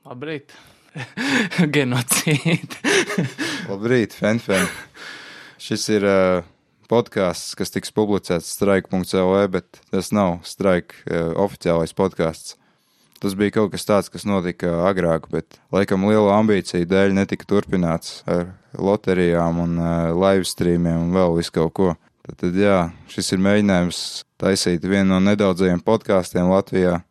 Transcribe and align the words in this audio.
Labrīt! 0.00 0.54
Genocīdi! 1.74 2.78
Labrīt, 3.70 4.14
Fenfen! 4.16 4.64
Šis 5.60 5.82
ir 5.92 6.06
uh, 6.08 6.46
podkāsts, 6.88 7.52
kas 7.58 7.74
tiks 7.74 7.92
publicēts 7.92 8.48
strike.cl, 8.56 9.34
bet 9.52 9.82
tas 9.92 10.08
nav 10.16 10.38
strike 10.48 11.02
uh, 11.04 11.34
oficiālais 11.44 11.92
podkāsts. 11.92 12.56
Tas 13.20 13.36
bija 13.36 13.52
kaut 13.58 13.74
kas 13.74 13.84
tāds, 13.84 14.08
kas 14.08 14.24
notika 14.24 14.70
agrāk, 14.88 15.26
bet 15.28 15.58
laikam 15.74 16.06
liela 16.08 16.38
ambīcija 16.38 16.88
dēļ 16.88 17.12
netika 17.18 17.44
turpināts 17.50 18.22
ar 18.24 18.54
loterijām 18.80 19.60
un 19.60 19.74
uh, 19.76 19.90
live 20.16 20.48
streamiem 20.48 21.10
un 21.10 21.12
vēl 21.12 21.36
visu 21.42 21.52
kaut 21.58 21.74
ko. 21.76 21.90
Tad, 22.24 22.38
tad 22.40 22.56
jā, 22.56 22.78
šis 23.12 23.34
ir 23.36 23.44
mēģinājums 23.44 24.00
taisīt 24.40 24.88
vienu 24.88 25.12
no 25.12 25.20
nedaudzajiem 25.28 25.84
podkāstiem 25.84 26.48
Latvijā 26.48 27.02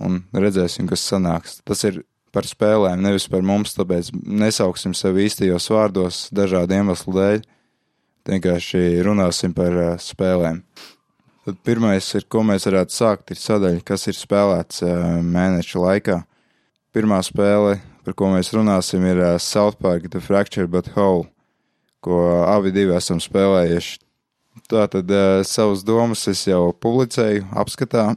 un 0.00 0.22
redzēsim, 0.32 0.88
kas 0.88 1.04
sanāks. 1.12 1.60
Tas 1.68 1.84
ir 1.84 2.00
par 2.32 2.48
spēlēm, 2.48 3.02
nevis 3.04 3.28
par 3.30 3.44
mums, 3.44 3.76
tāpēc 3.76 4.10
nesauksim 4.16 4.96
sevi 4.96 5.26
īstajos 5.28 5.68
vārdos 5.72 6.24
dažādu 6.34 6.78
iemeslu 6.78 7.14
dēļ. 7.16 7.44
Vienkārši 8.28 8.82
runāsim 9.04 9.54
par 9.54 9.76
uh, 9.76 9.94
spēlēm. 10.00 10.62
Tad 11.42 11.56
pirmais, 11.66 12.06
ir, 12.14 12.24
ko 12.30 12.44
mēs 12.46 12.68
varētu 12.68 12.94
sākt, 12.94 13.32
ir 13.34 13.40
sadaļa, 13.40 13.82
kas 13.86 14.06
ir 14.08 14.16
spēlēts 14.16 14.84
uh, 14.86 15.18
mēneša 15.26 15.82
laikā. 15.82 16.20
Pirmā 16.94 17.18
spēle, 17.26 17.80
par 18.06 18.16
ko 18.16 18.30
mēs 18.30 18.52
runāsim, 18.54 19.04
ir 19.10 19.20
uh, 19.20 19.34
South 19.42 19.80
Park 19.82 20.06
The 20.12 20.22
Fracture 20.22 20.70
But 20.70 20.92
Whole, 20.94 21.26
ko 22.02 22.22
abi 22.46 22.72
divi 22.74 22.94
esam 22.96 23.20
spēlējuši. 23.22 23.98
Tātad 24.68 25.08
savas 25.48 25.80
domas 25.80 26.26
es 26.28 26.42
jau 26.44 26.74
publicēju 26.76 27.46
apskatā 27.56 28.10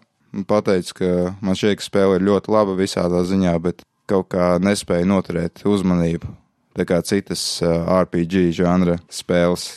pateicu, 0.44 0.98
ka 1.00 1.10
man 1.40 1.56
ka 1.56 1.84
spēle 1.84 2.18
ir 2.20 2.26
ļoti 2.28 2.52
laba 2.52 2.76
visā 2.76 3.06
tā 3.08 3.22
ziņā, 3.24 3.54
bet 3.64 3.86
kaut 4.10 4.30
kā 4.34 4.56
nespēju 4.62 5.10
noturēt 5.10 5.66
uzmanību. 5.68 6.30
Tā 6.76 6.84
kā 6.88 7.00
citas 7.08 7.42
uh, 7.64 7.86
RPG 8.04 8.50
žanra 8.58 9.00
spēles 9.08 9.76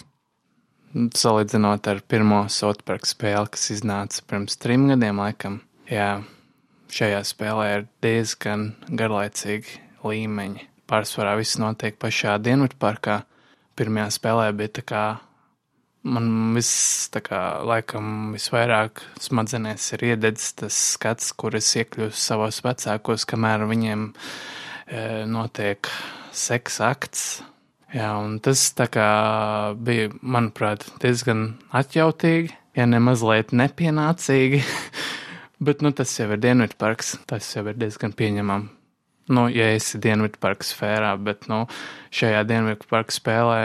Salīdzinot 0.96 1.84
ar 1.90 1.98
pirmo 2.08 2.46
Southpark 2.48 3.04
spēli, 3.06 3.50
kas 3.52 3.68
iznāca 3.74 4.22
pirms 4.24 4.56
trim 4.56 4.86
gadiem, 4.88 5.20
laikam, 5.20 5.58
jā, 5.84 6.22
šajā 6.88 7.20
spēlē 7.28 7.66
ir 7.74 7.84
diezgan 8.02 8.70
garlaicīgi 8.88 9.82
līmeņi. 10.00 10.64
Pārsvarā 10.88 11.34
viss 11.36 11.60
notiek 11.60 11.98
pašā 12.00 12.38
Dienvidparkā. 12.40 13.20
Pirmajā 13.76 14.08
spēlē 14.16 14.48
bija 14.56 14.72
tā 14.80 14.86
kā 14.88 15.02
man 16.08 16.30
viss, 16.56 17.10
kā 17.24 17.42
laikam 17.68 18.32
visvairāk 18.34 19.02
smadzenēs 19.22 19.92
ir 19.96 20.06
iededzis 20.12 20.56
tas 20.62 20.80
skats, 20.94 21.34
kur 21.36 21.56
es 21.58 21.68
iekļūstu 21.76 22.22
savos 22.22 22.62
vecākos, 22.64 23.28
kamēr 23.28 23.66
viņiem 23.68 24.08
e, 24.08 25.04
notiek 25.28 25.90
seksa 26.32 26.92
akts 26.94 27.28
Jā, 27.88 28.10
un 28.20 28.36
tas 28.44 28.66
bija, 29.80 30.08
manuprāt, 30.20 30.84
diezgan 31.00 31.54
atjautīgi, 31.72 32.50
ja 32.76 32.84
ne 32.84 33.00
mazliet 33.00 33.54
nepienācīgi. 33.56 34.60
Bet 35.64 35.80
nu, 35.82 35.94
tas 35.96 36.12
jau 36.18 36.28
ir 36.28 36.42
Dienvidparks, 36.42 37.16
tas 37.26 37.48
jau 37.54 37.64
ir 37.66 37.78
diezgan 37.80 38.12
pieņemami. 38.12 38.68
Nu, 39.32 39.46
ja 39.48 39.70
esi 39.76 39.98
Dienvidparka 40.00 40.64
sfērā, 40.64 41.10
bet 41.20 41.48
nu, 41.50 41.66
šajā 42.16 42.46
Dienvidparka 42.48 43.12
spēlē 43.12 43.58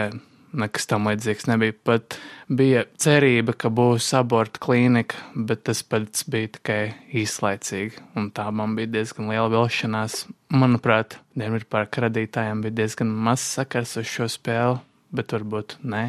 nekas 0.54 0.86
tam 0.90 1.08
līdzīgs 1.08 1.48
nebija. 1.50 1.74
Pat 1.86 2.16
bija 2.48 2.84
cerība, 3.00 3.54
ka 3.58 3.70
būs 3.74 4.10
abortu 4.18 4.62
klīnika, 4.64 5.18
bet 5.34 5.64
tas 5.68 5.82
pats 5.86 6.26
bija 6.30 6.52
tikai 6.56 6.80
īslaicīgi. 7.22 8.02
Un 8.18 8.30
tā 8.34 8.46
man 8.54 8.76
bija 8.78 8.92
diezgan 8.98 9.30
liela 9.32 9.50
vilšanās. 9.52 10.24
Manuprāt, 10.54 11.18
Dienvidparka 11.38 12.06
radītājiem 12.06 12.62
bija 12.64 12.78
diezgan 12.82 13.10
maz 13.10 13.42
sakars 13.56 13.96
uz 14.00 14.06
šo 14.10 14.28
spēli, 14.30 14.78
bet 15.14 15.34
varbūt 15.34 15.78
ne. 15.82 16.04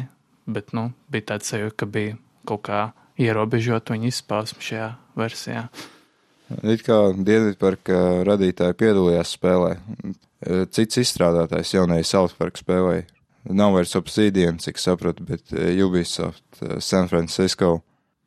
Bet, 0.46 0.70
nu, 0.76 0.92
bija 1.10 1.32
tāds 1.32 1.50
sajūta, 1.50 1.80
ka 1.82 1.90
bija 1.90 2.14
kaut 2.46 2.62
kā 2.68 2.82
ierobežot 3.18 3.90
viņa 3.90 4.12
izpausmu 4.12 4.62
šajā 4.62 4.92
versijā. 5.18 5.66
It 6.62 6.84
kā 6.86 7.00
Dienvidparka 7.16 8.22
radītāji 8.28 8.78
piedalījās 8.78 9.34
spēlē. 9.34 9.72
Cits 10.70 11.00
izstrādātājs 11.02 11.72
jaunajai 11.74 12.06
South 12.06 12.36
Park 12.38 12.60
spēlēja 12.60 13.08
nav 13.48 13.74
vairs 13.76 13.94
Obsidian, 13.96 14.58
cik 14.58 14.78
sapratu, 14.78 15.24
bet 15.26 15.52
eh, 15.52 15.84
Ubisoft 15.84 16.62
eh, 16.62 16.80
San 16.80 17.08
Francisco. 17.08 17.80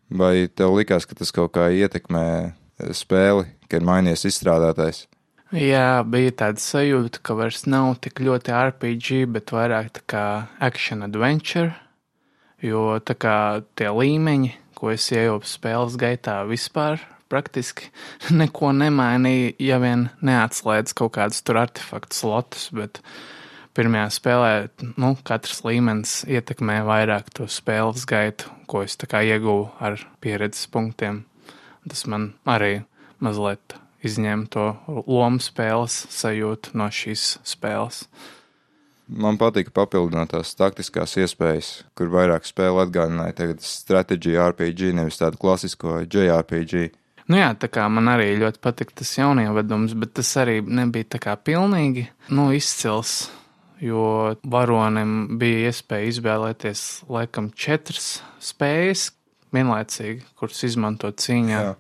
Vai 0.10 0.48
tev 0.50 0.74
likās, 0.74 1.06
ka 1.06 1.18
tas 1.18 1.32
kaut 1.36 1.54
kā 1.58 1.68
ietekmē 1.70 2.26
eh, 2.50 2.94
spēli, 2.96 3.46
ka 3.70 3.80
ir 3.80 3.86
mainījies 3.86 4.26
izstrādātājs? 4.32 5.06
Jā, 5.54 6.02
bija 6.06 6.34
tāda 6.44 6.62
sajūta, 6.62 7.22
ka 7.26 7.36
vairs 7.38 7.64
nav 7.70 7.96
tik 8.04 8.22
ļoti 8.22 8.54
RPG, 8.54 9.24
bet 9.34 9.54
vairāk 9.54 9.94
tā 9.98 10.04
kā 10.10 10.26
action 10.62 11.02
adventure, 11.06 11.74
jo 12.62 13.00
tā 13.02 13.16
kā 13.18 13.38
tie 13.78 13.90
līmeņi, 13.90 14.54
ko 14.78 14.94
es 14.94 15.10
iejopu 15.12 15.50
spēles 15.50 15.98
gaitā 16.00 16.44
vispār 16.50 17.02
praktiski 17.30 17.90
neko 18.42 18.72
nemainīja, 18.78 19.58
ja 19.62 19.82
vien 19.82 20.08
neatslēdz 20.26 20.96
kaut 20.98 21.18
kādus 21.18 21.42
tur 21.46 21.62
artefaktu 21.62 22.18
slotus, 22.18 22.70
bet 22.74 23.02
uh, 23.02 23.20
pirmajā 23.80 24.10
spēlē 24.12 24.54
nu, 25.00 25.14
katrs 25.24 25.62
līmenis 25.64 26.24
ietekmē 26.28 26.82
vairāk 26.88 27.32
to 27.36 27.48
spēles 27.48 28.04
gaitu, 28.10 28.52
ko 28.68 28.84
es 28.84 28.98
ieguvu 29.00 29.70
ar 29.80 29.96
pieredzes 30.20 30.68
punktiem. 30.68 31.24
Tas 31.88 32.04
man 32.06 32.34
arī 32.44 32.82
mazliet 33.24 33.78
izņēma 34.04 34.50
to 34.52 34.66
lomu 35.08 35.40
spēles 35.44 35.96
sajūtu 36.12 36.76
no 36.80 36.90
šīs 36.92 37.40
spēles. 37.48 38.04
Man 39.10 39.40
patika 39.42 39.72
papildinātās 39.74 40.52
taktiskās 40.54 41.16
iespējas, 41.18 41.70
kur 41.98 42.12
vairāk 42.14 42.46
spēle 42.46 42.84
atgādināja 42.84 43.40
tagad 43.40 43.64
stratēģiju 43.66 44.44
RPG, 44.52 44.92
nevis 45.00 45.18
tādu 45.18 45.40
klasisko 45.42 46.04
JRPG. 46.04 46.92
Nu 47.30 47.40
jā, 47.40 47.50
tā 47.58 47.72
kā 47.74 47.88
man 47.90 48.12
arī 48.12 48.36
ļoti 48.42 48.62
patika 48.62 49.02
tas 49.02 49.16
jaunievedums, 49.18 49.96
bet 49.98 50.14
tas 50.20 50.30
arī 50.42 50.60
nebija 50.62 51.16
tā 51.16 51.24
kā 51.26 51.34
pilnīgi, 51.42 52.06
nu, 52.30 52.52
izcils 52.54 53.32
jo 53.84 54.36
varonim 54.44 55.40
bija 55.40 55.70
iespēja 55.70 56.14
izvēlēties 56.14 56.86
laikam 57.12 57.50
četras 57.56 58.20
spējas 58.44 59.10
vienlaicīgi, 59.56 60.24
kuras 60.40 60.64
izmantot 60.68 61.20
cīņā. 61.24 61.60
Jā. 61.64 61.76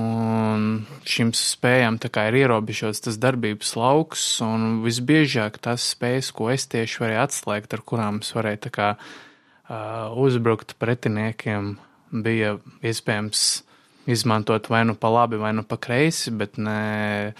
Un 0.00 0.84
šīm 1.02 1.32
spējām 1.34 1.96
ir 1.98 2.36
ierobežots 2.44 3.02
tas 3.02 3.18
darbības 3.18 3.74
lauks, 3.74 4.26
un 4.46 4.84
visbiežāk 4.84 5.58
tās 5.58 5.88
spējas, 5.96 6.30
ko 6.30 6.52
es 6.54 6.68
tieši 6.70 7.02
varēju 7.02 7.22
atslēgt, 7.24 7.74
ar 7.74 7.82
kurām 7.82 8.20
es 8.22 8.30
varēju 8.36 8.70
kā, 8.70 8.92
uh, 8.94 10.14
uzbrukt 10.14 10.76
pretiniekiem, 10.78 11.74
bija 12.10 12.58
iespējams 12.86 13.64
izmantot 14.10 14.70
vai 14.70 14.84
nu 14.86 14.94
pa 14.94 15.10
labi, 15.10 15.36
vai 15.42 15.52
nu 15.58 15.66
pa 15.66 15.76
kreisi, 15.76 16.30
bet 16.30 16.58
ne 16.58 17.34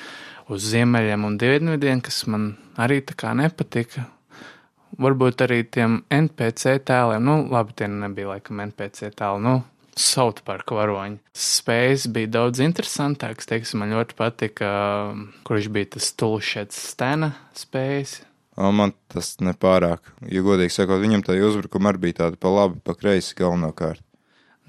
uz 0.50 0.70
ziemeļiem 0.72 1.26
un 1.26 1.36
dienvidiem, 1.40 2.02
kas 2.04 2.24
man 2.30 2.54
arī 2.80 3.00
tā 3.06 3.16
kā 3.18 3.34
nepatika. 3.38 4.08
Varbūt 5.00 5.44
arī 5.46 5.62
tiem 5.70 6.00
NPC 6.12 6.80
tēliem, 6.84 7.22
nu, 7.24 7.36
labi, 7.52 7.76
tie 7.78 7.86
nebija 7.88 8.34
laikam 8.34 8.60
NPC 8.66 9.12
tēli, 9.16 9.44
nu, 9.46 9.60
South 10.00 10.42
Park 10.46 10.72
varoņi. 10.74 11.20
Spējas 11.36 12.08
bija 12.12 12.32
daudz 12.38 12.62
interesantākas, 12.64 13.48
teiksim, 13.48 13.82
man 13.82 13.94
ļoti 13.94 14.16
patika, 14.18 14.72
kurš 15.46 15.70
bija 15.72 15.94
tas 15.96 16.10
tulšets 16.18 16.82
stena 16.92 17.32
spējas. 17.56 18.18
O, 18.60 18.72
man 18.74 18.92
tas 19.12 19.36
nepārāk, 19.40 20.10
jo 20.28 20.42
godīgi 20.44 20.74
sakot, 20.74 21.00
viņam 21.00 21.24
tā 21.24 21.38
uzbrukuma 21.38 21.92
arī 21.92 22.08
bija 22.08 22.24
tāda 22.24 22.40
pa 22.40 22.52
labi, 22.52 22.80
pa 22.84 22.96
kreisi 22.98 23.38
galvenokārt. 23.38 24.02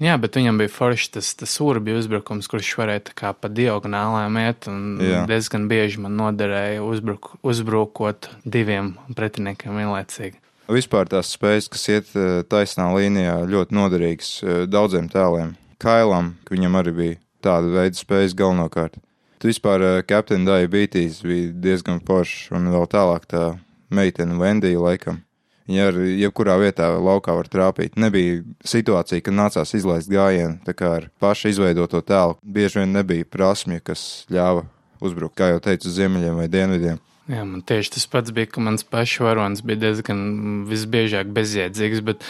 Jā, 0.02 0.16
bet 0.18 0.34
viņam 0.34 0.58
bija 0.58 0.70
forši 0.72 1.10
tas, 1.14 1.28
tas 1.38 1.52
urbju 1.62 2.00
uzbrukums, 2.00 2.48
kurš 2.50 2.72
varēja 2.80 3.04
tā 3.10 3.12
kā 3.20 3.30
pa 3.38 3.46
diagonālēm 3.52 4.38
iet, 4.40 4.66
un 4.70 4.98
Jā. 4.98 5.22
diezgan 5.30 5.68
bieži 5.70 6.02
man 6.02 6.16
noderēja 6.18 6.82
uzbruk, 6.82 7.36
uzbrukot 7.46 8.26
diviem 8.42 8.96
pretiniekiem 9.14 9.78
vienlaicīgi. 9.78 10.40
Vispār 10.72 11.06
tās 11.10 11.30
spējas, 11.36 11.68
kas 11.70 11.86
iet 11.92 12.12
eh, 12.18 12.42
taisnā 12.48 12.88
līnijā, 12.96 13.36
ļoti 13.50 13.78
noderīgas 13.78 14.32
eh, 14.42 14.60
daudziem 14.70 15.06
tēliem. 15.12 15.54
Kailam, 15.82 16.34
viņam 16.50 16.78
arī 16.78 16.94
bija 16.98 17.18
tāda 17.44 17.70
veida 17.70 17.98
spējas 17.98 18.34
galvenokārt. 18.38 18.98
Tu 19.42 19.50
vispār 19.50 19.86
eh, 19.86 19.98
Captain 20.08 20.46
Diabetes 20.46 21.20
bija 21.26 21.50
diezgan 21.62 22.02
foršs, 22.06 22.50
un 22.58 22.70
vēl 22.74 22.90
tālāk 22.90 23.30
tā 23.30 23.44
meitene 23.92 24.38
Vendija 24.40 24.82
laikam. 24.82 25.22
Viņa 25.68 25.88
ar 25.90 25.98
jebkurā 26.02 26.56
vietā 26.58 26.88
laukā 26.98 27.36
var 27.38 27.48
trāpīt. 27.50 27.98
Nebija 28.00 28.40
situācija, 28.66 29.22
kad 29.22 29.36
nācās 29.36 29.74
izlaist 29.78 30.10
gājienu, 30.10 30.58
tā 30.66 30.74
kā 30.76 30.96
ar 30.98 31.08
pašu 31.22 31.52
izveidoto 31.52 32.02
tēlu. 32.06 32.38
Bieži 32.42 32.82
vien 32.82 32.96
nebija 32.96 33.28
prasmju, 33.28 33.82
kas 33.86 34.26
ļāva 34.32 34.66
uzbrukt, 35.02 35.36
kā 35.38 35.52
jau 35.52 35.62
teicu, 35.62 35.92
ziemeļiem 35.92 36.42
vai 36.42 36.48
dienvidiem. 36.50 37.00
Jā, 37.30 37.44
man 37.46 37.62
tieši 37.62 37.94
tas 37.94 38.08
pats 38.10 38.34
bija, 38.34 38.50
ka 38.50 38.62
mans 38.64 38.82
pašu 38.82 39.28
varonis 39.28 39.62
bija 39.66 39.84
diezgan 39.84 40.22
visbiežāk 40.70 41.30
bezjēdzīgs, 41.34 42.02
bet 42.06 42.26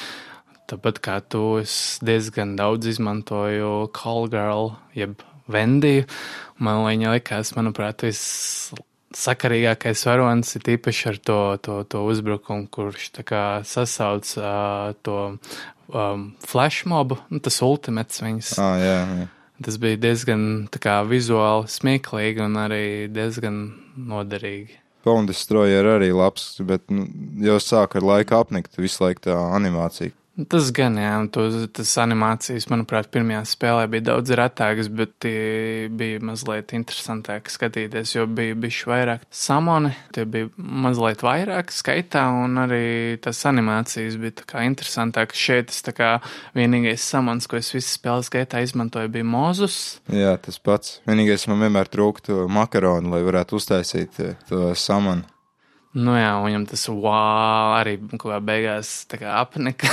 tāpat 0.69 1.01
kā 1.05 1.19
tu, 1.25 1.57
es 1.63 1.99
diezgan 2.05 2.55
daudz 2.61 2.91
izmantoju 2.93 3.89
call 3.97 4.29
girl, 4.33 4.75
jeb 4.97 5.25
Vendiju. 5.53 6.05
Man 6.63 6.85
viņa 6.85 7.17
likās, 7.17 7.51
manuprāt, 7.57 8.05
vissakarīgākais 9.13 10.07
varonis 10.09 10.57
ir 10.59 10.75
īpaši 10.77 11.09
ar 11.13 11.21
to, 11.21 11.39
to, 11.63 11.77
to 11.89 12.03
uzbrukumu, 12.09 12.67
kurš 12.73 13.11
sasauc 13.69 14.33
uh, 14.41 14.93
to 15.05 15.19
um, 15.93 16.33
flashmobu, 16.47 17.19
nu, 17.31 17.41
tas 17.45 17.61
ultimats 17.63 18.23
viņas. 18.25 18.57
Ah, 18.59 18.77
jā, 18.81 18.99
jā. 19.21 19.29
Tas 19.63 19.77
bija 19.79 20.01
diezgan 20.01 20.45
kā 20.83 21.03
vizuāli 21.07 21.69
smieklīgi 21.71 22.43
un 22.43 22.57
arī 22.59 22.85
diezgan 23.13 23.61
noderīgi. 23.95 24.81
Bone 25.03 25.27
Destroyer 25.27 25.87
arī 25.97 26.13
labs, 26.15 26.57
bet 26.67 26.87
nu, 26.91 27.07
jau 27.43 27.59
sāk 27.63 27.97
ar 27.99 28.07
laiku 28.07 28.39
apnikt 28.39 28.79
visu 28.79 29.05
laiku 29.05 29.27
tā 29.29 29.37
animācija. 29.55 30.15
Tas 30.33 30.71
gan, 30.73 30.95
jā, 30.97 31.11
un 31.21 31.27
to, 31.29 31.43
tas 31.77 31.91
animācijas, 32.01 32.65
manuprāt, 32.73 33.11
pirmajā 33.13 33.43
spēlē 33.51 33.83
bija 33.93 34.07
daudz 34.07 34.33
retākas, 34.39 34.89
bet 34.89 35.11
tie 35.21 35.91
bija 35.93 36.23
mazliet 36.25 36.73
interesantāk 36.73 37.51
skatīties, 37.53 38.15
jo 38.15 38.25
bija 38.33 38.57
bijuši 38.57 38.89
vairāk 38.89 39.27
samoni, 39.29 39.91
tie 40.17 40.25
bija 40.25 40.49
mazliet 40.57 41.21
vairāk 41.27 41.75
skaitā, 41.77 42.25
un 42.47 42.57
arī 42.65 43.21
tas 43.21 43.43
animācijas 43.51 44.17
bija 44.23 44.39
tā 44.41 44.49
kā 44.55 44.65
interesantāk. 44.65 45.37
Šeit 45.37 45.69
tas 45.69 45.85
tā 45.85 45.93
kā 45.99 46.11
vienīgais 46.57 47.05
samons, 47.13 47.45
ko 47.45 47.61
es 47.61 47.69
visas 47.75 47.93
spēles 47.99 48.33
gaitā 48.33 48.65
izmantoju, 48.65 49.13
bija 49.13 49.29
mozus. 49.29 49.79
Jā, 50.09 50.39
tas 50.41 50.57
pats. 50.57 50.97
Vienīgais 51.09 51.45
man 51.53 51.61
vienmēr 51.67 51.93
trūktu 51.93 52.47
makaronu, 52.49 53.13
lai 53.13 53.21
varētu 53.29 53.61
uztaisīt 53.61 54.25
eh, 54.25 54.41
to 54.49 54.73
samonu. 54.81 55.29
Nu 55.93 56.15
jā, 56.17 56.33
viņam 56.41 56.65
tas 56.71 56.87
wow, 56.89 57.75
arī 57.77 57.99
kā 58.21 58.39
beigās 58.41 59.03
kā 59.13 59.37
apnika. 59.43 59.91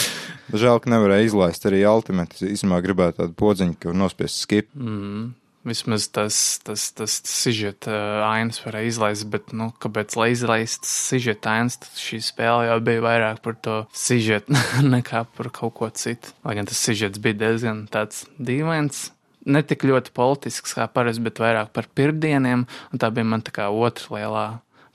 Žēl, 0.62 0.80
ka 0.80 0.92
nevarēja 0.92 1.28
izlaist 1.28 1.68
arī 1.68 1.82
Ultimate. 1.88 2.38
Es 2.38 2.44
īstenībā 2.56 2.80
gribētu 2.84 3.20
tādu 3.20 3.36
podziņu, 3.36 3.76
ka 3.80 3.92
nospiest 3.96 4.40
skip. 4.46 4.72
mm. 4.72 5.30
Vismaz 5.62 6.08
tas, 6.10 6.36
tas, 6.66 6.88
tas 6.90 7.20
sižeta 7.28 7.92
uh, 7.92 8.22
ainas 8.26 8.58
varēja 8.64 8.88
izlaist, 8.90 9.28
bet, 9.30 9.52
nu, 9.54 9.68
kāpēc 9.78 10.16
lai 10.18 10.32
izlaist 10.32 10.88
sižeta 10.88 11.52
ainas, 11.52 11.76
tad 11.84 12.00
šī 12.02 12.18
spēle 12.26 12.64
jau 12.66 12.80
bija 12.82 13.04
vairāk 13.04 13.38
par 13.44 13.54
to 13.62 13.76
sižetu 13.94 14.56
nekā 14.96 15.22
par 15.36 15.52
kaut 15.54 15.76
ko 15.78 15.90
citu. 15.94 16.34
Lai 16.42 16.56
gan 16.58 16.66
tas 16.66 16.82
sižets 16.82 17.22
bija 17.22 17.38
diezgan 17.44 17.84
tāds 17.92 18.24
dīvains. 18.42 19.12
Ne 19.46 19.62
tik 19.62 19.86
ļoti 19.86 20.10
politisks 20.16 20.74
kā 20.74 20.88
parasti, 20.90 21.22
bet 21.22 21.38
vairāk 21.42 21.70
par 21.76 21.86
pirmdieniem, 21.94 22.66
un 22.66 23.02
tā 23.02 23.14
bija 23.14 23.30
man 23.30 23.46
tā 23.46 23.54
kā 23.54 23.70
otra 23.70 24.18
lielā 24.18 24.46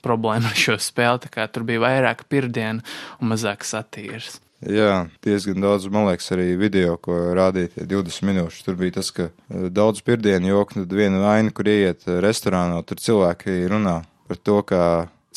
problēma 0.04 0.52
ar 0.52 0.58
šo 0.58 0.76
spēli. 0.82 1.24
Tā 1.26 1.32
kā 1.32 1.48
tur 1.52 1.66
bija 1.68 1.84
vairāk 1.86 2.26
pirmdienu 2.30 2.84
un 3.18 3.32
mazāk 3.34 3.66
satīras. 3.66 4.38
Jā, 4.58 5.04
diezgan 5.22 5.62
daudz, 5.62 5.84
man 5.86 6.08
liekas, 6.08 6.32
arī 6.34 6.56
video, 6.58 6.96
ko 6.98 7.14
rādīja 7.38 7.76
tie 7.76 7.84
20 7.92 8.26
minūšu. 8.26 8.64
Tur 8.66 8.78
bija 8.80 8.96
tas, 8.96 9.12
ka 9.14 9.28
eh, 9.28 9.68
daudz 9.70 10.02
pirmdienu 10.02 10.50
joku, 10.50 10.80
tad 10.80 10.96
viena 10.98 11.22
aina, 11.36 11.54
kur 11.54 11.70
ieiet 11.70 12.02
eh, 12.08 12.18
restorānā, 12.24 12.80
tur 12.82 12.98
cilvēki 12.98 13.60
runā 13.70 14.00
par 14.26 14.40
to, 14.42 14.58
kā 14.66 14.82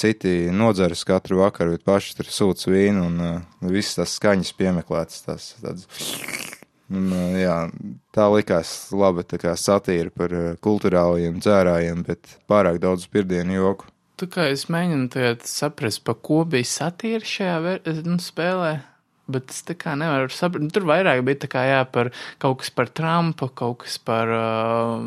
citi 0.01 0.49
nodzeras 0.49 1.03
katru 1.05 1.43
vakaru, 1.43 1.75
bet 1.75 1.85
paši 1.85 2.17
tur 2.17 2.31
sūc 2.33 2.65
vīnu 2.71 3.05
un 3.05 3.21
uh, 3.21 3.35
visas 3.69 3.99
tās 3.99 4.15
skaņas 4.17 4.55
piemeklētas. 4.57 5.21
Tās, 5.27 5.51
tāds. 5.61 5.85
Un, 6.89 7.11
uh, 7.13 7.37
jā, 7.37 7.57
tā 8.15 8.25
likās 8.33 8.73
laba 8.95 9.21
tā 9.27 9.53
satīra 9.59 10.09
par 10.15 10.33
uh, 10.33 10.47
kultūrālajiem 10.65 11.37
dzērājiem, 11.43 12.01
bet 12.07 12.37
pārāk 12.49 12.81
daudz 12.81 13.05
pirmdienu 13.13 13.59
joku. 13.59 13.90
Tā 14.21 14.27
kā 14.29 14.43
es 14.53 14.67
mēģinu 14.69 15.33
saprast, 15.49 16.03
pa 16.05 16.13
ko 16.13 16.43
bija 16.45 16.67
satīra 16.69 17.25
šajā 17.25 17.77
nu, 18.05 18.19
spēlē. 18.21 18.75
Bet 19.31 19.53
es 19.53 19.61
tā 19.65 19.73
kā 19.79 19.93
nevaru 19.97 20.29
saprast. 20.33 20.73
Tur 20.75 20.85
vairāk 20.89 21.23
bija 21.25 21.49
kā 21.49 21.63
jā, 21.65 21.79
par 21.89 22.11
kaut 22.41 22.59
kas 22.61 22.69
par 22.75 22.91
Trumpu, 22.93 23.47
kaut 23.57 23.79
kas 23.85 23.95
par 24.05 24.29
uh, 24.35 25.01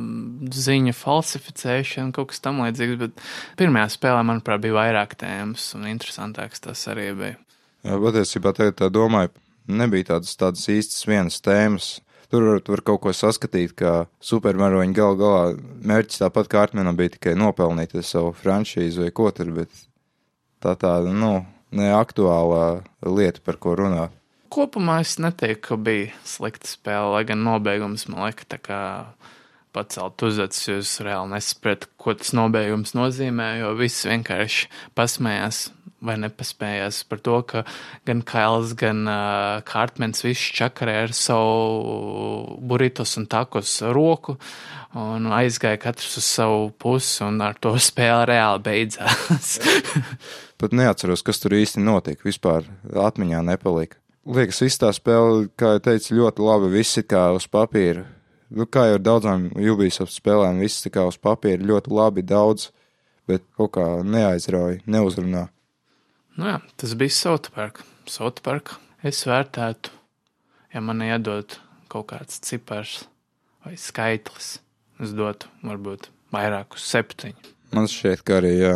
ziņu 0.55 0.95
falsificēšanu, 0.97 2.15
kaut 2.17 2.33
kas 2.33 2.43
tam 2.43 2.63
līdzīgs. 2.65 2.99
Bet 3.05 3.23
pirmajā 3.61 3.93
spēlē, 3.95 4.25
manuprāt, 4.27 4.65
bija 4.65 4.79
vairāk 4.81 5.15
tēmas 5.21 5.69
un 5.79 5.87
interesantāks 5.93 6.65
tas 6.65 6.87
arī 6.91 7.11
bija. 7.21 7.39
Jā, 7.85 8.01
patiesībā 8.01 8.55
tagad 8.57 8.81
tā 8.81 8.89
domāju, 8.91 9.35
nebija 9.69 10.15
tādas, 10.15 10.35
tādas 10.41 10.67
īstas 10.73 11.07
vienas 11.07 11.39
tēmas. 11.45 11.99
Tur 12.33 12.47
var, 12.49 12.61
var 12.69 12.83
kaut 12.87 13.03
ko 13.05 13.15
saskatīt, 13.15 13.75
kā 13.79 13.95
supermeroņi 14.25 14.97
gal 14.97 15.19
galā 15.21 15.55
mērķis 15.85 16.23
tāpat 16.25 16.51
kā 16.51 16.65
Artmanam 16.65 16.97
bija 16.99 17.17
tikai 17.17 17.37
nopelnīt 17.39 17.97
savu 18.03 18.33
franšīzu 18.37 19.05
vai 19.05 19.13
ko 19.15 19.31
tur, 19.35 19.53
bet 19.57 19.85
tā 20.65 20.77
tāda, 20.81 21.13
nu, 21.13 21.45
neaktuālā 21.75 22.67
lieta, 23.05 23.43
par 23.45 23.61
ko 23.61 23.77
runāt. 23.79 24.15
Kopumā 24.55 25.01
es 25.03 25.17
neteiktu, 25.19 25.63
ka 25.67 25.79
bija 25.83 26.13
slikta 26.29 26.69
spēle, 26.71 27.11
lai 27.17 27.25
gan 27.27 27.43
nobeigums 27.43 28.07
man 28.07 28.29
liekas, 28.29 28.47
tā 28.53 28.61
kā 28.63 28.81
pacelt 29.75 30.23
uzacis, 30.23 30.69
jo 30.69 30.77
es 30.83 30.93
reāli 31.03 31.33
nesapratu, 31.33 31.91
ko 31.99 32.15
tas 32.15 32.31
nobeigums 32.37 32.95
nozīmē, 32.95 33.49
jo 33.65 33.73
viss 33.79 34.07
vienkārši 34.07 34.71
pasmējās 34.95 35.67
vai 36.05 36.17
nepaspējās 36.21 37.03
par 37.09 37.23
to, 37.25 37.41
ka 37.49 37.65
gan 38.07 38.23
Kails, 38.27 38.75
gan 38.79 39.03
uh, 39.09 39.65
Kārtmens 39.67 40.25
viss 40.25 40.53
čakarē 40.59 41.01
ar 41.07 41.17
savu 41.17 42.59
burritos 42.61 43.17
un 43.21 43.29
takos 43.31 43.79
roku 43.95 44.37
un 44.95 45.27
aizgāja 45.35 45.81
katrs 45.83 46.19
uz 46.21 46.29
savu 46.29 46.69
pusi 46.79 47.25
un 47.27 47.41
ar 47.43 47.59
to 47.59 47.75
spēle 47.89 48.29
reāli 48.31 48.65
beidzās. 48.69 49.59
Pat 50.61 50.75
neatceros, 50.77 51.25
kas 51.27 51.43
tur 51.43 51.57
īsti 51.57 51.83
notika. 51.83 52.25
Vispār 52.29 52.69
atmiņā 52.89 53.43
nepalika. 53.45 53.99
Liekas, 54.25 54.63
viss 54.65 54.81
tā 54.81 54.89
spēle, 54.97 55.51
kā 55.61 55.75
jau 55.75 55.83
teicu, 55.85 56.15
ļoti 56.21 56.45
labi. 56.47 56.71
Viss 56.79 57.01
ir 57.01 57.05
kā 57.11 57.27
uz 57.37 57.49
papīra. 57.51 58.07
Nu, 58.55 58.69
kā 58.71 58.87
jau 58.89 58.97
ar 58.97 59.03
daudzām 59.03 59.49
Ubisoft 59.59 60.15
spēlēm, 60.15 60.63
viss 60.63 60.87
ir 60.87 60.95
kā 60.95 61.05
uz 61.09 61.19
papīra 61.21 61.65
ļoti 61.65 61.93
labi, 61.93 62.23
daudz, 62.25 62.69
bet 63.29 63.43
kaut 63.59 63.75
kā 63.77 63.87
neaizrauja, 64.07 64.79
neuzrunā. 64.87 65.49
Nu 66.35 66.49
jā, 66.49 66.57
tas 66.81 66.95
bija 66.99 67.15
Southpark. 67.15 67.85
Southpark 68.11 68.75
es 69.07 69.23
vērtētu, 69.29 69.93
ja 70.75 70.83
man 70.83 71.05
iedod 71.07 71.59
kaut 71.93 72.09
kāds 72.11 72.41
cipars 72.43 73.05
vai 73.65 73.77
skaitlis. 73.79 74.57
Es 75.03 75.15
dotu 75.15 75.51
varbūt 75.67 76.09
vairāk 76.35 76.75
uz 76.79 76.87
septiņu. 76.91 77.53
Man 77.75 77.87
šķiet, 77.91 78.23
ka 78.27 78.39
arī 78.41 78.53
jā. 78.59 78.75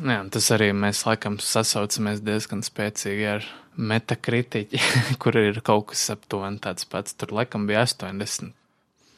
Jā, 0.00 0.16
un 0.18 0.30
tas 0.34 0.48
arī 0.52 0.72
mēs 0.76 1.04
laikam 1.06 1.36
sasaucamies 1.40 2.24
diezgan 2.24 2.64
spēcīgi 2.66 3.28
ar 3.36 3.46
metakritiķi, 3.76 4.80
kur 5.22 5.38
ir 5.38 5.60
kaut 5.66 5.90
kas 5.92 6.08
aptuveni 6.14 6.60
tāds 6.64 6.88
pats. 6.88 7.16
Tur 7.20 7.36
laikam 7.36 7.68
bija 7.68 7.84
80. 7.86 8.52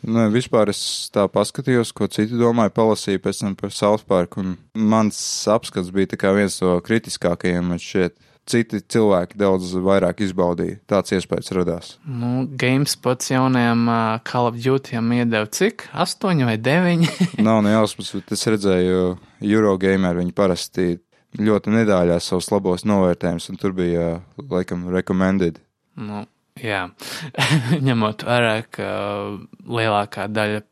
Nu, 0.05 0.27
vispār 0.31 0.71
es 0.71 0.81
tā 1.15 1.25
paskatījos, 1.33 1.93
ko 1.97 2.09
citi 2.13 2.37
domāja, 2.39 2.75
palasīju 2.77 3.23
pēc 3.25 3.43
tam 3.43 3.57
par 3.59 3.73
South 3.75 4.07
Park, 4.09 4.37
un 4.41 4.55
mans 4.77 5.19
apskats 5.51 5.93
bija 5.95 6.33
viens 6.37 6.61
no 6.63 6.79
kritiskākajiem, 6.85 7.77
šķiet. 7.81 8.19
Citi 8.47 8.79
cilvēki 8.79 9.41
daudz 9.41 9.73
vairāk 9.83 10.21
izbaudīja. 10.23 10.77
Tāds 10.87 11.11
iespējas 11.17 11.51
radās. 11.57 11.89
Nu, 12.07 12.45
GameSpots 12.47 13.33
jaunajam 13.33 13.89
uh, 13.91 14.21
Call 14.23 14.47
of 14.53 14.61
Dutyam 14.63 15.11
iedeva 15.17 15.49
cik? 15.51 15.89
8 15.91 16.45
vai 16.47 16.55
9? 16.55 17.09
Nav 17.49 17.65
ne 17.67 17.75
jausmas, 17.75 18.13
bet 18.15 18.37
es 18.37 18.47
redzēju, 18.47 19.17
Eurogamer 19.43 20.21
viņi 20.21 20.37
parasti 20.39 20.87
ļoti 21.43 21.75
nedāļās 21.75 22.31
savus 22.31 22.53
labos 22.55 22.87
novērtējumus, 22.87 23.51
un 23.51 23.59
tur 23.59 23.75
bija, 23.77 24.07
laikam, 24.39 24.87
recommended. 24.95 25.59
nu, 25.99 26.23
jā, 26.63 26.83
ņemot 27.87 28.27
vērā, 28.27 28.59
ka 28.73 28.91
lielākā 29.67 30.29
daļa 30.33 30.63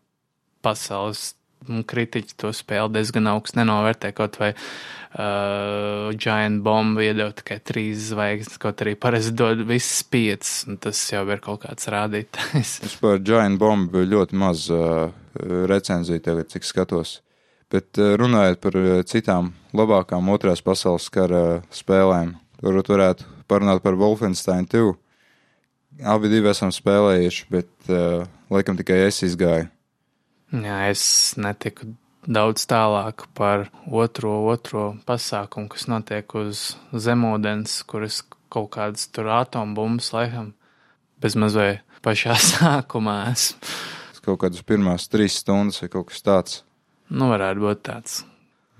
pasaules 0.64 1.32
kritiķi 1.64 2.36
to 2.40 2.50
spēli 2.54 2.92
diezgan 2.98 3.28
augstu 3.30 3.60
nenovērtē, 3.60 4.10
kaut 4.16 4.36
vai 4.40 4.50
uh, 4.52 6.10
Giant 6.20 6.62
Bomb 6.64 7.00
iedeva 7.00 7.32
tikai 7.36 7.58
trīs 7.64 8.10
zvaigznes, 8.10 8.60
kaut 8.60 8.82
arī 8.84 8.94
parasti 9.00 9.34
dod 9.38 9.64
visas 9.68 10.02
piecas, 10.04 10.54
tas 10.84 11.00
jau 11.12 11.24
ir 11.32 11.42
kaut 11.44 11.64
kāds 11.64 11.88
rādītājs. 11.92 12.78
Vispār 12.86 13.22
Giant 13.24 13.60
Bomb 13.60 13.92
bija 13.94 14.10
ļoti 14.16 14.40
maz 14.40 14.66
uh, 14.72 15.08
recenziju 15.40 16.24
tagad, 16.24 16.50
cik 16.52 16.68
skatos. 16.68 17.18
Bet 17.72 17.96
uh, 18.00 18.14
runājot 18.20 18.60
par 18.62 18.80
uh, 18.80 18.98
citām 19.08 19.54
labākām 19.76 20.28
otrās 20.34 20.62
pasaules 20.64 21.08
kara 21.14 21.44
uh, 21.56 21.64
spēlēm, 21.74 22.36
varbūt 22.64 22.92
varētu 22.92 23.32
parunāt 23.48 23.82
par 23.84 23.96
Wolfenstein 24.00 24.68
2. 24.70 24.92
Abi 26.02 26.30
divi 26.32 26.50
esam 26.50 26.72
spēlējuši, 26.74 27.44
bet 27.54 27.92
uh, 27.92 28.24
laikam 28.50 28.78
tikai 28.78 29.04
es 29.06 29.20
izgāju. 29.26 29.68
Jā, 30.54 30.78
es 30.90 31.04
netiku 31.38 31.92
daudz 32.26 32.64
tālāk 32.70 33.26
par 33.36 33.68
otro, 33.86 34.36
otro 34.50 34.94
pasākumu, 35.06 35.70
kas 35.70 35.86
notiek 35.90 36.34
uz 36.38 36.74
zemūdens, 36.90 37.82
kuras 37.90 38.22
kaut 38.52 38.70
kādas 38.74 39.08
tur 39.12 39.30
atombumbas, 39.34 40.12
laikam, 40.14 40.52
bez 41.22 41.38
mazliet 41.38 41.82
pašā 42.04 42.36
sākumā 42.50 43.18
esmu. 43.32 43.74
Kaut 44.24 44.40
kādas 44.40 44.64
pirmās 44.64 45.04
trīs 45.12 45.36
stundas 45.42 45.82
vai 45.82 45.90
kaut 45.92 46.08
kas 46.08 46.22
tāds. 46.24 46.62
Nu, 47.12 47.28
varētu 47.28 47.60
būt 47.60 47.82
tāds. 47.84 48.22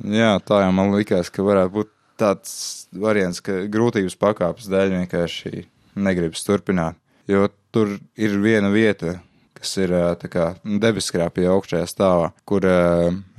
Jā, 0.01 0.39
tā 0.41 0.63
jau 0.65 0.71
man 0.73 0.95
likās, 0.95 1.29
ka 1.31 1.45
varētu 1.45 1.75
būt 1.75 1.91
tāds 2.19 2.55
variants, 2.97 3.43
ka 3.45 3.67
grūtības 3.71 4.17
pakāpes 4.17 4.71
dēļ 4.73 4.95
vienkārši 5.03 5.67
negribas 6.01 6.47
turpināt. 6.47 6.97
Jo 7.31 7.49
tur 7.73 7.97
ir 8.21 8.35
viena 8.43 8.69
vieta, 8.73 9.19
kas 9.57 9.77
ir 9.81 9.95
kā 10.31 10.51
debeskrāpja 10.65 11.55
augšējā 11.55 11.87
stāvā, 11.89 12.33
kur 12.45 12.67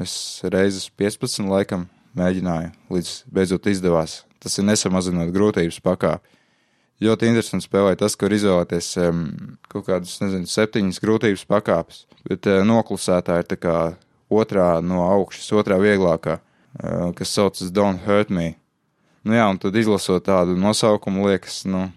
es 0.02 0.16
reizes 0.44 0.90
15 0.98 1.46
laikam 1.52 1.86
mēģināju, 2.18 2.72
līdz 2.94 3.12
beidzot 3.32 3.70
izdevās. 3.70 4.24
Tas 4.42 4.58
ir 4.60 4.68
nesamazinot 4.68 5.34
grūtības 5.36 5.78
pakāpi. 5.86 6.36
Ļoti 7.04 7.28
interesanti 7.28 7.68
spēlēt 7.68 8.00
tas, 8.00 8.16
var 8.16 8.34
izvēlēties 8.38 8.90
um, 9.04 9.24
kaut 9.68 9.84
kādas, 9.90 10.14
nezinu, 10.22 10.48
septiņas 10.48 11.02
grūtības 11.04 11.44
pakāpes, 11.50 12.06
bet 12.24 12.48
uh, 12.48 12.62
noklusētā 12.64 13.42
ir 13.42 13.50
tā 13.50 13.58
kā 13.60 13.76
otrā 14.32 14.70
no 14.80 15.02
augšas, 15.10 15.50
otrā 15.60 15.76
vieglākā, 15.82 16.38
uh, 16.40 17.10
kas 17.18 17.34
saucas 17.36 17.74
Don't 17.76 18.06
Hurt 18.08 18.32
Me. 18.32 18.54
Nu 19.28 19.36
jā, 19.36 19.44
un 19.52 19.60
tad 19.60 19.76
izlasot 19.76 20.24
tādu 20.30 20.56
nosaukumu, 20.56 21.28
liekas, 21.28 21.66
nu, 21.68 21.90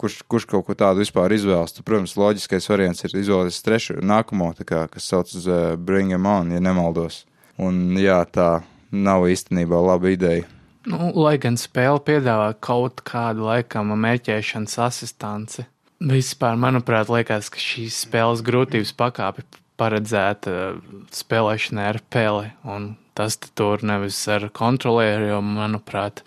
kurš, 0.00 0.20
kurš 0.30 0.48
kaut 0.50 0.66
ko 0.68 0.76
tādu 0.78 1.02
vispār 1.04 1.34
izvēlas. 1.36 1.74
Tad, 1.76 1.86
protams, 1.88 2.16
loģiskais 2.20 2.68
variants 2.70 3.04
ir 3.06 3.16
izvēlēties 3.22 3.62
trešo, 3.66 3.98
nākamo, 4.04 4.52
kā, 4.66 4.86
kas 4.92 5.08
saucas 5.12 5.46
uh, 5.48 5.74
Bring 5.76 6.14
Em 6.16 6.28
On, 6.30 6.52
ja 6.52 6.62
nemaldos. 6.62 7.24
Un 7.62 7.96
jā, 8.00 8.20
tā 8.28 8.50
nav 8.92 9.26
īstenībā 9.30 9.80
laba 9.80 10.12
ideja. 10.12 10.46
Nu, 10.86 11.10
lai 11.18 11.34
gan 11.42 11.56
spēle 11.58 11.98
piedāvā 12.06 12.52
kaut 12.62 13.00
kādu 13.06 13.48
laikam 13.48 13.90
mērķēšanas 13.98 14.76
asistanci, 14.84 15.64
vispār, 15.98 16.54
manuprāt, 16.60 17.10
liekas, 17.10 17.50
ka 17.50 17.58
šīs 17.62 18.04
spēles 18.04 18.44
grūtības 18.46 18.92
pakāpe 18.94 19.42
paredzēta 19.80 20.76
spēlēšanai 21.12 21.88
ar 21.90 21.98
peli, 22.12 22.52
un 22.64 22.94
tas 23.16 23.36
tur 23.58 23.82
nevis 23.86 24.18
ar 24.30 24.48
kontrolieri, 24.54 25.30
jo, 25.32 25.40
manuprāt, 25.44 26.22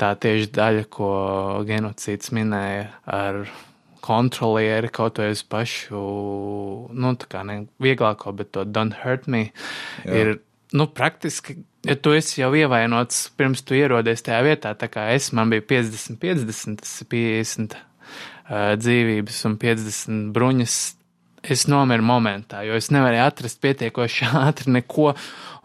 tā 0.00 0.12
tieši 0.20 0.50
daļa, 0.56 0.88
ko 0.92 1.10
genocīds 1.68 2.32
minēja 2.36 2.90
ar 3.06 3.44
kontrolieri 4.06 4.90
kaut 4.94 5.18
vai 5.18 5.32
uz 5.34 5.42
pašu, 5.42 6.00
nu, 6.94 7.14
tā 7.18 7.30
kā 7.30 7.42
ne 7.46 7.62
vieglāko, 7.82 8.34
bet 8.36 8.52
to 8.54 8.62
don't 8.68 8.94
hurt 9.02 9.26
me, 9.26 9.48
Jā. 10.04 10.20
ir, 10.20 10.36
nu, 10.76 10.86
praktiski 10.86 11.58
ja 11.86 11.96
tu 11.96 12.12
esi 12.16 12.40
jau 12.40 12.50
ievainots 12.56 13.26
pirms 13.38 13.62
tu 13.66 13.76
ierodies 13.78 14.24
tajā 14.26 14.42
vietā, 14.46 14.74
tā 14.78 14.88
kā 14.92 15.08
es, 15.14 15.30
man 15.36 15.50
bija 15.52 15.64
50, 15.76 16.18
50, 16.22 16.82
tas 16.82 16.94
ir 17.02 17.10
50 17.12 17.76
uh, 17.76 18.76
dzīvības 18.80 19.42
un 19.50 19.58
50 19.62 20.30
bruņas. 20.36 20.78
Es 21.46 21.68
nomiru 21.70 22.02
momentā, 22.02 22.64
jo 22.66 22.74
es 22.74 22.88
nevarēju 22.90 23.22
atrast 23.22 23.60
pietiekoši 23.62 24.30
ātri 24.48 24.72
neko, 24.74 25.12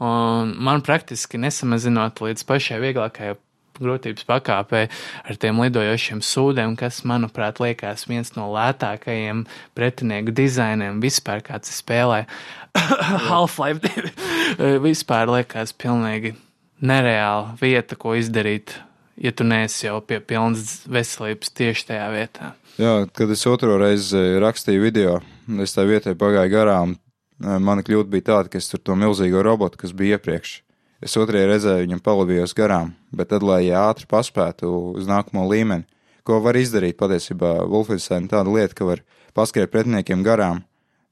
un 0.06 0.52
man 0.62 0.84
praktiski 0.86 1.42
nesamazinot 1.42 2.22
līdz 2.22 2.46
pašai 2.46 2.78
vieglākajai 2.84 3.40
grūtības 3.80 4.28
pakāpē 4.28 4.84
ar 5.24 5.40
tiem 5.42 5.62
lidojošiem 5.64 6.22
sūdiem, 6.26 6.76
kas, 6.80 7.02
manuprāt, 7.08 7.62
liekas 7.64 8.08
viens 8.10 8.34
no 8.36 8.50
lētākajiem 8.54 9.46
pretinieku 9.78 10.36
dizainiem 10.36 11.02
vispār, 11.04 11.44
kāds 11.46 11.72
spēlē 11.80 12.26
Half-Life 13.30 13.84
2. 13.88 14.14
vispār 14.88 15.32
liekas 15.32 15.76
pilnīgi 15.78 16.36
nereāla 16.82 17.56
vieta, 17.62 17.98
ko 18.00 18.16
izdarīt, 18.18 18.76
ja 19.22 19.32
tu 19.36 19.46
neesi 19.48 19.86
jau 19.88 20.00
pie 20.06 20.20
pilnas 20.24 20.82
veselības 20.90 21.54
tieši 21.58 21.88
tajā 21.92 22.10
vietā. 22.16 22.52
Jā, 22.82 23.06
kad 23.14 23.32
es 23.34 23.44
otro 23.50 23.76
reizi 23.82 24.40
rakstīju 24.42 24.82
video, 24.84 25.20
es 25.62 25.76
tā 25.76 25.86
vietai 25.88 26.16
pagāju 26.18 26.54
garām. 26.54 26.98
Mana 27.42 27.82
kļūda 27.82 28.10
bija 28.14 28.28
tāda, 28.28 28.52
ka 28.54 28.60
es 28.62 28.70
tur 28.70 28.82
to 28.86 28.96
milzīgo 28.98 29.42
robotu, 29.46 29.80
kas 29.82 29.96
bija 29.98 30.20
iepriekš, 30.20 30.60
Es 31.02 31.16
otrajā 31.18 31.48
redzēju 31.50 31.88
viņam 31.88 32.02
palabījos 32.06 32.52
garām, 32.54 32.92
bet 33.10 33.32
tad, 33.32 33.42
lai 33.42 33.72
ātri 33.74 34.06
paspētu 34.10 34.70
uz 35.00 35.08
nākamo 35.10 35.48
līmeni, 35.50 35.88
ko 36.28 36.38
var 36.46 36.60
izdarīt 36.60 37.00
patiesībā 37.00 37.56
Wolfenstein 37.72 38.28
tāda 38.30 38.54
lieta, 38.54 38.78
ka 38.78 38.86
var 38.86 39.02
paskriet 39.34 39.72
pretiniekiem 39.74 40.22
garām, 40.22 40.62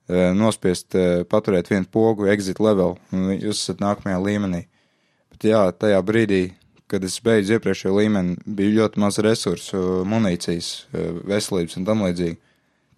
e, 0.06 0.30
nospiest, 0.38 0.94
e, 0.94 1.24
paturēt 1.26 1.72
vienu 1.74 1.90
pogu, 1.90 2.30
exit 2.30 2.62
level, 2.62 3.00
un 3.10 3.32
jūs 3.34 3.64
esat 3.64 3.82
nākamajā 3.82 4.22
līmenī. 4.28 4.62
Bet 5.34 5.50
jā, 5.50 5.64
tajā 5.74 6.04
brīdī, 6.06 6.44
kad 6.90 7.04
es 7.06 7.18
beidzu 7.26 7.58
iepriekšējo 7.58 7.96
līmeni, 7.98 8.38
bija 8.46 8.84
ļoti 8.84 9.02
maz 9.02 9.18
resursu, 9.26 10.04
munīcijas, 10.06 10.70
e, 10.94 11.08
veselības 11.34 11.82
un 11.82 11.90
tam 11.90 12.06
līdzīgi. 12.06 12.38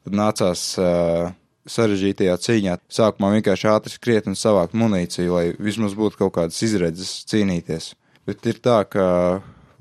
Tad 0.01 0.15
nācās 0.17 0.61
uh, 0.81 1.29
sarežģītajā 1.69 2.35
cīņā. 2.41 2.77
Sākumā 2.91 3.35
vienkārši 3.35 3.69
ātri 3.71 3.93
skriet 3.93 4.29
un 4.29 4.37
savākt 4.39 4.75
munīciju, 4.77 5.33
lai 5.35 5.45
vismaz 5.61 5.95
būtu 5.97 6.23
kaut 6.23 6.35
kādas 6.39 6.61
izredzes 6.65 7.21
cīnīties. 7.29 7.93
Bet 8.29 8.45
ir 8.49 8.61
tā, 8.63 8.81
ka 8.89 9.05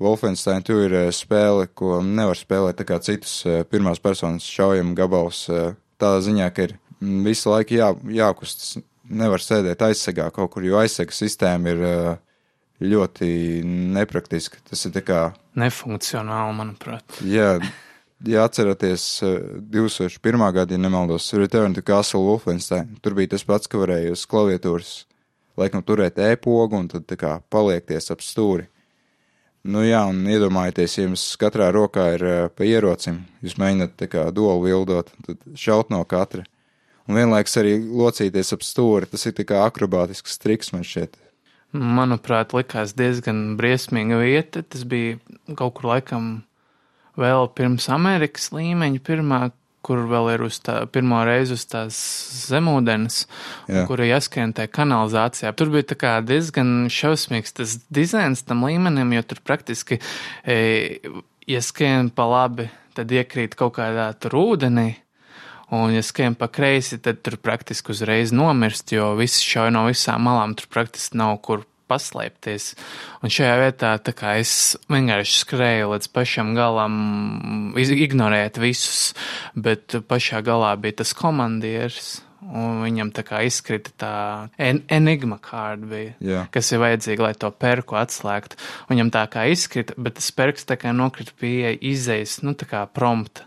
Wolfenstein 0.01 0.65
tur 0.65 0.85
ir 0.87 0.95
eh, 0.97 1.09
spēle, 1.13 1.67
ko 1.77 1.99
nevar 2.05 2.37
spēlēt 2.37 2.79
tā 2.81 2.87
kā 2.89 2.97
citus 3.05 3.41
eh, 3.45 3.61
pirmās 3.69 4.01
personas 4.01 4.47
šaujamu 4.49 4.95
gabalus. 4.97 5.43
Eh, 5.49 5.75
tādā 6.01 6.23
ziņā, 6.25 6.49
ka 6.53 6.65
ir 6.69 6.75
mm, 6.99 7.21
visu 7.27 7.51
laiku 7.53 7.77
jā, 7.77 7.91
jākustas, 8.21 8.79
nevar 9.11 9.43
sēdēt 9.43 9.83
aizsegā 9.85 10.29
kaut 10.33 10.53
kur, 10.53 10.65
jo 10.65 10.79
aizsega 10.81 11.13
sistēma 11.13 11.73
ir 11.73 11.81
ļoti 12.81 13.29
nepraktiska. 13.93 14.61
Tas 14.71 14.85
ir 14.87 14.95
tā 14.95 15.03
kā. 15.05 15.21
Nefunkcionāli, 15.59 16.55
manuprāt. 16.57 17.19
Jā, 17.27 17.57
ja 18.25 18.43
atceraties 18.45 19.21
2001. 19.21 20.41
Eh, 20.47 20.51
gada, 20.51 20.73
ja 20.73 20.77
nemaldos, 20.77 21.33
Return 21.33 21.73
to 21.73 21.81
Castle 21.81 22.21
Wolfenstein, 22.25 22.97
tur 23.01 23.15
bija 23.17 23.35
tas 23.35 23.45
pats, 23.47 23.67
ka 23.67 23.81
varēja 23.81 24.13
uz 24.15 24.25
klaviatūras 24.29 24.91
laikam 25.59 25.83
turēt 25.83 26.19
e-pogu 26.21 26.79
un 26.79 26.87
tad 26.91 27.07
tā 27.09 27.17
kā 27.19 27.39
paliekties 27.51 28.11
ap 28.13 28.23
stūri. 28.25 28.67
Nu 29.61 29.83
jā, 29.85 30.01
un 30.09 30.23
iedomājieties, 30.25 30.95
ja 30.97 31.03
jums 31.05 31.25
katrā 31.37 31.67
rokā 31.73 32.07
ir 32.15 32.23
uh, 32.25 32.37
pa 32.49 32.65
ierocim, 32.65 33.19
jūs 33.45 33.59
mēģināt 33.61 33.93
tā 33.99 34.07
kā 34.09 34.23
dolu 34.33 34.63
vildot, 34.65 35.11
tad 35.27 35.43
šaut 35.53 35.91
no 35.93 36.01
katra. 36.09 36.47
Un 37.05 37.17
vienlaiks 37.17 37.57
arī 37.61 37.75
locīties 37.77 38.55
ap 38.55 38.65
stūri, 38.65 39.09
tas 39.11 39.27
ir 39.27 39.35
tā 39.37 39.45
kā 39.45 39.61
akrobātisks 39.67 40.39
triks 40.41 40.73
man 40.73 40.85
šķiet. 40.87 41.19
Manuprāt, 41.71 42.55
likās 42.57 42.95
diezgan 42.97 43.55
briesmīga 43.59 44.17
vieta. 44.19 44.63
Tas 44.65 44.83
bija 44.83 45.19
kaut 45.55 45.77
kur 45.77 45.91
laikam 45.93 46.31
vēl 47.19 47.49
pirms 47.55 47.89
Amerikas 47.91 48.51
līmeņa, 48.55 49.01
pirmā, 49.05 49.41
kur 49.85 50.03
vēl 50.09 50.29
ir 50.35 50.43
uz 50.45 50.59
tā, 50.61 50.83
pirmo 50.93 51.23
reizi 51.25 51.55
uz 51.57 51.65
tās 51.69 51.97
zemūdens, 52.51 53.23
kura 53.89 54.05
jāskrien 54.05 54.53
tajā 54.57 54.69
kanalizācijā. 54.77 55.53
Tur 55.57 55.71
bija 55.73 55.89
tā 55.91 55.97
kā 56.03 56.13
diezgan 56.25 56.85
šausmīgs 56.93 57.57
tas 57.57 57.79
dizains 57.89 58.45
tam 58.45 58.65
līmenim, 58.67 59.15
jo 59.17 59.25
tur 59.31 59.41
praktiski, 59.45 59.97
e, 60.45 61.01
ja 61.49 61.63
skrien 61.65 62.11
pa 62.13 62.29
labi, 62.29 62.69
tad 62.97 63.11
iekrīt 63.11 63.57
kaut 63.57 63.79
kādā 63.79 64.11
tur 64.21 64.37
ūdenī. 64.43 64.91
Un, 65.71 65.93
ja 65.95 66.01
skrien 66.03 66.35
pa 66.35 66.49
kreisi, 66.51 66.97
tad 66.99 67.21
tur 67.23 67.37
praktiski 67.39 67.93
uzreiz 67.93 68.33
nomirst, 68.35 68.91
jo 68.91 69.13
viss 69.15 69.39
šauj 69.39 69.71
no 69.71 69.85
visām 69.87 70.25
malām. 70.27 70.51
Tur 70.59 70.67
praktiski 70.67 71.15
nav 71.15 71.37
kur 71.47 71.63
paslēpties. 71.91 72.71
Un 73.21 73.33
šajā 73.35 73.59
vietā 73.61 73.93
es 74.39 74.55
vienkārši 74.91 75.37
skrēju 75.43 75.93
līdz 75.93 76.11
pašam 76.15 76.55
galam, 76.57 76.97
ignorēt 77.75 78.59
visus, 78.61 79.13
bet 79.53 79.99
pašā 80.07 80.41
galā 80.47 80.73
bija 80.79 81.01
tas 81.03 81.15
komandieris. 81.17 82.19
Un 82.41 82.79
viņam 82.81 83.11
tā 83.13 83.21
kā 83.21 83.43
izkrita 83.45 83.91
tā 84.01 84.13
en 84.57 84.81
enigma 84.89 85.37
kārta, 85.37 85.85
bija, 85.91 86.15
yeah. 86.17 86.47
kas 86.51 86.71
ir 86.73 86.81
vajadzīga, 86.81 87.27
lai 87.27 87.35
to 87.37 87.51
perku 87.53 87.99
atslēgtu. 88.01 88.57
Viņam 88.89 89.11
tā 89.13 89.27
kā 89.29 89.45
izkrita, 89.53 89.93
bet 90.01 90.17
tas 90.17 90.31
perks 90.33 90.65
tā 90.65 90.79
kā 90.81 90.89
nokrita 90.95 91.37
pie 91.37 91.75
izejas, 91.77 92.39
nu 92.41 92.55
tā 92.57 92.65
kā 92.71 92.81
prompta. 92.89 93.45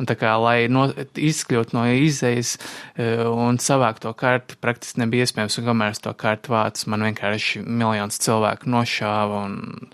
Un 0.00 0.08
tā 0.08 0.16
kā, 0.16 0.32
lai 0.40 0.64
no, 0.72 0.86
izkļūtu 1.20 1.76
no 1.76 1.84
izejas 1.92 2.54
e, 2.96 3.10
un 3.28 3.58
savākt 3.60 4.00
to 4.06 4.14
karti, 4.16 4.56
praktiski 4.62 5.02
nebija 5.02 5.26
iespējams, 5.26 5.58
un 5.60 5.68
kamēr 5.68 5.92
es 5.92 6.00
to 6.00 6.14
karti 6.16 6.52
vācu, 6.54 6.88
man 6.92 7.04
vienkārši 7.10 7.60
miljons 7.66 8.16
cilvēku 8.24 8.70
nošāva, 8.72 9.42
un, 9.50 9.90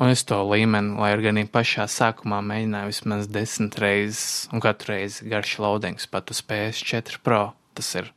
un 0.00 0.14
es 0.14 0.24
to 0.28 0.40
līmeni, 0.48 0.96
lai 0.96 1.12
arī 1.18 1.44
pašā 1.52 1.84
sākumā 1.84 2.40
mēģināju 2.48 2.94
vismaz 2.94 3.28
desmit 3.28 3.76
reizes, 3.82 4.24
un 4.56 4.64
katru 4.64 4.94
reizi 4.94 5.28
garš 5.28 5.58
loadings 5.60 6.08
pat 6.08 6.32
uz 6.32 6.40
PS4 6.48 7.20
Pro. 7.20 7.44
Tas 7.76 7.92
ir. 7.96 8.10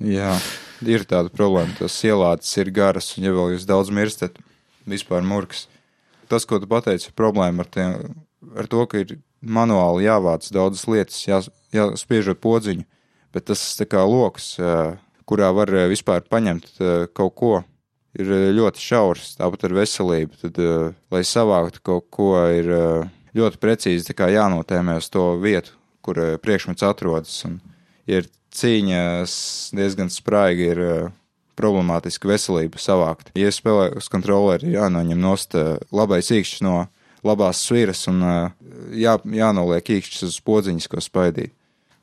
Jā, 0.00 0.34
ir 0.86 1.06
tāda 1.06 1.30
problēma. 1.34 1.74
Tas 1.78 1.96
ielādes 2.06 2.50
ir 2.58 2.70
garas, 2.74 3.14
un 3.18 3.26
ja 3.26 3.34
vēl 3.36 3.54
jūs 3.54 3.66
daudz 3.68 3.90
mirstat, 3.94 4.38
vispār 4.90 5.22
murgs. 5.26 5.66
Tas, 6.30 6.46
ko 6.46 6.60
tu 6.62 6.66
pateici, 6.70 7.10
ir 7.10 7.18
problēma 7.18 7.66
ar, 7.66 7.70
tiem, 7.74 7.96
ar 8.58 8.70
to, 8.70 8.84
ka 8.90 9.02
ir 9.02 9.18
manuāli 9.40 10.06
jāvāc 10.06 10.48
daudzas 10.52 10.86
lietas, 10.90 11.20
jā, 11.26 11.40
jāspiežot 11.74 12.40
podziņu, 12.42 12.86
bet 13.34 13.48
tas 13.50 13.62
tā 13.78 13.86
kā 13.88 14.04
lokus, 14.04 14.54
kurā 15.28 15.50
var 15.54 15.70
vispār 15.90 16.24
paņemt 16.26 16.72
kaut 17.16 17.34
ko, 17.38 17.52
ir 18.18 18.32
ļoti 18.56 18.82
šaurs, 18.82 19.36
tāpat 19.38 19.68
ar 19.68 19.76
veselību. 19.78 20.40
Tad, 20.42 20.60
lai 21.12 21.22
savāktu 21.26 21.82
kaut 21.86 22.08
ko, 22.10 22.32
ir 22.50 22.70
ļoti 23.36 23.60
precīzi 23.62 24.16
jānotēmē 24.16 24.98
uz 24.98 25.08
to 25.12 25.32
vietu, 25.42 25.76
kur 26.02 26.18
priekšmets 26.42 26.82
atrodas. 26.86 27.36
Un, 27.46 27.60
ja 28.10 28.22
ir 28.22 28.30
cīņas 28.56 29.32
diezgan 29.78 30.10
spraigi, 30.10 30.72
ir 30.74 30.82
problemātiski 31.60 32.30
veselību 32.30 32.80
savākt. 32.80 33.30
Ja 33.38 33.50
spēlē 33.52 33.90
uz 34.00 34.08
kontroleri, 34.10 34.72
jānoņem 34.74 35.20
nost 35.20 35.54
labais 35.92 36.30
īkšķis 36.32 36.64
no 36.64 36.86
labās 37.26 37.62
sviras 37.66 38.06
un 38.10 38.22
jā, 38.96 39.16
jānoliek 39.24 39.96
īkšķis 39.98 40.28
uz 40.28 40.38
podziņas, 40.44 40.90
ko 40.90 41.02
spaidīt. 41.04 41.54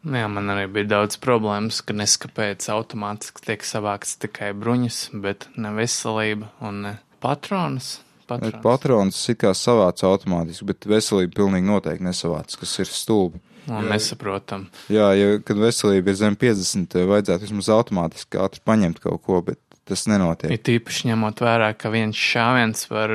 Jā, 0.07 0.27
man 0.31 0.51
arī 0.53 0.67
bija 0.71 0.87
daudz 0.93 1.17
problēmas, 1.19 1.81
ka 1.83 1.95
neskapēc 1.97 2.67
automātiski 2.71 3.43
tiek 3.49 3.65
savākts 3.65 4.15
tikai 4.21 4.53
bruņas, 4.55 4.99
bet 5.23 5.49
ne 5.59 5.73
veselība 5.75 6.51
un 6.63 6.83
ne 6.85 6.93
patronas. 7.23 7.97
Patrons, 8.27 8.59
patrons 8.63 9.19
it 9.31 9.39
kā 9.39 9.53
savāc 9.55 10.01
automātiski, 10.03 10.67
bet 10.67 10.87
veselība 10.87 11.37
pilnīgi 11.39 11.69
noteikti 11.69 12.03
nesavāc, 12.03 12.57
kas 12.59 12.73
ir 12.83 12.89
stulbi. 12.91 13.39
Un 13.67 13.83
jā. 13.83 13.91
nesaprotam. 13.95 14.67
Jā, 14.91 15.09
ja, 15.15 15.39
kad 15.43 15.59
veselība 15.59 16.13
ir 16.13 16.19
zem 16.19 16.35
50, 16.39 16.95
vajadzētu 17.07 17.47
vismaz 17.47 17.71
automātiski 17.75 18.39
ātri 18.39 18.63
paņemt 18.67 19.01
kaut 19.03 19.23
ko, 19.25 19.41
bet 19.43 19.59
tas 19.87 20.05
nenotiek. 20.09 20.51
Ir 20.53 20.61
tīpaši 20.67 21.09
ņemot 21.11 21.41
vērā, 21.43 21.71
ka 21.79 21.91
viens 21.93 22.17
šāviens 22.19 22.87
var 22.91 23.13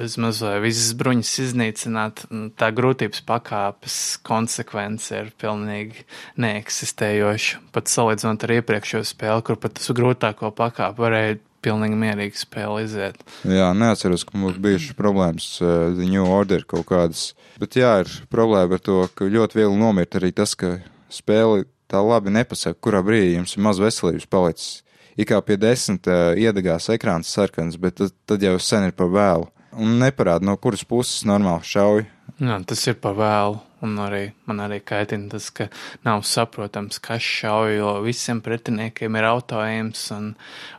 bezmaz 0.00 0.42
vai 0.44 0.56
visas 0.64 0.92
bruņas 0.98 1.32
iznīcināt, 1.46 2.24
tā 2.60 2.70
grūtības 2.76 3.22
pakāpes 3.28 3.98
konsekvence 4.26 5.16
ir 5.16 5.30
pilnīgi 5.40 6.04
neeksistējoša. 6.40 7.62
Pat 7.74 7.92
salīdzinot 7.92 8.46
ar 8.46 8.56
iepriekšējo 8.58 9.06
spēli, 9.08 9.46
kur 9.46 9.60
pat 9.60 9.80
uz 9.80 9.90
grūtāko 9.96 10.52
pakāpi 10.56 11.04
varēja 11.06 11.38
pilnīgi 11.64 11.98
mierīgi 12.00 12.40
spēli 12.40 12.86
iziet. 12.86 13.20
Jā, 13.44 13.70
neatceros, 13.76 14.24
ka 14.24 14.38
mums 14.40 14.56
bijušas 14.62 14.96
problēmas, 14.98 15.50
uh, 15.60 15.90
New 16.00 16.24
Order 16.24 16.64
kaut 16.68 16.88
kādas. 16.88 17.30
Bet 17.60 17.76
jā, 17.76 17.98
ir 18.04 18.14
problēma 18.32 18.78
ar 18.78 18.84
to, 18.84 19.02
ka 19.14 19.28
ļoti 19.28 19.60
viegli 19.60 19.80
nomirt 19.80 20.16
arī 20.16 20.32
tas, 20.36 20.56
ka 20.56 20.78
spēli 21.12 21.66
tā 21.90 22.00
labi 22.04 22.32
nepasaka, 22.32 22.78
kurā 22.80 23.02
brīdī 23.04 23.34
jums 23.34 23.56
ir 23.56 23.66
maz 23.66 23.82
veselības 23.82 24.28
palicis 24.30 24.78
it 25.16 25.28
kā 25.30 25.40
pie 25.44 25.56
desmit 25.60 26.08
uh, 26.10 26.32
iedegās 26.38 26.90
ekrāns 26.92 27.32
sarkans, 27.32 27.78
bet 27.80 27.98
tad, 28.00 28.14
tad 28.26 28.44
jau 28.44 28.56
sen 28.62 28.88
ir 28.88 28.94
par 28.96 29.10
vēlu. 29.14 29.50
Un 29.80 30.00
neparāda, 30.00 30.44
no 30.46 30.56
kuras 30.58 30.82
puses 30.84 31.22
normāli 31.28 31.66
šauj. 31.70 32.06
Jā, 32.40 32.56
tas 32.66 32.86
ir 32.90 32.96
par 32.98 33.14
vēlu. 33.18 33.60
Un 33.80 33.94
arī 33.96 34.26
man 34.44 34.58
arī 34.60 34.80
kaitina 34.84 35.30
tas, 35.32 35.46
ka 35.56 35.70
nav 36.04 36.20
saprotams, 36.28 36.98
kas 37.00 37.24
šauj, 37.24 37.78
jo 37.78 37.92
visiem 38.04 38.42
pretiniekiem 38.44 39.16
ir 39.16 39.28
autojums, 39.30 40.02
un 40.12 40.34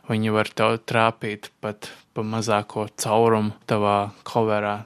viņi 0.06 0.34
var 0.36 0.50
to 0.54 0.68
trāpīt 0.86 1.50
pat 1.64 1.90
pa 2.14 2.22
mazāko 2.22 2.86
caurumu 2.94 3.56
tavā 3.66 4.12
coverā. 4.28 4.82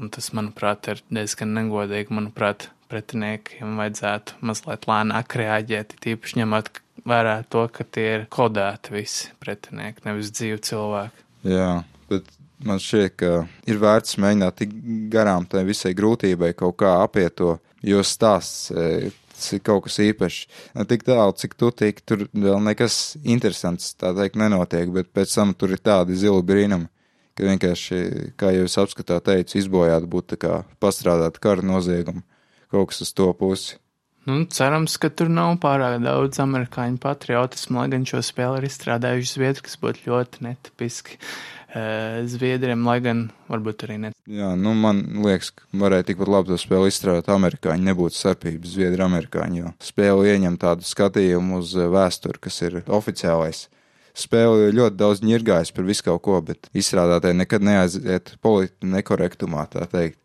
Un 0.00 0.08
tas, 0.08 0.30
manuprāt, 0.32 0.88
ir 0.88 1.02
diezgan 1.12 1.52
negodīgi. 1.58 2.14
Manuprāt, 2.16 2.70
pretiniekiem 2.92 3.76
vajadzētu 3.80 4.40
mazliet 4.44 4.88
lēnāk 4.88 5.36
reaģēt, 5.40 5.96
tīpaši 6.04 6.40
ņemot 6.40 6.70
vērā 7.08 7.40
to, 7.50 7.66
ka 7.72 7.84
tie 7.84 8.06
ir 8.18 8.28
kodēti 8.32 8.94
visi 8.94 9.32
pretinieki, 9.42 10.04
nevis 10.06 10.30
dzīvi 10.34 10.60
cilvēki. 10.68 11.26
Jā, 11.52 11.70
bet 12.10 12.28
man 12.66 12.80
šķiet, 12.82 13.16
ka 13.18 13.32
ir 13.68 13.80
vērts 13.82 14.18
mēģināt 14.22 14.60
tik 14.60 14.76
garām 15.12 15.46
tai 15.50 15.64
visai 15.68 15.94
grūtībai 15.98 16.52
kaut 16.58 16.78
kā 16.82 16.94
apiet 17.02 17.36
to, 17.40 17.56
jo 17.82 18.02
stāsts 18.06 18.70
e, 18.70 19.10
tas 19.32 19.52
ir 19.56 19.62
kaut 19.66 19.86
kas 19.88 19.98
īpašs. 20.04 20.40
Tik 20.88 21.06
tālu, 21.08 21.34
cik 21.38 21.56
tu 21.58 21.72
tik, 21.74 22.02
tur 22.06 22.26
vēl 22.30 22.60
nekas 22.62 23.16
interesants, 23.22 23.92
tā 23.98 24.12
teikt, 24.16 24.38
nenotiek, 24.40 24.90
bet 24.94 25.10
pēc 25.14 25.34
tam 25.34 25.54
tur 25.58 25.74
ir 25.74 25.82
tādi 25.82 26.18
zili 26.18 26.44
brīnumi, 26.46 26.88
ka 27.38 27.48
vienkārši, 27.48 28.02
kā 28.38 28.52
jau 28.54 28.68
es 28.68 28.78
apskatā 28.78 29.18
teicu, 29.24 29.58
izbojāt 29.58 30.06
būtu 30.10 30.36
tā 30.36 30.40
kā 30.44 30.58
pastrādāt 30.82 31.40
kara 31.42 31.64
noziegumu, 31.66 32.22
kaut 32.72 32.92
kas 32.92 33.02
uz 33.06 33.14
to 33.16 33.32
pusi. 33.36 33.78
Nu, 34.22 34.44
cerams, 34.46 34.94
ka 35.02 35.08
tur 35.10 35.26
nav 35.32 35.56
pārāk 35.62 35.96
daudz 36.04 36.38
amerikāņu 36.42 37.00
patriotismu, 37.02 37.80
lai 37.80 37.88
gan 37.90 38.04
šo 38.06 38.20
spēli 38.22 38.60
ir 38.60 38.68
izstrādājuši 38.68 39.32
zviedri, 39.34 39.64
kas 39.66 39.78
būtu 39.82 40.04
ļoti 40.06 40.44
netipiski 40.46 41.16
uh, 41.18 42.20
zviedriem, 42.30 42.84
lai 42.86 43.00
gan 43.02 43.24
varbūt 43.50 43.82
arī 43.88 43.96
ne. 44.04 44.10
Jā, 44.30 44.52
nu 44.54 44.76
man 44.78 45.00
liekas, 45.24 45.50
ka 45.56 45.66
varēja 45.80 46.12
tikpat 46.12 46.30
labi 46.30 46.52
to 46.52 46.58
spēli 46.62 46.92
izstrādāt 46.92 47.32
amerikāņi, 47.34 47.82
nebūtu 47.88 48.14
starpības 48.14 48.76
zviedri 48.76 49.02
amerikāņi, 49.02 49.58
jo 49.64 49.72
spēle 49.82 50.28
ieņem 50.30 50.58
tādu 50.62 50.86
skatījumu 50.86 51.58
uz 51.58 51.72
eh, 51.74 51.88
vēsturi, 51.90 52.38
kas 52.46 52.60
ir 52.62 52.76
oficiālais. 52.86 53.64
Spēle 54.22 54.68
ļoti 54.76 55.00
daudz 55.00 55.24
ņirgājas 55.24 55.72
par 55.74 55.88
visu 55.88 56.06
kaut 56.06 56.22
ko, 56.28 56.36
bet 56.46 56.68
izstrādātāji 56.78 57.40
nekad 57.40 57.66
neaiziet 57.66 58.36
politiski 58.44 58.92
nekorektumā, 58.92 59.66
tā 59.72 59.88
teikt. 59.90 60.20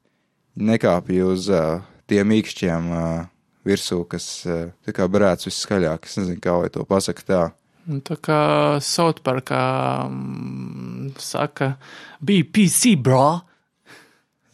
Nekāpja 0.57 1.25
uz 1.31 1.49
uh, 1.49 1.81
tiem 2.09 2.35
īkšķiem 2.37 2.93
uh, 2.93 3.25
virsū, 3.67 4.01
kas 4.09 4.27
eh, 4.47 4.69
tā 4.87 4.95
kā 4.95 5.07
brēc 5.11 5.47
viskaļāk. 5.49 6.07
Es 6.07 6.19
nezinu, 6.21 6.41
kā 6.43 6.57
lai 6.61 6.71
to 6.73 6.85
pasaka 6.87 7.27
tā. 7.27 7.41
Nu, 7.87 8.01
tā 8.03 8.17
kā 8.19 8.39
Sautparkā 8.83 9.63
mm, 10.11 11.13
saka, 11.23 11.75
BPC, 12.19 12.97
bro! 12.99 13.39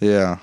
Jā. 0.03 0.35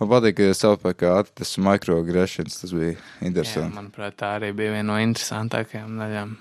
Man 0.00 0.10
patīk, 0.12 0.38
ka 0.38 0.56
Sautparkā 0.56 1.12
tas 1.36 1.54
microaggressions, 1.60 2.58
tas 2.62 2.72
bija 2.76 2.96
interesanti. 3.24 3.68
Jā, 3.68 3.76
manuprāt, 3.76 4.16
tā 4.20 4.34
arī 4.38 4.52
bija 4.56 4.74
viena 4.74 4.90
no 4.92 4.98
interesantākajām 5.00 6.00
daļām. 6.00 6.34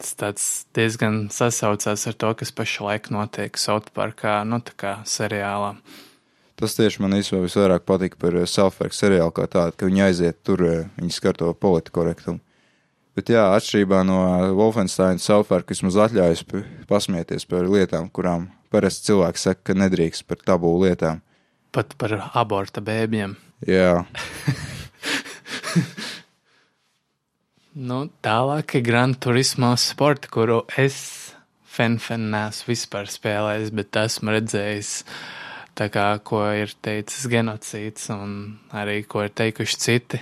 Tas 0.00 0.14
tāds 0.16 0.44
diezgan 0.76 1.26
sasaucās 1.32 2.06
ar 2.08 2.16
to, 2.16 2.30
kas 2.40 2.52
pašlaik 2.56 3.10
notiek 3.12 3.60
Sautparkā, 3.60 4.38
nu 4.48 4.62
tā 4.64 4.76
kā 4.80 4.94
seriālā. 5.08 5.74
Tas 6.60 6.74
tieši 6.76 7.00
man 7.00 7.16
īstenībā 7.16 7.46
visvairāk 7.46 7.86
patika 7.88 8.18
par 8.20 8.34
eh, 8.36 8.44
Southpark 8.48 8.92
seriālu 8.92 9.32
kā 9.32 9.46
tādu, 9.48 9.72
ka 9.80 9.86
viņi 9.88 10.02
aiziet 10.04 10.42
tur, 10.44 10.60
eh, 10.68 10.82
viņi 11.00 11.14
skar 11.16 11.38
to 11.38 11.48
politikorektumu. 11.56 12.36
Bet 13.16 13.32
jā, 13.32 13.46
atšķirībā 13.56 14.02
no 14.04 14.18
eh, 14.26 14.50
Wolfensteina 14.58 15.22
Southpark 15.24 15.72
vismaz 15.72 15.96
atļaujas 16.04 16.44
pasmieties 16.90 17.48
par 17.48 17.64
lietām, 17.64 18.10
kurām 18.12 18.50
parasti 18.68 19.08
cilvēki 19.08 19.40
saka, 19.40 19.64
ka 19.70 19.78
nedrīkst 19.80 20.26
par 20.28 20.44
tabū 20.52 20.74
lietām. 20.84 21.24
Pat 21.72 21.96
par 21.96 22.18
aborta 22.36 22.84
bēbiem. 22.84 23.38
Jā. 23.64 24.04
nu, 27.88 28.04
tālāk 28.20 28.76
ir 28.76 28.84
Gran 28.84 29.16
Turismo 29.16 29.72
sporta, 29.80 30.28
kuru 30.28 30.66
es 30.76 31.00
fen-fen 31.64 32.28
neesmu 32.34 32.74
vispār 32.74 33.08
spēlējis, 33.08 33.70
bet 33.80 33.96
esmu 34.04 34.34
redzējis 34.34 34.98
uh, 35.06 35.20
tā 35.78 35.88
kā, 35.92 36.06
ko 36.24 36.42
ir 36.56 36.72
teicis 36.84 37.26
genocīds 37.30 38.08
un 38.14 38.32
arī 38.74 39.02
ko 39.08 39.24
ir 39.26 39.32
teikuši 39.34 39.80
citi. 39.80 40.20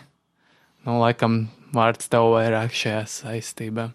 Nu, 0.86 0.98
laikam 1.02 1.46
vārds 1.74 2.10
tev 2.10 2.30
vairāk 2.34 2.74
šajā 2.74 3.02
saistībā. 3.12 3.90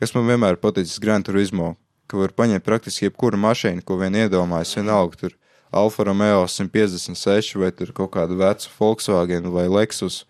Kas 0.00 0.14
man 0.16 0.28
vienmēr 0.28 0.60
paticis 0.60 1.00
Gran 1.02 1.24
Turismo, 1.26 1.74
ka 2.08 2.20
var 2.20 2.34
paņemt 2.36 2.64
praktiski 2.66 3.08
jebkuru 3.08 3.40
mašīnu, 3.40 3.84
ko 3.86 3.98
vien 4.00 4.16
iedomājas, 4.22 4.76
vienalga 4.78 5.20
tur 5.20 5.36
Alfa 5.70 6.06
Romeo 6.08 6.46
156 6.48 7.58
vai 7.60 7.70
tur 7.74 7.92
kaut 7.94 8.14
kādu 8.16 8.38
vecu 8.40 8.70
Volkswagen 8.78 9.50
vai 9.54 9.68
Lexus, 9.70 10.24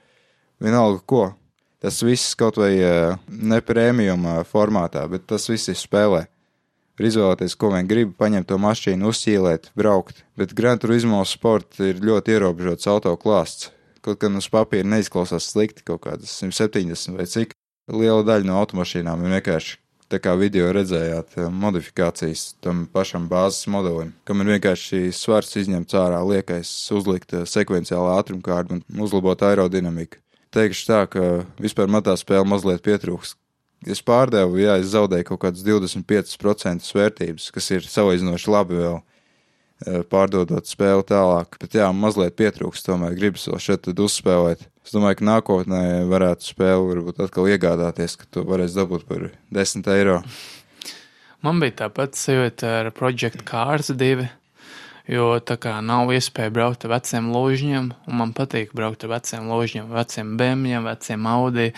vienalga 0.61 1.01
ko. 1.07 1.23
Tas 1.81 2.03
viss 2.05 2.37
kaut 2.37 2.59
vai 2.61 2.75
eh, 2.77 3.14
ne 3.29 3.61
prēmijuma 3.64 4.42
formātā, 4.44 5.07
bet 5.09 5.25
tas 5.31 5.49
viss 5.49 5.73
ir 5.73 5.79
spēlē 5.81 6.27
var 7.01 7.09
izvēlēties, 7.09 7.57
ko 7.57 7.73
vien 7.73 7.89
grib, 7.89 8.15
paņemt 8.21 8.51
to 8.51 8.59
mašīnu, 8.61 9.09
uzķīlēt, 9.11 9.71
braukt. 9.79 10.25
Bet 10.37 10.55
Gran 10.57 10.81
Turismo 10.81 11.23
sporta 11.25 11.89
ir 11.89 12.03
ļoti 12.05 12.37
ierobežots 12.37 12.89
auto 12.93 13.15
klāsts. 13.21 13.71
Kaut 14.05 14.21
gan 14.21 14.37
uz 14.37 14.49
papīra 14.53 14.89
neizklausās 14.89 15.51
slikti, 15.53 15.85
kaut 15.85 16.05
kādas 16.07 16.33
170 16.41 17.17
vai 17.17 17.29
cik. 17.29 17.57
Liela 17.91 18.25
daļa 18.25 18.49
no 18.49 18.59
automašīnām 18.61 19.25
ir 19.25 19.39
vienkārši 19.39 19.79
tā 20.11 20.19
kā 20.23 20.35
video 20.39 20.71
redzējāt, 20.75 21.37
eh, 21.39 21.49
modifikācijas 21.49 22.55
tam 22.61 22.87
pašam 22.91 23.29
bāzes 23.31 23.69
modelim, 23.71 24.13
kam 24.25 24.41
ir 24.43 24.57
vienkārši 24.57 25.13
svars 25.15 25.55
izņemts 25.57 25.95
ārā, 25.95 26.21
liekais, 26.27 26.71
uzlikt 26.97 27.35
eh, 27.35 27.47
sekvenciālu 27.47 28.11
ātrumkārdu 28.19 28.81
un 28.81 29.05
uzlabot 29.07 29.41
aerodinamiku. 29.47 30.19
Teikšu 30.51 30.87
tā, 30.89 31.05
ka 31.07 31.47
vispār 31.63 31.87
man 31.87 32.03
tā 32.03 32.17
spēle 32.19 32.43
mazliet 32.49 32.83
pietrūks, 32.83 33.37
es 33.87 34.03
pārdevu, 34.05 34.59
jā, 34.61 34.77
es 34.81 34.93
zaudēju 34.95 35.31
kaut 35.31 35.45
kādus 35.47 35.64
25% 35.66 36.90
vērtības, 36.97 37.51
kas 37.55 37.71
ir 37.73 37.87
salīdzinoši 37.87 38.53
labi 38.53 38.81
vēl 38.81 38.99
eh, 38.99 40.03
pārdodot 40.11 40.69
spēli 40.69 41.07
tālāk. 41.09 41.57
Bet 41.62 41.79
jā, 41.79 41.88
mazliet 41.97 42.37
pietrūkst, 42.40 42.87
tomēr 42.88 43.16
gribas 43.19 43.49
vēl 43.49 43.62
šeit 43.62 43.90
uzspēlēt. 43.93 44.66
Es 44.85 44.97
domāju, 44.97 45.21
ka 45.21 45.29
nākotnē 45.29 45.85
varētu 46.11 46.51
spēli 46.53 46.88
varbūt 46.95 47.23
atkal 47.27 47.49
iegādāties, 47.53 48.16
ka 48.21 48.29
to 48.33 48.45
varēs 48.49 48.77
dabūt 48.77 49.07
par 49.09 49.29
10 49.55 49.88
eiro. 49.95 50.21
Man 51.40 51.61
bija 51.62 51.87
tāpat 51.87 52.19
sajūta 52.21 52.75
ar 52.83 52.90
Project 52.93 53.47
Cars 53.49 53.88
2 53.97 54.29
jo 55.11 55.35
tā 55.42 55.57
kā 55.61 55.77
nav 55.85 56.12
iespēja 56.14 56.53
braukt 56.55 56.87
ar 56.87 56.94
veciem 56.94 57.31
ložņiem, 57.35 57.92
un 58.07 58.20
man 58.23 58.35
patīk 58.37 58.75
braukt 58.77 59.05
ar 59.07 59.14
veciem 59.16 59.49
ložņiem, 59.51 59.90
veciem 59.94 60.35
bēmļiem, 60.40 60.87
veciem 60.87 61.31
Audi, 61.31 61.70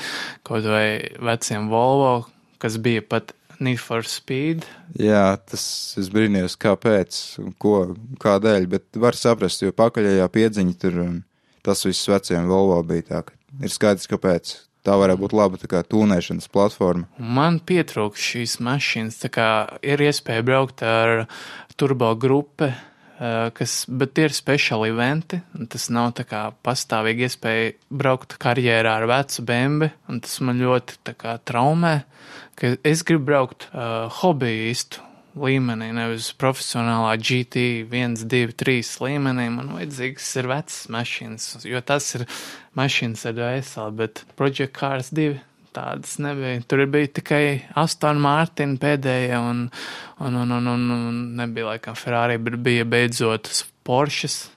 kaut 0.47 0.68
vai 0.68 0.87
veciem 1.33 1.71
Volvo, 1.73 2.27
kas 2.62 2.79
bija 2.83 3.05
pat 3.05 3.35
Need 3.62 3.79
for 3.79 4.03
Speed. 4.09 4.64
Jā, 4.99 5.37
tas 5.47 5.64
es 6.01 6.09
brīnījos, 6.11 6.57
kāpēc 6.59 7.18
ko, 7.62 7.92
kādēļ, 8.23 8.66
bet 8.73 8.99
var 8.99 9.14
saprast, 9.18 9.62
jo 9.62 9.75
pakaļējā 9.77 10.27
piedziņa 10.35 10.77
tur 10.83 10.99
tas 11.62 11.87
viss 11.87 12.11
veciem 12.11 12.51
Volvo 12.51 12.81
bija 12.87 13.07
tā, 13.09 13.23
ka 13.29 13.38
ir 13.62 13.73
skaidrs, 13.73 14.11
kāpēc. 14.11 14.55
Tā 14.83 14.97
varētu 14.99 15.23
būt 15.23 15.35
laba 15.38 15.59
tā 15.62 15.68
kā 15.71 15.85
tūnēšanas 15.87 16.49
platforma. 16.51 17.07
Man 17.23 17.61
pietrūkst 17.62 18.33
šīs 18.33 18.57
mašīnas, 18.66 19.21
tā 19.23 19.29
kā 19.31 19.51
ir 19.87 20.03
iespēja 20.03 20.42
braukt 20.42 20.83
ar 20.83 21.29
turbo 21.79 22.09
grupu, 22.18 22.73
kas, 23.55 23.77
bet 23.87 24.15
tie 24.17 24.27
ir 24.27 24.35
speciāli 24.35 24.91
eventi, 24.91 25.39
tas 25.71 25.87
nav 25.95 26.13
tā 26.19 26.25
kā 26.27 26.43
pastāvīgi 26.67 27.29
iespēja 27.29 27.71
braukt 28.03 28.35
karjerā 28.43 28.97
ar 28.99 29.07
vecu 29.11 29.45
bembi, 29.47 29.93
un 30.11 30.19
tas 30.25 30.41
man 30.43 30.63
ļoti 30.63 31.15
kā 31.21 31.37
traumē, 31.47 31.95
ka 32.59 32.75
es 32.89 33.05
gribu 33.07 33.29
braukt 33.31 33.69
uh, 33.71 34.11
hobbyistu 34.21 35.05
līmenī, 35.39 35.93
nevis 35.97 36.33
profesionālā 36.37 37.15
GT 37.17 37.63
1, 37.87 38.19
2, 38.29 38.53
3 38.59 38.91
līmenī. 39.07 39.47
Man 39.55 39.73
vajadzīgs 39.79 40.29
ir 40.41 40.51
vecs 40.51 40.83
mašīnas, 40.93 41.47
jo 41.69 41.81
tas 41.87 42.11
ir 42.19 42.27
mašīnas 42.79 43.25
ar 43.31 43.39
dvēseli, 43.39 43.97
bet 44.03 44.25
Project 44.37 44.77
Cars 44.77 45.13
2 45.15 45.39
tādas 45.75 46.19
nebija. 46.23 46.61
Tur 46.69 46.85
bija 46.93 47.11
tikai 47.21 47.45
Aston 47.79 48.21
Martin 48.23 48.77
pēdējie, 48.81 49.39
un, 49.39 49.67
un, 50.21 50.39
un, 50.45 50.57
un, 50.59 50.71
un, 50.75 50.87
un 50.97 51.21
nebija 51.39 51.73
laikam 51.73 51.99
Ferrari, 51.99 52.39
bet 52.39 52.61
bija 52.63 52.85
beidzot 52.89 53.51
Porsches. 53.83 54.51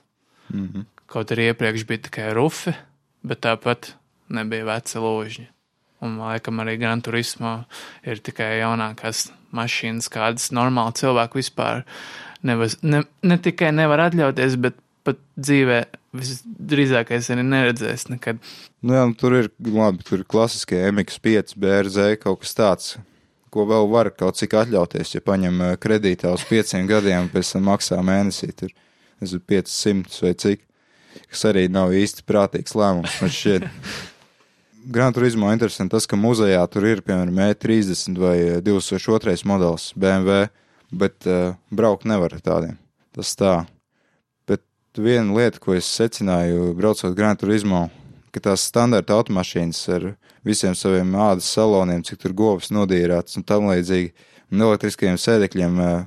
Mm 0.52 0.68
-hmm. 0.68 0.86
Kaut 1.06 1.30
arī 1.30 1.50
iepriekš 1.50 1.86
bija 1.86 2.02
tikai 2.08 2.32
rufi, 2.34 2.72
bet 3.22 3.40
tāpat 3.40 3.92
nebija 4.28 4.64
veci 4.64 4.98
ložņi. 4.98 5.46
Un, 6.00 6.18
laikam, 6.18 6.60
arī 6.60 6.76
Gran 6.78 7.00
Turismo 7.02 7.64
ir 8.04 8.18
tikai 8.18 8.58
jaunākās 8.60 9.30
mašīnas, 9.56 10.10
kādas 10.12 10.50
normāli 10.52 10.92
cilvēki 10.92 11.40
vispār 11.40 11.84
nevaz, 12.42 12.76
ne, 12.82 13.02
ne 13.22 13.38
tikai 13.38 13.72
nevar 13.72 14.00
atļauties, 14.10 14.58
bet 14.60 14.76
pat 15.06 15.20
dzīvē 15.38 15.80
visdrīzākais 16.16 17.30
arī 17.32 17.44
neredzēs 17.46 18.08
nekad. 18.10 18.40
Nu 18.84 18.96
jā, 18.96 19.04
nu, 19.08 19.16
tur 19.18 19.36
ir 19.38 19.50
labi, 19.60 20.04
tur 20.06 20.22
ir 20.22 20.28
klasiskie 20.28 20.80
MX5, 20.90 21.56
BRZ, 21.60 22.08
kaut 22.22 22.42
kas 22.42 22.56
tāds, 22.58 22.96
ko 23.52 23.66
vēl 23.68 23.88
var 23.92 24.10
kaut 24.14 24.38
cik 24.40 24.56
atļauties, 24.60 25.16
ja 25.16 25.24
paņem 25.24 25.62
eh, 25.64 25.76
kredītā 25.80 26.32
uz 26.36 26.44
pieciem 26.48 26.88
gadiem, 26.92 27.30
pēc 27.32 27.54
tam 27.56 27.70
maksā 27.70 28.00
mēnesī 28.04 28.52
tur, 28.56 28.74
nezinu, 29.22 29.44
500 29.54 30.20
vai 30.26 30.34
cik, 30.44 30.66
kas 31.30 31.46
arī 31.50 31.66
nav 31.72 31.94
īsti 31.96 32.26
prātīgs 32.28 32.76
lēmums, 32.76 33.16
man 33.22 33.32
šķiet. 33.32 33.70
Gran 34.96 35.14
Turismo 35.16 35.48
interesanti 35.50 35.96
tas, 35.96 36.06
ka 36.06 36.18
muzejā 36.20 36.60
tur 36.70 36.84
ir, 36.86 37.00
piemēram, 37.02 37.40
E30 37.48 38.20
vai 38.22 38.36
2002 38.62 39.32
eh, 39.34 39.46
modelis 39.48 39.90
BMW, 39.98 40.46
bet 40.94 41.26
uh, 41.26 41.56
braukt 41.74 42.06
nevar 42.06 42.36
ar 42.36 42.44
tādiem. 42.44 42.76
Tas 43.16 43.32
tā. 43.34 43.56
Viena 44.96 45.34
lieta, 45.36 45.60
ko 45.60 45.74
es 45.76 45.88
secināju, 45.92 46.70
braucot 46.78 47.14
Gran 47.16 47.36
Turismo, 47.36 47.86
ka 48.32 48.42
tās 48.48 48.66
standarta 48.68 49.16
automašīnas 49.18 49.82
ar 49.96 50.06
visiem 50.46 50.76
saviem 50.78 51.12
ādas 51.20 51.48
saloniem, 51.52 52.04
cik 52.06 52.22
tur 52.22 52.36
govs 52.36 52.72
nodīrāts 52.72 53.36
un 53.36 53.44
tam 53.44 53.68
līdzīgi, 53.70 54.14
un 54.52 54.68
elektriskajiem 54.68 55.18
sēdekļiem 55.20 55.82
uh, 55.82 56.06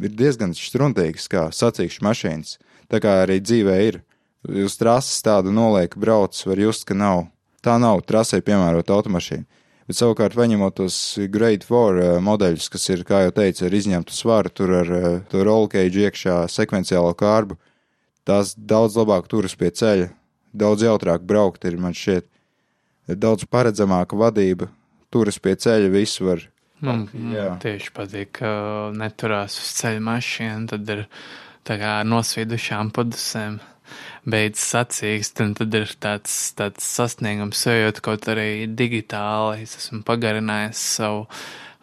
ir 0.00 0.16
diezgan 0.18 0.56
štruntīgas, 0.56 1.28
kā 1.30 1.46
sacīkšu 1.54 2.04
mašīnas. 2.06 2.58
Tā 2.90 3.00
kā 3.04 3.20
arī 3.22 3.38
dzīvē 3.44 3.78
ir. 3.88 4.02
Uz 4.44 4.74
trases 4.76 5.22
tādu 5.24 5.54
nolieku 5.54 6.02
brauc, 6.02 6.36
var 6.44 6.60
just, 6.60 6.84
ka 6.84 6.96
nav 6.98 7.28
Tā 7.64 7.78
nav 7.80 8.02
trasē 8.04 8.42
piemērota 8.44 8.92
automašīna. 8.92 9.46
Bet 9.88 9.96
savukārt, 9.96 10.36
paņemot 10.36 10.74
tos 10.76 10.96
Grade 11.32 11.64
4 11.64 12.02
uh, 12.02 12.16
modeļus, 12.24 12.68
kas 12.72 12.84
ir, 12.92 13.04
kā 13.08 13.22
jau 13.24 13.32
teicu, 13.36 13.64
ar 13.66 13.76
izņemtu 13.76 14.16
svaru, 14.16 14.52
tur 14.52 14.72
ar 14.80 14.90
uh, 14.92 15.06
to 15.30 15.44
roll 15.44 15.68
cage 15.72 16.04
iekšā 16.04 16.42
sekvenciālo 16.52 17.12
kārbu, 17.20 17.56
tās 18.28 18.54
daudz 18.56 18.96
labāk 18.98 19.28
turas 19.30 19.56
pie 19.58 19.70
ceļa, 19.74 20.08
daudz 20.54 20.84
jautrāk 20.86 21.24
braukt 21.26 21.66
ir, 21.68 21.76
man 21.80 21.96
šķiet, 21.96 22.26
daudz 23.20 23.46
paredzamāka 23.50 24.18
vadība, 24.18 24.70
turas 25.12 25.38
pie 25.42 25.56
ceļa, 25.60 25.92
visu 25.92 26.28
var. 26.30 26.46
Man, 26.84 27.06
man 27.12 27.60
tieši 27.62 27.92
patīk, 27.96 28.34
ka 28.40 28.50
neturās 28.96 29.56
uz 29.60 29.70
ceļa 29.78 30.02
mašīna, 30.04 30.66
tad 30.72 30.90
ir 30.96 31.06
tā 31.64 31.78
kā 31.80 31.94
nosvīdušām 32.08 32.90
padusēm 32.96 33.60
beidzas 34.28 34.64
sacīkst, 34.72 35.42
un 35.44 35.52
tad 35.58 35.76
ir 35.76 35.92
tāds, 36.00 36.34
tāds 36.56 36.86
sasniegums 36.96 37.60
sajūta, 37.66 38.02
kaut 38.04 38.28
arī 38.32 38.66
digitāli 38.68 39.64
es 39.64 39.76
esmu 39.80 40.02
pagarinājis 40.08 40.80
savu 40.98 41.26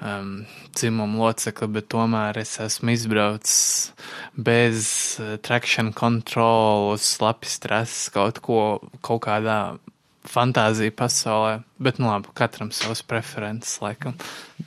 um, 0.01 0.33
dzimumu 0.75 1.21
locekli, 1.21 1.69
bet 1.77 1.87
tomēr 1.93 2.41
es 2.41 2.57
esmu 2.63 2.95
izbraucis 2.95 3.91
bez 4.35 4.89
uh, 5.21 5.37
traction 5.45 5.93
control, 5.93 6.91
uz 6.95 7.05
slapjas 7.15 7.59
trases, 7.63 8.09
kaut 8.13 8.41
ko, 8.43 8.61
kaut 9.05 9.23
kādā 9.27 9.61
fantāzija 10.27 10.93
pasaulē, 10.93 11.61
bet, 11.81 11.97
nu 12.01 12.11
labi, 12.11 12.29
katram 12.37 12.69
savas 12.75 13.01
preferences, 13.05 13.79
laikam. 13.81 14.17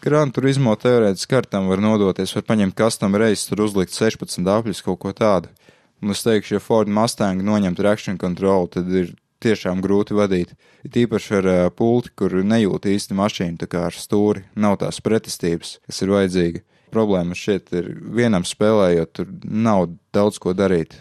Gran 0.02 0.32
turismo 0.34 0.74
teorētiski 0.78 1.30
kartam 1.30 1.68
var 1.70 1.82
nodoties, 1.82 2.34
var 2.34 2.46
paņemt 2.48 2.76
custom 2.78 3.14
reizes, 3.20 3.46
tur 3.48 3.62
uzlikt 3.66 3.94
16 3.94 4.50
apļus, 4.56 4.82
kaut 4.86 5.00
ko 5.04 5.14
tādu. 5.14 5.52
Un 6.02 6.12
es 6.12 6.24
teikšu, 6.26 6.56
ja 6.56 6.60
Ford 6.60 6.90
Mustang 6.90 7.44
noņemt 7.46 7.78
traction 7.80 8.18
control, 8.20 8.66
tad 8.68 8.90
ir 8.92 9.14
tiešām 9.44 9.82
grūti 9.84 10.16
vadīt. 10.16 10.54
It 10.86 10.98
īpaši 11.04 11.38
ar 11.40 11.48
uh, 11.50 11.62
pulti, 11.74 12.12
kur 12.18 12.34
nejūt 12.40 12.88
īsti 12.90 13.16
mašīnu, 13.18 13.60
tā 13.62 13.70
kā 13.70 13.86
ar 13.88 13.96
stūri, 13.96 14.44
nav 14.56 14.78
tās 14.82 15.00
pretestības, 15.04 15.78
kas 15.86 16.02
ir 16.04 16.14
vajadzīga. 16.14 16.64
Problēma 16.94 17.36
šeit 17.38 17.72
ir 17.74 17.90
vienam 18.14 18.46
spēlējot, 18.46 19.14
tur 19.16 19.32
nav 19.44 19.88
daudz 20.14 20.38
ko 20.42 20.54
darīt. 20.54 20.94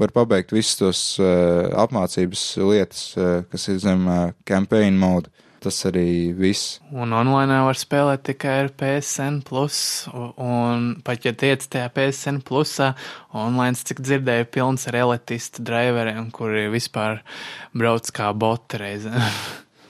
Var 0.00 0.12
pabeigt 0.16 0.54
visus 0.56 0.78
tos 0.80 1.02
uh, 1.20 1.68
apmācības 1.82 2.44
lietas, 2.64 3.04
uh, 3.18 3.42
kas 3.50 3.68
ir 3.68 3.78
zem 3.82 4.08
uh, 4.08 4.32
campaign 4.48 4.98
mode 5.00 5.32
Tas 5.60 5.76
arī 5.84 6.32
viss. 6.32 6.78
Un 6.88 7.12
online 7.12 7.58
var 7.66 7.76
spēlēt 7.76 8.22
tikai 8.30 8.54
ar 8.62 8.70
PSN. 8.80 9.42
Plus, 9.44 9.80
un 10.10 10.94
pat 11.04 11.26
ja 11.28 11.34
tiec 11.36 11.66
tajā 11.68 11.90
PSN 11.92 12.40
plusā, 12.48 12.94
online, 13.36 13.76
cik 13.76 14.00
dzirdēju, 14.00 14.48
pilns 14.54 14.88
ar 14.88 14.96
elitistu 15.02 15.64
driveriem, 15.68 16.30
kuri 16.32 16.70
vispār 16.72 17.20
brauc 17.76 18.08
kā 18.16 18.30
boti 18.32 18.80
reizē. 18.80 19.12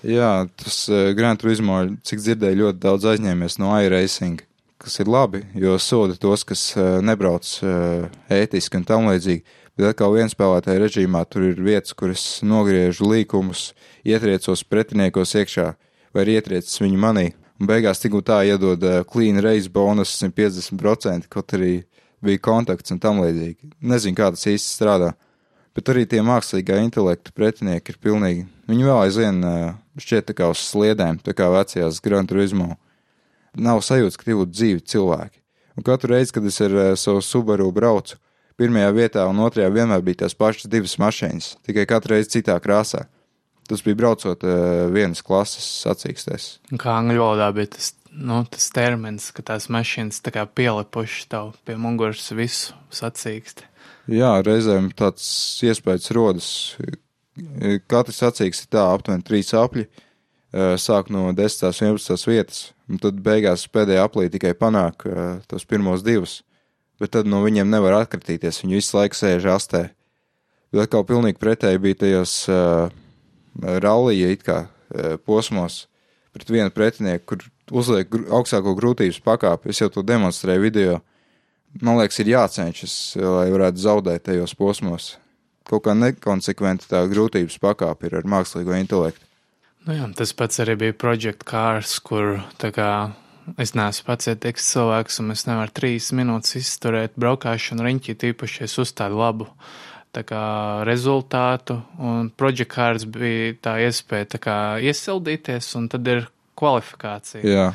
Jā, 0.00 0.48
tas 0.56 0.82
uh, 0.88 1.10
Grand 1.12 1.38
Turismo, 1.38 1.82
cik 2.08 2.22
dzirdēju, 2.24 2.62
ļoti 2.64 2.80
daudz 2.80 3.06
aizņēmies 3.10 3.58
no 3.60 3.74
iRacing, 3.84 4.40
kas 4.80 4.96
ir 5.02 5.10
labi, 5.12 5.42
jo 5.60 5.74
soda 5.78 6.16
tos, 6.16 6.42
kas 6.48 6.62
uh, 6.78 6.98
nebrauc 7.04 7.44
uh, 7.60 8.06
ētiski 8.32 8.80
un 8.80 8.86
tam 8.88 9.10
līdzīgi. 9.10 9.44
Bet 9.76 9.92
atkal 9.92 10.16
viens 10.16 10.32
spēlētāja 10.34 10.80
režīmā 10.82 11.22
tur 11.28 11.50
ir 11.50 11.60
vietas, 11.62 11.92
kur 11.96 12.14
es 12.14 12.24
nogriežu 12.44 13.06
līkumus, 13.12 13.70
ietriecos 14.06 14.64
pretiniekos 14.68 15.34
iekšā, 15.38 15.68
vai 16.14 16.24
arī 16.24 16.38
ietriecis 16.38 16.80
viņu 16.82 17.00
manī. 17.00 17.30
Un 17.60 17.68
beigās 17.68 18.00
tik 18.00 18.14
un 18.16 18.24
tā 18.24 18.40
iedod 18.48 18.80
uh, 18.86 19.02
clean 19.04 19.40
race 19.44 19.68
bonus 19.68 20.14
150%, 20.22 21.28
kaut 21.28 21.52
arī 21.58 21.82
bija 22.24 22.40
kontakts 22.40 22.94
un 22.94 23.00
tam 23.02 23.20
līdzīgi. 23.20 23.74
Nezinu, 23.84 24.16
kā 24.16 24.30
tas 24.32 24.46
īsti 24.48 24.78
strādā. 24.78 25.10
Bet 25.76 25.90
arī 25.92 26.06
tie 26.08 26.22
mākslīgā 26.26 26.80
intelekta 26.82 27.34
pretinieki 27.36 27.92
ir 27.92 28.00
pilnīgi. 28.02 28.46
Viņi 28.70 28.88
vēl 28.88 29.02
aizvien 29.04 29.44
uh, 29.44 29.74
šķiet 30.00 30.30
tā 30.30 30.38
kā 30.40 30.48
uz 30.50 30.62
sliedēm, 30.70 31.20
tā 31.24 31.36
kā 31.36 31.50
vecajās 31.52 32.00
Gran 32.04 32.26
Turismo. 32.30 32.72
Nav 33.60 33.84
sajūta, 33.84 34.18
ka 34.18 34.26
tie 34.26 34.38
būtu 34.38 34.56
dzīvi 34.56 34.82
cilvēki. 34.92 35.36
Un 35.76 35.86
katru 35.86 36.14
reizi, 36.14 36.34
kad 36.34 36.48
es 36.48 36.58
ar 36.64 36.74
uh, 36.74 36.90
savu 36.98 37.20
Subaru 37.24 37.68
braucu, 37.76 38.16
pirmajā 38.60 38.90
vietā 38.96 39.28
un 39.28 39.44
otrajā 39.44 39.70
vienmēr 39.72 40.02
bija 40.04 40.24
tās 40.24 40.36
pašas 40.36 40.68
divas 40.70 40.96
mašīnas, 41.00 41.54
tikai 41.66 41.86
katru 41.88 42.16
reizi 42.16 42.38
citā 42.38 42.56
krāsā. 42.60 43.06
Tas 43.70 43.84
bija 43.86 44.00
braucot 44.00 44.42
uh, 44.42 44.88
vienas 44.90 45.22
klases 45.22 45.62
sacīkstēs. 45.84 46.46
Kā 46.74 46.96
angļu 46.98 47.22
valodā 47.22 47.52
bija 47.54 47.70
tas, 47.76 47.92
nu, 48.10 48.40
tas 48.50 48.66
termins, 48.74 49.28
ka 49.36 49.44
tās 49.46 49.68
mašīnas 49.70 50.18
tā 50.26 50.32
kā 50.34 50.42
pielipuši 50.42 51.28
tev 51.30 51.52
pie 51.62 51.76
muguras 51.78 52.24
visu 52.34 52.74
sacīksti. 52.90 53.68
Jā, 54.10 54.32
reizēm 54.42 54.88
tāds 54.98 55.24
iespējas 55.62 56.10
rodas. 56.16 56.48
Katrs 57.86 58.18
sacīksts 58.24 58.66
ir 58.66 58.72
tā 58.74 58.88
aptuveni 58.90 59.22
trīs 59.28 59.52
apļi, 59.54 59.86
uh, 59.86 60.74
sāk 60.74 61.12
no 61.14 61.28
10. 61.30 61.70
un 61.70 61.92
11. 61.94 62.26
vietas, 62.26 62.64
un 62.90 62.98
tad 62.98 63.20
beigās 63.22 63.68
pēdējā 63.70 64.06
aplī 64.08 64.26
tikai 64.34 64.56
panāk 64.58 65.06
uh, 65.06 65.38
tos 65.46 65.62
pirmos 65.68 66.02
divus, 66.02 66.40
bet 66.98 67.14
tad 67.14 67.30
no 67.30 67.44
viņiem 67.44 67.70
nevar 67.70 68.00
atkritīties, 68.00 68.64
viņi 68.64 68.80
visu 68.80 68.98
laiku 68.98 69.20
sēž 69.20 69.46
astē. 69.54 69.84
Bet 70.74 70.88
atkal 70.88 71.06
pilnīgi 71.06 71.38
pretēji 71.38 71.82
bija 71.86 72.00
tajos 72.02 72.34
uh, 72.50 72.90
rallija 73.60 74.30
it 74.32 74.44
kā 74.46 74.64
e, 74.64 75.16
posmos 75.24 75.84
pret 76.34 76.50
vienu 76.50 76.70
pretinieku, 76.70 77.24
kur 77.26 77.46
uzliek 77.82 78.12
augstāko 78.30 78.74
grūtības 78.78 79.20
pakāpi. 79.24 79.72
Es 79.72 79.80
jau 79.82 79.90
to 79.92 80.04
demonstrēju 80.06 80.62
video. 80.62 81.00
Man 81.82 82.00
liekas, 82.00 82.20
ir 82.22 82.32
jācenšas, 82.32 82.94
lai 83.20 83.48
varētu 83.52 83.82
zaudēt 83.82 84.26
tajos 84.26 84.54
posmos. 84.58 85.12
Kaut 85.70 85.84
kā 85.86 85.94
nekonsekventi 85.94 86.88
tā 86.90 87.04
grūtības 87.10 87.60
pakāpe 87.62 88.08
ir 88.08 88.16
ar 88.18 88.30
mākslīgo 88.30 88.74
intelektu. 88.78 89.22
Nu 89.86 89.94
jā, 89.96 90.06
tas 90.16 90.34
pats 90.36 90.60
arī 90.60 90.76
bija 90.80 90.96
Project 90.98 91.46
Cars, 91.48 91.94
kur 92.04 92.42
kā, 92.60 92.90
es 93.62 93.72
neesmu 93.78 94.08
pacietīgs 94.10 94.66
cilvēks, 94.74 95.20
un 95.22 95.32
es 95.32 95.46
nevaru 95.48 95.72
trīs 95.72 96.10
minūtes 96.16 96.58
izturēt 96.60 97.14
braukšanu 97.20 97.86
riņķī, 97.86 98.16
tīpaši 98.24 98.66
es 98.66 98.76
uzstādu 98.82 99.22
labu 99.22 99.46
uh, 99.46 99.70
kā, 100.26 100.44
rezultātu, 100.88 101.80
un 101.98 102.30
Project 102.36 102.72
Cards 102.74 103.06
bija 103.06 103.54
tā 103.62 103.78
iespēja 103.86 104.34
tā 104.36 104.42
kā, 104.42 104.58
iesildīties, 104.82 105.72
un 105.78 105.88
tad 105.92 106.08
ir 106.10 106.28
kvalifikācija. 106.60 107.42
Jā, 107.46 107.66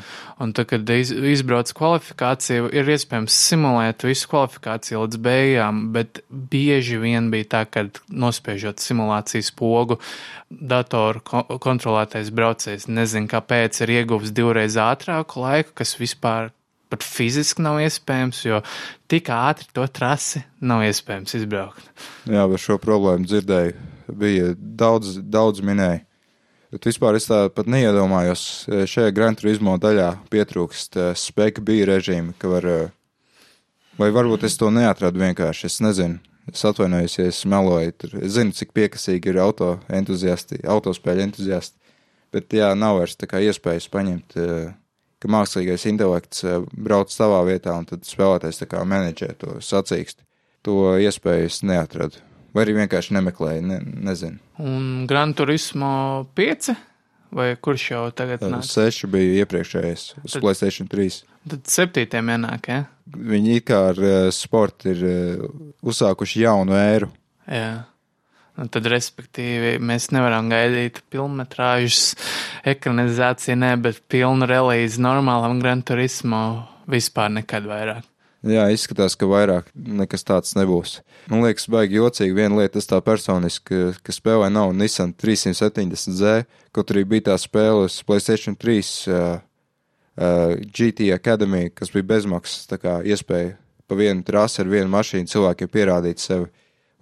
Un 0.42 0.52
tad, 0.52 0.68
kad 0.68 0.90
iz, 0.92 1.10
izbrauc 1.10 1.70
kvalifikāciju, 1.76 2.68
ir 2.76 2.90
iespējams 2.92 3.36
simulēt 3.48 4.04
visu 4.04 4.28
kvalifikāciju 4.28 5.06
līdz 5.06 5.20
beigām, 5.24 5.78
bet 5.94 6.20
bieži 6.28 6.98
vien 7.00 7.30
bija 7.32 7.48
tā, 7.54 7.62
ka 7.64 7.86
nospiežot 8.12 8.82
simulācijas 8.84 9.48
pogu, 9.56 9.96
datoru 10.50 11.24
ko 11.24 11.42
kontrolētais 11.62 12.28
braucējs 12.36 12.84
nezina, 12.92 13.30
kāpēc 13.32 13.80
ir 13.86 13.94
ieguvis 13.96 14.34
divreiz 14.36 14.76
ātrāku 14.76 15.40
laiku, 15.40 15.72
kas 15.80 15.96
vispār 15.96 16.52
pat 16.92 17.04
fiziski 17.06 17.64
nav 17.64 17.80
iespējams, 17.84 18.42
jo 18.46 18.60
tik 19.10 19.30
ātri 19.34 19.68
to 19.76 19.86
trasi 19.88 20.42
nav 20.60 20.84
iespējams 20.86 21.38
izbraukt. 21.40 21.88
jā, 22.24 22.44
par 22.46 22.62
šo 22.62 22.78
problēmu 22.82 23.28
dzirdēju. 23.28 23.74
Bija 24.16 24.52
daudz, 24.56 25.16
daudz 25.18 25.64
minēju. 25.66 26.04
Bet 26.70 26.86
vispār 26.86 27.16
es 27.18 27.26
tā 27.26 27.46
pat 27.54 27.66
neiedomājos, 27.70 28.42
eh, 28.68 28.84
šajā 28.90 29.14
Gran 29.14 29.38
Turismo 29.38 29.76
daļā 29.82 30.12
pietrūkst 30.30 30.98
eh, 30.98 31.10
spēka 31.18 31.62
bija 31.64 31.86
režīma, 31.94 32.34
ka 32.38 32.50
var, 32.50 32.66
eh, 32.66 32.88
vai 33.98 34.10
varbūt 34.14 34.46
es 34.46 34.58
to 34.58 34.70
neatradu 34.70 35.22
vienkārši, 35.22 35.70
es 35.70 35.80
nezinu. 35.80 36.18
Es 36.46 36.62
atvainojos, 36.62 37.16
ja 37.18 37.26
es 37.26 37.40
meloju. 37.48 37.92
Tur. 37.98 38.12
Es 38.22 38.36
zinu, 38.36 38.54
cik 38.54 38.70
piekasīgi 38.76 39.32
ir 39.32 39.40
auto 39.42 39.72
entuziasti, 39.90 40.60
autospēļu 40.62 41.24
entuziasti. 41.26 41.74
Bet 42.34 42.54
jā, 42.54 42.70
nav 42.78 43.00
vairs 43.00 43.16
tā 43.18 43.26
kā 43.30 43.40
iespējas 43.42 43.88
paņemt, 43.90 44.36
eh, 44.38 44.74
ka 45.22 45.30
mākslīgais 45.32 45.86
intelekts 45.90 46.44
eh, 46.44 46.60
brauc 46.72 47.12
savā 47.14 47.42
vietā 47.48 47.74
un 47.78 47.86
tad 47.88 48.04
spēlētājs 48.08 48.62
tā 48.62 48.68
kā 48.70 48.82
menedžē 48.88 49.32
to 49.40 49.56
sacīksti. 49.64 50.22
To 50.66 50.96
iespēju 50.98 51.46
es 51.46 51.60
neatradu. 51.62 52.22
Vai 52.56 52.64
arī 52.64 52.74
vienkārši 52.80 53.14
nemeklēju, 53.18 53.62
ne, 53.68 53.80
nezinu. 54.08 54.38
Un 54.64 55.04
Gran 55.06 55.34
Turismo 55.36 56.26
5, 56.38 56.70
vai 57.36 57.50
kurš 57.60 57.84
jau 57.92 58.04
tagad 58.16 58.42
nāk? 58.48 58.64
Seši 58.66 59.10
bija 59.12 59.42
iepriekšējais 59.44 60.06
uz 60.24 60.32
Tad- 60.32 60.42
Playstation 60.42 60.88
3. 60.90 61.20
Tad 61.46 61.68
septītiem 61.70 62.32
ienāk, 62.34 62.70
ja? 62.72 62.86
Viņi 63.06 63.58
it 63.60 63.66
kā 63.68 63.82
ar 63.92 64.00
eh, 64.02 64.30
sportu 64.34 64.90
ir 64.90 65.04
eh, 65.06 65.44
uzsākuši 65.86 66.42
jaunu 66.42 66.74
ēru. 66.80 67.10
Jā. 67.46 67.84
Tad, 68.56 68.86
respektīvi, 68.88 69.76
mēs 69.84 70.08
nevaram 70.16 70.48
gaidīt 70.48 71.02
filmetrāžas 71.12 72.14
ekranizāciju, 72.64 73.58
ne, 73.60 73.74
bet 73.76 74.00
pilnu 74.08 74.48
relīzi 74.48 75.02
normālam 75.04 75.60
Gran 75.60 75.82
Turismo 75.84 76.42
vispār 76.88 77.34
nekad 77.36 77.68
vairāk. 77.68 78.06
Jā, 78.46 78.68
izskatās, 78.70 79.16
ka 79.18 79.26
vairāk 79.26 79.68
nekas 79.74 80.22
tāds 80.24 80.54
nebūs. 80.56 81.00
Man 81.32 81.42
liekas, 81.42 81.66
baigi 81.72 81.98
jocīgi. 81.98 82.36
Viena 82.36 82.60
lieta, 82.60 82.76
tas 82.76 82.86
tā 82.88 83.00
personiski, 83.04 83.64
ka, 83.66 84.04
ka 84.06 84.14
spēlē 84.14 84.48
nav 84.54 84.72
Nissan 84.76 85.12
370Z, 85.18 86.46
kaut 86.76 86.92
arī 86.94 87.02
bija 87.08 87.32
tā 87.32 87.38
spēle 87.42 87.88
uz 87.88 87.98
PlayStation 88.06 88.54
3 88.54 88.76
uh, 89.10 89.24
uh, 90.16 90.54
GT 90.70 91.10
Academy, 91.16 91.72
kas 91.74 91.90
bija 91.92 92.06
bezmaksas 92.14 92.70
iespēja 93.04 93.56
pa 93.86 93.94
vienu 93.94 94.24
trasi 94.26 94.62
ar 94.62 94.70
vienu 94.70 94.90
mašīnu 94.90 95.30
cilvēkiem 95.30 95.70
pierādīt 95.70 96.22
sevi. 96.22 96.48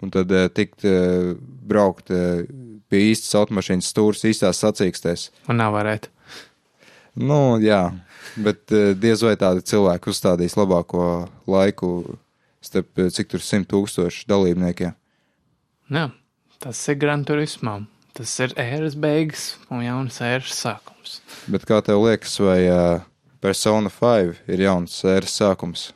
Un 0.05 0.13
tad 0.13 0.29
uh, 0.29 0.45
tikt 0.53 0.85
uh, 0.85 1.33
braukt 1.65 2.11
uh, 2.13 2.43
pie 2.91 3.07
īstas 3.09 3.33
automašīnas 3.39 3.89
stūres, 3.89 4.25
īstās 4.29 4.61
sacīkstēs. 4.61 5.29
Un 5.49 5.57
nav 5.63 5.73
varētu. 5.75 6.11
Nu, 7.15 7.55
jā, 7.63 7.93
bet 8.35 8.71
eh, 8.75 8.91
diez 8.99 9.21
vai 9.23 9.37
tādi 9.39 9.63
cilvēki 9.63 10.11
uzstādīs 10.11 10.57
labāko 10.59 11.29
laiku 11.47 12.17
starp 12.59 13.05
cik 13.15 13.29
tur 13.31 13.43
simt 13.43 13.69
tūkstoši 13.71 14.25
dalībniekiem. 14.27 14.95
Jā, 15.95 16.09
tas 16.59 16.81
ir 16.91 16.99
Gran 16.99 17.23
Turismo. 17.27 17.77
Tas 18.15 18.31
ir 18.43 18.55
ēras 18.59 18.95
beigas 18.99 19.53
un 19.71 19.83
jaunas 19.85 20.21
ēras 20.23 20.55
sākums. 20.59 21.19
Bet 21.51 21.67
kā 21.67 21.81
tev 21.83 22.03
liekas, 22.03 22.35
vai 22.43 22.61
uh, 22.67 23.03
Persona 23.43 23.91
5 23.91 24.45
ir 24.51 24.63
jauns 24.63 24.95
ēras 25.07 25.35
sākums? 25.39 25.89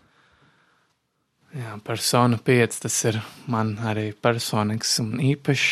Jā, 1.49 1.79
persona 1.81 2.37
5 2.45 2.75
tas 2.83 2.95
ir 3.09 3.15
man 3.49 3.73
arī 3.89 4.11
personīgs 4.13 4.91
un 5.01 5.15
īpašs 5.31 5.69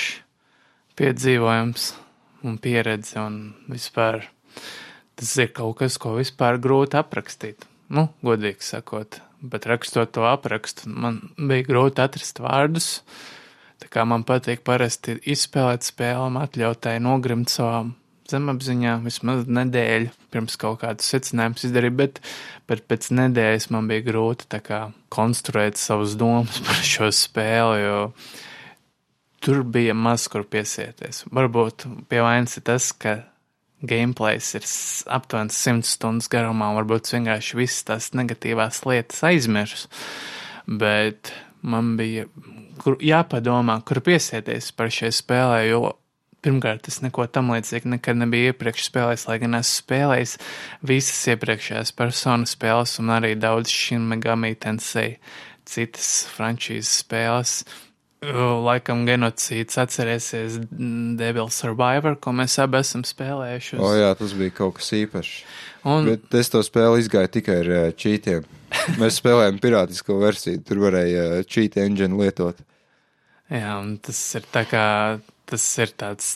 piedzīvojums 0.97 1.91
un 2.49 2.57
pieredze 2.61 3.21
un 3.21 3.37
vispār. 3.69 4.23
Tas 5.17 5.35
ir 5.37 5.51
kaut 5.53 5.77
kas, 5.81 5.99
ko 6.01 6.15
vispār 6.17 6.57
grūti 6.61 6.97
aprakstīt. 6.97 7.67
Nu, 7.93 8.07
godīgi 8.25 8.65
sakot, 8.65 9.19
bet 9.41 9.67
rakstot 9.69 10.15
to 10.17 10.25
aprakstu, 10.25 10.89
man 10.89 11.21
bija 11.37 11.67
grūti 11.69 12.01
atrast 12.03 12.41
vārdus. 12.41 12.89
Tā 13.77 13.89
kā 13.93 14.05
man 14.09 14.25
patīk 14.25 14.65
parasti 14.65 15.19
izspēlēt 15.29 15.85
spēlēm, 15.85 16.41
atļautai 16.41 16.97
nogrimt 17.05 17.53
savām 17.53 17.93
zemapziņā 18.33 18.97
vismaz 19.05 19.45
nedēļu 19.49 20.11
pirms 20.33 20.57
kaut 20.59 20.81
kādus 20.83 21.09
secinājumus 21.13 21.67
izdarīt, 21.67 21.95
bet, 21.97 22.19
bet 22.69 22.83
pēc 22.89 23.09
nedēļas 23.17 23.69
man 23.75 23.89
bija 23.91 24.05
grūti 24.07 24.61
kā 24.65 24.81
konstruēt 25.13 25.79
savus 25.81 26.17
domas 26.19 26.59
par 26.67 26.83
šo 26.85 27.09
spēli, 27.13 27.81
jo 27.85 28.01
tur 29.43 29.63
bija 29.63 29.95
maz 29.97 30.27
kur 30.31 30.45
piesieties. 30.47 31.25
Varbūt 31.33 31.87
pie 32.11 32.21
vainas 32.25 32.57
ir 32.59 32.67
tas, 32.67 32.91
ka 32.91 33.19
gameplays 33.87 34.53
ir 34.57 34.65
aptuveni 35.13 35.53
100 35.53 35.85
stundas 35.85 36.29
garumā, 36.33 36.71
un 36.71 36.79
varbūt 36.81 37.11
vienkārši 37.13 37.59
visas 37.59 37.85
tās 37.87 38.11
negatīvās 38.17 38.81
lietas 38.89 39.21
aizmirsu. 39.27 39.91
Bet 40.67 41.31
man 41.61 41.95
bija 41.99 42.25
kur, 42.81 42.97
jāpadomā, 43.03 43.79
kur 43.87 44.01
piesieties 44.05 44.71
par 44.75 44.91
šai 44.93 45.11
spēlē, 45.15 45.61
jo 45.69 45.93
pirmkārt 46.45 46.88
es 46.91 47.02
neko 47.04 47.26
tam 47.32 47.52
līdzīgu 47.54 47.89
nekad 47.95 48.19
nebiju 48.21 48.52
iepriekš 48.54 48.88
spēlējis, 48.89 49.28
lai 49.30 49.38
gan 49.43 49.58
esmu 49.60 49.82
spēlējis 49.84 50.36
visas 50.91 51.23
iepriekšējās 51.34 51.93
personas 51.97 52.54
spēles 52.58 52.97
un 53.02 53.12
arī 53.17 53.34
daudz 53.39 53.71
šim 53.73 54.06
Megami 54.13 54.54
Tensei 54.56 55.17
citas 55.67 56.28
frančīzes 56.36 57.02
spēles. 57.04 57.58
Laikam 58.28 59.04
genocīds 59.06 59.78
atcerēsies 59.78 60.56
Devil 61.19 61.52
Survivor, 61.54 62.15
ko 62.17 62.32
mēs 62.34 62.56
abi 62.63 62.80
esam 62.80 63.04
spēlējuši. 63.06 63.76
uz- 63.78 63.84
O 63.86 63.91
jā, 63.93 64.08
tas 64.17 64.34
bija 64.34 64.54
kaut 64.58 64.73
kas 64.80 64.89
īpašs. 64.97 65.43
Un, 65.86 66.06
Bet 66.10 66.34
es 66.34 66.50
to 66.50 66.60
spēli 66.65 67.04
izgāju 67.04 67.30
tikai 67.36 67.60
ar 67.62 67.91
čītiem. 67.93 68.43
Mēs 69.00 69.21
spēlējām 69.21 69.60
pirātisko 69.62 70.17
versiju, 70.19 70.63
tur 70.65 70.78
varēja 70.88 71.43
čīta 71.45 71.86
engine 71.86 72.17
lietot. 72.17 72.58
Jā, 73.54 73.78
un 73.80 73.93
tas 74.04 74.17
ir 74.36 74.43
tā 74.52 74.65
kā, 74.67 75.19
tas 75.47 75.65
ir 75.81 75.93
tāds, 75.99 76.36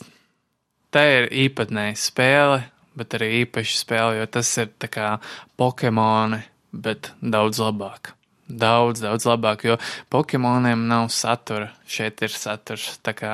tā 0.94 1.04
ir 1.18 1.30
īpatnēja 1.48 2.00
spēle, 2.00 2.64
bet 2.98 3.16
arī 3.18 3.30
īpaša 3.44 3.78
spēle, 3.84 4.18
jo 4.20 4.32
tas 4.32 4.50
ir 4.62 4.72
kā 4.92 5.14
Pokemoni, 5.60 6.42
bet 6.72 7.14
daudz 7.22 7.62
labāk. 7.64 8.16
Daudz, 8.52 9.00
daudz 9.00 9.26
labāk, 9.30 9.64
jo 9.64 9.78
Pokemoniem 10.12 10.84
nav 10.90 11.08
satura. 11.16 11.72
Šeit 11.88 12.20
ir 12.26 12.34
saturs, 12.36 12.98
tā 13.04 13.16
kā 13.16 13.34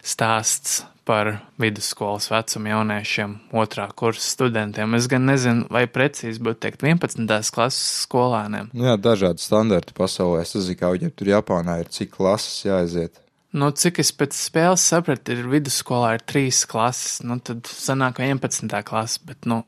stāsts 0.00 0.84
par 1.04 1.34
vidusskolas 1.60 2.30
vecumu 2.32 2.70
jauniešiem, 2.72 3.34
otrā 3.60 3.90
kursa 3.92 4.24
studentiem. 4.24 4.94
Es 4.96 5.08
gan 5.10 5.26
nezinu, 5.28 5.66
vai 5.72 5.84
precīzi 5.90 6.40
būtu 6.40 6.62
teikt 6.64 6.86
11. 6.86 7.28
klases 7.52 8.06
skolāniem. 8.06 8.70
Nu 8.72 8.88
jā, 8.88 8.96
dažādi 8.96 9.44
standarti 9.44 9.96
pasaulē. 9.96 10.40
Es 10.46 10.56
zinu, 10.56 10.78
kā 10.80 10.94
viņiem 10.94 11.12
tur 11.12 11.34
Japānā 11.34 11.82
ir, 11.82 11.92
cik 11.92 12.14
klases 12.16 12.64
jāaiziet. 12.64 13.20
Nu, 13.54 13.68
cik 13.70 14.00
es 14.02 14.10
pēc 14.18 14.34
spēles 14.34 14.82
sapratu, 14.82 15.36
ir 15.36 15.46
vidusskolā 15.46 16.16
ir 16.16 16.24
trīs 16.26 16.64
klases, 16.66 17.20
nu 17.22 17.38
tad 17.38 17.68
sanāk 17.70 18.18
11. 18.18 18.66
klase, 18.86 19.20
bet, 19.28 19.46
nu, 19.46 19.60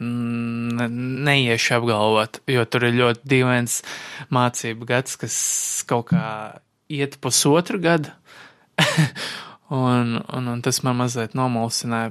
ne, 0.00 0.88
neiešu 1.28 1.76
apgalvot, 1.78 2.40
jo 2.50 2.64
tur 2.66 2.88
ir 2.88 2.96
ļoti 2.98 3.30
dīvains 3.30 3.76
mācību 4.34 4.88
gads, 4.88 5.14
kas 5.20 5.36
kaut 5.86 6.10
kā 6.10 6.24
iet 6.90 7.20
pusotru 7.22 7.78
gadu, 7.84 8.10
un, 9.78 10.16
un, 10.18 10.50
un 10.56 10.66
tas 10.66 10.82
man 10.82 10.98
mazliet 11.04 11.38
nomulsināja, 11.38 12.10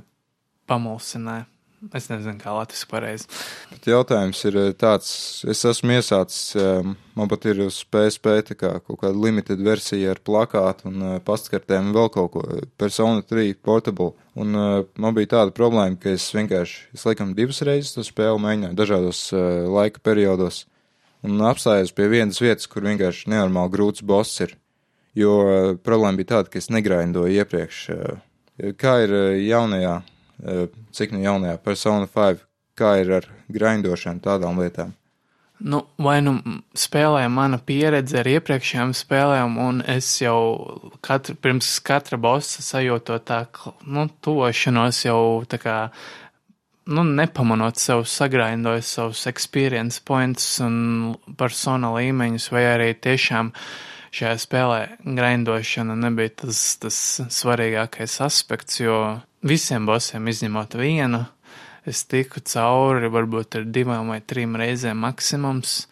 pamulsināja. 0.71 1.49
Es 1.95 2.09
nezinu, 2.11 2.35
kā 2.41 2.51
latviešu 2.51 2.87
pareizi. 2.91 3.27
Bet 3.71 3.85
jautājums 3.87 4.41
ir 4.49 4.55
eh, 4.59 4.71
tāds, 4.75 5.11
es 5.47 5.61
esmu 5.63 5.95
iesācis, 5.95 6.41
eh, 6.59 6.89
man 7.15 7.31
pat 7.31 7.47
ir 7.47 7.61
uz 7.63 7.77
PSP 7.87 8.33
kā 8.59 8.73
kaut 8.83 8.99
kāda 8.99 9.15
limited 9.15 9.63
versija 9.63 10.11
ar 10.11 10.19
plakātu 10.19 10.89
un 10.91 11.05
eh, 11.07 11.13
pastkartēm 11.23 11.87
un 11.87 11.95
vēl 11.95 12.11
kaut 12.11 12.33
ko, 12.35 12.43
Persona 12.79 13.23
3 13.23 13.55
Portable. 13.63 14.11
Un 14.39 14.55
man 14.55 15.15
bija 15.15 15.33
tāda 15.37 15.55
problēma, 15.55 15.97
ka 15.99 16.13
es 16.15 16.27
vienkārši, 16.35 16.83
es 16.95 17.07
laikam 17.07 17.33
divas 17.35 17.63
reizes 17.67 17.95
to 17.95 18.03
spēli 18.07 18.39
mēģināju 18.43 18.77
dažādos 18.77 19.23
laika 19.67 19.99
periodos 20.03 20.61
un 21.27 21.41
apstājos 21.43 21.91
pie 21.95 22.07
vienas 22.11 22.39
vietas, 22.39 22.69
kur 22.71 22.87
vienkārši 22.87 23.33
nenormāli 23.33 23.73
grūts 23.73 24.05
boss 24.07 24.39
ir. 24.45 24.55
Jo 25.17 25.33
problēma 25.83 26.21
bija 26.21 26.35
tāda, 26.37 26.53
ka 26.53 26.61
es 26.61 26.71
negrindoju 26.71 27.35
iepriekš. 27.35 27.81
Kā 28.79 28.95
ir 29.03 29.15
jaunajā, 29.49 29.97
cik 30.95 31.11
nu 31.15 31.23
jaunajā 31.23 31.57
Persona 31.63 32.07
5, 32.07 32.45
kā 32.79 32.95
ir 33.01 33.11
ar 33.19 33.27
grindošanu 33.51 34.23
tādām 34.23 34.61
lietām? 34.61 34.95
Nu, 35.59 35.81
vai 35.99 36.21
nu 36.23 36.37
spēlē 36.71 37.25
mana 37.27 37.57
pieredze 37.59 38.21
ar 38.21 38.27
iepriekšējām 38.31 38.93
spēlēm, 38.95 39.57
un 39.59 39.81
es 39.91 40.07
jau 40.21 40.39
katru, 41.03 41.35
pirms 41.35 41.73
katra 41.83 42.15
bossa 42.15 42.63
sajūtu 42.63 43.17
tā, 43.27 43.41
nu, 43.83 44.05
tuvošanos 44.23 45.01
jau 45.03 45.19
tā 45.51 45.59
kā 45.59 45.75
nu, 46.87 47.03
nepamanot 47.03 47.75
sev, 47.75 48.05
sagraindoju 48.07 48.85
savus 48.87 49.25
experience 49.27 49.99
points 49.99 50.47
un 50.63 51.17
persona 51.37 51.91
līmeņus, 51.97 52.47
vai 52.55 52.63
arī 52.71 52.93
tiešām 52.95 53.51
šajā 54.15 54.35
spēlē 54.41 54.79
grindošana 55.03 55.95
nebija 55.99 56.33
tas, 56.43 56.61
tas 56.81 56.99
svarīgākais 57.33 58.19
aspekts, 58.25 58.79
jo 58.81 59.19
visiem 59.45 59.87
bosiem 59.89 60.27
izņemot 60.31 60.77
vienu, 60.79 61.23
es 61.89 62.03
tiku 62.09 62.43
cauri 62.45 63.09
varbūt 63.11 63.59
ar 63.59 63.67
divām 63.69 64.11
vai 64.13 64.21
trim 64.21 64.57
reizēm 64.59 64.99
maksimums. 65.05 65.83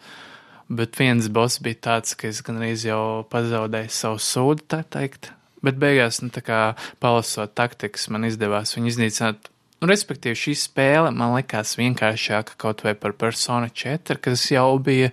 Bet 0.68 0.98
viens 1.00 1.30
boss 1.32 1.62
bija 1.64 1.78
tāds, 1.86 2.12
ka 2.12 2.28
es 2.28 2.42
gandrīz 2.44 2.84
jau 2.84 3.24
pazaudēju 3.32 3.88
savu 3.88 4.18
sūdu, 4.20 4.66
tā 4.68 4.82
teikt. 4.84 5.30
Bet 5.64 5.78
beigās, 5.80 6.20
nu, 6.20 6.28
tā 6.30 6.42
kā 6.44 6.58
palasot 7.02 7.54
taktikas, 7.56 8.10
man 8.12 8.28
izdevās 8.28 8.76
viņu 8.76 8.92
iznīcināt. 8.92 9.48
Nu, 9.80 9.88
respektīvi, 9.88 10.36
šī 10.36 10.54
spēle 10.58 11.14
man 11.14 11.32
likās 11.38 11.76
vienkāršāka 11.80 12.58
kaut 12.60 12.84
vai 12.84 12.92
par 12.98 13.16
Persona 13.16 13.70
4, 13.72 14.20
kas 14.22 14.44
jau 14.52 14.68
bija 14.82 15.08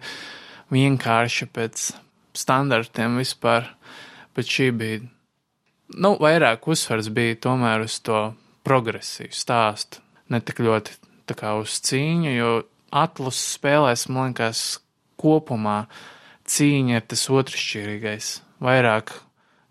vienkārša 0.74 1.48
pēc 1.56 1.86
standartiem 2.38 3.20
vispār. 3.22 3.72
Bet 4.36 4.50
šī 4.52 4.70
bija, 4.76 5.02
nu, 5.96 6.16
vairāk 6.20 6.68
uzsvars 6.68 7.08
bija 7.16 7.38
tomēr 7.48 7.86
uz 7.86 8.02
to 8.04 8.34
progresīvu 8.68 9.36
stāstu, 9.36 10.02
ne 10.34 10.42
tik 10.44 10.60
ļoti 10.66 10.98
tā 11.30 11.38
kā 11.40 11.54
uz 11.60 11.78
cīņu, 11.86 12.34
jo 12.36 12.50
atlus 12.96 13.40
spēlēs, 13.56 14.08
man 14.12 14.34
liekas, 14.34 14.66
kopumā 15.22 15.86
cīņa 16.50 17.00
ir 17.00 17.08
tas 17.10 17.24
otršķirīgais. 17.32 18.32
Vairāk 18.66 19.14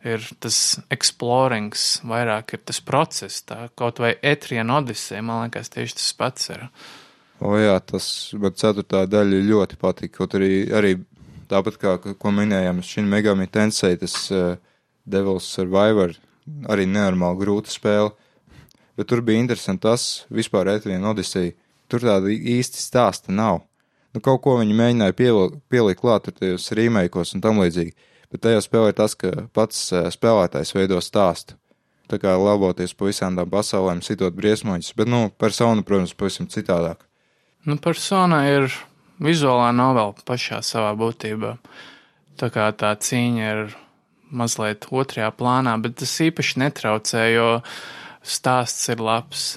ir 0.05 0.25
tas 0.43 0.59
explorings, 0.93 2.03
vairāk 2.07 2.57
ir 2.57 2.65
tas 2.69 2.81
process, 2.85 3.45
tā 3.47 3.69
kaut 3.79 4.03
vai 4.03 4.15
Etriena 4.23 4.81
Odisē, 4.81 5.23
man 5.25 5.47
liekas, 5.47 5.73
tieši 5.73 5.99
tas 6.01 6.13
pats 6.19 6.53
ir. 6.53 6.67
O 7.45 7.57
jā, 7.59 7.75
tas 7.83 8.07
man 8.41 8.55
ceturtā 8.57 9.05
daļa 9.11 9.41
ļoti 9.49 9.81
patika, 9.81 10.21
kaut 10.21 10.37
arī, 10.39 10.53
arī 10.73 10.95
tāpat 11.55 11.81
kā, 11.81 11.97
ko 12.19 12.35
minējām, 12.35 12.83
šī 12.85 13.07
Megami 13.09 13.49
Tensei, 13.51 13.99
tas 14.01 14.17
uh, 14.35 14.57
Devil's 15.07 15.47
Survivor, 15.49 16.17
arī 16.69 16.89
nenormāli 16.91 17.41
grūta 17.41 17.73
spēle, 17.73 18.13
bet 18.99 19.09
tur 19.11 19.23
bija 19.25 19.41
interesanti 19.43 19.87
tas, 19.87 20.25
vispār 20.35 20.75
Etriena 20.75 21.15
Odisē, 21.15 21.53
tur 21.89 22.05
tāda 22.05 22.33
īsti 22.35 22.83
stāsta 22.83 23.33
nav 23.33 23.63
nu, 24.15 24.23
kaut 24.23 24.43
ko 24.45 24.59
viņi 24.61 24.77
mēģināja 24.79 25.17
pielikt, 25.19 26.01
klāt 26.01 26.31
ar 26.31 26.37
tajos 26.39 26.71
rīmēkos 26.79 27.35
un 27.37 27.45
tam 27.45 27.61
līdzīgi. 27.63 27.95
Bet 28.33 28.45
tajā 28.47 28.63
spēlē 28.65 28.93
ir 28.93 28.99
tas, 28.99 29.15
ka 29.19 29.33
pats 29.55 29.91
spēlētājs 30.15 30.75
veido 30.75 31.01
stāstu. 31.05 31.59
Tā 32.11 32.19
kā 32.21 32.35
laboties 32.37 32.93
pa 32.95 33.09
visām 33.09 33.37
tām 33.39 33.49
pasaulēm, 33.51 34.03
sitot 34.05 34.35
briesmoņus, 34.37 34.93
bet, 34.99 35.09
nu, 35.09 35.29
persona, 35.41 35.85
protams, 35.87 36.13
pavisam 36.19 36.49
citādāk. 36.53 37.07
Nu, 37.65 37.79
persona 37.81 38.43
ir 38.51 38.69
vizuālā 39.23 39.71
novela 39.77 40.15
pašā 40.27 40.63
savā 40.65 40.95
būtībā. 40.99 41.57
Tā 42.41 42.51
kā 42.51 42.71
tā 42.75 42.95
cīņa 42.99 43.51
ir 43.53 43.77
mazliet 44.35 44.89
otrajā 44.91 45.31
plānā, 45.37 45.77
bet 45.83 46.01
tas 46.01 46.17
īpaši 46.25 46.65
netraucē, 46.65 47.23
jo 47.35 47.49
stāsts 48.25 48.91
ir 48.91 49.03
labs 49.05 49.55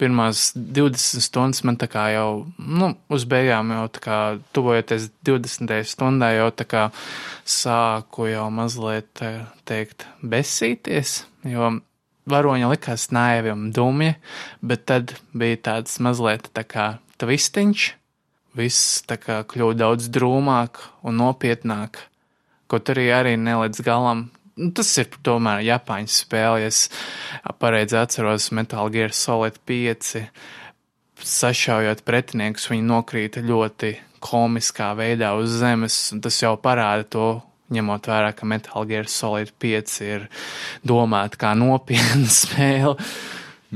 pirmās 0.00 0.50
20 0.56 1.24
stundas 1.24 1.62
man 1.64 1.78
tā 1.80 1.88
kā 1.90 2.08
jau, 2.12 2.46
nu, 2.58 2.90
uz 3.12 3.24
beigām 3.28 3.72
jau 3.72 3.86
tā 3.96 4.02
kā 4.04 4.18
tuvojoties 4.56 5.08
20. 5.26 5.72
stundai 5.88 6.34
jau 6.36 6.50
tā 6.52 6.66
kā 6.68 6.84
sāku 7.48 8.28
jau 8.28 8.48
mazliet 8.52 9.24
teikt 9.68 10.06
besīties, 10.20 11.22
jo 11.48 11.76
varoņa 12.28 12.70
likās 12.72 13.08
naivi 13.14 13.54
un 13.54 13.70
dumji, 13.72 14.16
bet 14.60 14.84
tad 14.90 15.16
bija 15.36 15.62
tāds 15.70 15.96
mazliet 16.02 16.50
tā 16.56 16.66
kā 16.68 16.88
tvistiņš, 17.22 17.88
viss 18.56 19.02
tā 19.06 19.18
kā 19.20 19.42
kļūst 19.48 19.80
daudz 19.82 20.08
drūmāk 20.12 20.80
un 21.06 21.20
nopietnāk, 21.20 22.00
kaut 22.70 22.90
arī 22.94 23.10
arī 23.14 23.36
nelīdz 23.40 23.84
galam 23.86 24.26
nu, 24.56 24.70
tas 24.76 24.90
ir 25.00 25.10
tomēr 25.24 25.64
Japāņu 25.66 26.12
spēle. 26.12 26.64
Ja 26.64 26.70
es 26.72 26.86
pareizi 27.60 27.98
atceros 28.00 28.50
Metal 28.56 28.90
Gear 28.92 29.14
Solid 29.16 29.58
5. 29.68 30.16
Sašaujot 31.26 32.02
pretiniekus, 32.04 32.68
viņi 32.68 32.84
nokrīt 32.84 33.38
ļoti 33.40 33.94
komiskā 34.24 34.90
veidā 34.98 35.32
uz 35.38 35.54
zemes, 35.62 35.96
un 36.12 36.20
tas 36.24 36.36
jau 36.42 36.54
parāda 36.60 37.06
to, 37.08 37.28
ņemot 37.72 38.08
vērā, 38.10 38.34
ka 38.36 38.48
Metal 38.48 38.84
Gear 38.88 39.08
Solid 39.10 39.52
5 39.62 39.96
ir 40.06 40.28
domāta 40.86 41.40
kā 41.40 41.54
nopietna 41.58 42.28
spēle. 42.42 42.96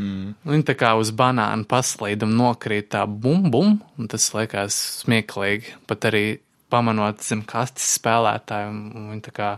Mm. 0.01 0.35
Viņa 0.49 0.69
tā 0.71 0.77
kā 0.81 0.95
uz 0.99 1.13
banāna 1.17 1.67
paslīduma 1.69 2.37
nokrīt 2.39 2.93
tā 2.95 3.05
bum 3.07 3.51
bum, 3.53 3.81
un 3.99 4.11
tas 4.11 4.31
liekas 4.37 4.77
smieklīgi. 5.03 5.77
Pat 5.91 6.09
arī 6.09 6.25
pamanot 6.71 7.23
zem 7.25 7.43
kastes 7.47 7.89
spēlētāju. 7.99 8.71
Un, 8.71 9.09
un 9.15 9.23
tā 9.25 9.33
kā 9.35 9.49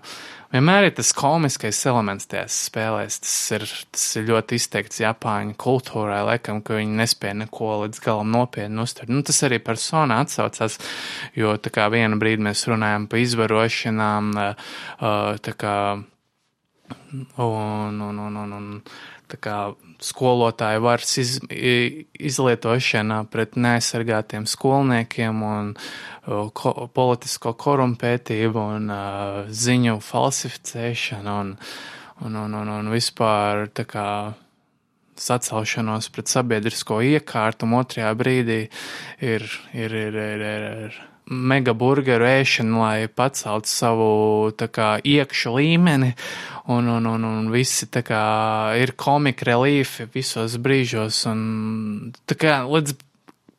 vienmēr 0.54 0.88
ir 0.88 0.94
tas 0.96 1.12
komiskais 1.16 1.80
elements 1.90 2.28
tajās 2.30 2.56
spēlēs. 2.70 3.20
Tas 3.24 3.36
ir, 3.56 3.66
tas 3.94 4.06
ir 4.18 4.28
ļoti 4.30 4.58
izteikts 4.58 5.02
Japāņu 5.04 5.56
kultūrai, 5.60 6.22
laikam, 6.30 6.62
ka 6.64 6.78
viņi 6.80 6.98
nespēja 7.02 7.38
neko 7.44 7.74
līdz 7.84 8.02
galam 8.04 8.32
nopietni 8.34 8.82
uztvert. 8.82 9.12
Nu, 9.12 9.22
tas 9.26 9.42
arī 9.48 9.60
persona 9.62 10.22
atsaucās, 10.24 10.80
jo 11.38 11.54
tā 11.62 11.74
kā 11.74 11.88
vienu 11.92 12.18
brīdi 12.22 12.48
mēs 12.48 12.64
runājam 12.70 13.08
pa 13.10 13.20
izvarošanām, 13.22 14.34
tā 15.46 15.58
kā. 15.60 15.76
Un, 17.40 18.00
un, 18.04 18.18
un, 18.20 18.36
un, 18.36 18.52
un 18.52 18.66
tā 19.32 19.38
kā 19.40 19.56
skolotāja 20.02 20.82
varas 20.82 21.16
iz, 21.20 21.36
izlietošana 21.50 23.22
pret 23.32 23.56
neaizsargātiem 23.56 24.46
skolniekiem 24.50 25.42
un 25.46 25.72
ko, 26.26 26.74
politisko 26.94 27.54
korumpētību 27.58 28.66
un 28.76 28.92
uh, 28.92 29.42
ziņu 29.48 29.98
falsificēšanu 30.04 31.36
un, 31.44 31.54
un, 32.26 32.40
un, 32.44 32.58
un, 32.62 32.72
un 32.80 32.90
vispār 32.92 33.68
tā 33.74 33.86
kā 33.88 34.08
sacelšanos 35.22 36.10
pret 36.12 36.30
sabiedrisko 36.32 37.00
iekārtumu 37.12 37.82
otrajā 37.82 38.12
brīdī 38.18 38.60
ir, 39.22 39.46
ir, 39.72 39.94
ir, 39.94 40.20
ir, 40.26 40.46
ir, 40.50 40.68
ir 40.88 41.00
mega 41.30 41.74
burgeru 41.76 42.26
ēšanu, 42.26 42.80
lai 42.82 43.06
paceltu 43.08 43.70
savu 43.70 44.08
kā, 44.58 44.96
iekšu 45.04 45.54
līmeni, 45.56 46.12
un, 46.72 46.88
un, 46.88 47.06
un, 47.06 47.24
un 47.28 47.48
visi 47.52 47.86
kā, 47.86 48.24
ir 48.78 48.94
komika 48.98 49.46
relīfi 49.52 50.08
visos 50.12 50.58
brīžos. 50.62 51.24
Un, 51.30 52.12
kā, 52.26 52.62
līdz 52.68 52.96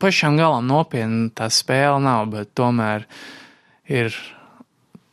pašam 0.02 0.38
galam 0.40 0.68
nopietni 0.68 1.32
tā 1.36 1.50
spēle 1.54 2.02
nav, 2.04 2.28
bet 2.34 2.54
tomēr 2.58 3.08
ir 3.88 4.16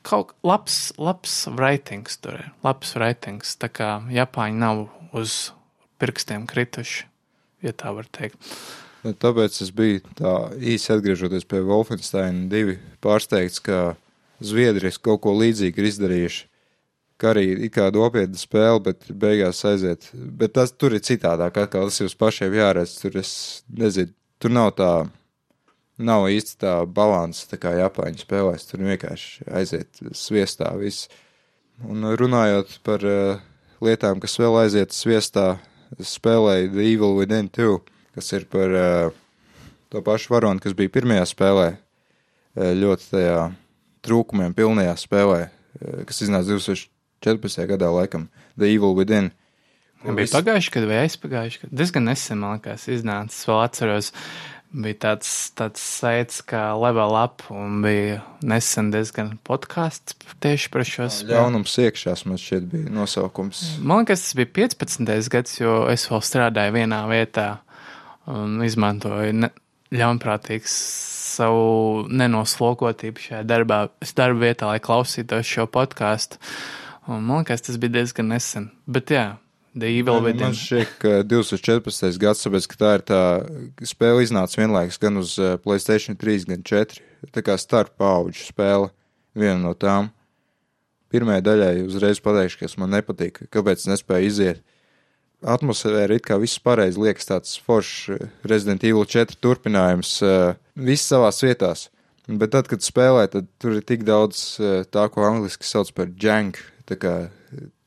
kaut 0.07 0.35
labs, 0.47 0.91
labs 0.99 1.45
writings 1.55 2.19
tur 2.23 2.41
ir. 2.41 2.51
Labs 2.67 2.97
writings, 2.99 3.57
tā 3.61 3.71
kā 3.73 3.91
Japāņi 4.11 4.61
nav 4.61 4.87
uz 5.17 5.53
pirkstiem 6.01 6.47
krituši, 6.51 7.07
ja 7.67 7.75
tā 7.77 7.93
var 7.95 8.09
teikt. 8.11 8.41
Nu, 9.01 9.15
tāpēc 9.17 9.63
es 9.65 9.71
biju 9.73 10.03
tā 10.19 10.35
īsi 10.61 10.91
atgriežoties 10.93 11.47
pie 11.49 11.63
Wolfensteina 11.65 12.51
divi 12.53 12.77
pārsteigts, 13.01 13.63
ka 13.65 13.95
Zviedrijas 14.45 14.99
kaut 15.01 15.23
ko 15.25 15.33
līdzīgu 15.37 15.81
ir 15.81 15.89
izdarījuši. 15.89 16.43
Kā 17.21 17.33
arī 17.35 17.47
ir 17.53 17.71
kāda 17.73 18.01
nopietna 18.01 18.41
spēle, 18.41 18.81
bet 18.85 19.09
beigās 19.23 19.61
aiziet. 19.69 20.09
Bet 20.13 20.55
tas 20.57 20.73
tur 20.73 20.97
ir 20.97 21.05
citādāk, 21.05 21.59
atkal 21.61 21.89
tas 21.89 22.01
jums 22.01 22.17
pašiem 22.17 22.57
jāredz. 22.57 22.95
Tur 23.01 23.19
es 23.21 23.33
nezinu, 23.77 24.13
tur 24.41 24.53
nav 24.57 24.71
tā, 24.77 24.91
nav 26.01 26.29
īsti 26.33 26.57
tā 26.65 26.75
balanss, 26.89 27.49
tā 27.49 27.61
kā 27.61 27.75
Japāņu 27.77 28.25
spēlēs. 28.25 28.69
Tur 28.69 28.85
vienkārši 28.89 29.49
aiziet 29.61 30.01
sviestā 30.17 30.73
viss. 30.81 31.09
Un 31.85 32.05
runājot 32.21 32.77
par 32.85 33.05
uh, 33.09 33.41
lietām, 33.85 34.21
kas 34.21 34.37
vēl 34.41 34.61
aiziet 34.65 34.97
sviestā, 34.97 35.55
spēlēju 35.97 36.73
The 36.73 36.89
Evil 36.89 37.17
Within 37.21 37.49
2 37.53 38.00
kas 38.21 38.35
ir 38.37 38.45
par 38.53 38.77
uh, 38.77 39.19
to 39.89 40.05
pašu 40.05 40.35
varoni, 40.35 40.61
kas 40.61 40.77
bija 40.77 40.93
pirmajā 40.93 41.25
spēlē, 41.33 41.67
uh, 41.73 42.71
ļoti 42.77 43.11
tajā 43.15 43.41
trūkumiem 44.05 44.55
pilnajā 44.57 44.95
spēlē, 45.01 45.43
uh, 45.49 46.01
kas 46.09 46.21
iznāca 46.27 46.53
2014. 46.53 47.65
gadā, 47.73 47.89
laikam, 47.97 48.29
The 48.59 48.69
Evil 48.69 48.93
Within. 48.99 49.33
Bija 50.05 50.17
viss... 50.21 50.37
pagājuši, 50.37 50.73
kad 50.77 50.89
vai 50.89 51.03
aizpagājuši, 51.07 51.65
kad 51.65 51.77
diezgan 51.83 52.09
nesen, 52.09 52.41
man 52.41 52.61
liekas, 52.61 52.87
iznācis, 52.93 53.43
vēl 53.49 53.61
atceros, 53.65 54.13
bija 54.71 54.99
tāds, 55.05 55.31
tāds 55.57 55.83
saits 55.83 56.41
kā 56.47 56.71
Level 56.79 57.17
Up, 57.19 57.45
un 57.53 57.81
bija 57.85 58.21
nesen 58.47 58.93
diezgan 58.93 59.35
podkāsts 59.49 60.17
tieši 60.45 60.71
par 60.73 60.87
šo 60.89 61.09
spēli. 61.13 61.35
Ļaunums 61.35 61.77
iekšās 61.85 62.25
man 62.29 62.41
šķiet 62.41 62.69
bija 62.71 62.93
nosaukums. 62.95 63.65
Man 63.81 64.05
liekas, 64.05 64.29
tas 64.29 64.39
bija 64.39 64.53
15. 64.63 65.33
gads, 65.33 65.59
jo 65.61 65.83
es 65.91 66.07
vēl 66.13 66.23
strādāju 66.25 66.77
vienā 66.79 67.03
vietā 67.11 67.49
un 68.31 68.61
izmantoju 68.65 69.35
ne, 69.43 69.51
ļaunprātīgs 69.95 70.75
savu 71.31 72.07
nenoslogotību 72.11 73.23
šajā 73.27 73.43
darbā, 73.49 73.85
darba 74.17 74.47
vietā, 74.47 74.71
lai 74.71 74.81
klausītos 74.83 75.49
šo 75.49 75.67
podkāstu. 75.71 76.41
Man 77.11 77.41
liekas, 77.41 77.65
tas 77.67 77.79
bija 77.81 78.01
diezgan 78.01 78.29
nesen. 78.31 78.69
Bet 78.91 79.11
jā, 79.15 79.25
The 79.75 79.87
Evil 79.87 80.21
Man 80.21 80.27
Within. 80.27 80.55
šķiet, 80.57 80.95
ka 80.99 81.13
2014. 81.27 82.19
gads, 82.23 82.43
tāpēc, 82.43 82.67
ka 82.71 82.79
tā 82.81 82.95
ir 82.99 83.05
tā 83.07 83.21
spēle 83.87 84.25
iznāca 84.27 84.59
vienlaikus 84.59 84.99
gan 85.03 85.21
uz 85.21 85.37
uh, 85.39 85.55
Playstation 85.63 86.19
3, 86.19 86.49
gan 86.51 86.65
4. 86.67 87.03
Tā 87.31 87.45
kā 87.47 87.55
starp 87.61 87.95
paudžu 88.01 88.49
spēle, 88.49 88.91
viena 89.39 89.61
no 89.63 89.75
tām. 89.79 90.11
Pirmajai 91.11 91.43
daļai 91.47 91.73
uzreiz 91.87 92.21
pateikšu, 92.23 92.61
kas 92.65 92.77
man 92.79 92.93
nepatīk, 92.95 93.45
kāpēc 93.51 93.87
nespēju 93.91 94.31
iziet. 94.31 94.63
Atmosfēra 95.41 96.19
it 96.19 96.27
kā 96.29 96.37
viss 96.41 96.61
pareizi 96.61 97.01
liekas 97.01 97.31
tāds 97.31 97.57
foršs 97.65 98.13
uh, 98.13 98.29
Resident 98.45 98.85
Evil 98.85 99.07
4 99.09 99.39
turpinājums, 99.41 100.19
uh, 100.27 100.55
viss 100.77 101.09
savās 101.09 101.41
vietās. 101.45 101.89
Bet 102.29 102.53
tad, 102.55 102.69
kad 102.71 102.85
spēlē, 102.85 103.25
tad 103.33 103.49
tur 103.59 103.79
ir 103.79 103.87
tik 103.87 104.05
daudz 104.09 104.61
uh, 104.61 104.83
tā, 104.85 105.09
ko 105.11 105.25
angliski 105.27 105.67
sauc 105.67 105.91
par 105.97 106.13
jank, 106.21 106.61
tā 106.87 107.01
kā 107.01 107.15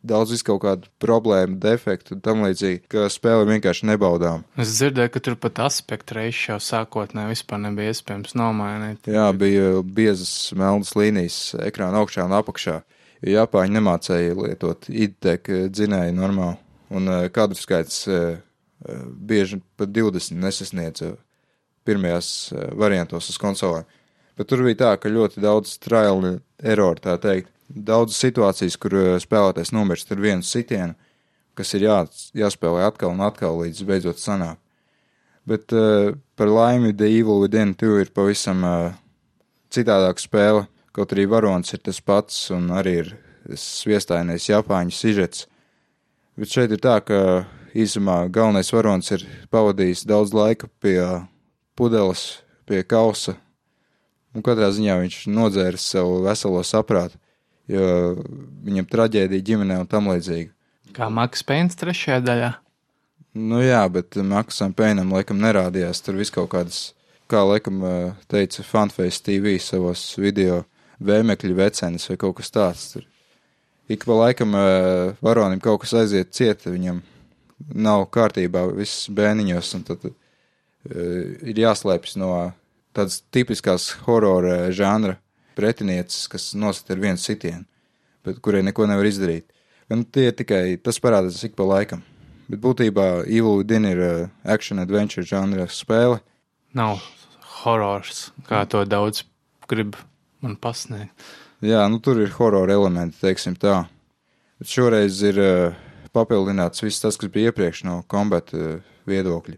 daudz 0.03 0.33
visu 0.33 0.45
kaut 0.47 0.61
kādu 0.65 0.89
problēmu, 1.01 1.57
defektu 1.63 2.17
un 2.17 2.23
tam 2.23 2.43
līdzīgi, 2.43 2.83
ka 2.91 3.07
spēle 3.11 3.47
vienkārši 3.47 3.87
nebaudām. 3.87 4.43
Es 4.59 4.75
dzirdēju, 4.77 5.13
ka 5.13 5.21
tur 5.23 5.37
pat 5.39 5.61
aspektu 5.63 6.17
reizes 6.19 6.49
jau 6.49 6.59
sākotnēji 6.61 7.31
vispār 7.31 7.61
nebija 7.63 7.93
iespējams 7.93 8.35
nomainīt. 8.39 9.07
Jā, 9.07 9.29
bija 9.37 9.79
biezas 9.83 10.51
melnas 10.59 10.93
līnijas 10.99 11.39
ekrāna 11.63 12.03
augšā 12.03 12.27
un 12.27 12.35
apakšā. 12.39 12.81
Japāņi 13.23 13.77
nemācēja 13.77 14.35
lietot 14.35 14.89
IDTEK 14.91 15.47
dzinēju 15.71 16.15
normāli, 16.17 16.57
un 16.93 17.09
uh, 17.09 17.27
kadru 17.33 17.57
skaits 17.59 18.05
uh, 18.07 18.37
uh, 18.37 19.05
bieži 19.29 19.59
pat 19.79 19.91
20 19.93 20.39
nesasniedza 20.41 21.15
pirmajās 21.83 22.53
variantos 22.79 23.27
uz 23.27 23.35
konsolēm. 23.41 23.83
Bet 24.39 24.47
tur 24.47 24.61
bija 24.63 24.77
tā, 24.79 24.91
ka 25.03 25.11
ļoti 25.11 25.41
daudz 25.43 25.73
trial 25.83 26.21
error, 26.63 26.95
tā 26.95 27.17
teikt. 27.19 27.49
Daudz 27.67 28.15
situācijas, 28.15 28.77
kur 28.79 28.95
spēlētājs 29.19 29.73
nomirst 29.75 30.13
ar 30.15 30.21
vienu 30.23 30.45
sitienu, 30.47 30.95
kas 31.57 31.73
ir 31.75 31.83
jā, 31.89 31.97
jāspēlē 32.37 32.85
atkal 32.87 33.11
un 33.11 33.23
atkal 33.25 33.59
līdz 33.59 33.83
beidzot 33.89 34.21
sanāk. 34.21 34.61
Bet 35.43 35.75
uh, 35.75 36.15
par 36.39 36.47
laimi 36.47 36.93
The 36.95 37.09
Evil 37.11 37.41
Within 37.43 37.73
2 37.75 37.99
ir 38.05 38.11
pavisam 38.15 38.63
uh, 38.63 38.93
citādāka 39.73 40.23
spēle, 40.23 40.67
kaut 40.95 41.11
arī 41.15 41.25
varonis 41.27 41.75
ir 41.75 41.81
tas 41.83 41.99
pats 41.99 42.45
un 42.55 42.69
arī 42.71 42.93
ir 43.01 43.09
sviestainais 43.59 44.47
Japāņu 44.47 44.95
sižets. 44.95 45.47
Bet 46.39 46.49
šeit 46.49 46.71
ir 46.73 46.81
tā, 46.81 46.97
ka 47.05 47.45
īsumā 47.77 48.23
galvenais 48.33 48.71
varonis 48.73 49.11
ir 49.13 49.25
pavadījis 49.53 50.05
daudz 50.09 50.33
laika 50.33 50.69
pie 50.81 50.97
pudeles, 51.77 52.41
pie 52.69 52.81
kausa, 52.85 53.35
un 54.33 54.45
katrā 54.45 54.71
ziņā 54.73 54.97
viņš 55.03 55.19
nodzēris 55.29 55.85
savu 55.93 56.23
veselo 56.25 56.63
saprātu, 56.65 57.19
jo 57.69 57.85
viņam 58.65 58.89
traģēdija 58.89 59.45
ģimenē 59.51 59.79
un 59.83 59.89
tam 59.89 60.09
līdzīgi. 60.09 60.49
Kā 60.93 61.09
Maks 61.13 61.45
Pēns 61.45 61.77
trešajā 61.77 62.19
daļā. 62.25 62.51
Nu 63.33 63.63
jā, 63.63 63.81
bet 63.89 64.17
Maksam 64.17 64.75
Pēnam 64.77 65.13
laikam 65.13 65.39
nerādījās 65.41 66.03
tur 66.05 66.19
vis 66.19 66.33
kaut 66.33 66.51
kādas, 66.51 66.81
kā 67.29 67.41
laikam 67.41 67.81
eh, 67.85 68.19
teica 68.29 68.65
Funface 68.65 69.23
TV 69.25 69.55
savos 69.61 70.11
video, 70.21 70.63
vēmekļu 71.01 71.57
vecenis 71.57 72.09
vai 72.11 72.19
kaut 72.21 72.37
kas 72.41 72.53
tāds. 72.53 72.91
Tur. 72.93 73.07
Ik 73.91 74.05
pa 74.07 74.15
laikam 74.15 74.55
eh, 74.55 75.13
varonim 75.21 75.59
kaut 75.63 75.81
kas 75.83 75.93
aiziet 75.99 76.31
ciet, 76.35 76.63
viņam 76.63 77.01
nav 77.73 78.05
kārtībā 78.13 78.65
viss 78.75 79.09
bēniņos, 79.13 79.69
un 79.77 79.83
tad 79.87 80.05
uh, 80.07 80.13
ir 80.91 81.59
jāslēpjas 81.63 82.17
no 82.19 82.31
tādas 82.95 83.21
tipiskās 83.33 83.89
horora 84.03 84.71
žanra 84.75 85.17
pretinieces, 85.55 86.27
kas 86.31 86.49
nosita 86.59 86.95
ar 86.95 87.03
vienu 87.03 87.21
sitienu, 87.21 87.63
bet 88.25 88.41
kurai 88.43 88.63
neko 88.65 88.87
nevar 88.89 89.07
izdarīt. 89.07 89.47
Un 89.91 90.03
tie 90.03 90.31
tikai 90.35 90.77
tas 90.81 90.99
parādās 91.03 91.43
ik 91.45 91.55
pa 91.55 91.67
laikam. 91.67 92.01
Bet 92.49 92.59
būtībā 92.63 93.23
Evil 93.27 93.61
Within 93.61 93.87
ir 93.87 94.01
uh, 94.03 94.29
action 94.43 94.81
adventure 94.83 95.25
žanra 95.27 95.69
spēle. 95.71 96.19
Nav 96.75 97.03
horors, 97.63 98.31
kā 98.49 98.63
to 98.67 98.83
daudz 98.89 99.23
grib 99.69 99.95
man 100.43 100.57
pasniegt. 100.59 101.13
Jā, 101.63 101.85
nu 101.87 102.01
tur 102.03 102.17
ir 102.19 102.33
horora 102.35 102.75
elementi, 102.75 103.21
teiksim 103.21 103.53
tā. 103.55 103.85
Bet 104.59 104.67
šoreiz 104.67 105.21
ir 105.23 105.37
uh, 105.39 105.75
papildināts 106.11 106.83
viss 106.83 106.99
tas, 106.99 107.15
kas 107.15 107.29
bija 107.31 107.53
iepriekš 107.53 107.85
no 107.87 108.01
kombata 108.11 108.57
uh, 108.57 108.81
viedokļa. 109.07 109.55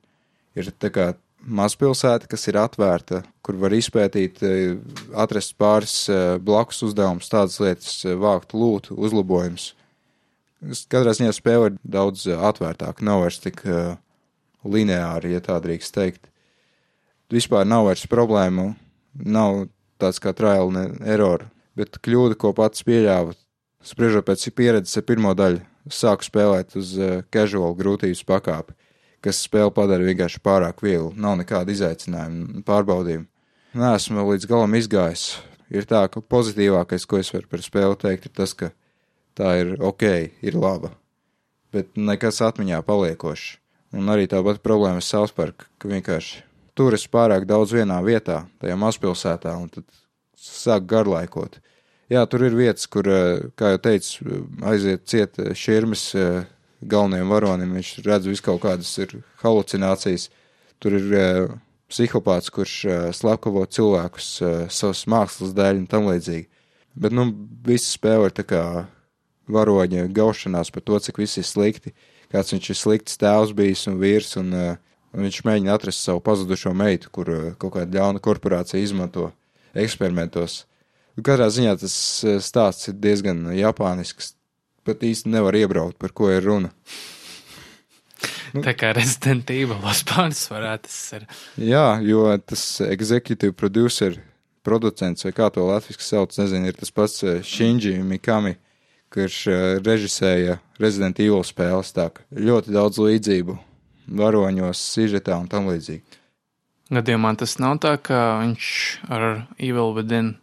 Ir 0.53 0.69
tā 0.77 0.91
kā 0.93 1.07
mazpilsēta, 1.41 2.29
kas 2.29 2.45
ir 2.51 2.59
atvērta, 2.61 3.23
kur 3.41 3.57
var 3.57 3.73
izpētīt, 3.73 4.37
uh, 4.45 4.75
atrast 5.17 5.55
pāris 5.57 5.95
blakus 6.45 6.83
uzdevumus, 6.85 7.31
tādas 7.31 7.57
lietas, 7.63 7.97
vākt 8.21 8.53
lūtu, 8.53 8.99
uzlabojumus. 9.01 9.71
Katrā 10.93 11.15
ziņā 11.17 11.33
spēle 11.33 11.71
ir 11.71 11.81
daudz 11.81 12.27
atvērtāka, 12.29 13.01
nav 13.05 13.23
vairs 13.25 13.41
tik 13.41 13.65
lineāri, 14.61 15.33
ja 15.33 15.41
tā 15.41 15.57
drīkst 15.61 15.97
teikt. 15.97 16.29
Vispār 17.33 17.65
nav 17.65 17.89
vairs 17.89 18.05
problēmu, 18.09 18.69
nav 19.25 19.65
tāds 19.97 20.21
kā 20.21 20.37
trial 20.37 20.69
and 20.77 21.01
error, 21.01 21.49
bet 21.77 21.99
kļūda, 22.03 22.37
ko 22.39 22.53
pats 22.55 22.85
pieļāva, 22.87 23.35
spriežot 23.85 24.25
pēc 24.27 24.47
pieredzes 24.55 24.99
ar 24.99 25.05
pirmo 25.07 25.33
daļu, 25.37 25.61
sāku 25.91 26.25
spēlēt 26.25 26.75
uz 26.79 26.95
uh, 26.97 27.21
casual 27.33 27.75
grūtības 27.77 28.23
pakāpi, 28.27 28.75
kas 29.25 29.43
spēli 29.45 29.73
padara 29.75 30.05
vienkārši 30.05 30.41
pārāk 30.45 30.81
vieglu, 30.85 31.11
nav 31.17 31.37
nekāda 31.41 31.73
izaicinājuma, 31.73 32.63
pārbaudījuma. 32.67 33.27
Nē, 33.75 33.91
esmu 33.97 34.23
līdz 34.29 34.47
galam 34.47 34.75
izgājis. 34.77 35.35
Ir 35.73 35.87
tā, 35.89 36.05
ka 36.07 36.21
pozitīvākais, 36.21 37.07
ko 37.09 37.19
es 37.19 37.31
varu 37.33 37.49
par 37.49 37.63
spēli 37.65 37.97
teikt, 37.99 38.29
ir 38.29 38.35
tas, 38.37 38.53
ka 38.55 38.69
tā 39.35 39.55
ir 39.63 39.75
ok, 39.83 40.05
ir 40.45 40.57
laba, 40.57 40.93
bet 41.73 41.97
nekas 41.97 42.39
atmiņā 42.45 42.83
paliekošs. 42.85 43.57
Un 43.95 44.11
arī 44.11 44.27
tāpat 44.29 44.61
problēma 44.63 45.01
ar 45.01 45.05
South 45.05 45.35
Park, 45.35 45.67
ka 45.79 45.89
vienkārši 45.89 46.43
tur 46.75 46.95
es 46.95 47.05
pārāk 47.11 47.47
daudz 47.49 47.73
vienā 47.75 47.97
vietā, 48.05 48.43
tajā 48.61 48.75
mazpilsētā, 48.79 49.53
un 49.57 49.71
tad 49.71 49.87
sāk 50.39 50.87
garlaikot. 50.89 51.59
Jā, 52.05 52.21
tur 52.29 52.43
ir 52.45 52.53
vietas, 52.53 52.85
kur, 52.85 53.07
eh, 53.09 53.47
kā 53.57 53.71
jau 53.73 53.81
teicu, 53.81 54.25
aiziet 54.69 55.07
ciet 55.09 55.39
eh, 55.41 55.53
šķirmes 55.57 56.03
eh, 56.21 56.43
galvenajam 56.85 57.31
varonim, 57.33 57.71
viņš 57.73 57.93
redz 58.05 58.27
visu 58.29 58.43
kaut 58.45 58.61
kādas 58.61 58.91
halucinācijas. 59.41 60.29
Tur 60.77 60.93
ir 60.99 61.55
psihopāts, 61.89 62.51
kurš 62.53 62.73
slepkavo 63.15 63.63
cilvēkus 63.65 64.27
savas 64.69 65.05
mākslas 65.09 65.55
dēļ 65.55 65.79
un 65.79 65.87
tam 65.89 66.09
līdzīgi. 66.11 66.45
Bet, 66.93 67.15
nu, 67.15 67.29
visa 67.65 67.87
spēle 67.89 68.27
ir 68.29 68.35
tā 68.35 68.43
kā 68.45 68.61
varoņa 69.49 70.05
gaušanās 70.13 70.69
par 70.75 70.83
to, 70.85 70.99
cik 70.99 71.17
viss 71.23 71.39
ir 71.39 71.47
slikti. 71.47 71.95
Kāds 72.29 72.53
viņš 72.53 72.69
ir 72.69 72.77
slikts 72.77 73.17
tēvs 73.21 73.55
bijis 73.55 73.87
un 73.89 73.97
vīrs, 74.03 74.35
un, 74.41 74.51
un 74.53 75.25
viņš 75.25 75.41
mēģina 75.47 75.73
atrast 75.79 76.03
savu 76.05 76.21
pazudušo 76.21 76.75
meitu, 76.75 77.09
kur 77.09 77.31
kaut 77.57 77.79
kāda 77.79 77.97
ļauna 77.97 78.21
korporācija 78.21 78.83
izmanto 78.83 79.31
eksperimentos. 79.75 80.63
Katrā 81.15 81.47
ziņā 81.51 81.75
tas 81.79 81.95
stāsts 82.43 82.89
ir 82.91 82.97
diezgan 82.99 83.45
japānisks. 83.55 84.33
Pat 84.85 85.01
īsti 85.01 85.31
nevar 85.33 85.55
iebraukt, 85.57 85.97
par 85.97 86.11
ko 86.13 86.27
ir 86.29 86.43
runa. 86.45 86.69
Tā 88.55 88.75
kā 88.77 88.91
Resident 88.95 89.49
Evil 89.51 89.81
spānis 89.97 90.43
varētu 90.51 90.87
tas 90.87 90.99
ir. 91.17 91.25
Jā, 91.71 91.87
jo 92.05 92.27
tas 92.45 92.63
executive 92.85 93.55
producer, 93.57 94.19
producents 94.63 95.25
vai 95.25 95.33
kā 95.35 95.49
to 95.51 95.65
latviski 95.67 96.05
sauc, 96.05 96.35
nezinu, 96.37 96.69
ir 96.69 96.77
tas 96.77 96.93
pats 96.95 97.23
Shinji 97.47 97.97
Mikami, 98.05 98.55
kurš 99.11 99.39
režisēja 99.83 100.59
Resident 100.79 101.19
Evil 101.23 101.43
spēles. 101.47 101.91
Tā 101.95 102.11
ļoti 102.35 102.75
daudz 102.75 103.01
līdzību 103.01 103.57
varoņos, 104.21 104.85
sižetā 104.93 105.39
un 105.41 105.49
tam 105.51 105.71
līdzīgi. 105.71 106.03
Gadījumā 106.93 107.31
tas 107.41 107.55
nav 107.57 107.79
tā, 107.81 107.95
ka 107.97 108.17
viņš 108.43 108.65
ar 109.09 109.23
Evil 109.57 109.95
Within 109.95 110.35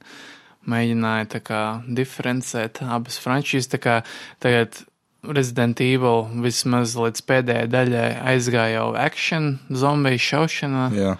mēģināja 0.66 1.28
tā 1.36 1.40
kā 1.42 1.60
diferencēt 1.86 2.80
abas 2.82 3.18
frančīzes. 3.22 3.70
Tā 3.70 3.78
kā 3.82 3.94
tagad 4.42 4.80
Resident 5.22 5.78
Evil 5.84 6.26
vismaz 6.42 6.96
līdz 6.98 7.22
pēdējai 7.28 7.70
daļai 7.70 8.06
aizgāja 8.32 8.80
jau 8.80 8.88
action, 8.98 9.52
zombiju 9.70 10.22
šaušanā. 10.26 10.86
Jā. 10.98 11.12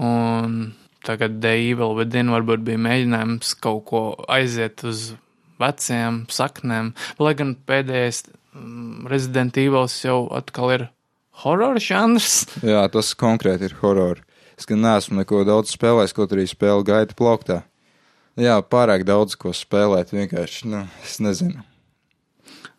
Un 0.00 0.56
tagad 1.04 1.40
The 1.44 1.52
Evil 1.68 1.92
Within 1.98 2.32
varbūt 2.32 2.64
bija 2.64 2.80
mēģinājums 2.80 3.52
kaut 3.60 3.84
ko 3.90 4.02
aiziet 4.32 4.80
uz 4.88 5.10
veciem 5.60 6.24
saknēm. 6.32 6.94
Lai 7.20 7.34
gan 7.36 7.52
pēdējais 7.68 8.24
mm, 8.30 9.04
Resident 9.12 9.60
Evil 9.60 9.92
jau 9.92 10.22
atkal 10.40 10.74
ir 10.78 10.88
horror 11.44 11.76
žanrs. 11.84 12.46
Jā, 12.64 12.86
tas 12.92 13.12
konkrēti 13.18 13.68
ir 13.68 13.76
horror. 13.84 14.24
Es 14.60 14.68
gan 14.68 14.82
neesmu 14.84 15.16
neko 15.16 15.38
daudz 15.48 15.72
spēlējis, 15.72 16.12
kaut 16.12 16.34
arī 16.36 16.44
spēle 16.44 16.84
gaita 16.84 17.16
plauktā. 17.16 17.62
Jā, 18.36 18.58
pārāk 18.60 19.06
daudz 19.08 19.38
ko 19.40 19.54
spēlēt, 19.56 20.12
vienkārši, 20.12 20.68
nu, 20.68 20.82
es 21.00 21.16
nezinu. 21.24 21.64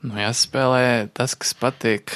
Nu, 0.06 0.14
jāspēlē 0.22 1.10
tas, 1.18 1.34
kas 1.34 1.56
patīk 1.58 2.14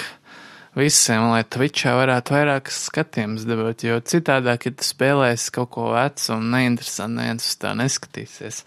visiem, 0.77 1.31
lai 1.31 1.41
Twitchā 1.49 1.95
varētu 1.97 2.35
vairāk 2.35 2.69
skatījumus 2.73 3.47
dabūt, 3.49 3.87
jo 3.87 3.97
citādāk, 4.05 4.69
ja 4.69 4.75
tu 4.77 4.85
spēlēsi 4.85 5.55
kaut 5.57 5.71
ko 5.73 5.89
vecu 5.95 6.35
un 6.35 6.45
neinteresantu, 6.53 7.17
neviens 7.23 7.49
uz 7.49 7.57
tā 7.65 7.73
neskatīsies. 7.79 8.61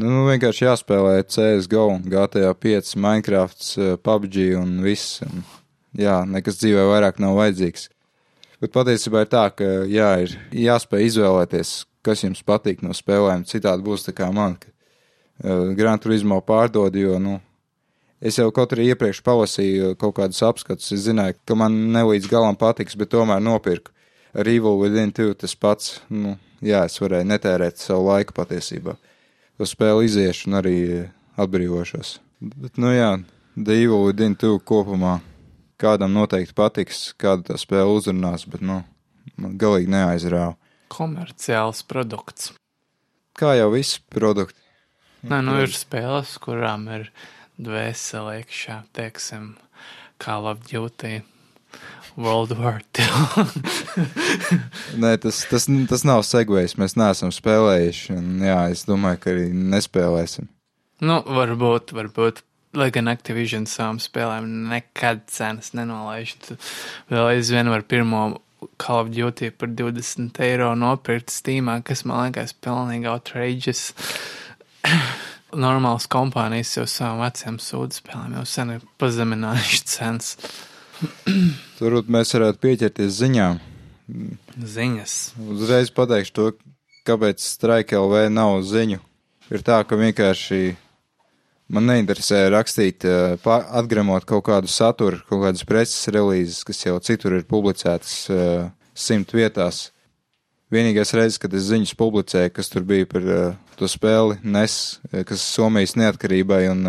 Nu, 0.00 0.24
vienkārši 0.30 0.64
jāspēlē 0.64 1.20
CSGO, 1.28 1.86
GTA 2.08 2.56
5, 2.56 2.96
Minecraft, 3.04 3.68
PUBG 4.00 4.40
un 4.62 4.78
viss. 4.86 5.20
Un 5.28 5.44
jā, 5.92 6.22
nekas 6.24 6.60
dzīvē 6.62 6.88
vairāk 6.94 7.20
nav 7.20 7.36
vajadzīgs. 7.42 7.90
Bet 8.58 8.72
patiesībā 8.74 9.22
ir 9.22 9.28
tā, 9.30 9.44
ka 9.54 9.66
jā, 9.86 10.08
ir 10.24 10.32
jāspēj 10.66 11.04
izvēlēties, 11.12 11.74
kas 12.02 12.24
jums 12.24 12.42
patīk 12.46 12.82
no 12.82 12.94
spēlēm. 12.96 13.44
Citādi 13.46 13.86
būs 13.86 14.08
tā 14.08 14.14
kā 14.18 14.32
man, 14.34 14.56
ka 14.58 14.72
uh, 14.72 15.70
Gran 15.78 16.02
Turismo 16.02 16.40
pārdod, 16.42 16.96
jo, 16.98 17.20
nu, 17.22 17.36
es 18.18 18.40
jau 18.40 18.48
kaut 18.54 18.74
arī 18.74 18.88
iepriekš 18.90 19.22
palasīju 19.26 19.92
kaut 20.00 20.16
kādus 20.18 20.42
apskatus, 20.42 20.90
es 20.96 21.06
zināju, 21.06 21.38
ka 21.46 21.54
man 21.58 21.76
nelīdz 21.94 22.26
galam 22.32 22.58
patiks, 22.58 22.98
bet 22.98 23.14
tomēr 23.14 23.42
nopirku. 23.44 23.94
Ar 24.34 24.50
Evil 24.50 24.76
Within 24.82 25.14
2 25.14 25.38
tas 25.38 25.54
pats, 25.54 25.94
nu, 26.10 26.34
jā, 26.58 26.82
es 26.90 26.98
varēju 27.00 27.30
netērēt 27.30 27.78
savu 27.80 28.10
laiku 28.10 28.34
patiesībā. 28.36 28.98
To 29.58 29.66
spēli 29.66 30.10
iziešu 30.10 30.50
un 30.50 30.58
arī 30.58 30.76
atbrīvošos. 31.38 32.18
Bet, 32.42 32.74
nu 32.78 32.90
jā, 32.90 33.14
The 33.54 33.78
Evil 33.86 34.04
Within 34.10 34.34
2 34.38 34.58
kopumā 34.66 35.20
kādam 35.80 36.14
noteikti 36.16 36.56
patiks, 36.58 37.02
kāda 37.20 37.52
tā 37.52 37.58
spēle 37.60 37.94
uzrunās, 37.96 38.46
bet, 38.50 38.64
nu, 38.64 38.82
man 39.38 39.56
galīgi 39.60 39.92
neaizrāva. 39.94 40.56
Komerciāls 40.92 41.84
produkts. 41.88 42.52
Kā 43.38 43.54
jau 43.58 43.70
visi 43.74 44.00
produkti. 44.10 44.58
Nē, 45.28 45.40
nu 45.46 45.56
ir 45.62 45.72
spēles, 45.74 46.36
kurām 46.42 46.86
ir 46.94 47.08
dvēsele 47.58 48.40
iekšā, 48.40 48.82
teiksim, 48.96 49.56
Call 50.22 50.48
of 50.50 50.64
Duty. 50.66 51.20
World 52.18 52.50
War 52.58 52.80
II. 52.98 53.44
Nē, 55.02 55.12
tas, 55.22 55.44
tas, 55.46 55.68
tas 55.90 56.02
nav 56.08 56.24
segvējis. 56.26 56.74
Mēs 56.80 56.96
neesam 56.98 57.30
spēlējuši. 57.34 58.16
Un, 58.16 58.32
jā, 58.42 58.58
es 58.74 58.82
domāju, 58.88 59.20
ka 59.22 59.30
arī 59.30 59.44
nespēlēsim. 59.54 60.48
nu, 61.06 61.20
varbūt, 61.22 61.94
varbūt, 61.94 62.42
lai 62.78 62.90
gan 62.94 63.10
Activision 63.10 63.66
savām 63.68 63.98
spēlēm 64.02 64.48
nekad 64.70 65.24
cenas 65.32 65.72
nenolaiž. 65.76 66.34
Tu 66.44 66.58
Vēl 67.10 67.34
aizvien 67.34 67.70
var 67.72 67.84
pirmo 67.88 68.40
Call 68.78 69.04
of 69.04 69.10
Duty 69.14 69.50
par 69.54 69.70
20 69.70 70.38
eiro 70.42 70.72
nopirkt 70.78 71.30
Steamā, 71.30 71.78
kas 71.86 72.04
man 72.08 72.28
liekas 72.28 72.54
pilnīgi 72.54 73.10
outrageous. 73.10 73.92
Normāls 75.64 76.08
kompānijas 76.10 76.74
jau 76.76 76.84
savām 76.90 77.22
vecajām 77.24 77.58
sūdu 77.62 77.98
spēlēm 78.00 78.34
jau 78.36 78.44
sen 78.48 78.74
ir 78.76 78.88
pazeminājuši 79.00 79.84
cenas. 79.88 80.34
Turbūt 81.78 82.10
mēs 82.12 82.34
varētu 82.34 82.62
pieķerties 82.64 83.20
ziņām. 83.22 83.62
Ziņas. 84.58 85.14
Uzreiz 85.54 85.92
pateikšu 85.94 86.34
to, 86.34 86.50
kāpēc 87.08 87.44
Strike 87.44 87.96
LV 87.96 88.28
nav 88.32 88.58
ziņu. 88.66 89.00
Ir 89.48 89.64
tā, 89.64 89.80
ka 89.88 89.96
vienkārši 89.96 90.76
man 91.72 91.88
neinteresē 91.88 92.46
rakstīt, 92.52 93.04
eh, 93.04 93.36
atgremot 93.46 94.26
kaut 94.28 94.46
kādu 94.48 94.70
saturu, 94.72 95.20
kaut 95.28 95.44
kādas 95.44 95.64
preces 95.68 96.08
relīzes, 96.12 96.64
kas 96.64 96.82
jau 96.84 96.98
citur 97.00 97.36
ir 97.38 97.46
publicētas 97.48 98.14
eh, 98.32 98.70
simt 98.94 99.32
vietās. 99.36 99.90
Vienīgais 100.72 101.14
reizes, 101.16 101.38
kad 101.40 101.54
es 101.56 101.68
ziņas 101.70 101.94
publicēju, 101.96 102.52
kas 102.52 102.68
tur 102.68 102.84
bija 102.84 103.06
par 103.08 103.22
uh, 103.24 103.54
to 103.80 103.88
spēli 103.88 104.36
NES, 104.44 104.98
eh, 105.12 105.22
kas 105.24 105.40
Somijas 105.40 105.94
neatkarībai 105.96 106.66
un 106.68 106.82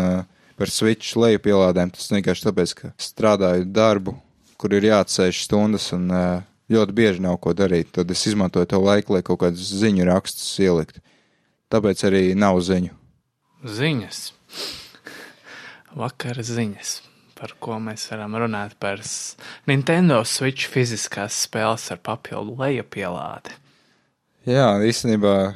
par 0.60 0.68
Switch 0.68 1.16
lejupielādēm, 1.16 1.88
tas 1.94 2.10
vienkārši 2.12 2.44
tāpēc, 2.44 2.74
ka 2.76 2.90
strādāju 3.00 3.64
darbu, 3.72 4.18
kur 4.60 4.74
ir 4.76 4.84
jāatsēž 4.90 5.46
stundas 5.46 5.86
un 5.96 6.12
ļoti 6.68 6.92
bieži 6.98 7.24
nav 7.24 7.38
ko 7.40 7.54
darīt. 7.56 7.94
Tad 7.96 8.12
es 8.12 8.26
izmantoju 8.28 8.68
to 8.68 8.82
laiku, 8.84 9.16
lai 9.16 9.22
kaut 9.24 9.40
kādus 9.40 9.72
ziņu 9.80 10.04
rakstus 10.10 10.52
ielikt. 10.60 11.00
Tāpēc 11.72 12.04
arī 12.10 12.22
nav 12.36 12.60
ziņu. 12.60 12.92
Ziņas. 13.64 14.20
Vakara 15.96 16.44
ziņas, 16.46 16.92
par 17.38 17.56
ko 17.58 17.78
mēs 17.82 18.06
varam 18.12 18.36
runāt 18.38 18.76
par 18.78 19.02
Nintendo 19.66 20.20
Switch 20.24 20.70
fiziskās 20.70 21.40
spēles 21.48 21.88
ar 21.90 21.98
papildu 21.98 22.54
lejupielādi. 22.60 23.56
Jā, 24.48 24.68
īstenībā 24.86 25.34
eh, 25.46 25.54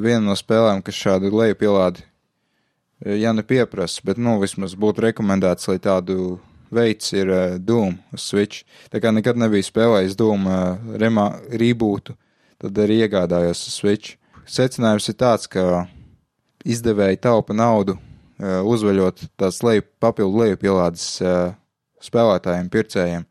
viena 0.00 0.22
no 0.28 0.36
spēlēm, 0.38 0.84
kas 0.86 0.96
šādu 0.96 1.32
lejupielādi, 1.34 2.04
eh, 3.04 3.18
ja 3.20 3.34
ne 3.36 3.42
pieprasa, 3.44 4.00
bet, 4.06 4.22
nu, 4.22 4.38
vismaz 4.40 4.76
būtu 4.78 5.04
rekomendēts, 5.08 5.68
lai 5.68 5.80
tādu 5.82 6.38
veids 6.70 7.12
ir 7.14 7.30
uh, 7.30 7.56
Doom 7.58 7.98
uz 8.14 8.24
Switch. 8.26 8.64
Tā 8.90 9.00
kā 9.02 9.12
nekad 9.14 9.38
nebija 9.38 9.66
spēlējis 9.66 10.16
Doom 10.18 10.48
uh, 10.50 10.96
remā, 10.98 11.28
rebootu, 11.52 12.16
tad 12.62 12.78
arī 12.82 13.02
iegādājos 13.04 13.62
Switch. 13.70 14.16
Secinājums 14.46 15.08
ir 15.10 15.18
tāds, 15.18 15.46
ka 15.50 15.86
izdevēji 16.66 17.22
taupa 17.22 17.54
naudu, 17.54 17.96
uzveļot 18.42 19.24
tās 19.40 19.62
leju, 19.64 19.86
papildu 20.02 20.42
lejupielādes 20.42 21.06
uh, 21.24 21.54
spēlētājiem, 22.04 22.68
pircējiem. 22.72 23.26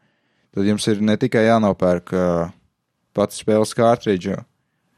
Tad 0.56 0.70
jums 0.70 0.88
ir 0.88 1.02
ne 1.04 1.18
tikai 1.20 1.46
jānopērk 1.46 2.14
uh, 2.16 2.52
pats 3.16 3.42
spēles 3.44 3.76
kārtridžu, 3.78 4.40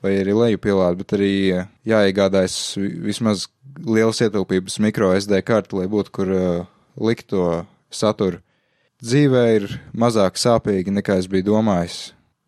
vai 0.06 0.14
arī 0.22 0.36
lejupielāde, 0.38 1.02
bet 1.02 1.16
arī 1.18 1.32
uh, 1.58 1.68
jāiegādājas 1.88 2.58
vi- 2.80 2.94
vismaz 3.10 3.48
liels 3.84 4.22
ietilpības 4.24 4.80
micro 4.84 5.12
SD 5.18 5.42
karti, 5.46 5.78
lai 5.82 5.88
būtu 5.92 6.14
kur 6.14 6.34
uh, 6.34 6.68
likt 6.98 7.30
to 7.34 7.66
saturu. 7.94 8.40
Dzīvē 9.04 9.44
ir 9.60 9.68
mazāk 9.94 10.40
sāpīgi 10.42 10.90
nekā 10.96 11.20
es 11.22 11.28
biju 11.30 11.52
domājis. 11.52 11.98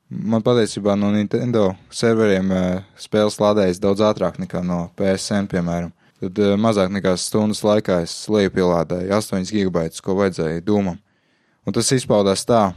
Man 0.09 0.41
patiesībā 0.41 0.95
no 0.97 1.11
Nintendo 1.13 1.75
serveriem 1.93 2.49
uh, 2.49 2.63
spēles 2.97 3.37
lādējas 3.37 3.81
daudz 3.83 4.01
ātrāk 4.01 4.39
nekā 4.41 4.63
no 4.65 4.87
PSN, 4.97 5.45
piemēram. 5.51 5.91
Tad 6.19 6.39
uh, 6.43 6.53
mazāk 6.59 6.91
nekā 6.91 7.13
stundas 7.15 7.61
laikā 7.63 8.01
es 8.03 8.13
lejupielādēju 8.27 9.13
8 9.15 9.51
gigabaitus, 9.55 10.01
ko 10.03 10.17
vajadzēja 10.17 10.63
dūmam. 10.67 10.97
Un 11.63 11.75
tas 11.75 11.91
izpaudās 11.95 12.43
tā, 12.49 12.73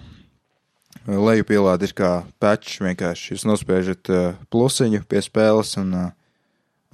lejupielāde 1.08 1.88
ir 1.88 1.94
kā 1.98 2.10
patch 2.42 2.78
vienkārši. 2.84 3.32
Jūs 3.32 3.46
nospiežat 3.48 4.10
uh, 4.14 4.36
plusiņu 4.52 5.02
pie 5.10 5.22
spēles 5.26 5.74
un 5.82 5.90
uh, 5.98 6.12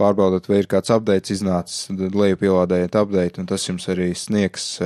pārbaudat, 0.00 0.48
vai 0.48 0.62
ir 0.62 0.70
kāds 0.70 0.92
updates 0.94 1.34
iznācis, 1.36 1.90
tad 1.90 2.16
lejupielādējat 2.16 2.96
update, 2.96 3.42
un 3.42 3.50
tas 3.50 3.66
jums 3.66 3.84
arī 3.90 4.12
sniegs 4.16 4.76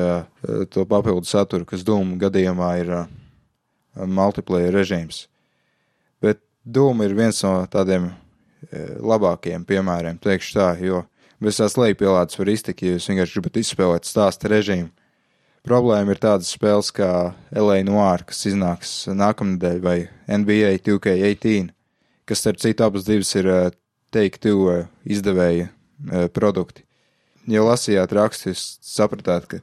to 0.72 0.86
papildu 0.88 1.28
saturu, 1.28 1.66
kas 1.68 1.84
Doom 1.84 2.14
gadījumā 2.16 2.70
ir 2.80 2.92
multiplayer 4.08 4.72
režīms. 4.72 5.26
Bet 6.24 6.40
Doom 6.64 7.04
ir 7.04 7.12
viens 7.18 7.42
no 7.44 7.58
tādiem 7.68 8.08
labākajiem 9.04 9.68
piemēriem, 9.68 10.16
teikšu 10.24 10.56
tā, 10.56 10.70
jo 10.80 11.02
bez 11.43 11.59
tās 11.59 11.76
lejupielādes 11.78 12.38
var 12.38 12.51
iztikt, 12.53 12.82
ja 12.82 12.97
jūs 12.97 13.09
vienkārši 13.11 13.38
gribat 13.38 13.59
izspēlēt 13.62 14.09
stāsta 14.09 14.51
režīmu. 14.53 14.90
Problēma 15.66 16.14
ir 16.14 16.18
tādas 16.22 16.51
spēles 16.51 16.90
kā 16.95 17.09
LA 17.55 17.82
Noir, 17.86 18.24
kas 18.26 18.40
iznāks 18.51 18.95
nākamnedēļ, 19.07 19.76
vai 19.82 19.97
NBA 20.26 20.72
2K18, 20.82 21.70
kas, 22.26 22.43
starp 22.43 22.59
citu, 22.62 22.86
abas 22.86 23.07
divas 23.07 23.30
ir 23.38 23.51
uh, 23.51 23.68
Take-Two 24.14 24.64
uh, 24.66 24.88
izdevēja 25.07 25.68
uh, 25.68 26.26
produkti. 26.34 26.82
Ja 27.51 27.62
lasījāt 27.66 28.14
rakstu, 28.14 28.51
jūs 28.51 28.64
sapratāt, 28.86 29.47
ka 29.51 29.62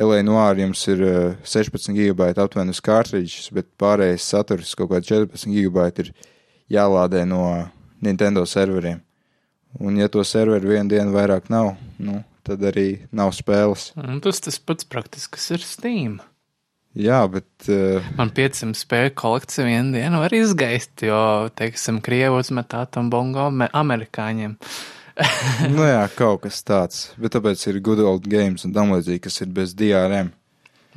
LA 0.00 0.20
Noir 0.24 0.60
jums 0.60 0.84
ir 0.92 1.00
uh, 1.04 1.16
16 1.48 1.96
gigabaita 1.96 2.44
aptuveni 2.44 2.76
uz 2.76 2.84
kārtridžas, 2.84 3.48
bet 3.56 3.72
pārējais 3.80 4.28
saturs, 4.28 4.76
kaut 4.76 4.92
kādi 4.92 5.14
14 5.14 5.48
gigabaiti, 5.56 6.06
ir 6.10 6.76
jālādē 6.76 7.24
no 7.28 7.42
Nintendo 8.04 8.44
serveriem. 8.44 9.00
Un 9.76 9.98
ja 10.00 10.08
to 10.08 10.24
serveru 10.24 10.72
vienu 10.72 10.88
dienu 10.90 11.12
vairāk 11.14 11.50
nav, 11.52 11.74
nu, 12.02 12.22
tad 12.46 12.62
arī 12.66 13.04
nav 13.14 13.34
spēles. 13.36 13.90
Un 14.00 14.22
tas 14.24 14.40
tas 14.42 14.56
pats 14.58 14.88
praktisks 14.88 15.50
ir 15.54 15.62
Steam. 15.64 16.18
Jā, 16.98 17.20
bet 17.30 17.68
uh, 17.70 18.02
Man 18.18 18.32
500 18.34 18.74
spēļu 18.80 19.12
kolekcija 19.18 19.66
vienu 19.68 19.92
dienu 19.94 20.22
var 20.22 20.34
izgaist, 20.34 21.04
jo, 21.04 21.20
teiksim, 21.54 22.00
Krievi 22.02 22.40
uzmet 22.40 22.74
atombongo 22.74 23.44
ame- 23.52 23.68
amerikāņiem. 23.76 24.56
nu 25.76 25.84
jā, 25.86 26.00
kaut 26.16 26.46
kas 26.46 26.64
tāds. 26.66 27.04
Bet 27.20 27.36
tāpēc 27.36 27.62
ir 27.68 27.80
good 27.84 28.02
old 28.02 28.26
games 28.30 28.64
un 28.66 28.74
tam 28.74 28.94
līdzīgi, 28.96 29.26
kas 29.28 29.38
ir 29.44 29.52
bez 29.54 29.76
DRM. 29.78 30.32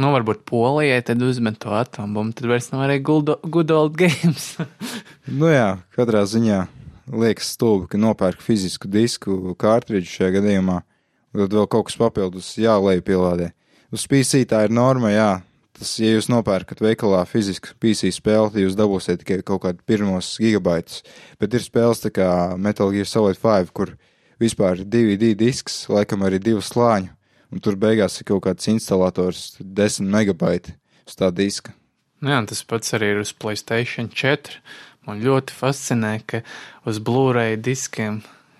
Nu, 0.01 0.09
varbūt 0.15 0.45
Polijai 0.47 1.01
tad 1.05 1.21
uzmet 1.21 1.59
to 1.61 1.75
atombombu, 1.77 2.33
tad 2.39 2.49
vairs 2.49 2.71
nav 2.71 2.87
arī 2.87 3.01
good 3.03 3.75
old 3.75 3.99
games. 3.99 4.55
Nu 5.41 5.51
jā, 5.51 5.75
katrā 5.93 6.23
ziņā 6.25 6.63
liekas 7.11 7.53
stulbi, 7.55 7.89
ka 7.91 7.99
nopērk 7.99 8.41
fizisku 8.43 8.89
disku 8.91 9.55
kārtridžu 9.59 10.15
šajā 10.15 10.35
gadījumā, 10.39 10.81
un 11.31 11.43
tad 11.43 11.55
vēl 11.55 11.69
kaut 11.71 11.89
kas 11.89 11.99
papildus 11.99 12.53
jālēj 12.61 13.03
pielādē. 13.07 13.51
Uz 13.91 14.05
PC 14.07 14.45
tā 14.47 14.65
ir 14.67 14.75
norma, 14.75 15.11
jā. 15.11 15.31
Tas, 15.75 15.95
ja 15.99 16.11
jūs 16.13 16.27
nopērkat 16.29 16.81
veikalā 16.83 17.23
fizisku 17.25 17.73
PC 17.81 18.11
spēli, 18.13 18.51
tad 18.53 18.61
jūs 18.61 18.77
dabūsiet 18.77 19.23
tikai 19.23 19.39
kaut 19.47 19.63
kādu 19.63 19.81
pirmos 19.87 20.35
gigabaitus. 20.39 21.01
Bet 21.41 21.55
ir 21.57 21.63
spēles 21.63 22.03
tā 22.03 22.11
kā 22.13 22.29
Metal 22.59 22.91
Gear 22.93 23.09
Solid 23.09 23.39
5, 23.41 23.71
kur 23.75 23.95
vispār 24.41 24.81
ir 24.83 24.87
DVD 24.91 25.33
disks, 25.37 25.85
laikam 25.91 26.23
arī 26.27 26.39
divu 26.43 26.63
slāņu, 26.63 27.11
un 27.51 27.63
tur 27.63 27.79
beigās 27.79 28.19
ir 28.19 28.29
kaut 28.29 28.45
kāds 28.45 28.69
instalators 28.71 29.55
10 29.59 30.07
megabaiti 30.11 30.75
uz 31.07 31.17
tā 31.17 31.31
diska. 31.33 31.73
Nu 32.21 32.29
Jā, 32.29 32.43
tas 32.45 32.61
pats 32.69 32.93
arī 32.93 33.15
ir 33.15 33.23
uz 33.23 33.31
Playstation 33.33 34.11
4. 34.13 34.59
Man 35.07 35.23
ļoti 35.25 35.55
fascinē, 35.57 36.11
ka 36.29 36.43
uz 36.85 36.99
Blu-ray 37.01 37.55
diskiem, 37.57 38.19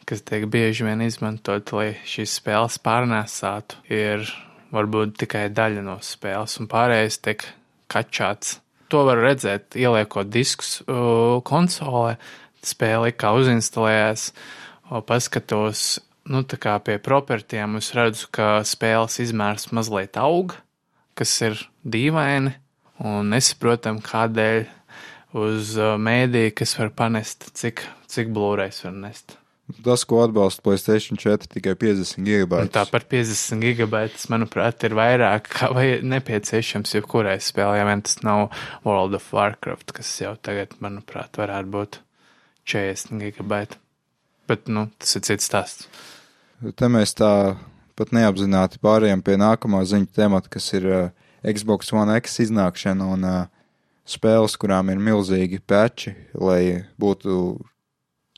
kas 0.10 0.24
tiek 0.26 0.48
bieži 0.50 0.88
vien 0.88 1.04
izmantot, 1.06 1.70
lai 1.78 1.92
šīs 2.10 2.39
spēles 2.39 2.80
pārnēsātu, 2.82 3.78
ir 3.94 4.26
varbūt 4.74 5.20
tikai 5.22 5.46
daļa 5.54 5.84
no 5.86 6.00
spēles, 6.02 6.58
un 6.58 6.70
pārējais 6.72 7.20
tiek 7.22 7.46
kačāts. 7.92 8.58
To 8.89 9.06
var 9.08 9.22
redzēt, 9.22 9.78
ieliekot 9.78 10.32
diskus 10.34 10.80
konsolē, 11.48 12.18
spēle 12.66 13.14
kā 13.14 13.36
uzinstalējās, 13.38 14.32
paskatos, 15.08 16.02
nu, 16.28 16.42
tā 16.42 16.58
kā 16.62 16.76
pie 16.84 16.98
propertiem, 16.98 17.78
es 17.80 17.94
redzu, 17.96 18.28
ka 18.34 18.50
spēles 18.68 19.22
izmērs 19.24 19.70
mazliet 19.76 20.18
aug, 20.20 20.58
kas 21.16 21.38
ir 21.46 21.62
dīvaini, 21.86 22.58
un 23.06 23.32
nesaprotam, 23.32 24.02
kādēļ 24.04 24.66
uz 25.38 25.76
uh, 25.80 25.96
mēdīju, 26.02 26.56
kas 26.62 26.76
var 26.80 26.92
panest, 26.96 27.52
cik, 27.58 27.86
cik 28.12 28.34
blūrais 28.36 28.84
var 28.86 28.98
nest. 28.98 29.38
Tas, 29.86 30.04
ko 30.04 30.20
atbalsta 30.26 30.64
Playstation 30.66 31.20
4, 31.22 31.48
tikai 31.54 31.76
50 31.80 32.26
gigabaitus. 32.28 32.74
Tāpat 32.76 33.06
50 33.12 33.62
gigabaitus, 33.64 34.26
manuprāt, 34.34 34.84
ir 34.84 34.96
vairāk 34.98 35.48
vai 35.76 35.86
nepieciešams 36.04 36.96
jebkurai 36.98 37.38
spēlē, 37.44 37.78
ja 37.80 37.88
vien 37.88 38.04
tas 38.04 38.20
nav 38.26 38.50
World 38.84 39.16
of 39.16 39.30
Warcraft, 39.32 39.94
kas 39.96 40.12
jau 40.20 40.34
tagad, 40.44 40.76
manuprāt, 40.84 41.40
varētu 41.40 41.72
būt 41.72 42.02
40 42.74 43.24
gigabaiti. 43.24 43.80
Bet, 44.52 44.68
nu, 44.68 44.90
tas 45.00 45.16
ir 45.16 45.24
cits 45.30 45.48
stāsts. 45.48 45.88
Te 46.76 46.92
mēs 46.92 47.16
tā 47.18 47.32
pat 47.98 48.12
neapzināti 48.16 48.82
pārējām 48.84 49.24
pie 49.26 49.38
nākamā 49.40 49.86
ziņu 49.88 50.12
temata, 50.16 50.52
kas 50.52 50.68
ir 50.78 50.88
uh, 50.90 51.02
Xbox 51.48 51.94
One 51.96 52.18
X 52.20 52.42
iznākšana 52.44 53.08
un 53.16 53.26
uh, 53.26 53.42
spēles, 54.12 54.57
kurām 54.59 54.91
ir 54.91 55.01
milzīgi 55.01 55.62
peči, 55.68 56.14
lai 56.36 56.84
būtu 57.01 57.57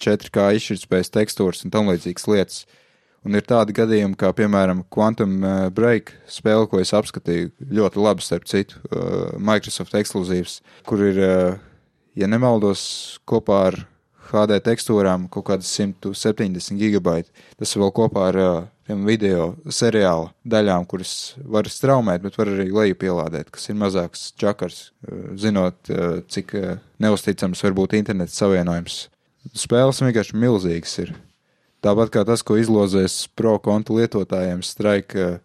4K 0.03 0.53
izšķirtspējas 0.57 1.13
tekstūras 1.13 1.63
un 1.65 1.73
tam 1.73 1.91
līdzīgas 1.91 2.29
lietas. 2.29 2.63
Un 3.23 3.37
ir 3.39 3.45
tādi 3.47 3.71
gadījumi, 3.75 4.17
kā 4.19 4.33
piemēram 4.35 4.81
Quantum 4.91 5.37
uh, 5.39 5.69
Break 5.71 6.11
spēle, 6.27 6.67
ko 6.67 6.81
es 6.83 6.91
apskatīju 6.95 7.53
ļoti 7.71 8.01
labi, 8.03 8.25
starp 8.25 8.49
citu, 8.51 8.81
uh, 8.89 9.31
Microsoft 9.39 9.95
ekskluzīvs, 9.95 10.57
kur 10.89 11.05
ir, 11.07 11.21
uh, 11.23 11.93
ja 12.19 12.27
nemaldos, 12.27 12.83
kopā 13.29 13.61
ar 13.69 13.79
HD 14.27 14.59
tekstūrām 14.65 15.29
kaut 15.31 15.47
kādas 15.51 15.71
170 15.77 16.75
gigabaiti. 16.81 17.31
Tas 17.59 17.75
vēl 17.79 17.95
kopā 17.95 18.27
ar 18.33 18.41
tiem 18.87 19.05
video 19.07 19.53
seriāla 19.71 20.33
daļām, 20.43 20.85
kuras 20.89 21.35
var 21.43 21.69
straumēt, 21.71 22.23
bet 22.25 22.37
var 22.39 22.51
arī 22.51 22.67
leju 22.71 22.99
pielādēt, 22.99 23.53
kas 23.53 23.69
ir 23.69 23.79
mazāks 23.79 24.31
čakars, 24.39 24.91
zinot, 25.39 25.91
cik 26.29 26.55
neusticams 27.03 27.63
var 27.63 27.75
būt 27.79 27.97
interneta 28.01 28.35
savienojums 28.35 29.05
Spēles 29.51 29.99
vienkārši 29.99 30.37
milzīgas 30.39 30.93
ir. 31.03 31.09
Tāpat 31.83 32.13
kā 32.13 32.21
tas, 32.23 32.39
ko 32.47 32.55
izlozēs 32.55 33.25
pro 33.35 33.57
kontu 33.59 33.97
lietotājiem, 33.97 34.61
Strike 34.63 35.41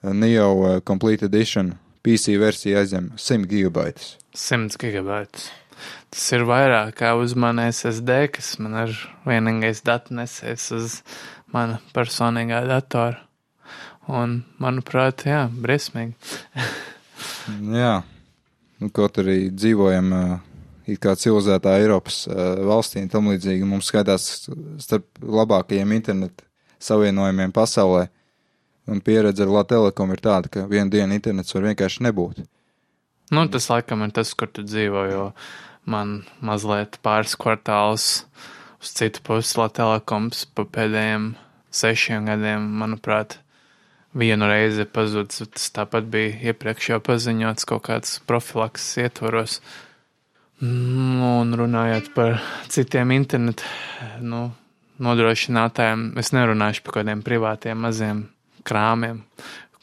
Neo 0.00 0.78
Complete 0.88 1.28
Edition 1.28 1.74
PC 2.04 2.38
versija 2.40 2.80
aizņem 2.80 3.10
100 3.20 3.50
gigabaitus. 3.50 4.14
100 4.32 4.80
gigabaitus. 4.80 5.50
Tas 6.14 6.24
ir 6.32 6.46
vairāk 6.48 6.94
kā 7.02 7.12
uz 7.20 7.34
mana 7.36 7.66
SSD, 7.68 8.16
kas 8.32 8.54
man 8.62 8.78
ir 8.86 8.96
vienīgais 9.28 9.84
datu 9.84 10.16
nesējis 10.16 10.66
uz 10.78 10.98
mana 11.54 11.78
personīgā 11.94 12.64
datora. 12.68 13.22
Un, 14.10 14.42
manuprāt, 14.60 15.24
jā, 15.24 15.46
briesmīgi. 15.48 16.12
jā, 17.84 17.94
nu, 18.82 18.90
kaut 18.92 19.22
arī 19.22 19.46
dzīvojam 19.54 20.10
it 20.84 21.00
kā 21.00 21.14
civilizētā 21.16 21.78
Eiropas 21.80 22.24
valstī 22.28 23.00
un 23.00 23.08
tam 23.12 23.30
līdzīgi 23.32 23.64
mums 23.68 23.88
skaitās 23.88 24.26
starp 24.82 25.22
labākajiem 25.24 25.94
internetu 25.96 26.44
savienojumiem 26.84 27.54
pasaulē. 27.54 28.08
Un 28.84 29.00
pieredze 29.00 29.46
ar 29.46 29.48
Latviju 29.48 30.10
ir 30.12 30.20
tāda, 30.20 30.50
ka 30.52 30.66
vienu 30.68 30.92
dienu 30.92 31.16
internets 31.16 31.54
var 31.56 31.70
vienkārši 31.70 32.04
nebūt. 32.04 32.42
Nu, 33.32 33.46
tas 33.48 33.70
laikam 33.70 34.04
ir 34.04 34.12
tas, 34.12 34.34
kur 34.36 34.50
tu 34.52 34.60
dzīvo, 34.66 35.06
jo 35.08 35.22
man 35.88 36.18
mazliet 36.44 36.98
pāris 37.00 37.32
kvartāls 37.40 38.26
uz 38.84 38.92
citu 38.92 39.24
pusi 39.24 39.56
Latvijas 39.56 40.44
pa 40.52 40.66
pēdējiem 40.68 41.30
sešiem 41.74 42.28
gadiem, 42.28 42.66
manuprāt, 42.80 43.38
vienu 44.14 44.48
reizi 44.48 44.86
pazudis. 44.86 45.42
Tas 45.54 45.70
tāpat 45.74 46.06
bija 46.10 46.52
iepriekš 46.52 46.92
jau 46.94 47.00
paziņots 47.04 47.68
kaut 47.68 47.86
kāds 47.88 48.18
profilaks 48.28 48.86
ietvaros. 49.02 49.58
Nu, 50.62 51.40
un 51.42 51.50
runājot 51.58 52.12
par 52.14 52.38
citiem 52.70 53.10
internetu 53.16 53.66
nu, 54.22 54.46
nodrošinātājiem, 55.02 56.12
es 56.22 56.30
nerunāšu 56.34 56.84
par 56.86 57.00
kādiem 57.00 57.24
privātiem 57.26 57.80
maziem 57.82 58.28
krāmiem, 58.64 59.24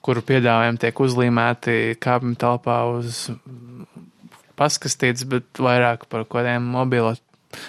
kuru 0.01 0.23
piedāvājumi 0.25 0.79
tiek 0.81 1.03
uzlīmēti 1.03 1.75
kāpņu 2.01 2.37
telpā 2.39 2.77
uz 2.95 3.27
paskastīts, 4.57 5.27
bet 5.27 5.61
vairāk 5.61 6.07
par 6.09 6.25
kādiem 6.29 6.65
mobilo 6.73 7.13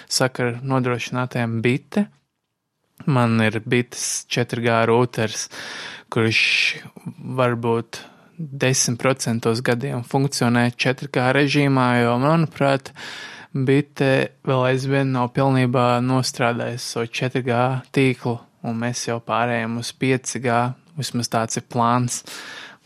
sakaru 0.07 0.61
nodrošinātājiem 0.63 1.59
bite. 1.65 2.07
Man 3.05 3.41
ir 3.43 3.59
bites 3.67 4.23
4G 4.31 4.85
routers, 4.87 5.49
kurš 6.13 6.41
varbūt 7.35 7.99
10% 8.39 9.49
gadiem 9.65 10.03
funkcionē 10.07 10.69
4K 10.71 11.27
režīmā, 11.37 11.87
jo, 12.03 12.15
manuprāt, 12.21 12.93
bite 13.53 14.11
vēl 14.47 14.65
aizvien 14.71 15.11
nav 15.13 15.33
pilnībā 15.35 15.99
nostrādājis 16.05 16.87
savu 16.95 17.09
so 17.09 17.27
4G 17.27 17.59
tīklu, 17.93 18.37
un 18.63 18.79
mēs 18.81 19.07
jau 19.09 19.19
pārējām 19.21 19.77
uz 19.81 19.91
5G, 19.99 20.59
vismaz 20.97 21.31
tāds 21.33 21.59
ir 21.59 21.67
plāns. 21.69 22.23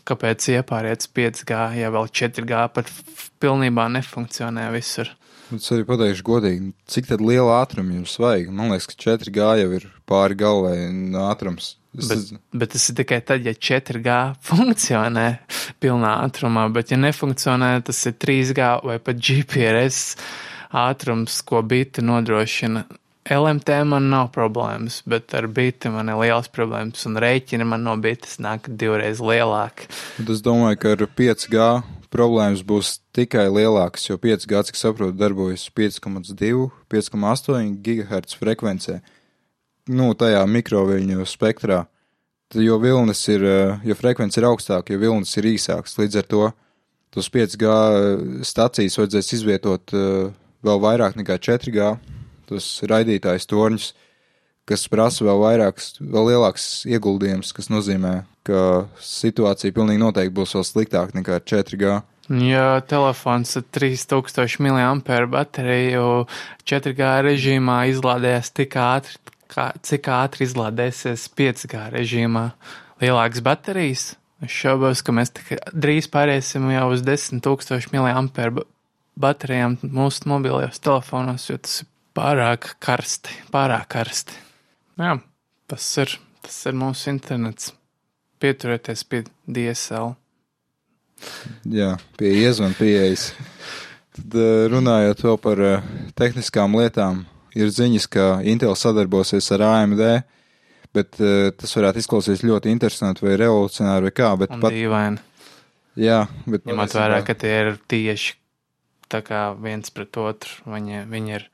Kāpēc 0.08 0.50
iepāriet 0.56 1.04
uz 1.04 1.12
5G, 1.14 1.62
ja 1.78 1.92
vēl 1.94 2.10
4G 2.10 2.66
pat 2.74 2.92
pilnībā 3.40 3.88
nefunkcionē 3.92 4.70
visur? 4.74 5.12
Es 5.56 5.70
arī 5.72 5.86
pateikšu 5.88 6.24
godīgi, 6.26 6.72
cik 6.90 7.08
liela 7.22 7.62
ātruma 7.62 7.96
jums 7.96 8.18
vajag. 8.20 8.50
Man 8.52 8.72
liekas, 8.72 8.88
ka 8.90 8.98
4G 9.00 9.46
jau 9.62 9.70
ir 9.78 9.86
pāri 10.08 10.36
galvai 10.38 10.76
ātrums. 11.24 11.76
Es... 11.96 12.10
Bet, 12.10 12.42
bet 12.52 12.74
tas 12.74 12.84
ir 12.90 12.98
tikai 13.00 13.20
tad, 13.24 13.48
ja 13.48 13.54
4G 13.56 14.18
funkcionē 14.50 15.26
pilnā 15.80 16.12
ātrumā, 16.26 16.68
bet 16.74 16.92
ja 16.92 17.00
nefunkcionē, 17.00 17.72
tas 17.88 18.04
ir 18.10 18.16
3G 18.20 18.70
vai 18.84 18.98
pat 19.00 19.20
GPS 19.20 20.18
ātrums, 20.68 21.40
ko 21.48 21.64
biti 21.64 22.04
nodrošina. 22.04 22.84
LMT 23.28 23.82
man 23.84 24.06
nav 24.08 24.30
problēmas, 24.32 25.02
bet 25.08 25.34
ar 25.36 25.50
biti 25.52 25.90
man 25.92 26.08
ir 26.08 26.16
liels 26.16 26.48
problēmas, 26.52 27.04
un 27.08 27.18
rēķini 27.20 27.66
man 27.68 27.84
no 27.84 27.92
bites 28.00 28.38
nāk 28.40 28.70
divreiz 28.80 29.20
lielāki. 29.20 29.88
Es 30.24 30.40
domāju, 30.44 30.80
ka 30.80 30.94
ar 30.96 31.04
5G 31.18 31.66
problēmas 32.14 32.64
būs 32.66 32.98
tikai 33.16 33.46
lielākas, 33.52 34.08
jo 34.08 34.18
5G, 34.20 34.62
cik 34.68 34.78
saprotu, 34.78 35.16
darbojas 35.18 35.66
5,2, 35.76 36.68
5,8 36.90 37.76
GHz 37.84 38.38
frekvencē 38.40 39.00
nu, 39.88 40.12
tajā 40.18 40.42
mikroviļņu 40.48 41.26
spektrā, 41.28 41.82
tad, 42.52 42.62
jo 42.62 42.78
vilnis 42.82 43.22
ir, 43.32 43.44
eh, 43.44 43.78
jo 43.84 43.96
frekvence 43.96 44.40
ir 44.40 44.48
augstāka, 44.48 44.92
jo 44.92 44.98
vilnis 44.98 45.36
ir 45.36 45.48
īsāks. 45.54 45.96
Līdz 45.98 46.18
ar 46.18 46.26
to 46.28 46.52
tos 47.10 47.28
5G 47.32 48.44
stacijas 48.44 48.98
vajadzēs 49.00 49.32
izvietot 49.32 49.94
uh, 49.96 50.28
vēl 50.62 50.80
vairāk 50.82 51.16
nekā 51.16 51.38
4G, 51.40 51.86
tos 52.46 52.66
raidītājs 52.84 53.48
torņus, 53.48 53.94
kas 54.68 54.86
prasa 54.92 55.24
vēl 55.26 55.40
vairāks, 55.42 55.94
vēl 56.00 56.32
lielāks 56.32 56.68
ieguldījums, 56.88 57.54
kas 57.56 57.70
nozīmē, 57.72 58.20
ka 58.46 58.86
situācija 59.02 59.74
pilnīgi 59.76 60.02
noteikti 60.02 60.36
būs 60.36 60.54
vēl 60.56 60.66
sliktāka 60.66 61.16
nekā 61.18 61.40
4G. 61.40 61.98
Ja 62.28 62.82
telefons 62.84 63.56
ar 63.56 63.64
3000 63.72 64.60
mAh 64.66 65.28
bateriju 65.32 66.26
4G 66.68 67.12
režīmā 67.24 67.78
izlādējas 67.94 68.52
tik 68.52 68.76
ātri, 68.76 69.16
kā, 69.48 69.70
cik 69.80 70.10
ātri 70.12 70.44
izlādēsies 70.44 71.30
5G 71.38 71.88
režīmā 71.96 72.50
lielākas 73.00 73.44
baterijas. 73.44 74.08
Es 74.44 74.52
šaubos, 74.54 75.00
ka 75.02 75.14
mēs 75.16 75.32
drīz 75.72 76.06
pāriesim 76.12 76.68
jau 76.70 76.90
uz 76.92 77.00
10,000 77.06 77.96
mAh 77.96 78.60
baterijām 79.18 79.78
mūsu 79.82 80.28
mobilajos 80.30 80.78
telefonos, 80.84 81.48
jo 81.48 81.56
tas 81.58 81.80
ir 81.82 81.88
pārāk 82.18 82.74
karsti. 82.82 83.34
Pārāk 83.54 83.88
karsti. 83.96 84.47
Jā, 84.98 85.18
tas 85.70 85.84
ir, 86.02 86.14
tas 86.42 86.56
ir 86.66 86.78
mūsu 86.78 87.12
internets. 87.12 87.72
Pieturieties 88.42 89.04
pie 89.06 89.24
DSL. 89.46 90.14
Jā, 91.70 91.92
pie 92.18 92.32
iezvanu 92.42 92.76
pieejas. 92.78 93.32
Tad 94.18 94.34
eh, 94.38 94.64
runājot 94.70 95.22
vēl 95.26 95.38
par 95.42 95.62
eh, 95.62 95.92
tehniskām 96.18 96.74
lietām, 96.78 97.24
ir 97.58 97.70
ziņas, 97.74 98.08
ka 98.10 98.26
Intel 98.46 98.74
sadarbosies 98.78 99.50
ar 99.54 99.64
AMD, 99.68 100.02
bet 100.94 101.18
uh, 101.20 101.50
tas 101.54 101.74
varētu 101.76 102.00
izklausīties 102.00 102.46
ļoti 102.48 102.70
interesanti 102.72 103.26
vai 103.26 103.34
revolucionāri 103.38 104.08
vai 104.08 104.12
kā. 104.14 104.30
Bet 104.40 104.54
Un 104.56 104.62
pat 104.62 104.74
dīvaini. 104.74 105.20
Jā, 106.00 106.22
bet. 106.46 106.64
Ņemot 106.66 106.94
vērā, 106.96 107.18
ka 107.26 107.34
tie 107.38 107.52
ir 107.60 107.74
tieši 107.90 108.36
tā 109.12 109.20
kā 109.26 109.42
viens 109.58 109.92
pret 109.94 110.16
otru, 110.20 110.70
viņi, 110.72 111.04
viņi 111.10 111.34
ir 111.36 111.46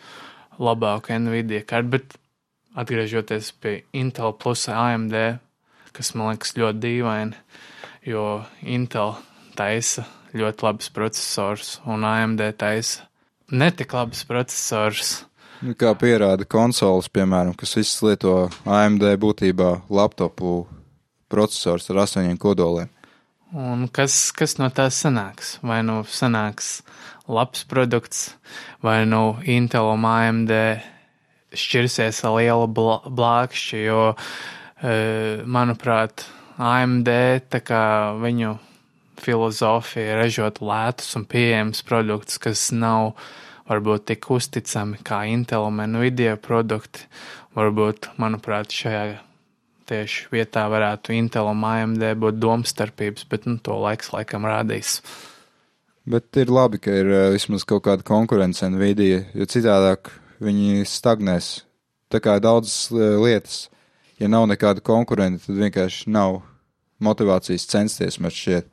labāku 0.61 1.19
Nvidia 1.21 1.61
kartu. 1.67 1.93
Bet 1.93 2.17
atgriežoties 2.81 3.51
pie 3.61 3.81
Intel 3.93 4.33
plus 4.41 4.65
AMD, 4.71 5.15
kas 5.93 6.13
man 6.15 6.33
liekas 6.33 6.55
ļoti 6.57 6.83
dīvaini, 6.87 7.45
jo 8.07 8.25
Intel 8.65 9.15
taisa 9.59 10.07
ļoti 10.33 10.65
labs 10.65 10.91
processors 10.95 11.75
un 11.85 12.05
AMD 12.07 12.43
taisa 12.57 13.07
netik 13.51 13.93
labs 13.93 14.23
processors. 14.27 15.25
Nu, 15.61 15.75
kā 15.77 15.91
pierāda 15.93 16.41
konsoles, 16.49 17.05
piemēram, 17.13 17.53
kas 17.53 17.75
visas 17.77 17.99
lieto 18.01 18.47
AMD 18.65 19.03
būtībā 19.21 19.69
laptopu 19.93 20.63
processors 21.29 21.85
ar 21.93 21.99
astoņiem 22.01 22.39
kodoliem. 22.41 22.89
Un 23.53 23.83
kas, 23.93 24.31
kas 24.33 24.55
no 24.57 24.71
tā 24.73 24.87
sanāks? 24.89 25.59
Vai 25.61 25.83
nu 25.85 25.99
sanāks 26.09 26.79
labs 27.29 27.61
produkts, 27.69 28.31
vai 28.81 29.03
nu 29.05 29.35
Intel 29.45 29.91
un 29.91 30.07
AMD 30.07 30.55
šķirsies 31.53 32.23
ar 32.25 32.39
lielu 32.39 32.65
blākšķi, 33.05 33.83
jo, 33.85 34.01
e, 34.81 34.95
manuprāt, 35.45 36.25
AMD 36.57 37.13
tā 37.53 37.61
kā 37.61 37.83
viņu 38.17 38.55
filozofija 39.21 40.17
ražot 40.23 40.57
lētus 40.65 41.13
un 41.19 41.29
pieejams 41.29 41.85
produktus, 41.85 42.41
kas 42.41 42.71
nav 42.73 43.13
varbūt 43.71 44.09
tik 44.11 44.27
uzticami 44.33 44.99
kā 45.07 45.23
Intel 45.31 45.65
un 45.69 45.79
Nvidia 45.93 46.35
produkti. 46.39 47.07
Varbūt, 47.55 48.13
manuprāt, 48.21 48.71
šajā 48.71 49.19
tieši 49.91 50.29
vietā 50.31 50.67
varētu 50.71 51.15
Intel 51.17 51.49
un 51.51 51.63
AMD 51.67 52.05
būt 52.19 52.39
domstarpības, 52.39 53.27
bet 53.31 53.47
nu, 53.49 53.57
to 53.63 53.75
laiks 53.81 54.13
laikam 54.13 54.47
rādīs. 54.47 54.99
Bet 56.07 56.37
ir 56.39 56.51
labi, 56.51 56.79
ka 56.81 56.93
ir 56.95 57.11
uh, 57.11 57.25
vismaz 57.33 57.65
kaut 57.67 57.83
kāda 57.85 58.05
konkurence 58.07 58.65
Nvidia, 58.71 59.25
jo 59.37 59.47
citādāk 59.49 60.13
viņi 60.41 60.87
stagnēs. 60.89 61.61
Tā 62.11 62.21
kā 62.23 62.39
daudzas 62.41 62.87
uh, 62.93 63.19
lietas, 63.21 63.67
ja 64.19 64.31
nav 64.31 64.47
nekāda 64.49 64.83
konkurenta, 64.85 65.45
tad 65.45 65.59
vienkārši 65.59 66.09
nav 66.11 66.41
motivācijas 67.03 67.67
censties, 67.69 68.19
man 68.21 68.33
šķiet. 68.33 68.67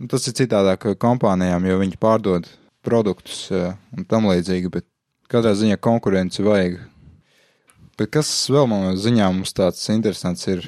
Nu, 0.00 0.08
tas 0.10 0.26
ir 0.26 0.34
citādāk 0.40 0.88
kompānijām, 0.98 1.68
jo 1.68 1.78
viņi 1.78 2.00
pārdod 2.02 2.48
produktus 2.84 3.46
uh, 3.52 3.72
un 3.96 4.06
tam 4.08 4.28
līdzīgi, 4.30 4.70
bet 4.72 4.86
katrā 5.32 5.54
ziņā 5.56 5.78
konkurence 5.82 6.44
vajag. 6.44 6.78
Bet 7.98 8.10
kas 8.14 8.30
vēl 8.50 8.68
man 8.70 8.96
ziņā 8.98 9.30
mums 9.30 9.54
tāds 9.54 9.82
interesants 9.94 10.48
ir? 10.50 10.66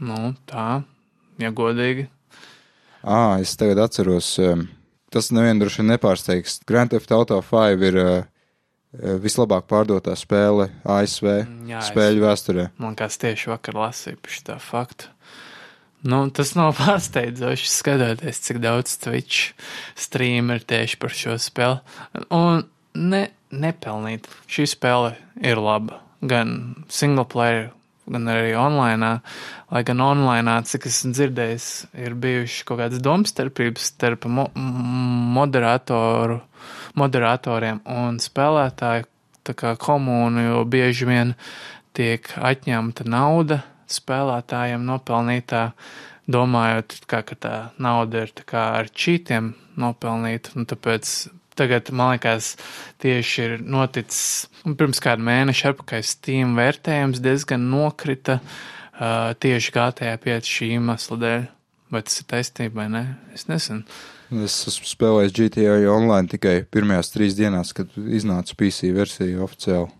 Nu, 0.00 0.34
tā, 0.48 0.82
ja 1.40 1.52
godīgi. 1.56 2.08
Ā, 3.00 3.40
es 3.40 3.54
tagad 3.56 3.80
atceros, 3.80 4.34
tas 5.12 5.30
nevienu 5.32 5.64
droši 5.64 5.80
vien 5.80 5.94
nepārsteigs. 5.94 6.58
Grand 6.68 6.92
Theft 6.92 7.12
Auto 7.16 7.38
5 7.44 7.86
ir 7.88 7.96
uh, 8.00 8.10
vislabāk 9.24 9.68
pārdotā 9.70 10.16
spēle 10.18 10.68
ASV 10.84 11.28
Jā, 11.70 11.80
spēļu 11.86 12.20
es, 12.20 12.26
vēsturē. 12.26 12.66
Man 12.82 12.98
kāds 12.98 13.16
tieši 13.22 13.52
vakar 13.54 13.80
lasīja 13.86 14.20
par 14.20 14.36
šo 14.36 14.58
faktu. 14.64 15.12
Nu, 16.02 16.22
tas 16.32 16.54
nav 16.56 16.76
pārsteidzoši 16.80 17.68
skatoties, 17.68 18.40
cik 18.46 18.60
daudz 18.62 18.96
Twitch 19.02 19.52
streamu 19.98 20.56
ir 20.56 20.64
tieši 20.64 21.00
par 21.00 21.12
šo 21.16 21.36
spēli. 21.40 21.80
Un 22.32 22.64
ne, 22.96 23.26
nepelnīt. 23.52 24.28
Šī 24.50 24.68
spēle 24.70 25.14
ir 25.44 25.60
laba 25.60 26.00
gan 26.20 26.74
single 26.92 27.26
player, 27.28 27.70
gan 28.10 28.28
arī 28.32 28.54
online. 28.58 29.10
Lai 29.70 29.82
gan 29.86 30.00
online, 30.04 30.56
cik 30.68 30.88
esmu 30.90 31.12
dzirdējis, 31.16 31.68
ir 32.00 32.16
bijušas 32.20 32.66
kaut 32.68 32.80
kādas 32.82 33.02
domstarpības 33.04 33.90
starp 33.92 34.24
mo 34.28 34.48
moderatoru, 35.36 36.40
moderatoriem 37.00 37.84
un 37.92 38.20
spēlētāju 38.20 39.08
komunu, 39.80 40.42
jo 40.44 40.64
bieži 40.68 41.08
vien 41.08 41.34
tiek 41.96 42.28
atņemta 42.36 43.06
nauda 43.08 43.62
spēlētājiem 43.90 44.86
nopelnītā, 44.86 45.70
domājot, 46.30 47.00
kā, 47.10 47.24
ka 47.26 47.36
tā 47.36 47.54
nauda 47.82 48.24
ir 48.26 48.32
tā 48.36 48.64
ar 48.78 48.90
čītiem 48.90 49.52
nopelnīta, 49.80 50.54
tāpēc 50.70 51.14
tagad, 51.58 51.90
man 51.92 52.14
liekas, 52.14 52.54
tieši 53.02 53.42
ir 53.44 53.56
noticis 53.60 54.48
pirms 54.78 55.02
kāda 55.02 55.24
mēneša 55.26 55.74
atpakaļ 55.74 56.04
Steam 56.06 56.54
vērtējums 56.58 57.20
diezgan 57.24 57.66
nokrita 57.72 58.38
uh, 58.40 59.32
tieši 59.40 59.74
GTA 59.76 60.14
5 60.22 60.54
šī 60.54 60.72
iemesla 60.78 61.20
dēļ. 61.24 61.44
Vai 61.90 62.04
tas 62.06 62.20
ir 62.22 62.26
taisnība 62.30 62.84
vai 62.84 62.88
nē? 62.92 63.04
Es 63.34 63.48
nezinu. 63.50 63.82
Es 64.44 64.60
esmu 64.70 64.86
spēlējis 64.86 65.34
GTA 65.34 65.78
online 65.90 66.30
tikai 66.30 66.60
pirmajās 66.70 67.10
trīs 67.10 67.34
dienās, 67.34 67.72
kad 67.74 67.90
iznāca 67.98 68.54
PC 68.54 68.92
versija 68.94 69.42
oficiāli. 69.42 69.90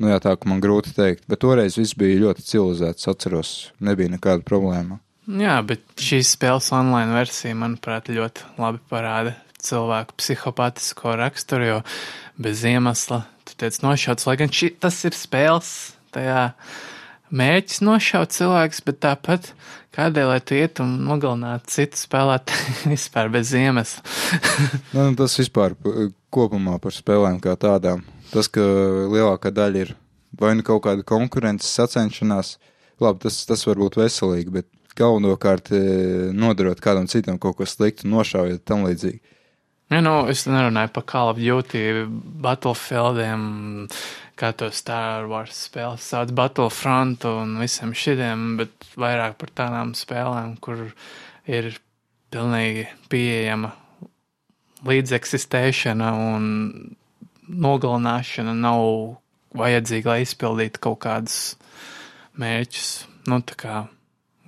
Nu 0.00 0.08
jā, 0.08 0.16
tā, 0.24 0.32
ka 0.40 0.48
man 0.48 0.62
grūti 0.64 0.94
teikt, 0.96 1.26
bet 1.28 1.42
toreiz 1.44 1.76
viss 1.76 1.96
bija 1.98 2.22
ļoti 2.22 2.44
civilizēts, 2.46 3.08
atceros, 3.10 3.50
nebija 3.84 4.14
nekāda 4.14 4.46
problēma. 4.48 4.96
Jā, 5.28 5.58
bet 5.62 5.84
šīs 6.00 6.32
spēles 6.38 6.70
online 6.74 7.12
versija, 7.12 7.54
manuprāt, 7.58 8.08
ļoti 8.08 8.46
labi 8.58 8.80
parāda 8.90 9.34
cilvēku 9.60 10.16
psihopātisko 10.18 11.12
raksturu, 11.20 11.66
jo 11.68 11.80
bez 12.40 12.64
iemesla 12.64 13.26
tu 13.44 13.58
tiec 13.60 13.76
nošauts, 13.84 14.24
lai 14.26 14.38
gan 14.40 14.52
šī, 14.56 14.72
tas 14.80 14.96
ir 15.04 15.16
spēles, 15.16 15.70
tajā 16.16 16.46
mērķis 17.30 17.82
nošaut 17.84 18.32
cilvēks, 18.34 18.80
bet 18.86 19.02
tāpat 19.04 19.50
kādēļ, 19.94 20.30
lai 20.32 20.40
tu 20.40 20.56
iet 20.56 20.80
un 20.82 20.96
nogalinātu 21.06 21.74
citu 21.76 22.00
spēlētāju 22.00 22.78
vispār 22.94 23.28
bez 23.36 23.52
iemesla. 23.58 24.06
nu, 24.96 25.10
tas 25.20 25.36
vispār 25.42 25.76
kopumā 26.32 26.78
par 26.82 26.96
spēlēm 26.96 27.36
kā 27.44 27.56
tādām. 27.60 28.02
Tas, 28.30 28.46
ka 28.52 28.62
lielākā 29.10 29.50
daļa 29.54 29.84
ir 29.84 29.96
vai 30.38 30.54
nu 30.54 30.64
kaut 30.66 30.84
kāda 30.86 31.06
konkurences 31.06 31.72
sacenšanās, 31.74 32.54
labi, 33.02 33.24
tas, 33.24 33.42
tas 33.48 33.64
var 33.66 33.80
būt 33.82 33.98
veselīgi, 33.98 34.54
bet 34.60 34.68
galvenokārt 34.98 35.72
eh, 35.74 36.30
nodarot 36.36 36.80
kādam 36.82 37.08
citam 37.10 37.38
kaut 37.40 37.58
ko 37.58 37.68
sliktu, 37.68 38.08
nošaujot 38.10 38.64
tam 38.68 38.86
līdzīgi. 38.86 39.20
Ja, 39.90 39.98
nu, 40.06 40.12
es 40.30 40.44
nerunāju 40.46 40.92
par 40.94 41.04
Call 41.10 41.32
of 41.32 41.40
Duty, 41.42 42.04
Battlefieldiem, 42.44 43.40
kā 44.38 44.52
to 44.54 44.68
Star 44.70 45.26
Wars 45.30 45.64
spēles 45.66 46.06
sauc, 46.06 46.30
Battlefront 46.36 47.26
un 47.26 47.56
visam 47.58 47.90
šitiem, 47.96 48.54
bet 48.60 48.86
vairāk 48.94 49.34
par 49.40 49.50
tādām 49.50 49.90
spēlēm, 49.98 50.54
kur 50.62 50.86
ir 51.50 51.72
pilnīgi 52.30 52.86
pieejama 53.10 53.72
līdzeksistēšana 54.86 56.12
un 56.30 56.46
nogalināšana 57.50 58.54
nav 58.56 58.84
vajadzīga, 59.58 60.14
lai 60.14 60.24
izpildītu 60.24 60.82
kaut 60.82 61.00
kādus 61.04 61.38
mērķus. 62.40 62.90
Nu, 63.28 63.40
tā 63.44 63.56
kā 63.58 63.76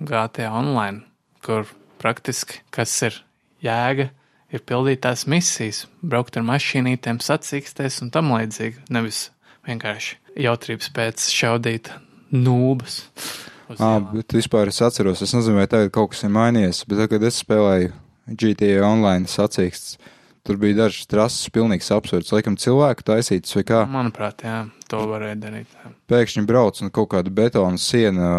GTA 0.03 0.49
online, 0.55 1.03
kur 1.45 1.67
praktiski 2.01 2.63
kas 2.73 2.95
ir 3.05 3.19
jēga, 3.63 4.09
ir 4.53 4.63
pildīt 4.67 5.03
tās 5.05 5.25
misijas, 5.29 5.85
braukt 6.01 6.37
ar 6.39 6.45
mašīnītēm, 6.47 7.21
sacīksties 7.23 8.01
un 8.05 8.11
tam 8.13 8.33
līdzīgi. 8.35 8.87
Nevis 8.93 9.27
vienkārši 9.67 10.19
jautrības 10.43 10.91
pēc 10.95 11.27
šaudīt 11.33 11.91
nūbas. 12.33 13.03
Ah, 13.79 13.99
bet 14.03 14.35
vispār 14.35 14.69
es 14.69 14.81
atceros, 14.83 15.21
es 15.23 15.33
nezinu, 15.33 15.57
vai 15.61 15.69
tagad 15.71 15.93
kaut 15.95 16.11
kas 16.13 16.25
ir 16.25 16.33
mainījies, 16.35 16.83
bet 16.89 16.99
tad, 16.99 17.11
kad 17.13 17.23
es 17.25 17.39
spēlēju 17.41 17.93
GTA 18.39 18.83
online 18.85 19.29
sacīksts, 19.31 19.97
tur 20.47 20.59
bija 20.61 20.83
dažas 20.83 21.07
trases 21.09 21.51
pilnīgs 21.53 21.91
absurds. 21.95 22.31
Laikam 22.35 22.57
cilvēku 22.59 23.05
taisītas 23.07 23.55
vai 23.57 23.63
kā. 23.67 23.83
Manuprāt, 23.89 24.43
jā, 24.45 24.63
to 24.91 25.03
varēja 25.09 25.37
darīt. 25.45 25.77
Jā. 25.79 25.93
Pēkšņi 26.11 26.45
brauc 26.49 26.81
un 26.83 26.91
kaut 26.93 27.11
kāda 27.15 27.33
betona 27.33 27.79
siena 27.81 28.31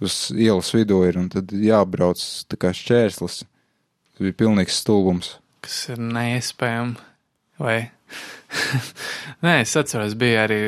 uz 0.00 0.20
ielas 0.34 0.72
vidū 0.76 1.02
ir, 1.08 1.20
un 1.20 1.28
tad 1.32 1.52
jābrauc 1.52 2.22
tā 2.50 2.60
kā 2.60 2.72
šķērslis. 2.76 3.42
Tas 3.44 4.24
bija 4.24 4.38
pilnīgs 4.44 4.80
stulbums. 4.80 5.36
Kas 5.64 5.82
ir 5.92 6.00
neiespējami. 6.00 6.96
Vai? 7.60 7.78
Nē, 9.44 9.60
es 9.62 9.72
atceros, 9.78 10.14
bija 10.18 10.44
arī 10.46 10.60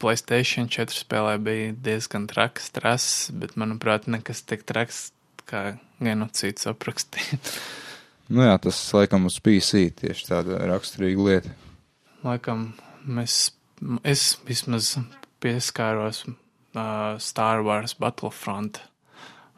Playstation 0.00 0.68
4 0.72 0.96
spēlē, 0.96 1.36
bija 1.44 1.74
diezgan 1.84 2.26
traks 2.30 2.72
trases, 2.74 3.30
bet, 3.36 3.56
manuprāt, 3.60 4.08
nekas 4.10 4.42
tik 4.48 4.64
traks 4.68 5.10
kā 5.50 5.74
genocīds 6.02 6.68
aprakstīt. 6.70 7.52
Nu 8.30 8.44
jā, 8.46 8.54
tas 8.62 8.78
laikam 8.94 9.26
uz 9.26 9.40
PC 9.42 9.88
tieši 9.98 10.28
tāda 10.28 10.60
raksturīga 10.70 11.24
lieta. 11.26 11.54
Laikam, 12.22 12.68
mēs, 13.02 13.50
es 14.06 14.36
vismaz 14.46 14.92
pieskāros 15.42 16.22
uh, 16.28 17.18
Star 17.18 17.64
Wars 17.66 17.96
Battlefront 17.98 18.78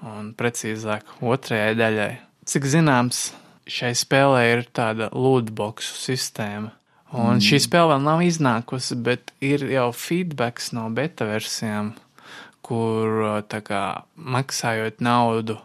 un 0.03 0.33
precīzāk 0.39 1.19
otrajai 1.21 1.75
daļai. 1.79 2.13
Cik 2.49 2.69
zināms, 2.73 3.27
šai 3.69 3.93
spēlē 3.99 4.47
ir 4.55 4.65
tāda 4.75 5.11
lootboxu 5.13 5.99
sistēma. 5.99 6.73
Un 7.13 7.43
šī 7.45 7.59
spēle 7.61 7.91
vēl 7.91 8.07
nav 8.07 8.23
iznākusi, 8.25 8.97
bet 9.05 9.35
ir 9.45 9.67
jau 9.69 9.91
feedbacks 9.93 10.71
no 10.73 10.87
beta 10.97 11.27
versijām, 11.29 11.93
kur 12.65 13.43
kā 13.53 13.83
maksājot 14.17 15.05
naudu, 15.05 15.59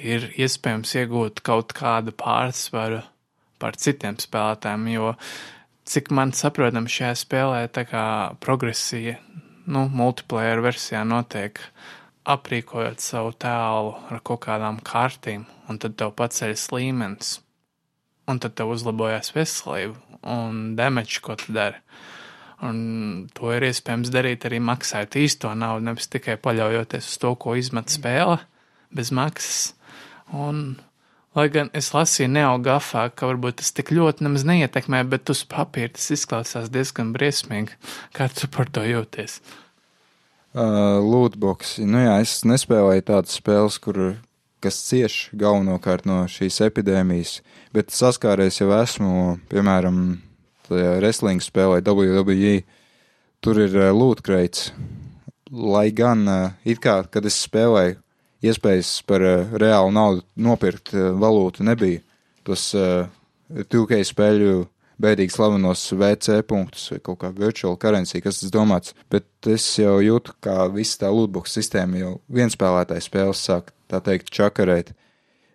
ir 0.00 0.30
iespējams 0.40 0.94
iegūt 1.02 1.42
kaut 1.46 1.74
kādu 1.76 2.14
pārsvaru 2.16 3.02
par 3.60 3.76
citiem 3.76 4.16
spēlētājiem, 4.20 4.86
jo, 4.94 5.14
cik 5.88 6.10
man 6.16 6.32
saprotam, 6.36 6.88
šajā 6.88 7.14
spēlē 7.20 7.64
tā 7.74 7.84
kā 7.88 8.04
progresija, 8.40 9.18
nu, 9.70 9.86
multiplayer 9.92 10.62
versijā 10.64 11.02
notiek 11.06 11.60
aprīkojot 12.30 13.02
savu 13.02 13.32
tēlu 13.40 13.94
ar 14.10 14.22
kaut 14.24 14.44
kādām 14.46 14.80
kārtīm, 14.84 15.46
un 15.68 15.80
tad 15.82 15.96
tev 16.00 16.14
paceļas 16.18 16.68
līmenis, 16.74 17.34
un 18.30 18.40
tad 18.42 18.56
tev 18.58 18.72
uzlabojas 18.74 19.32
veselība 19.34 19.98
un 20.22 20.74
damage, 20.76 21.20
ko 21.24 21.36
tu 21.40 21.54
dari. 21.56 21.80
Un 22.60 23.28
to 23.32 23.54
ir 23.56 23.64
iespējams 23.70 24.12
darīt 24.12 24.44
arī 24.44 24.58
maksājot 24.60 25.16
īsto 25.16 25.52
naudu, 25.56 25.86
nevis 25.86 26.10
tikai 26.12 26.36
paļaujoties 26.36 27.08
uz 27.08 27.20
to, 27.22 27.32
ko 27.40 27.56
izmet 27.56 27.92
spēle 27.92 28.36
bez 28.92 29.12
maksas. 29.16 29.70
Un, 30.36 30.78
lai 31.34 31.46
gan 31.50 31.70
es 31.74 31.90
lasīju 31.94 32.30
neaugafā, 32.30 33.08
ka 33.14 33.30
varbūt 33.30 33.58
tas 33.60 33.72
tik 33.74 33.90
ļoti 33.94 34.26
nemaz 34.26 34.44
neietekmē, 34.46 35.02
bet 35.10 35.30
uz 35.32 35.42
papīra 35.48 35.92
tas 35.96 36.10
izklausās 36.14 36.70
diezgan 36.70 37.10
briesmīgi. 37.16 37.74
Kā 38.16 38.30
tu 38.30 38.50
par 38.50 38.70
to 38.70 38.84
jūties? 38.86 39.40
Uh, 40.50 40.98
Lootboxi. 41.02 41.86
Nu 41.86 42.02
jā, 42.02 42.16
es 42.22 42.40
nespēlēju 42.46 43.06
tādas 43.06 43.36
spēles, 43.38 43.78
kur 43.82 44.00
kas 44.60 44.80
cieš 44.84 45.28
galvenokārt 45.38 46.06
no 46.10 46.24
šīs 46.28 46.58
epidēmijas, 46.66 47.38
bet 47.74 47.94
saskāries 47.94 48.58
jau 48.60 48.72
esmu, 48.76 49.38
piemēram, 49.50 50.18
tajā 50.68 50.96
wrestling 50.98 51.42
spēlē 51.42 51.80
WWE. 51.86 52.60
Tur 53.40 53.62
ir 53.62 53.76
uh, 53.78 53.90
lootkreits. 53.96 54.72
Lai 55.50 55.88
gan 55.96 56.26
uh, 56.28 56.50
it 56.62 56.82
kā, 56.82 57.00
kad 57.10 57.24
es 57.26 57.38
spēlēju, 57.46 57.96
iespējas 58.44 58.98
par 59.08 59.24
uh, 59.24 59.54
reālu 59.60 59.92
naudu 59.94 60.24
nopirkt 60.40 60.94
uh, 60.94 61.10
valūtu 61.20 61.64
nebija. 61.66 62.02
Tos 62.46 62.70
uh, 62.78 63.08
2K 63.50 64.00
spēļu 64.06 64.54
bēdīgi 65.00 65.32
slavenos 65.32 65.82
VC 65.96 66.40
punktus 66.46 66.90
vai 66.92 67.00
kaut 67.04 67.20
kā 67.22 67.30
virtual 67.34 67.76
currency, 67.80 68.20
kas 68.22 68.42
tas 68.42 68.52
domāts. 68.54 68.94
Bet 69.12 69.48
es 69.48 69.66
jau 69.80 69.98
jūtu, 70.04 70.36
kā 70.44 70.66
visa 70.74 71.04
tā 71.04 71.12
lootbox 71.12 71.56
sistēma 71.56 72.00
jau 72.00 72.14
vienspēlētāja 72.32 73.04
spēles 73.04 73.44
sāk, 73.48 73.72
tā 73.90 74.02
teikt, 74.04 74.32
čakarēt. 74.34 74.92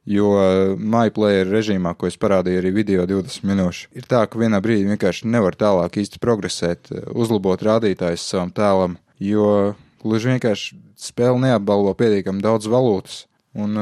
Jo 0.05 0.35
MyPlayer 0.77 1.49
režīmā, 1.49 1.95
ko 1.97 2.05
es 2.05 2.17
parādīju 2.21 2.59
arī 2.61 2.71
video 2.75 3.07
20 3.09 3.47
minūšu, 3.49 3.87
ir 3.97 4.05
tā, 4.05 4.19
ka 4.29 4.37
vienā 4.37 4.59
brīdī 4.61 4.85
vienkārši 4.91 5.31
nevar 5.33 5.57
tālāk 5.57 5.97
īsti 5.97 6.21
progresēt, 6.21 6.91
uzlabot 7.09 7.63
rādītājus 7.65 8.27
savam 8.29 8.53
tēlam, 8.53 8.99
jo 9.17 9.73
gluži 10.05 10.35
vienkārši 10.35 10.77
spēle 11.01 11.41
neapbalvo 11.41 11.95
pietiekami 11.97 12.43
daudz 12.45 12.69
valūtas. 12.71 13.25
Un 13.55 13.75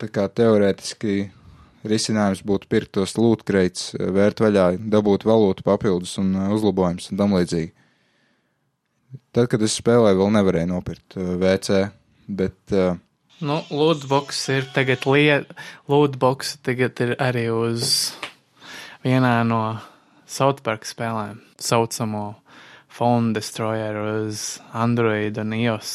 tā 0.00 0.08
kā 0.10 0.26
teorētiski 0.28 1.30
risinājums 1.86 2.42
būtu 2.46 2.68
pirkt 2.70 2.96
tos 2.98 3.14
lūtkreits, 3.18 3.92
vērt 3.96 4.42
vaļā, 4.42 4.72
dabūt 4.92 5.26
valūtu 5.28 5.64
papildus 5.66 6.16
un 6.22 6.34
uzlabojums 6.50 7.12
un 7.12 7.20
tam 7.20 7.36
līdzīgi. 7.38 7.72
Tad, 9.32 9.46
kad 9.52 9.62
es 9.62 9.76
spēlēju, 9.78 10.18
vēl 10.18 10.32
nevarēju 10.34 10.70
nopirkt 10.72 11.14
VC, 11.16 11.84
bet 12.26 12.74
uh, 12.74 12.96
Nu, 13.36 13.58
lootbox 13.68 14.38
ir 14.48 14.64
tagad 14.72 15.02
lieta, 15.04 15.52
lootbox 15.92 16.54
tagad 16.64 16.96
ir 17.04 17.10
arī 17.20 17.50
uz 17.52 18.14
vienā 19.04 19.42
no 19.44 19.76
South 20.24 20.62
Park 20.64 20.88
spēlēm, 20.88 21.42
saucamo 21.60 22.30
Phone 22.96 23.34
Destroyer 23.36 23.98
uz 24.00 24.56
Android 24.72 25.36
un 25.42 25.52
iOS. 25.52 25.94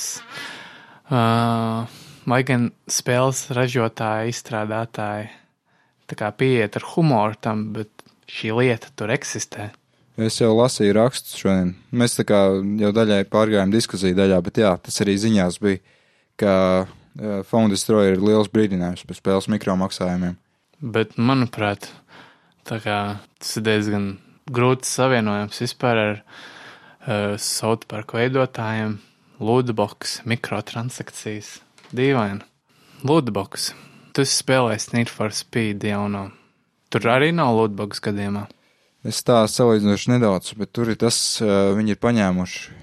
Uh, 1.11 1.89
lai 2.29 2.41
gan 2.47 2.69
spēles 2.85 3.47
ražotāji, 3.55 4.31
izstrādātāji 4.31 5.31
pieiet 6.37 6.75
ar 6.75 6.85
humoru 6.93 7.37
tam, 7.39 7.71
bet 7.73 7.89
šī 8.29 8.51
lieta 8.57 8.91
tur 8.95 9.11
eksistē. 9.13 9.71
Es 10.19 10.37
jau 10.41 10.51
lasīju 10.57 10.93
rakstus 10.97 11.39
šodien. 11.39 11.73
Mēs 11.91 12.17
tā 12.19 12.25
kā 12.27 12.39
jau 12.81 12.91
daļai 12.93 13.23
pārgājām 13.31 13.71
diskusiju 13.71 14.17
daļā, 14.17 14.41
bet 14.43 14.59
jā, 14.59 14.75
tas 14.83 15.01
arī 15.01 15.15
ziņās 15.17 15.59
bija, 15.63 15.79
ka 16.37 16.55
uh, 16.83 17.41
Phone 17.47 17.71
Destroyer 17.71 18.17
ir 18.17 18.25
liels 18.25 18.51
brīdinājums 18.51 19.05
par 19.07 19.17
spēles 19.17 19.49
mikromaksājumiem. 19.55 20.35
Bet, 20.81 21.15
manuprāt, 21.17 21.87
tā 22.67 22.81
kā 22.83 22.99
tas 23.39 23.55
ir 23.57 23.65
diezgan 23.65 24.07
grūti 24.51 24.89
savienojams 24.89 25.63
vispār 25.63 26.01
ar 26.03 26.21
uh, 27.07 27.37
South 27.37 27.87
Park 27.91 28.15
veidotājiem. 28.17 28.99
Lootbox, 29.41 30.19
mikrotransakcijas, 30.29 31.55
dīvaini. 31.97 32.45
Lootbox. 33.07 33.71
Tu 34.13 34.25
spēlēsi 34.27 34.93
Need 34.93 35.09
for 35.09 35.33
Speed 35.33 35.85
jauno. 35.87 36.27
Tur 36.91 37.07
arī 37.09 37.31
nav 37.33 37.55
lootbox 37.55 38.03
gadījumā. 38.03 38.43
Es 39.07 39.23
tā 39.25 39.39
salīdzinoši 39.49 40.11
nedaudz, 40.11 40.51
bet 40.59 40.73
tur 40.75 40.91
ir 40.91 40.99
tas, 41.01 41.17
uh, 41.41 41.71
viņi 41.77 41.95
ir 41.95 42.01
paņēmuši. 42.03 42.79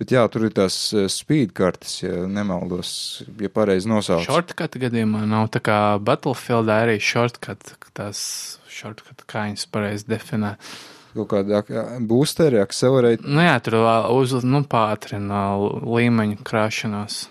Bet 0.00 0.14
jā, 0.14 0.22
tur 0.32 0.46
ir 0.48 0.54
tās 0.56 0.78
uh, 0.96 1.04
speed 1.12 1.52
kartes, 1.54 1.98
ja 2.00 2.24
nemaldos, 2.24 2.92
ja 3.38 3.50
pareizi 3.52 3.90
nosauc. 3.90 4.24
Shortcut 4.24 4.78
gadījumā 4.80 5.26
nav 5.28 5.50
tā 5.52 5.60
kā 5.62 5.76
Battlefieldā 6.02 6.80
arī 6.86 6.96
shortcut, 7.04 7.74
tās 7.92 8.22
shortcut, 8.72 9.26
kā 9.28 9.44
viņas 9.50 9.68
pareizi 9.70 10.08
definē. 10.08 10.54
Kaut 11.10 11.30
kāda 11.32 11.62
boosteri, 12.06 12.60
accelerate. 12.62 13.26
Nu 13.26 13.42
jā, 13.42 13.56
tur 13.64 13.80
uz, 14.14 14.36
nu, 14.46 14.62
pātrina 14.70 15.42
līmeņu 15.82 16.42
krāšanos. 16.46 17.24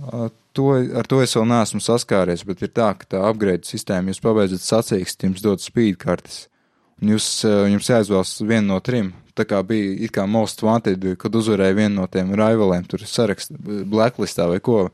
Uh, 0.00 0.30
to, 0.56 0.70
ar 0.96 1.08
to 1.10 1.20
es 1.24 1.34
vēl 1.36 1.48
neesmu 1.50 1.82
saskāries, 1.84 2.44
bet 2.48 2.62
ir 2.64 2.72
tā, 2.72 2.92
ka 2.98 3.08
tā 3.16 3.24
upgrade 3.28 3.68
sistēma, 3.68 4.12
jūs 4.12 4.22
pabeidzat 4.24 4.64
sacīkst, 4.64 5.26
jums 5.26 5.44
dod 5.44 5.62
speed 5.62 5.98
kartes. 6.00 6.46
Un 7.00 7.14
jūs, 7.14 7.26
jums 7.44 7.88
jāizvēlas 7.88 8.34
vienu 8.44 8.74
no 8.74 8.78
trim. 8.84 9.14
Tā 9.36 9.46
kā 9.48 9.62
bija 9.64 9.94
it 10.04 10.12
kā 10.12 10.26
most 10.28 10.60
wanted, 10.66 11.04
kad 11.20 11.36
uzvarēja 11.38 11.78
vienu 11.78 12.02
no 12.02 12.08
tiem 12.12 12.34
rivaliem, 12.36 12.84
tur 12.84 13.06
sarakst 13.08 13.54
blacklistā 13.88 14.50
vai 14.50 14.58
ko, 14.60 14.90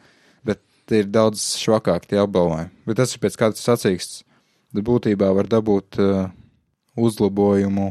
bet 0.47 0.63
ir 0.95 1.09
daudz 1.11 1.43
švakāk 1.59 2.07
tie 2.07 2.21
apbalvojumi. 2.23 2.71
Bet 2.87 3.01
tas 3.01 3.15
ir 3.17 3.23
pēc 3.25 3.39
kādas 3.41 3.65
sacīksts. 3.67 4.23
Tad 4.71 4.87
būtībā 4.87 5.33
var 5.35 5.49
dabūt 5.51 5.99
uh, 6.03 6.29
uzlabojumu. 7.01 7.91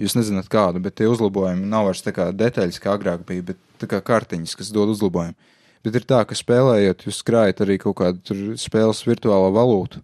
Jūs 0.00 0.16
nezināt 0.18 0.48
kādu, 0.50 0.80
bet 0.82 0.96
tie 0.98 1.06
uzlabojumi 1.06 1.68
nav 1.70 1.86
vairs 1.88 2.02
tā 2.02 2.10
kā 2.14 2.30
detaļas, 2.34 2.80
kā 2.82 2.96
agrāk 2.96 3.22
bija, 3.28 3.44
bet 3.52 3.60
tā 3.78 3.86
kā 3.90 4.00
kartiņas, 4.02 4.56
kas 4.58 4.72
dod 4.74 4.90
uzlabojumu. 4.90 5.36
Bet 5.84 5.98
ir 6.00 6.06
tā, 6.08 6.22
ka 6.26 6.34
spēlējot, 6.34 7.04
jūs 7.06 7.20
krājat 7.28 7.60
arī 7.62 7.76
kaut 7.82 7.98
kādu 8.00 8.54
spēles 8.58 9.04
virtuālo 9.06 9.52
valūtu. 9.54 10.00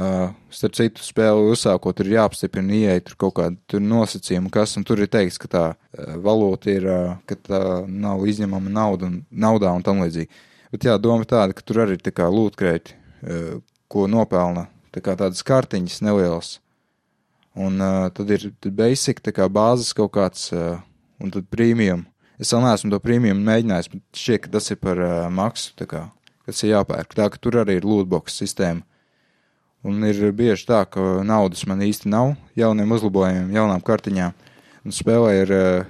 Uh, 0.00 0.30
starp 0.54 0.76
citu, 0.78 1.02
spēli 1.02 1.50
uzsākot, 1.50 1.98
ir 2.00 2.12
jāapstiprina 2.14 2.76
ieeja, 2.78 3.02
tur 3.04 3.16
kaut 3.26 3.34
kāda 3.40 3.80
nosacījuma, 3.82 4.48
kas, 4.54 4.76
un 4.78 4.86
tur 4.86 5.02
ir 5.02 5.10
teikts, 5.10 5.36
ka 5.42 5.50
tā 5.50 5.64
uh, 5.74 6.12
valūta 6.22 6.70
ir, 6.72 6.86
uh, 6.86 7.18
ka 7.28 7.36
tā 7.36 7.60
nav 7.90 8.22
izņemama 8.30 8.72
nauda 8.72 9.10
un 9.10 9.18
naudā 9.28 9.74
un 9.74 9.84
tam 9.84 10.00
līdzīgi. 10.04 10.30
Bet 10.70 10.86
jā, 10.86 10.94
doma 11.02 11.26
tāda, 11.28 11.58
ka 11.58 11.66
tur 11.66 11.82
arī 11.84 11.98
ir 11.98 12.06
tā 12.06 12.14
kā 12.16 12.30
lūtkreiti, 12.30 12.94
uh, 12.94 13.58
ko 13.90 14.06
nopelna 14.08 14.68
tā 14.94 15.02
kā 15.04 15.18
tādas 15.18 15.42
kartiņas 15.46 16.00
nelielas. 16.06 16.54
Un 17.58 17.82
uh, 17.82 18.06
tad 18.14 18.30
ir 18.30 18.50
tad 18.62 18.76
basic, 18.78 19.22
tā 19.24 19.34
kā 19.34 19.48
bāzes 19.50 19.90
kaut 19.96 20.12
kāds, 20.14 20.50
uh, 20.54 20.78
un 21.18 21.32
tad 21.34 21.48
premium. 21.50 22.04
Es 22.40 22.52
vēl 22.54 22.62
neesmu 22.64 22.92
to 22.92 23.00
premium 23.02 23.42
mēģinājis, 23.44 23.90
bet 23.92 24.20
šķiet, 24.22 24.44
ka 24.44 24.52
tas 24.54 24.70
ir 24.70 24.78
par 24.80 25.00
uh, 25.02 25.26
maksu, 25.34 25.74
kā, 25.90 26.06
kas 26.46 26.62
ir 26.62 26.76
jāpērk. 26.76 27.16
Tā 27.18 27.26
ka 27.32 27.40
tur 27.42 27.58
arī 27.64 27.80
ir 27.80 27.88
lootbox 27.88 28.38
sistēma. 28.38 28.86
Un 29.84 30.04
ir 30.04 30.20
bieži 30.36 30.68
tā, 30.68 30.84
ka 30.92 31.24
naudas 31.24 31.64
man 31.66 31.80
īsti 31.82 32.10
nav 32.12 32.34
jauniem 32.58 32.92
uzlabojumiem, 32.92 33.50
jaunām 33.56 33.82
kartiņām. 33.84 34.36
Un 34.84 34.94
spēlē 34.94 35.32
ir 35.40 35.54
uh, 35.56 35.88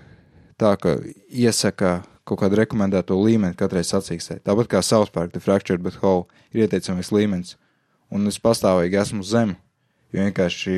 tā, 0.58 0.76
ka 0.80 0.96
iesaka 1.28 2.00
kaut 2.24 2.44
kādu 2.44 2.60
rekomendēto 2.60 3.18
līmeni 3.18 3.58
katrai 3.58 3.82
sacīkstē. 3.86 4.40
Tāpat 4.46 4.70
kā 4.70 4.82
South 4.86 5.12
Park, 5.12 5.34
The 5.34 5.42
Fractured 5.42 5.82
But 5.82 5.98
Whole 6.00 6.28
ir 6.54 6.64
ieteicamais 6.64 7.10
līmenis. 7.14 7.56
Un 8.10 8.26
es 8.30 8.38
pastāvīgi 8.42 8.98
esmu 9.02 9.26
zem, 9.26 9.56
jo 10.14 10.22
vienkārši 10.22 10.76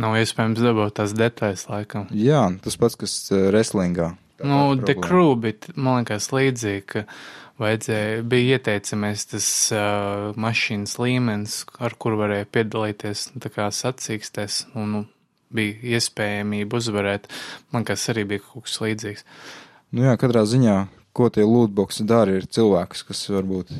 Nav 0.00 0.16
iespējams 0.22 0.62
dabūt 0.64 0.96
tās 0.96 1.12
detaļas, 1.16 1.66
laikam. 1.68 2.08
Jā, 2.16 2.46
tas 2.64 2.78
pats, 2.80 2.96
kas 3.00 3.16
uh, 3.32 3.50
wrestlingā. 3.50 4.14
Nu, 4.42 4.74
The. 4.80 4.96
Crew 4.98 5.34
bija, 5.38 5.74
man 5.76 6.00
liekas, 6.00 6.30
līdzīgi, 6.32 6.84
ka 6.88 7.04
vajadzēja, 7.62 8.22
bija 8.26 8.56
ieteicamies 8.56 9.26
tas 9.30 9.48
uh, 9.76 10.32
mašīnas 10.40 10.96
līmenis, 10.98 11.58
ar 11.78 11.94
kur 12.00 12.16
varēja 12.18 12.48
piedalīties, 12.50 13.28
nu, 13.34 13.42
tā 13.44 13.52
kā 13.52 13.68
sacīkstes, 13.74 14.64
un 14.74 14.96
nu, 14.96 15.02
bija 15.52 15.98
iespējamība 15.98 16.80
uzvarēt. 16.80 17.28
Man 17.70 17.84
liekas, 17.84 18.08
arī 18.12 18.24
bija 18.32 18.44
kaut 18.46 18.66
kas 18.66 18.80
līdzīgs. 18.82 19.28
Nu 19.92 20.06
jā, 20.08 20.16
katrā 20.20 20.46
ziņā, 20.48 20.76
ko 21.12 21.28
tie 21.32 21.44
lootboxi 21.44 22.06
dara, 22.08 22.38
ir 22.40 22.48
cilvēks, 22.48 23.04
kas 23.08 23.26
varbūt, 23.28 23.74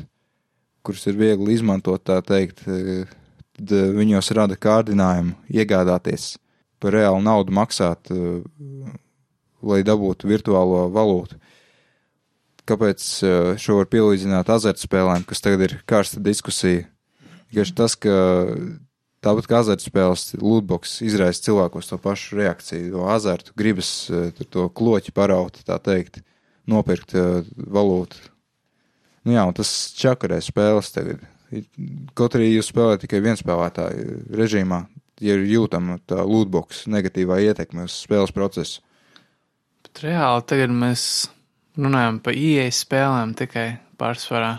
kurus 0.85 1.07
ir 1.09 1.17
viegli 1.17 1.57
izmantot, 1.57 2.03
tā 2.05 2.19
teikt, 2.25 2.65
eh, 2.69 3.09
tad 3.57 3.73
viņos 3.97 4.31
rada 4.35 4.57
kārdinājumu 4.59 5.35
iegādāties 5.53 6.33
par 6.83 6.97
reālu 6.97 7.23
naudu 7.23 7.55
maksāt, 7.55 8.11
eh, 8.11 8.43
lai 9.63 9.81
dabūtu 9.87 10.27
virtuālo 10.27 10.89
valūtu. 10.91 11.39
Kāpēc 12.67 13.03
eh, 13.23 13.51
šo 13.59 13.79
var 13.79 13.87
pielīdzināt 13.91 14.51
azartspēlēm, 14.51 15.27
kas 15.27 15.43
tagad 15.43 15.67
ir 15.67 15.77
karsta 15.87 16.19
diskusija? 16.23 16.87
Tieši 17.53 17.75
tas, 17.77 17.95
ka 17.95 18.11
tāpat 19.23 19.47
kā 19.47 19.61
azartspēles, 19.61 20.33
lootbox 20.41 20.97
izraisa 21.05 21.45
cilvēkos 21.45 21.91
to 21.91 21.99
pašu 22.01 22.39
reakciju, 22.41 22.91
to 22.95 23.07
azartu, 23.13 23.55
gribas 23.55 24.09
eh, 24.09 24.31
to 24.43 24.67
kloķi 24.69 25.15
paraut, 25.15 25.61
tā 25.63 25.79
teikt, 25.79 26.23
nopirkt 26.67 27.11
valūtu. 27.13 28.19
Nu 29.27 29.35
jā, 29.35 29.43
un 29.47 29.55
tas 29.55 29.69
čakarē 29.99 30.39
spēles 30.43 30.91
tagad. 30.95 31.23
Kaut 32.17 32.37
arī 32.37 32.49
jūs 32.53 32.71
spēlējat 32.71 33.05
tikai 33.05 33.21
vienspēlētāju 33.25 34.17
režīmā, 34.37 34.83
ja 35.23 35.37
ir 35.37 35.45
jūtama 35.49 35.99
tā 36.09 36.23
lootbox 36.25 36.85
negatīvā 36.91 37.39
ietekme 37.49 37.87
uz 37.87 37.95
spēles 38.05 38.33
procesu. 38.35 38.81
Bet 39.83 40.03
reāli 40.05 40.45
tagad 40.49 40.73
mēs 40.73 41.05
runājam 41.77 42.19
par 42.23 42.37
ieejas 42.37 42.83
spēlēm 42.85 43.33
tikai 43.37 43.67
pārsvarā. 44.01 44.53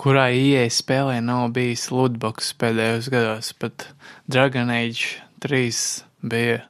Kurā 0.00 0.30
ieejas 0.32 0.78
spēlē 0.80 1.18
nav 1.20 1.50
bijis 1.56 1.90
lootbox 1.92 2.54
pēdējos 2.60 3.10
gados, 3.12 3.50
pat 3.60 3.90
Dragon 4.30 4.72
Age 4.72 5.20
3 5.44 5.82
bija 6.24 6.62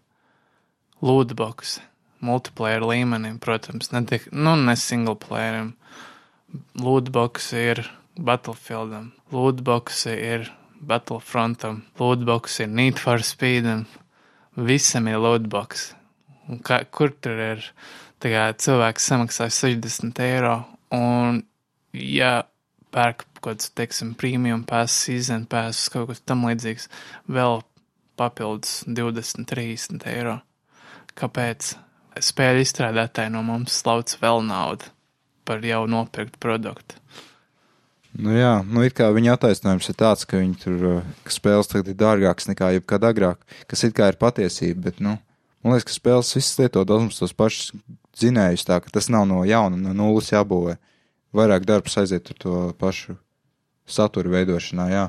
lootbox. 1.05 1.79
Multiplayer 2.21 2.83
līmenim, 2.85 3.39
protams, 3.41 3.93
ne, 3.95 4.03
tik, 4.05 4.27
nu, 4.35 4.53
ne 4.61 4.75
single 4.77 5.15
playerim. 5.17 5.71
Lootbox 6.77 7.53
ir 7.57 7.81
Battlefieldam, 8.21 9.11
lootbox 9.33 10.05
ir 10.13 10.51
Battlefrontam, 10.81 11.83
lootbox 12.01 12.61
ir 12.65 12.69
Need 12.69 13.01
for 13.01 13.25
Speedam. 13.25 13.87
Visam 14.57 15.09
ir 15.09 15.21
lootbox. 15.21 15.91
Un 16.51 16.61
kā, 16.67 16.83
kur 16.91 17.15
tur 17.23 17.41
ir? 17.41 17.65
Kā 18.21 18.51
cilvēks 18.53 19.07
samaksāja 19.09 19.53
60 19.57 20.19
eiro, 20.21 20.57
un, 20.93 21.39
ja 21.97 22.43
pērk 22.93 23.25
kaut 23.41 23.57
kāds, 23.57 23.71
teiksim, 23.73 24.13
premium 24.21 24.67
pass, 24.69 25.07
season 25.07 25.47
pass, 25.49 25.89
kaut 25.89 26.11
kas 26.11 26.21
tam 26.29 26.45
līdzīgs, 26.45 26.91
vēl 27.33 27.63
papildus 28.21 28.83
20, 28.85 29.49
30 29.49 30.05
eiro. 30.13 30.37
Kāpēc? 31.17 31.73
Spēļu 32.21 32.67
izstrādātāji 32.67 33.33
no 33.33 33.41
mums 33.47 33.81
slauc 33.81 34.13
vēl 34.21 34.43
naudu 34.45 34.91
par 35.49 35.65
jau 35.65 35.87
nopirktu 35.89 36.43
produktu. 36.43 37.00
Nu 38.19 38.35
jā, 38.35 38.57
nu 38.67 38.83
it 38.83 38.97
kā 38.99 39.07
viņa 39.15 39.37
attaisnojums 39.37 39.87
ir 39.93 39.97
tāds, 39.99 40.27
ka 40.27 40.41
viņi 40.41 40.57
tur, 40.59 40.79
uh, 40.83 41.11
ka 41.23 41.35
spēles 41.35 41.71
tagad 41.71 41.93
ir 41.93 41.99
dārgākas 42.01 42.49
nekā 42.51 42.73
jebkad 42.75 43.07
agrāk, 43.07 43.45
kas 43.71 43.85
it 43.87 43.95
kā 43.95 44.11
ir 44.11 44.19
patiesība, 44.19 44.89
bet, 44.89 44.99
nu, 45.05 45.15
man 45.63 45.77
liekas, 45.77 45.87
ka 45.87 45.95
spēles 45.95 46.35
visas 46.35 46.59
lieto 46.59 46.83
daudz 46.89 47.21
tos 47.21 47.37
pašus 47.37 47.71
dzinējus, 48.19 48.67
tā 48.67 48.81
ka 48.83 48.91
tas 48.99 49.09
nav 49.13 49.29
no 49.31 49.45
jauna, 49.47 49.79
no 49.79 49.95
nulles 49.95 50.33
jābūvē. 50.35 50.77
Vairāk 51.37 51.67
darbs 51.69 51.95
aiziet 52.01 52.33
ar 52.33 52.39
to 52.43 52.55
pašu 52.81 53.15
satura 53.87 54.33
veidošanā, 54.35 54.91
jā. 54.91 55.07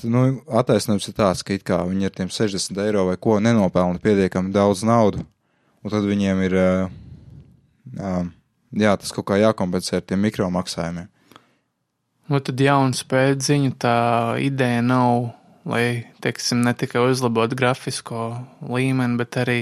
Tad, 0.00 0.08
nu, 0.10 0.24
attaisnojums 0.48 1.10
ir 1.10 1.18
tāds, 1.20 1.44
ka 1.44 1.52
it 1.54 1.68
kā 1.68 1.82
viņi 1.84 2.08
ar 2.08 2.14
tiem 2.16 2.32
60 2.32 2.80
eiro 2.86 3.04
vai 3.10 3.18
ko 3.20 3.36
nenopelna 3.36 4.00
pietiekami 4.02 4.54
daudz 4.54 4.82
naudu, 4.88 5.26
un 5.84 5.92
tad 5.92 6.08
viņiem 6.08 6.40
ir, 6.48 6.56
uh, 6.56 8.30
jā, 8.72 8.96
tas 8.96 9.12
kaut 9.12 9.28
kā 9.28 9.38
jākompensē 9.44 10.00
ar 10.00 10.08
tiem 10.08 10.24
mikromaksājumiem. 10.24 11.12
Nu, 12.30 12.40
tad 12.40 12.60
jaunu 12.60 12.96
spēļu 12.96 13.40
ziņu 13.44 13.74
tā 13.84 13.96
ideja 14.40 14.80
nav, 14.84 15.34
lai, 15.68 16.06
teiksim, 16.24 16.62
ne 16.64 16.72
tikai 16.76 17.02
uzlabotu 17.10 17.58
grafisko 17.58 18.30
līmeni, 18.64 19.18
bet 19.20 19.36
arī 19.42 19.58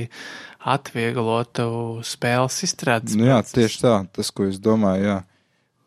atvieglotu 0.63 1.67
spēles 2.07 2.61
izstrādes. 2.69 3.17
Nu, 3.19 3.27
jā, 3.27 3.41
tieši 3.43 3.83
tā, 3.83 3.97
tas, 4.15 4.31
ko 4.31 4.47
es 4.47 4.61
domāju, 4.63 5.09
jā, 5.09 5.19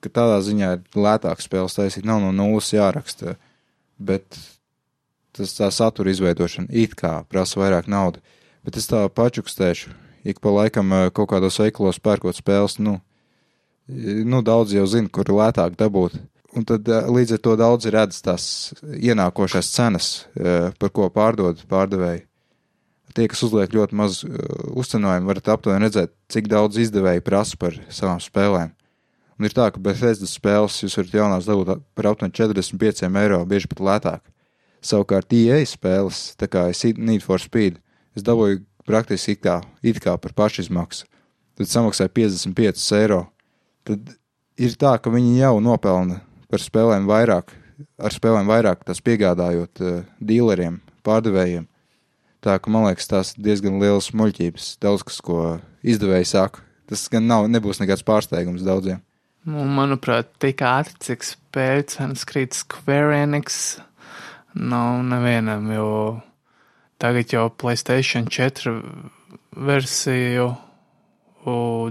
ka 0.03 0.11
tādā 0.19 0.41
ziņā 0.43 0.73
ir 0.75 0.99
lētāk 0.99 1.43
spēles 1.43 1.77
taisīt, 1.77 2.03
nav 2.07 2.19
no 2.23 2.33
nulles 2.35 2.73
jāraksta, 2.75 3.37
bet 3.95 4.35
tas 5.35 5.55
tā 5.55 5.71
satura 5.71 6.11
izveidošana 6.11 6.71
it 6.75 6.95
kā 6.99 7.21
prasa 7.31 7.59
vairāk 7.63 7.87
naudas. 7.91 8.23
Bet 8.65 8.79
es 8.79 8.87
tā 8.89 9.03
pačukstēšu, 9.13 9.91
ik 10.25 10.39
pa 10.41 10.51
laikam 10.51 10.91
eh, 10.91 11.09
kaut 11.13 11.29
kādos 11.31 11.59
veikalos 11.61 12.01
pērkot 12.01 12.35
spēles, 12.39 12.79
nu, 12.81 12.97
eh, 13.87 14.23
nu 14.27 14.41
daudz 14.43 14.73
jau 14.75 14.87
zina, 14.89 15.11
kur 15.11 15.29
lētāk 15.29 15.77
dabūt. 15.79 16.17
Un 16.55 16.63
tad 16.67 16.87
eh, 16.87 17.09
līdz 17.11 17.35
ar 17.35 17.41
to 17.43 17.57
daudz 17.59 17.89
redz 17.91 18.21
tās 18.23 18.45
ienākošās 18.83 19.73
cenas, 19.75 20.09
eh, 20.39 20.71
par 20.79 20.93
ko 20.95 21.09
pārdod 21.11 21.59
pārdevēji. 21.71 22.23
Tie, 23.15 23.29
kas 23.31 23.45
uzliek 23.47 23.71
ļoti 23.71 23.95
maz 23.95 24.17
uh, 24.25 24.33
uzcenojumu, 24.75 25.29
varat 25.29 25.45
aptuveni 25.53 25.85
redzēt, 25.85 26.11
cik 26.27 26.49
daudz 26.51 26.75
izdevēji 26.83 27.23
prasa 27.23 27.55
par 27.55 27.77
savām 27.87 28.19
spēlēm. 28.19 28.73
Un 29.39 29.47
ir 29.47 29.55
tā, 29.55 29.69
ka 29.71 29.79
Bethesda 29.79 30.27
spēles 30.27 30.81
jūs 30.83 30.97
varat 30.99 31.15
jaunās 31.15 31.47
dabūt 31.47 31.85
par 31.95 32.09
aptuveni 32.11 32.35
45 32.35 33.07
eiro, 33.07 33.39
bieži 33.47 33.71
pat 33.71 33.83
lētāk. 33.87 34.25
Savukārt 34.83 35.31
EA 35.31 35.61
spēles, 35.63 36.33
tā 36.35 36.51
kā 36.51 36.65
es 36.73 36.83
Need 36.83 37.23
for 37.23 37.39
Speed, 37.39 37.79
es 38.19 38.27
dabūju 38.27 38.65
praktiski 38.83 39.37
it 39.37 39.45
kā, 39.47 39.61
it 39.79 40.03
kā 40.03 40.17
par 40.19 40.35
pašizmaksu. 40.35 41.07
Tad 41.55 41.71
samaksāju 41.71 42.11
55 42.19 42.91
eiro. 42.99 43.21
Tad 43.87 44.11
ir 44.59 44.75
tā, 44.75 44.97
ka 44.99 45.13
viņi 45.13 45.39
jau 45.39 45.55
nopelna 45.63 46.19
par 46.51 46.61
spēlēm 46.63 47.07
vairāk, 47.09 47.53
ar 47.99 48.13
spēlēm 48.13 48.49
vairāk 48.49 48.85
tās 48.87 49.01
piegādājot 49.05 49.81
uh, 49.83 50.03
dīleriem, 50.19 50.79
pārdevējiem. 51.05 51.67
Tā 52.45 52.59
ka 52.61 52.69
man 52.69 52.85
liekas, 52.85 53.09
tās 53.09 53.33
diezgan 53.41 53.79
liels 53.81 54.11
muļķības. 54.13 54.75
Daudz 54.83 55.05
kas, 55.07 55.17
ko 55.25 55.57
izdevēji 55.81 56.29
saka, 56.29 56.61
tas 56.89 57.07
gan 57.09 57.25
nav, 57.29 57.47
nebūs 57.49 57.81
nekāds 57.81 58.05
pārsteigums 58.05 58.65
daudziem. 58.65 59.01
Nu, 59.45 59.65
manuprāt, 59.69 60.31
tik 60.41 60.61
ātri, 60.65 60.97
cik 61.05 61.25
spēļu 61.25 61.87
cenas 61.93 62.25
krīt 62.25 62.57
Square 62.57 63.17
Enix, 63.17 63.77
nav 64.57 65.03
nevienam, 65.05 65.67
jo 65.73 65.89
tagad 67.01 67.33
jau 67.33 67.49
Playstation 67.53 68.29
4 68.29 68.73
versiju 69.69 70.53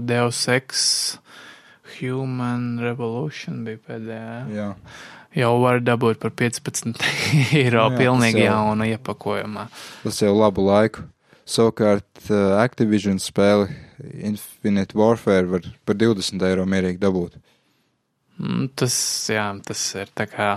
Deus 0.03 0.41
Ex 0.51 0.81
Human 1.99 2.79
Revolution 2.83 3.63
bija 3.67 3.81
pēdējā. 3.89 4.37
Jā. 4.55 4.69
Jau 5.35 5.51
var 5.59 5.81
dabūt 5.83 6.21
par 6.23 6.31
15 6.31 6.95
eiro 7.59 7.89
jā, 7.89 7.97
pilnīgi 7.99 8.45
jau- 8.45 8.53
jaunu 8.53 8.87
iepakojumā. 8.93 9.67
Tas 10.05 10.21
jau 10.23 10.31
labu 10.37 10.63
laiku. 10.67 11.03
Savukārt 11.45 12.07
uh, 12.31 12.55
Activision 12.57 13.19
spēli 13.21 13.67
Infinite 14.25 14.95
Warfare 14.97 15.45
var 15.51 15.67
par 15.85 15.97
20 16.01 16.41
eiro 16.47 16.63
mierīgi 16.65 16.97
dabūt. 17.03 17.35
Mm, 18.41 18.69
Tas, 18.75 18.95
jā, 19.31 19.45
tas 19.67 19.83
ir 19.95 20.09
tā 20.17 20.25
kā 20.31 20.47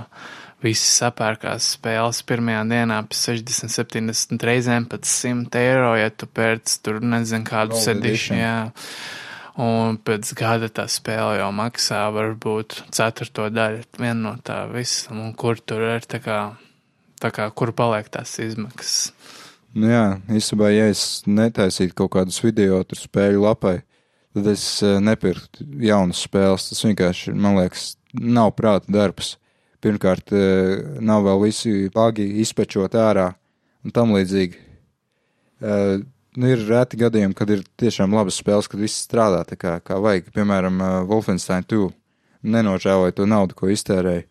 visi 0.64 0.88
sapērkās 0.90 1.68
spēles 1.76 2.22
pirmajā 2.26 2.64
dienā 2.72 2.96
pa 3.06 3.14
60, 3.14 3.70
70 3.70 4.46
reizēm 4.48 4.88
pat 4.90 5.06
100 5.06 5.60
eiro, 5.60 5.92
ja 6.00 6.08
tu 6.10 6.26
pērc 6.26 6.72
tur 6.82 6.98
nezinu 7.04 7.46
kādu 7.46 7.78
jā. 8.40 8.56
Un 9.58 9.96
pēc 10.06 10.30
gada 10.38 10.68
tā 10.70 10.84
spēle 10.86 11.40
jau 11.40 11.48
maksā 11.50 12.04
varbūt 12.14 12.76
ceturto 12.94 13.48
daļu 13.50 13.82
vien 13.98 14.20
no 14.22 14.36
tā 14.46 14.60
visa, 14.70 15.10
un 15.10 15.32
kur 15.34 15.58
tur 15.58 15.82
ir 15.96 16.06
tā 16.06 16.20
kā, 16.22 16.38
tā 17.18 17.32
kā 17.34 17.48
kur 17.50 17.72
paliek 17.74 18.06
tās 18.14 18.36
izmaksas. 18.38 19.10
Nu 19.74 19.90
jā, 19.90 20.04
īstenībā, 20.30 20.70
ja 20.70 20.86
es 20.92 21.24
netaisītu 21.26 21.96
kaut 21.98 22.14
kādus 22.14 22.38
video 22.44 22.78
tur 22.86 23.00
spēļu 23.02 23.42
lapai, 23.44 23.80
tad 24.36 24.46
es 24.54 24.64
eh, 24.86 25.00
nepirktu 25.02 25.66
jaunas 25.82 26.22
spēles. 26.28 26.70
Tas 26.70 26.84
vienkārši, 26.86 27.34
man 27.34 27.58
liekas, 27.58 27.90
nav 28.14 28.54
prāta 28.58 28.94
darbs. 28.94 29.34
Pirmkārt, 29.82 30.30
eh, 30.34 30.86
nav 31.02 31.26
vēl 31.26 31.44
visi 31.48 31.74
bagi 31.94 32.30
izpečot 32.44 32.94
ārā 32.98 33.32
un 33.84 33.94
tam 33.94 34.14
līdzīgi. 34.14 34.66
Nu, 36.38 36.46
ir 36.52 36.60
reti 36.68 36.98
gadījumi, 37.00 37.34
kad 37.34 37.50
ir 37.50 37.64
tiešām 37.80 38.12
labas 38.14 38.38
spēles, 38.38 38.68
kad 38.70 38.78
viss 38.78 39.02
strādā 39.02 39.40
tā 39.48 39.56
kā, 39.58 39.78
kā 39.82 39.96
vajag. 39.98 40.28
Piemēram, 40.36 40.78
Wolfenstein 41.08 41.66
2 41.66 41.88
nenožēloja 42.46 43.16
to 43.18 43.26
naudu, 43.26 43.56
ko 43.58 43.70
iztērēja. 43.72 44.22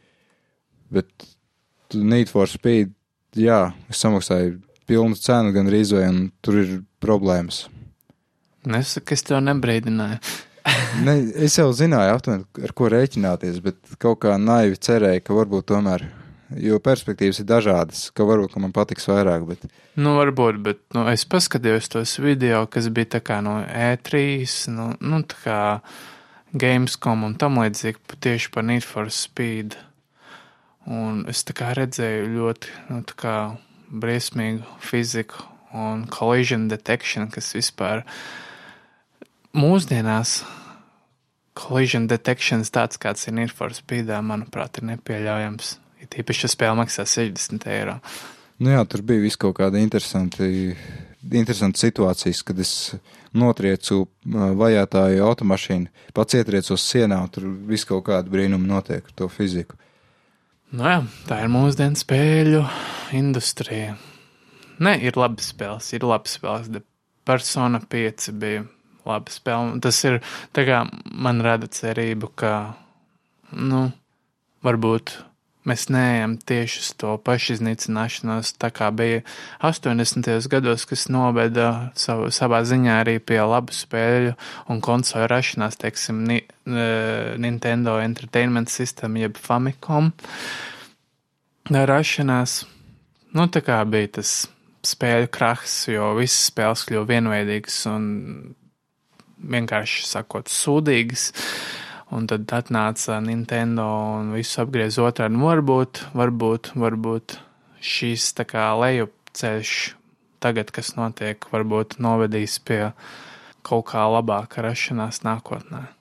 Bet 0.94 1.28
Need 1.94 2.32
for 2.32 2.48
Speed, 2.52 2.92
jā, 3.36 3.60
es 3.92 4.02
samaksāju 4.04 4.58
pilnu 4.88 5.16
cenu 5.20 5.54
gan 5.56 5.70
rīzvai, 5.72 6.04
un 6.12 6.20
tur 6.44 6.60
ir 6.60 6.74
problēmas. 7.04 7.66
Nesaka, 8.68 9.16
es 9.16 9.24
tev 9.28 9.40
nebrīdināju. 9.46 10.20
ne, 11.08 11.16
es 11.48 11.56
jau 11.60 11.70
zināju, 11.76 12.18
aptuveni, 12.18 12.48
ar 12.68 12.74
ko 12.76 12.90
rēķināties, 12.92 13.62
bet 13.64 14.00
kaut 14.02 14.20
kā 14.26 14.36
naivi 14.42 14.80
cerēju, 14.84 15.24
ka 15.24 15.38
varbūt 15.38 15.70
tomēr, 15.72 16.04
jo 16.56 16.80
perspektīvas 16.84 17.42
ir 17.42 17.48
dažādas, 17.50 18.08
ka 18.16 18.26
varbūt 18.28 18.54
ka 18.54 18.62
man 18.64 18.74
patiks 18.76 19.08
vairāk. 19.10 19.46
Bet... 19.50 19.66
Nu, 20.00 20.16
varbūt, 20.20 20.60
bet 20.64 20.82
nu, 20.96 21.04
es 21.12 21.26
paskatījos 21.30 21.92
tos 21.94 22.18
video, 22.24 22.64
kas 22.72 22.90
bija 22.94 23.18
tā 23.18 23.24
kā 23.26 23.42
no 23.46 23.60
E3, 23.66 24.46
nu, 24.76 24.92
nu 25.02 25.22
tā 25.28 25.42
kā 25.44 25.60
Gamescom 26.58 27.26
un 27.28 27.36
tam 27.40 27.60
līdzīgi 27.60 28.20
tieši 28.24 28.52
par 28.54 28.66
Need 28.68 28.88
for 28.88 29.12
Speed. 29.14 29.76
Un 30.88 31.26
es 31.28 31.44
tā 31.44 31.56
kā 31.58 31.74
redzēju 31.76 32.30
ļoti, 32.38 32.76
nu, 32.94 33.02
tā 33.08 33.18
kā 33.20 33.38
briesmīgu 33.92 34.64
fiziku 34.84 35.44
un 35.76 36.06
collision 36.12 36.70
detection, 36.72 37.28
kas 37.32 37.52
vispār 37.56 38.06
mūsdienās 39.58 40.40
collision 41.58 42.08
detection 42.08 42.64
tāds, 42.64 43.00
kāds 43.02 43.28
ir 43.28 43.36
Need 43.36 43.52
for 43.52 43.76
Speedā, 43.76 44.22
manuprāt, 44.24 44.80
ir 44.80 44.88
nepieļaujams. 44.94 45.76
Ir 46.02 46.10
tīpaši, 46.14 46.46
ja 46.46 46.52
spēle 46.54 46.78
maksā 46.80 47.06
60 47.10 47.68
eiro. 47.74 47.98
Nu 48.62 48.74
jā, 48.74 48.82
tur 48.90 49.04
bija 49.06 49.22
viss 49.22 49.38
kaut 49.40 49.58
kāda 49.60 49.80
interesanti, 49.82 50.74
interesanti 51.30 51.82
situācijas, 51.84 52.42
kad 52.46 52.60
es 52.62 52.72
notriecu 53.38 54.06
vajātāju 54.26 55.26
automašīnu, 55.28 55.92
pats 56.18 56.38
ietriecos 56.40 56.86
sienā, 56.86 57.20
un 57.22 57.34
tur 57.34 57.50
viss 57.70 57.86
kaut 57.86 58.08
kāda 58.10 58.32
brīnuma 58.34 58.66
notiek 58.70 59.06
ar 59.06 59.18
to 59.18 59.30
fiziku. 59.30 59.78
Nu 60.74 60.84
jā, 60.84 60.98
tā 61.30 61.44
ir 61.46 61.52
mūsdienu 61.54 62.00
spēļu 62.00 62.64
industrija. 63.16 63.94
Nē, 64.84 64.98
ir 65.06 65.18
labi 65.18 65.46
spēles, 65.46 65.94
ir 65.96 66.06
labi 66.06 66.30
spēles. 66.30 66.82
Persona 67.28 67.80
5 67.80 68.34
bija 68.42 68.66
laba 69.08 69.32
spēle. 69.32 69.78
Tas 69.84 70.02
ir, 70.08 70.20
tā 70.56 70.66
kā 70.68 70.82
man 71.14 71.40
rada 71.46 71.70
cerību, 71.72 72.30
ka, 72.42 72.52
nu, 73.56 73.88
varbūt 74.66 75.16
mēs 75.68 75.88
neejam 75.94 76.38
tieši 76.40 76.82
uz 76.82 76.90
to 77.02 77.16
pašiznīcināšanos, 77.28 78.54
tā 78.62 78.70
kā 78.76 78.90
bija 78.96 79.24
80. 79.66 80.30
gados, 80.52 80.88
kas 80.90 81.08
noveda 81.14 81.92
savu, 82.00 82.32
savā 82.34 82.64
ziņā 82.68 83.02
arī 83.04 83.18
pie 83.20 83.42
labu 83.44 83.76
spēļu 83.76 84.36
un 84.72 84.82
konsolu 84.84 85.28
rašanās, 85.32 85.80
teiksim, 85.82 86.24
ni, 86.30 86.42
Nintendo 86.68 87.98
Entertainment 88.04 88.72
System 88.72 89.20
jeb 89.20 89.40
Famicom 89.40 90.12
rašanās. 91.68 92.62
Nu, 93.36 93.48
tā 93.52 93.62
kā 93.66 93.82
bija 93.88 94.18
tas 94.20 94.48
spēļu 94.88 95.28
krahs, 95.34 95.82
jo 95.92 96.14
visas 96.18 96.48
spēles 96.52 96.86
kļuva 96.88 97.10
vienveidīgas 97.12 97.82
un 97.92 98.08
vienkārši 99.38 100.08
sakot 100.08 100.50
sūdīgas. 100.52 101.32
Un 102.16 102.28
tad 102.30 102.48
atnāca 102.56 103.18
Nintendo 103.20 103.86
un 104.20 104.32
visu 104.38 104.62
apgriez 104.64 104.96
otrādi. 105.04 105.36
Nu, 105.36 105.50
varbūt, 105.50 106.06
varbūt, 106.16 106.72
varbūt 106.80 107.36
šīs 107.84 108.30
tā 108.38 108.46
kā 108.48 108.70
lejupceļš 108.80 109.74
tagad, 110.44 110.72
kas 110.72 110.94
notiek, 110.96 111.50
varbūt 111.52 111.98
novedīs 112.04 112.60
pie 112.64 112.82
kaut 113.68 113.90
kā 113.92 114.08
labāka 114.08 114.64
rašanās 114.64 115.24
nākotnē. 115.28 115.97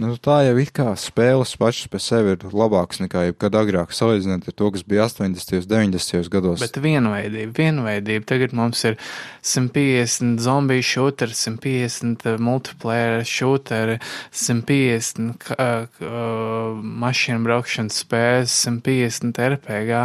Nu, 0.00 0.14
tā 0.16 0.38
jau 0.46 0.54
it 0.62 0.70
kā 0.72 0.86
spēles 0.96 1.50
pašas 1.60 1.90
pēc 1.92 2.04
sevi 2.06 2.32
ir 2.32 2.44
labākas 2.56 3.02
nekā 3.02 3.26
jebkad 3.26 3.56
agrāk, 3.60 3.90
salīdzinot 3.92 4.46
ar 4.48 4.54
to, 4.56 4.70
kas 4.72 4.84
bija 4.88 5.04
80. 5.10 5.58
un 5.58 5.66
90. 5.68 6.30
gados. 6.32 6.62
Bet 6.62 6.78
vienveidība, 6.80 7.52
vienveidība. 7.58 8.24
Tagad 8.30 8.54
mums 8.56 8.80
ir 8.88 8.96
150 9.44 10.40
zombiju 10.40 10.86
šūteri, 10.92 11.36
150 11.36 12.40
multiplayer 12.40 13.26
šūteri, 13.28 13.98
150 14.32 15.52
uh, 15.52 15.84
uh, 15.84 16.80
mašīnu 17.04 17.44
braukšanas 17.44 18.00
spēles, 18.06 18.56
150 18.64 19.44
RPG. 19.50 20.04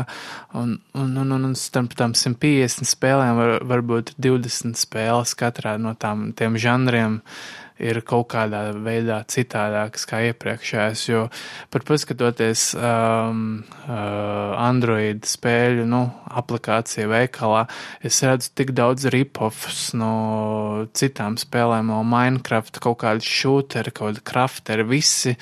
Un, 0.60 0.80
un, 0.92 1.20
un, 1.24 1.36
un, 1.40 1.52
un 1.54 1.60
starp 1.60 1.96
tam 1.96 2.18
150 2.20 2.84
spēlēm 2.92 3.40
var, 3.40 3.60
var 3.64 3.88
būt 3.96 4.18
20 4.20 4.76
spēles 4.76 5.38
katrā 5.40 5.80
no 5.80 5.96
tām 5.96 6.34
žanriem. 6.36 7.22
Uh, 7.24 7.62
ir 7.82 8.00
kaut 8.08 8.30
kādā 8.32 8.70
veidā 8.86 9.20
citādākas 9.28 10.08
kā 10.08 10.22
iepriekšējās, 10.30 11.06
jo 11.10 11.26
par 11.74 11.86
paskatoties 11.88 12.70
um, 12.80 13.46
uh, 13.86 14.56
Android 14.64 15.26
spēļu, 15.28 15.86
nu, 15.90 16.04
aplikāciju 16.40 17.12
veikalā, 17.12 17.66
es 18.06 18.22
redzu 18.24 18.54
tik 18.56 18.72
daudz 18.78 19.08
rip-offs 19.12 19.90
no 19.98 20.88
citām 20.96 21.40
spēlēm, 21.42 21.92
no 21.92 22.04
Minecraft, 22.08 22.80
kaut 22.84 23.02
kādi 23.04 23.28
šūteri, 23.28 23.96
kaut 23.96 24.16
kādi 24.16 24.28
krafteri, 24.32 24.88
visi 24.88 25.36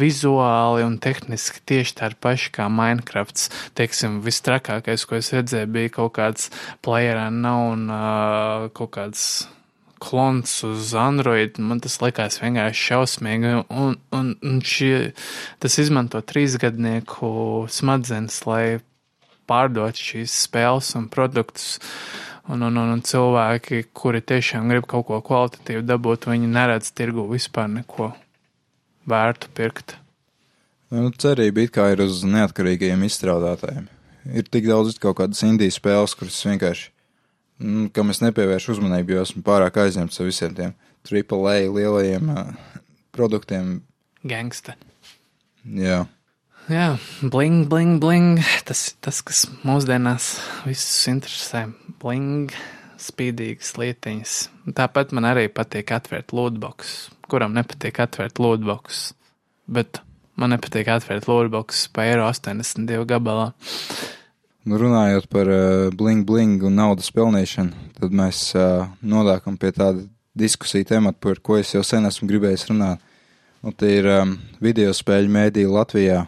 vizuāli 0.00 0.84
un 0.86 0.96
tehniski 1.02 1.62
tieši 1.66 1.96
tādi 1.98 2.16
paši 2.22 2.52
kā 2.54 2.68
Minecraft. 2.72 3.48
Teiksim, 3.76 4.20
vistrakākais, 4.24 5.04
ko 5.08 5.18
es 5.18 5.32
redzēju, 5.34 5.70
bija 5.74 5.94
kaut 6.00 6.14
kāds 6.16 6.50
player 6.84 7.20
unknown, 7.26 7.88
uh, 7.90 8.68
kaut 8.76 8.94
kāds 8.96 9.24
klons 10.00 10.54
uz 10.66 10.94
Android, 10.98 11.58
man 11.60 11.82
tas 11.84 11.98
likās 12.02 12.40
vienkārši 12.40 12.86
šausmīgi. 12.88 13.52
Un, 13.68 13.98
un, 14.16 14.32
un 14.40 14.60
šie, 14.64 15.12
tas 15.62 15.76
izmanto 15.82 16.22
trīsgadnieku 16.24 17.30
smadzenes, 17.70 18.40
lai 18.48 18.64
pārdot 19.50 19.98
šīs 19.98 20.34
spēles 20.46 20.94
un 20.98 21.08
produktus. 21.12 21.78
Un, 22.50 22.64
un, 22.66 22.74
un, 22.80 22.94
un 22.96 23.02
cilvēki, 23.06 23.84
kuri 23.94 24.22
tiešām 24.26 24.72
grib 24.72 24.88
kaut 24.90 25.06
ko 25.06 25.20
kvalitatīvu 25.22 25.84
dabūt, 25.86 26.26
viņi 26.32 26.48
neredz 26.50 26.90
tirgu 26.96 27.28
vispār 27.30 27.68
neko 27.70 28.10
vērtu 29.10 29.50
pirkt. 29.54 29.94
Nu, 30.90 31.12
cerība 31.14 31.62
it 31.62 31.74
kā 31.76 31.92
ir 31.92 32.02
uz 32.02 32.24
neatkarīgajiem 32.26 33.04
izstrādātājiem. 33.06 33.86
Ir 34.34 34.48
tik 34.50 34.66
daudz 34.66 34.98
kaut 35.00 35.20
kādas 35.20 35.44
indijas 35.46 35.78
spēles, 35.78 36.16
kuras 36.18 36.40
vienkārši 36.48 36.90
kam 37.96 38.12
es 38.12 38.22
nepievēršu 38.24 38.76
uzmanību, 38.76 39.16
jo 39.16 39.24
esmu 39.26 39.44
pārāk 39.46 39.80
aizņemts 39.82 40.20
ar 40.20 40.28
visiem 40.28 40.56
tiem 40.56 40.76
AAA 41.06 41.68
lielajiem 41.72 42.32
uh, 42.32 42.54
produktiem. 43.16 43.80
Gangsta. 44.26 44.76
Jā. 45.64 46.04
Jā, 46.70 46.90
bling, 47.24 47.66
bling, 47.70 47.98
bling. 48.02 48.42
Tas, 48.68 48.90
tas 49.02 49.22
kas 49.26 49.46
mūsdienās 49.66 50.36
visus 50.68 51.08
interesē. 51.10 51.64
Bling, 52.00 52.52
spīdīgas 53.00 53.72
lietiņas. 53.80 54.36
Tāpat 54.76 55.14
man 55.16 55.26
arī 55.32 55.48
patīk 55.52 55.90
atvērt 55.96 56.34
lootbox. 56.36 57.10
Kuram 57.30 57.56
nepatīk 57.56 58.00
atvērt 58.04 58.38
lootbox? 58.42 59.10
Bet 59.70 60.02
man 60.40 60.54
nepatīk 60.54 60.88
atvērt 60.92 61.28
lootbox 61.30 61.88
pa 61.94 62.06
eiro 62.08 62.28
82 62.28 63.08
gabalā. 63.08 63.50
Nu, 64.68 64.76
runājot 64.76 65.24
par 65.32 65.48
uh, 65.48 65.88
bling 65.96 66.26
bling 66.28 66.60
un 66.68 66.74
naudas 66.76 67.08
pelnīšanu, 67.16 67.92
tad 67.96 68.12
mēs 68.12 68.50
uh, 68.58 68.90
nonākam 69.00 69.56
pie 69.60 69.70
tāda 69.72 70.04
diskusija 70.36 70.84
temata, 70.92 71.16
par 71.16 71.40
ko 71.40 71.56
es 71.56 71.72
jau 71.72 71.80
sen 71.86 72.04
esmu 72.08 72.28
gribējis 72.28 72.66
runāt. 72.68 73.00
Un 73.64 73.72
tie 73.76 73.94
ir 74.00 74.08
um, 74.08 74.34
video 74.60 74.92
spēļu 74.96 75.32
mēdīja 75.32 75.72
Latvijā 75.72 76.20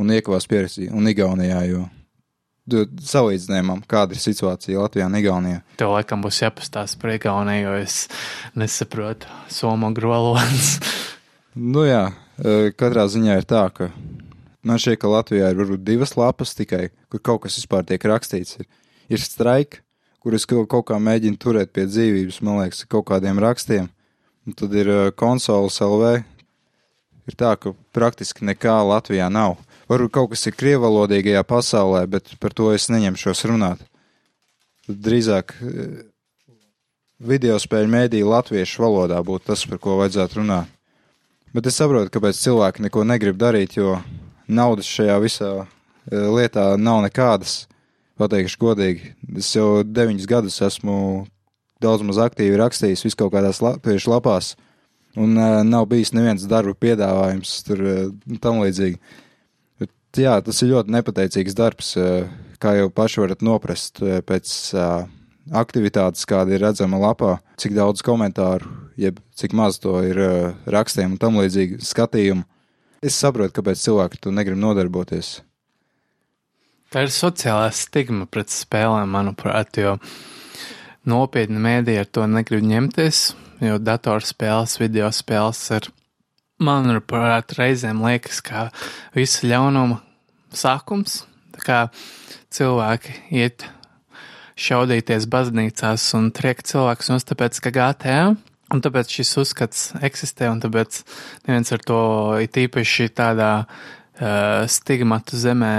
un 0.00 0.12
iekavās 0.16 0.48
pieredzi 0.48 0.88
un 0.92 1.08
Igaunijā, 1.08 1.60
jo 1.68 1.84
salīdzinājumam, 2.68 3.82
kāda 3.88 4.16
ir 4.16 4.20
situācija 4.20 4.80
Latvijā 4.80 5.08
un 5.08 5.16
Igaunijā. 5.20 5.60
Tev 5.80 5.92
laikam 5.94 6.24
būs 6.24 6.40
jāpastāsta 6.42 7.00
par 7.00 7.14
Igauniju, 7.16 7.68
jo 7.68 7.76
es 7.82 7.98
nesaprotu 8.56 9.28
somu 9.52 9.92
grolons. 9.96 10.76
nu 11.74 11.84
jā, 11.88 12.04
katrā 12.80 13.08
ziņā 13.08 13.40
ir 13.40 13.48
tā, 13.48 13.64
ka 13.72 13.88
Man 14.66 14.80
šķiet, 14.80 14.98
ka 15.02 15.10
Latvijā 15.12 15.52
ir 15.52 15.58
varbūt 15.58 15.84
divas 15.86 16.16
lapas 16.18 16.56
tikai, 16.58 16.88
kur 17.12 17.22
kaut 17.22 17.44
kas 17.44 17.58
vispār 17.60 17.84
tiek 17.86 18.02
rakstīts. 18.10 18.58
Ir, 18.58 18.66
ir 19.14 19.22
straika, 19.22 19.82
kurus 20.22 20.48
kaut 20.48 20.88
kā 20.88 20.98
mēģina 20.98 21.38
turēt 21.38 21.70
pie 21.74 21.86
dzīvības, 21.86 22.40
man 22.42 22.62
liekas, 22.62 22.82
kaut 22.90 23.06
kādiem 23.12 23.38
rakstiem. 23.42 23.86
Un 24.48 24.56
tad 24.58 24.74
ir 24.74 24.90
uh, 24.90 25.04
konsoles 25.14 25.78
LV. 25.84 26.18
Ir 27.28 27.36
tā, 27.38 27.52
ka 27.60 27.74
praktiski 27.94 28.46
nekā 28.48 28.80
Latvijā 28.88 29.28
nav. 29.30 29.58
Varbūt 29.88 30.14
kaut 30.16 30.32
kas 30.32 30.46
ir 30.48 30.56
krievalodīgajā 30.58 31.44
pasaulē, 31.48 32.02
bet 32.10 32.32
par 32.40 32.56
to 32.56 32.72
es 32.74 32.88
neņemšos 32.90 33.44
runāt. 33.48 33.84
Tad 34.88 35.02
drīzāk 35.04 35.54
uh, 35.62 36.00
video 37.18 37.58
spēļu 37.62 37.92
mēdīja 37.94 38.26
latviešu 38.26 38.82
valodā 38.82 39.20
būtu 39.22 39.52
tas, 39.52 39.66
par 39.68 39.80
ko 39.82 39.98
vajadzētu 40.02 40.42
runāt. 40.42 40.74
Bet 41.54 41.68
es 41.70 41.78
saprotu, 41.80 42.10
kāpēc 42.12 42.40
cilvēki 42.42 42.84
neko 42.84 43.04
negrib 43.08 43.38
darīt, 43.40 43.78
jo 43.78 43.96
naudas 44.48 44.88
šajā 44.88 45.18
visā 45.22 45.50
uh, 45.62 45.66
lietā 46.10 46.72
nav 46.80 47.02
nekādas. 47.06 47.66
Pateikšu 48.18 48.58
godīgi, 48.58 49.12
es 49.38 49.52
jau 49.54 49.84
deviņus 49.86 50.26
gadus 50.26 50.56
esmu 50.66 50.94
daudz 51.82 52.02
maz 52.02 52.18
aktīvi 52.24 52.58
rakstījis 52.58 53.04
vis 53.06 53.16
kaut 53.18 53.30
kādās 53.30 53.60
latviešu 53.62 54.10
lapās, 54.10 54.56
un 55.14 55.36
uh, 55.38 55.60
nav 55.66 55.86
bijis 55.92 56.10
neviens 56.16 56.46
darba 56.50 56.74
piedāvājums 56.74 57.52
tur 57.68 57.84
uh, 57.84 58.00
tam 58.42 58.58
līdzīgi. 58.64 58.98
Bet, 59.78 59.92
jā, 60.18 60.34
tas 60.42 60.64
ir 60.64 60.72
ļoti 60.72 60.96
nepateicīgs 60.96 61.56
darbs, 61.58 61.92
uh, 62.00 62.26
kā 62.58 62.74
jau 62.80 62.90
paši 62.90 63.22
varat 63.22 63.46
noprast 63.46 64.02
uh, 64.02 64.18
pēc 64.26 64.56
uh, 64.74 65.06
aktivitātes, 65.54 66.26
kāda 66.28 66.56
ir 66.56 66.64
redzama 66.66 66.98
lapā, 67.00 67.38
cik 67.60 67.76
daudz 67.76 68.02
komentāru, 68.04 68.68
jeb 68.98 69.22
cik 69.38 69.54
maz 69.56 69.78
to 69.82 69.94
ir 70.04 70.18
uh, 70.20 70.54
rakstiem 70.66 71.14
un 71.14 71.20
tam 71.22 71.38
līdzīgi 71.40 71.80
skatījumu. 71.86 72.44
Es 72.98 73.14
saprotu, 73.14 73.52
kāpēc 73.60 73.78
cilvēki 73.78 74.18
to 74.24 74.32
negrib 74.34 74.58
nodarboties. 74.58 75.38
Tā 76.90 77.04
ir 77.04 77.12
sociālā 77.14 77.68
stigma 77.76 78.26
pret 78.26 78.50
spēlēm, 78.50 79.12
manuprāt, 79.12 79.78
jo 79.78 79.98
nopietni 81.06 81.60
mēdīji 81.62 82.02
ar 82.02 82.08
to 82.10 82.24
negrib 82.26 82.64
ņemties, 82.66 83.22
jo 83.62 83.78
datorspēles, 83.78 84.78
video 84.80 85.12
spēles 85.14 85.60
ir, 85.76 85.90
manuprāt, 86.58 87.54
reizēm 87.58 88.02
liekas 88.02 88.40
kā 88.42 88.66
visa 89.14 89.46
ļaunuma 89.46 90.00
sākums. 90.50 91.22
Tā 91.54 91.62
kā 91.62 91.78
cilvēki 92.54 93.14
iet 93.36 93.68
šaudīties 94.58 95.28
baznīcās 95.30 96.08
un 96.18 96.32
triek 96.34 96.64
cilvēkus 96.66 97.12
mums 97.12 97.28
tāpēc, 97.28 97.62
ka 97.62 97.74
GTA, 97.74 98.20
un 98.74 98.82
tāpēc 98.84 99.14
šis 99.18 99.32
uzskats 99.44 99.86
eksistē, 100.04 100.50
un 100.52 100.60
tāpēc 100.64 101.02
neviens 101.48 101.72
ar 101.74 101.86
to 101.86 102.02
it 102.42 102.56
īpaši 102.58 103.08
tādā 103.16 103.52
uh, 103.64 104.68
stigmatu 104.68 105.40
zemē 105.40 105.74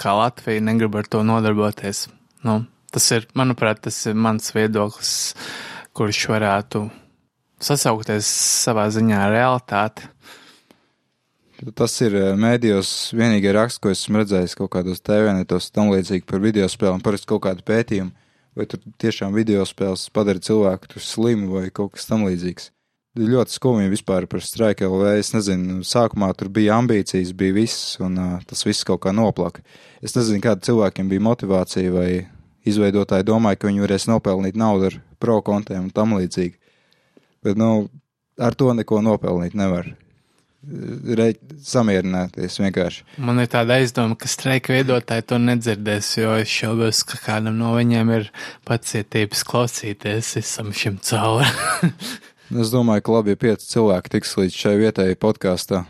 kā 0.00 0.14
Latvija 0.18 0.62
negrib 0.64 0.96
ar 0.98 1.06
to 1.08 1.22
nodarboties. 1.26 2.08
Nu, 2.44 2.64
Tas 2.94 3.08
ir, 3.10 3.24
manuprāt, 3.34 3.80
tas 3.82 3.96
ir 4.06 4.14
mans 4.14 4.52
viedoklis, 4.54 5.34
kurš 5.98 6.20
varētu 6.30 6.84
sasaukties 7.58 8.28
savā 8.62 8.84
ziņā 8.94 9.18
ar 9.18 9.32
realitāti. 9.34 10.06
Tas 11.74 11.96
ir 12.06 12.14
mēdījos 12.38 12.92
vienīgie 13.18 13.50
raksts, 13.56 13.80
ko 13.82 13.90
esmu 13.90 14.20
redzējis 14.20 14.54
kaut 14.60 14.70
kādos 14.76 15.02
TV-netos 15.02 15.72
tam 15.74 15.90
līdzīgi 15.90 16.26
par 16.28 16.42
video 16.44 16.68
spēlēm, 16.70 17.02
parasti 17.02 17.30
kaut 17.32 17.42
kādu 17.48 17.66
pētījumu, 17.66 18.14
vai 18.54 18.66
tur 18.70 18.82
tiešām 19.02 19.34
video 19.34 19.64
spēles 19.66 20.06
padara 20.14 20.42
cilvēku 20.42 21.02
slimu 21.02 21.58
vai 21.58 21.68
kaut 21.74 21.94
kas 21.96 22.08
tam 22.10 22.26
līdzīgs. 22.28 22.70
Ļoti 23.14 23.54
skumji 23.54 23.92
vispār 23.92 24.26
par 24.26 24.42
Strike 24.42 24.86
LV. 24.88 25.12
Es 25.20 25.30
nezinu, 25.36 25.84
sākumā 25.86 26.32
tur 26.34 26.48
bija 26.50 26.80
ambīcijas, 26.80 27.30
bija 27.38 27.54
viss, 27.54 27.92
un 28.02 28.18
uh, 28.18 28.32
tas 28.42 28.64
viss 28.66 28.86
kaut 28.86 29.04
kā 29.04 29.12
noplaka. 29.14 29.62
Es 30.02 30.16
nezinu, 30.18 30.42
kāda 30.42 30.66
cilvēkiem 30.66 31.12
bija 31.12 31.22
motivācija 31.22 31.92
vai 31.94 32.08
izveidotāji 32.66 33.28
domāja, 33.28 33.60
ka 33.60 33.70
viņi 33.70 33.84
varēs 33.84 34.08
nopelnīt 34.10 34.58
naudu 34.58 34.90
ar 34.90 34.98
pro 35.22 35.38
kontiem 35.46 35.86
un 35.86 35.92
tam 35.94 36.16
līdzīgi. 36.18 36.58
Bet, 37.46 37.60
nu, 37.60 37.86
ar 38.40 38.58
to 38.58 38.72
neko 38.74 38.98
nopelnīt 39.04 39.54
nevar. 39.54 39.92
Re, 41.18 41.30
samierināties 41.64 42.58
vienkārši. 42.62 43.04
Man 43.22 43.40
ir 43.42 43.48
tāda 43.52 43.78
aizdoma, 43.80 44.16
ka 44.18 44.30
streika 44.30 44.74
veidotāji 44.74 45.26
to 45.30 45.38
nedzirdēs, 45.42 46.12
jo 46.20 46.34
es 46.40 46.50
šaubos, 46.50 47.02
ka 47.08 47.20
kādam 47.26 47.58
no 47.60 47.74
viņiem 47.76 48.12
ir 48.16 48.30
pacietības 48.68 49.44
klausīties 49.48 50.34
visam 50.40 50.72
šim 50.76 51.00
cauri. 51.04 51.50
es 52.62 52.72
domāju, 52.74 53.04
ka 53.04 53.18
labi, 53.18 53.34
ja 53.36 53.42
pieci 53.46 53.74
cilvēki 53.74 54.16
tiks 54.16 54.38
līdz 54.40 54.62
šai 54.64 54.76
vietai 54.80 55.10
podkāstā 55.20 55.84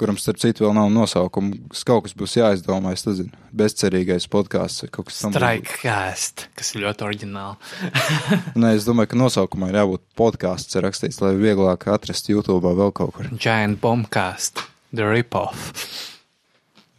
kuram 0.00 0.16
starp 0.18 0.40
citu 0.42 0.66
vēl 0.66 0.74
nav 0.76 0.88
nosaukuma. 0.92 1.58
Kaut 1.86 2.06
kas 2.06 2.16
būs 2.18 2.36
jāizdomā, 2.38 2.94
es 2.96 3.04
nezinu, 3.06 3.30
bezcerīgais 3.54 4.26
podkāsts 4.32 4.84
vai 4.84 4.90
kaut 4.94 5.10
kas 5.10 5.20
tams. 5.22 5.38
Strikecast, 5.38 6.46
kas 6.58 6.72
ir 6.74 6.84
ļoti 6.86 7.06
oriģināli. 7.08 8.00
Nē, 8.62 8.74
es 8.78 8.88
domāju, 8.88 9.12
ka 9.12 9.20
nosaukumā 9.20 9.70
ir 9.70 9.78
jābūt 9.82 10.04
podkāsts 10.18 10.80
rakstīts, 10.82 11.20
lai 11.22 11.34
vieglāk 11.38 11.86
atrast 11.94 12.30
YouTube 12.32 12.74
vēl 12.74 12.92
kaut 12.96 13.14
kur. 13.18 13.30
Giant 13.38 13.80
Bombcast, 13.82 14.64
The 14.94 15.06
Rip-Off. 15.10 15.86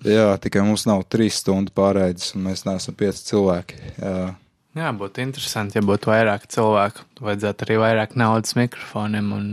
Jā, 0.06 0.36
tikai 0.38 0.62
mums 0.68 0.86
nav 0.86 1.04
trīs 1.10 1.40
stundu 1.42 1.74
pārēdes, 1.76 2.36
un 2.38 2.46
mēs 2.46 2.66
neesam 2.68 2.96
pieci 2.98 3.24
cilvēki. 3.32 3.80
Jā. 3.98 4.34
Jā, 4.76 4.90
būtu 4.92 5.24
interesanti, 5.24 5.80
ja 5.80 5.84
būtu 5.88 6.12
vairāk 6.12 6.50
cilvēku. 6.52 7.06
Vajadzētu 7.24 7.64
arī 7.66 7.78
vairāk 7.80 8.18
naudas 8.20 8.58
mikrofoniem 8.60 9.32
un 9.32 9.46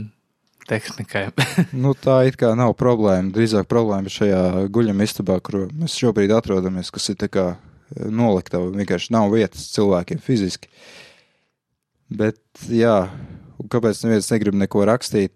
tehnikai. 0.68 1.26
nu, 1.84 1.94
tā 1.98 2.22
it 2.28 2.38
kā 2.40 2.52
nav 2.58 2.74
problēma. 2.78 3.32
Drīzāk 3.34 3.68
problēma 3.70 4.08
ir 4.08 4.16
šajā 4.16 4.42
guļamā 4.72 5.06
istabā, 5.08 5.38
kur 5.44 5.66
mēs 5.70 5.96
šobrīd 6.00 6.34
atrodamies, 6.34 6.92
kas 6.94 7.10
ir 7.12 7.24
eh, 7.28 7.54
noliktava. 8.08 8.70
Vienkārši 8.74 9.14
nav 9.14 9.32
vietas 9.34 9.70
cilvēkiem 9.74 10.22
fiziski. 10.22 10.70
Bet, 12.12 12.40
jā, 12.68 13.06
kāpēc 13.72 14.04
neviens 14.04 14.30
negrib 14.32 14.58
neko 14.60 14.84
rakstīt? 14.88 15.34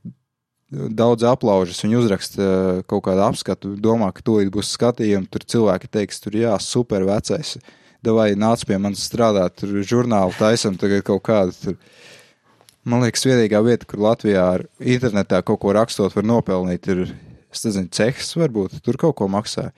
Daudz 0.66 1.22
aplaužas, 1.22 1.78
viņi 1.84 1.98
uzraksta 2.00 2.42
eh, 2.42 2.84
kaut 2.90 3.06
kādu 3.06 3.22
apskatu, 3.26 3.74
domā, 3.78 4.10
ka 4.14 4.24
tūlīt 4.26 4.50
būs 4.54 4.74
skatījumi, 4.76 5.30
tur 5.30 5.46
cilvēki 5.46 5.92
teiks, 5.98 6.22
tur 6.24 6.38
jā, 6.38 6.56
super 6.62 7.06
vecais, 7.06 7.56
vai 8.06 8.32
nāc 8.38 8.62
pie 8.66 8.76
manis 8.78 9.06
strādāt, 9.06 9.56
tur 9.60 9.80
žurnālu 9.82 10.34
taisam 10.38 10.76
tagad 10.78 11.02
kaut 11.06 11.24
kādu. 11.26 11.54
Tur 11.62 11.78
Man 12.86 13.02
liekas, 13.02 13.24
vienīgā 13.26 13.58
vieta, 13.66 13.86
kur 13.90 13.98
Latvijā 14.04 14.42
ar 14.54 14.62
internetā 14.78 15.40
kaut 15.46 15.58
ko 15.64 15.72
rakstot, 15.74 16.14
var 16.14 16.26
nopelnīt, 16.26 16.86
ir, 16.92 17.08
nezinu, 17.50 17.90
cehs 17.90 18.30
varbūt, 18.38 18.78
tur 18.86 18.98
kaut 19.00 19.16
ko 19.18 19.26
maksā. 19.32 19.72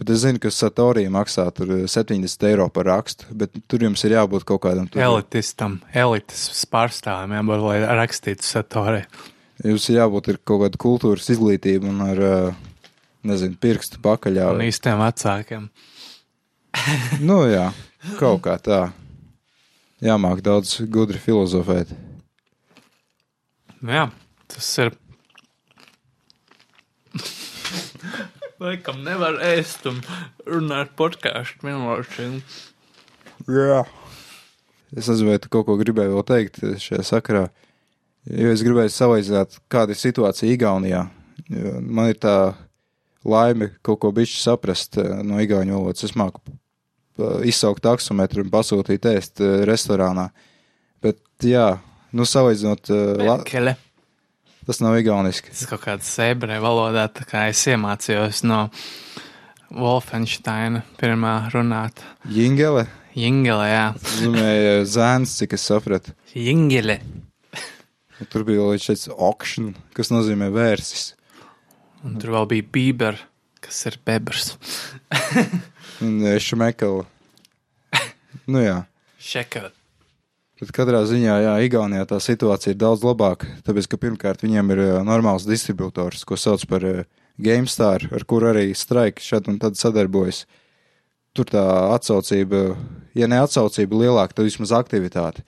Bet 0.00 0.10
es 0.10 0.22
zinu, 0.24 0.40
ka 0.42 0.50
Satorija 0.50 1.10
maksā 1.12 1.44
70 1.54 2.46
eiro 2.48 2.66
par 2.72 2.88
rakstu, 2.88 3.28
bet 3.36 3.52
tur 3.70 3.84
jums 3.84 4.00
ir 4.08 4.16
jābūt 4.16 4.46
kaut 4.48 4.62
kādam 4.64 4.88
tur. 4.88 5.02
Elitistam, 5.04 5.76
elites 5.92 6.64
pārstāvim 6.72 7.36
jābūt, 7.36 7.66
lai 7.68 7.76
rakstītu 8.00 8.48
Satoriju. 8.48 9.28
Jums 9.68 9.90
ir 9.92 10.00
jābūt 10.00 10.32
ar 10.32 10.40
kaut 10.42 10.64
kādu 10.64 10.80
kultūras 10.82 11.28
izglītību 11.36 11.92
un 11.92 12.00
ar, 12.08 12.22
nezinu, 13.28 13.60
pirkstu 13.60 14.00
pakaļā. 14.02 14.48
Un 14.56 14.64
īstiem 14.64 15.04
vecākiem. 15.04 15.68
nu 17.28 17.38
jā, 17.52 17.68
kaut 18.16 18.42
kā 18.48 18.56
tā. 18.56 18.82
Jāmāk 20.04 20.42
daudz 20.44 20.80
gudri 20.90 21.20
filozofēt. 21.22 21.92
Nu 23.84 23.92
jā, 23.92 24.04
tas 24.48 24.68
ir. 24.80 24.94
Laikam 28.62 29.02
nevar 29.04 29.36
ēst 29.44 29.84
un 29.90 29.98
runāt 30.48 30.94
podkāstu 30.96 31.68
vienlaicīgi. 31.68 32.40
Jā. 33.52 33.82
Es 34.94 35.10
nezinu, 35.10 35.34
vai 35.34 35.36
tu 35.42 35.52
kaut 35.52 35.66
ko 35.68 35.76
gribēji 35.76 36.14
vēl 36.14 36.26
teikt 36.30 36.62
šajā 36.80 37.04
sakarā. 37.04 37.44
Jo 38.24 38.54
es 38.54 38.64
gribēju 38.64 38.94
salīdzināt, 38.94 39.58
kāda 39.68 39.92
ir 39.92 40.00
situācija 40.00 40.54
Igaunijā. 40.54 41.04
Jo 41.52 41.76
man 41.84 42.14
ir 42.14 42.20
tā 42.24 42.36
laime 43.24 43.74
kaut 43.84 44.00
ko 44.00 44.12
bišķi 44.16 44.40
saprast 44.40 44.96
eh, 45.00 45.18
no 45.26 45.44
igauņu 45.44 45.76
valodas. 45.76 46.06
Es 46.08 46.16
māku 46.16 46.40
eh, 46.48 47.44
izsaukt 47.50 47.84
taksometru 47.84 48.46
un 48.46 48.52
pasūtīt 48.54 49.12
ēst 49.12 49.44
eh, 49.44 49.60
restorānā. 49.68 50.30
Bet 51.04 51.20
jā, 51.44 51.74
Nu, 52.14 52.22
salīdzinot, 52.28 52.90
uh, 52.94 53.72
tas 54.68 54.78
nav 54.78 54.94
igauniski. 55.00 55.50
Tas 55.50 55.66
kaut 55.66 55.82
kāds 55.82 56.12
ebreju 56.22 56.62
valodā, 56.62 57.08
tā 57.10 57.26
kā 57.26 57.48
es 57.50 57.64
iemācījos 57.66 58.44
no 58.46 58.68
Wolfensteina 59.74 60.84
pirmā 61.00 61.34
runāt. 61.54 62.04
Jingele? 62.30 62.86
Jingele, 63.18 63.66
jā. 63.70 63.84
Tas 63.98 64.14
nozīmē 64.22 64.54
zēns, 64.90 65.34
cik 65.40 65.58
es 65.58 65.66
sapratu. 65.66 66.14
Jingele. 66.34 67.00
Un 68.22 68.30
tur 68.30 68.46
bija 68.46 68.70
līdz 68.70 68.86
šeit 68.88 69.08
auction, 69.14 69.72
kas 69.94 70.14
nozīmē 70.14 70.52
vērsis. 70.54 71.12
Un 72.06 72.18
tur 72.22 72.36
vēl 72.36 72.46
bija 72.54 72.70
bīber, 72.76 73.18
kas 73.64 73.80
ir 73.90 73.98
bebrs. 74.06 74.54
Un 76.04 76.22
šmekala. 76.38 77.08
Nu 78.50 78.60
jā. 78.60 78.82
Šekala. 79.22 79.70
Bet 80.64 80.72
katrā 80.72 81.02
ziņā, 81.04 81.34
jā, 81.44 81.54
Igaunijā 81.66 82.06
tā 82.08 82.16
situācija 82.24 82.72
ir 82.72 82.78
daudz 82.80 83.02
labāka. 83.04 83.50
Tāpēc, 83.66 83.84
ka 83.92 83.98
pirmkārt 84.00 84.40
viņiem 84.40 84.70
ir 84.72 84.80
normāls 85.04 85.44
distributors, 85.44 86.22
ko 86.24 86.38
sauc 86.40 86.64
par 86.70 86.86
GameStar, 87.36 88.06
ar 88.08 88.24
kuru 88.24 88.48
arī 88.54 88.70
Strike 88.72 89.20
šad 89.20 89.50
un 89.52 89.58
tad 89.60 89.76
sadarbojas. 89.76 90.46
Tur 91.36 91.50
tā 91.50 91.66
atsaucība, 91.92 92.78
ja 93.12 93.28
ne 93.28 93.42
atsaucība 93.44 94.06
lielāka, 94.06 94.38
tad 94.38 94.48
vismaz 94.48 94.72
aktivitāte. 94.72 95.44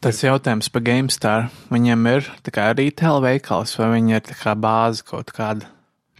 Tas 0.00 0.24
jautājums 0.24 0.72
par 0.72 0.86
GameStar. 0.88 1.46
Viņiem 1.74 2.08
ir 2.14 2.32
kā 2.48 2.70
retail 2.72 3.20
veikals, 3.24 3.76
vai 3.76 3.92
viņi 3.98 4.20
ir 4.22 4.34
kā 4.40 4.56
bāze 4.56 5.04
kaut 5.04 5.36
kāda? 5.36 5.68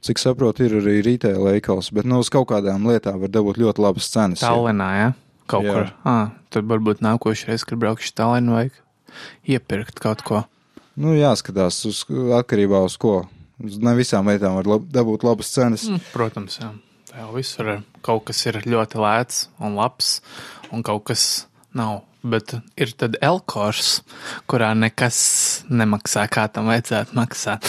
Cik 0.05 0.20
saprotu, 0.20 0.68
ir 0.68 0.76
arī 0.82 0.98
retail 1.06 1.40
veikals, 1.48 1.89
bet 1.97 2.05
nu, 2.05 2.20
uz 2.20 2.28
kaut 2.28 2.51
kādām 2.52 2.85
lietām 2.85 3.22
var 3.24 3.32
dabūt 3.32 3.64
ļoti 3.64 3.81
labas 3.81 4.12
cenas. 4.12 4.44
Tallinā, 4.44 4.93
ja? 5.01 5.12
Kaut 5.50 5.66
Jā. 5.66 5.74
kur. 5.74 5.92
Ah, 6.08 6.32
tad 6.54 6.68
varbūt 6.70 7.02
nākošais, 7.04 7.66
kad 7.68 7.80
braukšu 7.80 8.14
Tallinu, 8.16 8.56
vajag 8.56 8.80
iepirkt 9.46 10.00
kaut 10.02 10.24
ko. 10.26 10.42
Nu, 10.94 11.14
jāskatās 11.18 11.80
uz 11.88 12.04
atkarībā 12.38 12.80
uz 12.86 12.96
ko. 13.00 13.24
Uz 13.62 13.78
ne 13.82 13.94
visām 13.98 14.28
lietām 14.30 14.56
var 14.58 14.68
lab, 14.70 14.86
dabūt 14.90 15.26
labas 15.26 15.50
cenas. 15.54 15.86
Mm, 15.90 16.02
protams, 16.14 16.58
jā. 16.62 16.70
Tā 17.10 17.22
jau 17.22 17.30
visur 17.36 17.70
ir. 17.70 17.84
Kaut 18.04 18.24
kas 18.28 18.40
ir 18.46 18.60
ļoti 18.66 18.98
lēts 19.02 19.44
un 19.62 19.76
labs, 19.78 20.16
un 20.74 20.82
kaut 20.86 21.06
kas 21.10 21.46
nav. 21.76 22.02
Bet 22.24 22.54
ir 22.80 22.94
tad 22.96 23.18
Elkors, 23.20 23.98
kurā 24.48 24.70
nekas 24.78 25.18
nemaksā, 25.68 26.24
kā 26.32 26.46
tam 26.48 26.70
vajadzētu 26.72 27.18
maksāt. 27.18 27.68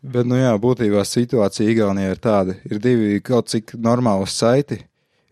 Bet, 0.00 0.24
nu 0.28 0.38
jā, 0.38 0.54
būtībā 0.60 1.02
situācija 1.04 1.68
Igaunijā 1.72 2.14
ir 2.14 2.22
tāda. 2.22 2.56
Ir 2.68 2.80
divi 2.82 3.20
kaut 3.24 3.50
cik 3.52 3.74
normāli 3.80 4.28
saiti. 4.30 4.80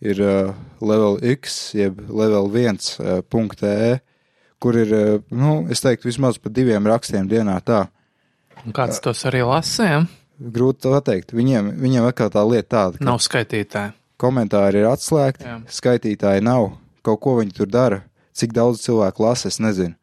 Ir 0.00 0.20
uh, 0.22 0.52
level 0.84 1.16
X, 1.26 1.72
jeb 1.74 1.98
level 2.06 2.46
1, 2.54 2.78
uh, 3.02 3.98
kur 4.62 4.76
ir, 4.78 4.92
uh, 4.94 5.22
nu, 5.34 5.66
es 5.70 5.82
teiktu, 5.82 6.06
vismaz 6.06 6.38
pa 6.38 6.50
diviem 6.54 6.86
rakstiem 6.86 7.26
dienā 7.30 7.56
tā. 7.66 7.88
Un 8.64 8.74
kāds 8.74 9.00
tos 9.02 9.24
arī 9.26 9.42
lasīja? 9.46 10.04
Grūti 10.38 10.84
to 10.86 10.92
pateikt. 10.94 11.34
Viņiem, 11.34 11.72
viņiem 11.82 12.06
atkal 12.06 12.30
tā 12.30 12.44
lieta 12.46 12.68
tāda, 12.76 12.98
ka 13.00 13.06
Nav 13.08 13.18
skaitītāji. 13.22 13.92
komentāri 14.22 14.82
ir 14.84 14.86
atslēgti, 14.90 15.46
Jā. 15.46 15.56
skaitītāji 15.66 16.42
nav, 16.46 16.72
kaut 17.02 17.20
ko 17.22 17.36
viņi 17.40 17.54
tur 17.58 17.66
dara, 17.70 18.04
cik 18.38 18.54
daudz 18.54 18.82
cilvēku 18.86 19.22
lasa, 19.26 19.50
es 19.50 19.58
nezinu. 19.58 19.94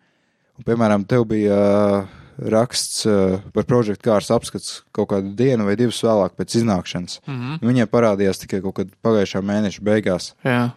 Un, 0.59 0.63
piemēram, 0.67 1.03
tev 1.07 1.23
bija 1.27 1.55
uh, 1.55 2.11
raksts 2.37 3.05
uh, 3.07 3.39
par 3.55 3.63
projektu 3.67 4.09
kārs 4.09 4.31
apskats 4.33 4.81
kaut 4.95 5.09
kādu 5.13 5.31
dienu 5.37 5.67
vai 5.67 5.77
divas 5.79 6.01
vēlāk 6.03 6.35
pēc 6.35 6.57
iznākšanas. 6.59 7.21
Mm 7.25 7.35
-hmm. 7.35 7.59
Viņiem 7.61 7.91
parādījās 7.91 8.41
tikai 8.41 8.61
kaut 8.61 8.75
kad 8.75 8.91
pagājušā 9.03 9.41
mēneša 9.41 9.81
beigās. 9.81 10.33
Jā. 10.43 10.73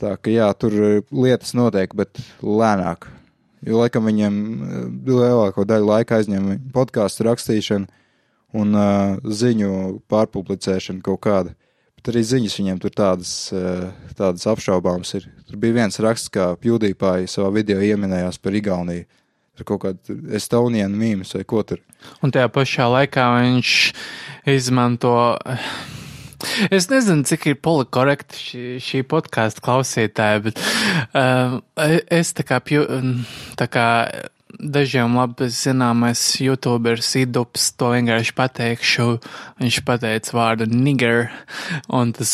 Tā 0.00 0.16
ka 0.16 0.30
jā, 0.30 0.52
tur 0.58 0.72
uh, 0.72 1.02
lietas 1.12 1.54
notiek, 1.54 1.94
bet 1.94 2.18
lēnāk. 2.42 3.06
Jo 3.62 3.78
laikam 3.78 4.04
viņiem 4.04 4.34
uh, 4.34 4.90
lielāko 5.06 5.64
daļu 5.64 5.86
laika 5.86 6.16
aizņem 6.16 6.72
podkāstu 6.72 7.24
rakstīšana 7.24 7.86
un 8.52 8.74
uh, 8.74 9.16
ziņu 9.24 10.00
pārpublicēšana 10.08 11.02
kaut 11.02 11.20
kāda. 11.20 11.54
Bet 12.00 12.14
arī 12.14 12.22
ziņas 12.24 12.58
viņiem 12.58 12.78
tur 12.80 12.90
tādas, 12.90 13.52
tādas 14.16 14.46
apšaubāmas 14.46 15.14
ir. 15.14 15.28
Tur 15.44 15.56
bija 15.60 15.72
viens 15.72 16.00
raksts, 16.00 16.30
kā 16.32 16.56
Pjūdīpāji 16.56 17.28
savā 17.28 17.52
video 17.52 17.76
ieminējās 17.76 18.38
par 18.40 18.56
Igauniju. 18.56 19.04
Tur 19.58 19.66
kaut 19.72 19.82
kāda 19.84 20.16
Estonijas 20.38 20.92
mīmīms 20.92 21.34
vai 21.36 21.44
ko 21.48 21.64
tur. 21.66 21.82
Un 22.24 22.32
tajā 22.34 22.48
pašā 22.52 22.86
laikā 22.90 23.26
viņš 23.36 23.74
izmanto. 24.54 25.14
Es 26.72 26.88
nezinu, 26.88 27.26
cik 27.28 27.50
ir 27.50 27.58
polikorekti 27.60 28.38
šī, 28.40 28.64
šī 28.80 29.02
podkāstu 29.10 29.60
klausītāja, 29.66 30.40
bet 30.46 30.60
uh, 30.62 31.58
es 32.08 32.32
tā 32.32 32.46
kā, 32.48 32.62
pju, 32.64 32.86
tā 33.60 33.68
kā 33.68 33.88
dažiem 34.58 35.16
labi 35.16 35.50
zināmais 35.52 36.22
youtuberis 36.40 37.12
Idups 37.20 37.70
to 37.76 37.92
vienkārši 37.94 38.34
pateikšu. 38.36 39.08
Viņš 39.60 39.80
pateica 39.86 40.36
vārdu 40.36 40.68
nigger, 40.70 41.28
un 41.92 42.14
tas 42.16 42.32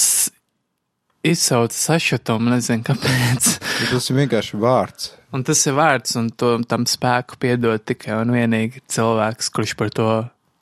izsauca 1.24 1.76
sašutumu, 1.76 2.50
nezinu 2.52 2.84
kāpēc. 2.86 3.48
Bet 3.80 3.90
tas 3.92 4.10
ir 4.10 4.18
vienkārši 4.20 4.60
vārds. 4.62 5.10
Un 5.34 5.42
tas 5.44 5.60
ir 5.68 5.74
vērts, 5.76 6.16
un 6.20 6.30
to, 6.30 6.54
tam 6.70 6.86
spēku 6.88 7.36
piedod 7.42 7.82
tikai 7.84 8.14
un 8.22 8.32
vienīgi 8.32 8.84
cilvēks, 8.92 9.50
kurš 9.52 9.74
par 9.76 9.90
to 9.92 10.08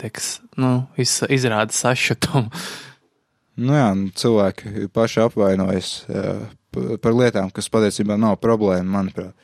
teiks, 0.00 0.38
nu, 0.58 0.86
iz, 0.98 1.20
izrāda 1.30 1.74
sašutumu. 1.74 2.50
Nu 3.54 3.76
jā, 3.76 3.90
nu, 3.94 4.08
cilvēki 4.18 4.88
paši 4.94 5.20
apvainojas 5.28 5.90
pa- 6.74 6.96
par 6.98 7.14
lietām, 7.14 7.52
kas 7.54 7.70
patiesībā 7.70 8.16
nav 8.18 8.40
problēma, 8.42 8.96
manuprāt. 8.98 9.34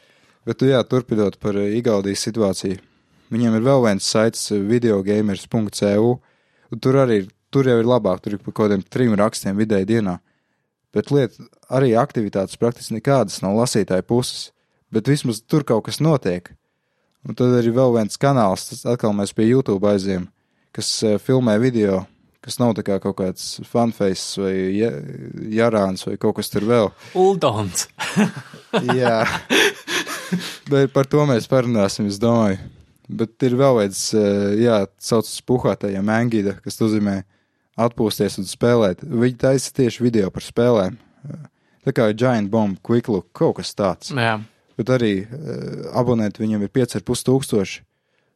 Bet, 0.49 0.65
jā, 0.65 0.81
turpinot 0.89 1.37
par 1.39 1.57
eh, 1.61 1.77
Igaunijas 1.79 2.25
situāciju, 2.27 2.81
viņiem 3.31 3.59
ir 3.59 3.67
vēl 3.67 3.85
viens 3.85 4.07
saits, 4.07 4.49
eh, 4.51 4.59
videogamers.eu. 4.59 6.09
un 6.73 6.79
Tur 6.81 6.95
arī 7.05 7.29
tur 7.53 7.67
jau 7.69 7.79
ir 7.79 7.87
labāk, 7.87 8.23
tur 8.23 8.35
ir 8.35 8.39
par 8.43 8.53
kaut 8.55 8.71
kādiem 8.71 8.85
trim 8.89 9.15
rakstiem 9.19 9.59
vidēji 9.59 9.87
dienā. 9.87 10.19
Bet 10.95 11.11
lieta, 11.15 11.45
arī 11.71 11.93
aktivitātes 11.99 12.59
praktiski 12.59 12.97
nekādas 12.99 13.41
nav 13.45 13.55
lasītāja 13.61 14.03
puses, 14.07 14.49
bet 14.91 15.07
vismaz 15.07 15.39
tur 15.47 15.63
kaut 15.67 15.85
kas 15.87 16.01
notiek. 16.03 16.51
Un 17.29 17.37
tad 17.37 17.53
arī 17.59 17.71
vēl 17.77 17.93
viens 17.99 18.17
kanāls, 18.19 18.65
tas 18.71 18.87
atkal 18.89 19.13
mēs 19.15 19.35
pie 19.37 19.47
YouTube 19.51 19.87
aizjām, 19.87 20.27
kas 20.75 20.89
eh, 21.05 21.19
filmē 21.21 21.59
video, 21.61 22.07
kas 22.41 22.57
nav 22.59 22.73
tā 22.79 22.83
kā 22.87 22.97
kaut 23.03 23.19
kāds 23.21 23.61
fanface 23.69 24.41
vai 24.41 24.55
ja- 24.79 24.95
jarāns 25.61 26.07
vai 26.09 26.17
kaut 26.17 26.39
kas 26.41 26.49
tur 26.51 26.65
vēl. 26.67 26.91
Uldons. 27.15 27.87
Jā, 28.99 29.21
bet 30.71 30.93
par 30.95 31.07
to 31.11 31.27
mēs 31.29 31.49
parunāsim, 31.51 32.09
es 32.11 32.19
domāju. 32.23 32.59
Bet 33.11 33.43
ir 33.43 33.57
vēl 33.59 33.81
viens, 33.81 34.01
eh, 34.15 34.53
jā, 34.63 34.77
saucas 35.03 35.41
puhātajā 35.43 35.99
mangīda, 36.07 36.55
kas 36.63 36.79
nozīmē 36.79 37.17
atpūsties 37.87 38.41
un 38.41 38.49
spēlēt. 38.49 39.05
Viņi 39.05 39.39
taisa 39.41 39.73
tieši 39.77 40.05
video 40.05 40.31
par 40.35 40.45
spēlēm. 40.45 40.99
Tā 41.87 41.95
kā 41.97 42.11
Giant 42.13 42.51
Bomb, 42.53 42.81
Quick 42.85 43.09
Look, 43.09 43.31
kaut 43.37 43.59
kas 43.61 43.73
tāds. 43.77 44.13
Jā. 44.13 44.39
Bet 44.81 44.93
arī 44.93 45.15
uh, 45.25 45.89
abonenti 45.97 46.43
viņam 46.43 46.67
ir 46.67 46.73
5,5 46.77 47.25
tūkstoši. 47.29 47.83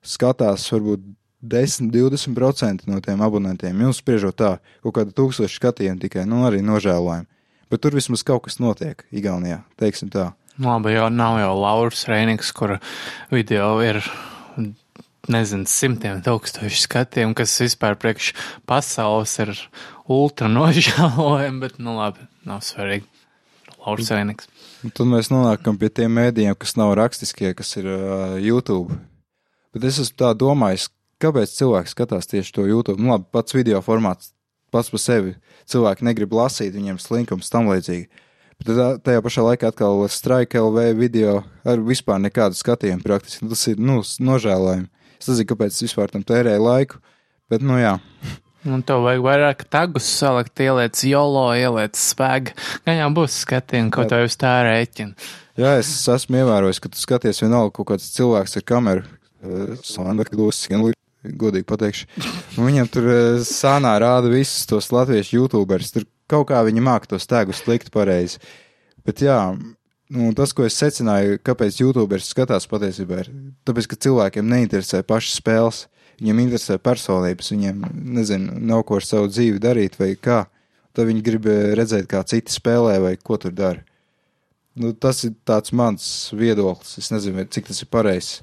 Skatās 0.04 0.66
varbūt 0.72 1.04
10-20% 1.44 2.88
no 2.88 3.00
tiem 3.04 3.22
abonentiem. 3.24 3.80
Jums 3.84 4.00
spriežot 4.00 4.36
tā, 4.40 4.56
kaut 4.84 4.96
kāda 4.98 5.14
tūkstoša 5.16 5.58
skatījumu 5.58 6.00
tikai, 6.04 6.24
nu 6.28 6.44
arī 6.48 6.62
nožēlojami. 6.64 7.28
Bet 7.72 7.82
tur 7.84 7.96
vismaz 7.96 8.24
kaut 8.24 8.46
kas 8.46 8.60
notiek 8.62 9.04
Igaunijā, 9.12 9.62
teiksim 9.80 10.12
tā. 10.12 10.30
Labi, 10.62 10.92
jau 10.94 11.08
nav 11.10 11.40
jau 11.40 11.52
Lauras 11.58 12.04
Reinings, 12.06 12.52
kura 12.54 12.78
video 13.32 13.74
ir, 13.82 13.98
nezinu, 15.32 15.68
simtiem 15.70 16.20
tūkstoši 16.24 16.82
skatiem, 16.84 17.34
kas 17.36 17.54
vispār 17.62 17.96
priekš 18.00 18.32
pasaules 18.68 19.34
ir 19.44 19.54
ultra 20.10 20.50
nožēlojami, 20.52 21.62
bet, 21.62 21.80
nu 21.82 21.96
labi, 21.98 22.26
nav 22.48 22.64
svarīgi. 22.66 23.08
Lauras 23.84 24.08
Reinings. 24.14 24.48
Un 24.84 24.92
tad 24.96 25.08
mēs 25.10 25.28
nonākam 25.32 25.76
pie 25.80 25.90
tiem 25.92 26.14
mēdījiem, 26.16 26.56
kas 26.56 26.72
nav 26.80 26.94
rakstiskie, 26.96 27.50
kas 27.56 27.74
ir 27.80 27.88
uh, 27.90 28.36
YouTube. 28.40 28.96
Bet 29.76 29.84
es 29.88 29.98
esmu 30.00 30.16
tā 30.22 30.30
domājis, 30.40 30.86
kāpēc 31.20 31.52
cilvēki 31.52 31.92
skatās 31.92 32.30
tieši 32.30 32.54
to 32.56 32.64
YouTube. 32.68 33.02
Nu, 33.02 33.12
labi, 33.12 33.28
pats 33.34 33.56
video 33.56 33.82
formāts 33.84 34.32
pats 34.74 34.90
par 34.90 35.02
sevi. 35.02 35.34
Cilvēki 35.70 36.06
negrib 36.06 36.34
lasīt, 36.34 36.74
viņiem 36.74 36.98
slinkums 37.02 37.52
tam 37.52 37.70
līdzīgi. 37.70 38.08
Bet 38.58 38.70
tad, 38.70 39.02
tajā 39.06 39.22
pašā 39.24 39.44
laikā 39.48 39.70
atkal 39.70 40.04
Strike 40.12 40.60
LV 40.60 40.94
video 40.98 41.40
ar 41.66 41.82
vispār 41.82 42.20
nekādu 42.22 42.58
skatījumu 42.58 43.04
praktiski. 43.06 43.48
Tas 43.50 43.64
ir, 43.70 43.80
nu, 43.82 44.00
nožēlojami. 44.02 44.90
Es 45.24 45.30
nezinu, 45.30 45.48
kāpēc 45.54 45.72
es 45.72 45.86
vispār 45.86 46.10
tam 46.12 46.20
tērēju 46.20 46.60
laiku, 46.60 46.98
bet, 47.48 47.62
nu, 47.64 47.78
jā. 47.80 47.94
Un 48.68 48.82
tev 48.84 49.06
vajag 49.06 49.22
vairāk 49.24 49.62
tagus 49.72 50.04
salikt, 50.18 50.60
ieliec 50.60 51.00
jolo, 51.08 51.46
ieliec 51.56 51.96
spēku. 51.96 52.52
Gan 52.84 52.98
jau 53.00 53.06
būs 53.16 53.38
skatījumi, 53.46 53.92
ko 53.92 54.04
tev 54.08 54.26
uz 54.26 54.36
tā 54.40 54.52
rēķina. 54.68 55.30
Jā, 55.56 55.78
es 55.80 55.94
esmu 56.12 56.42
ievērojis, 56.42 56.82
ka 56.84 56.90
tu 56.92 57.00
skaties 57.00 57.40
vienalga 57.40 57.72
kaut 57.78 57.94
kāds 57.94 58.10
cilvēks 58.12 58.58
ar 58.60 58.66
kameru. 58.68 59.08
Sandra 59.80 60.28
Klusas, 60.28 60.68
gan 60.68 60.84
godīgi 61.40 61.68
pateikšu. 61.72 62.08
Un 62.58 62.68
Viņam 62.68 62.92
tur 62.92 63.08
eh, 63.08 63.44
sānā 63.48 63.94
rāda 64.04 64.28
visus 64.32 64.68
tos 64.68 64.90
latviešu 64.92 65.38
youtuberus. 65.38 65.94
Tur 65.94 66.04
kaut 66.28 66.50
kā 66.52 66.60
viņi 66.68 66.84
māk 66.84 67.08
tos 67.08 67.24
tēgus 67.30 67.64
likt 67.70 67.88
pareizi. 67.96 68.44
Bet 69.08 69.24
jā, 69.24 69.40
nu, 70.12 70.32
tas, 70.36 70.52
ko 70.56 70.66
es 70.66 70.76
secināju, 70.80 71.40
kāpēc 71.44 71.80
youtuberis 71.80 72.28
skatās 72.32 72.68
patiesībā, 72.70 73.24
ir 73.24 73.32
tāpēc, 73.68 73.88
ka 73.90 74.00
cilvēkiem 74.06 74.48
neinteresē 74.50 75.04
pašas 75.06 75.40
spēles. 75.40 75.84
Viņiem 76.20 76.44
interesē 76.44 76.76
personības, 76.78 77.48
viņiem, 77.50 77.80
nezinu, 78.14 78.52
nav 78.62 78.84
ko 78.86 79.00
ar 79.00 79.06
savu 79.06 79.26
dzīvi 79.32 79.58
darīt 79.58 79.96
vai 79.98 80.12
kā. 80.14 80.44
Tad 80.94 81.08
viņi 81.08 81.24
grib 81.26 81.48
eh, 81.50 81.72
redzēt, 81.74 82.06
kā 82.06 82.20
citi 82.22 82.54
spēlē 82.54 83.00
vai 83.02 83.16
ko 83.18 83.34
tur 83.42 83.50
dara. 83.56 83.82
Nu, 84.78 84.92
tas 84.94 85.24
ir 85.26 85.34
mans 85.74 86.04
viedoklis. 86.34 86.98
Es 86.98 87.10
nezinu, 87.10 87.46
cik 87.50 87.70
tas 87.70 87.82
ir 87.82 87.90
pareizs. 87.90 88.42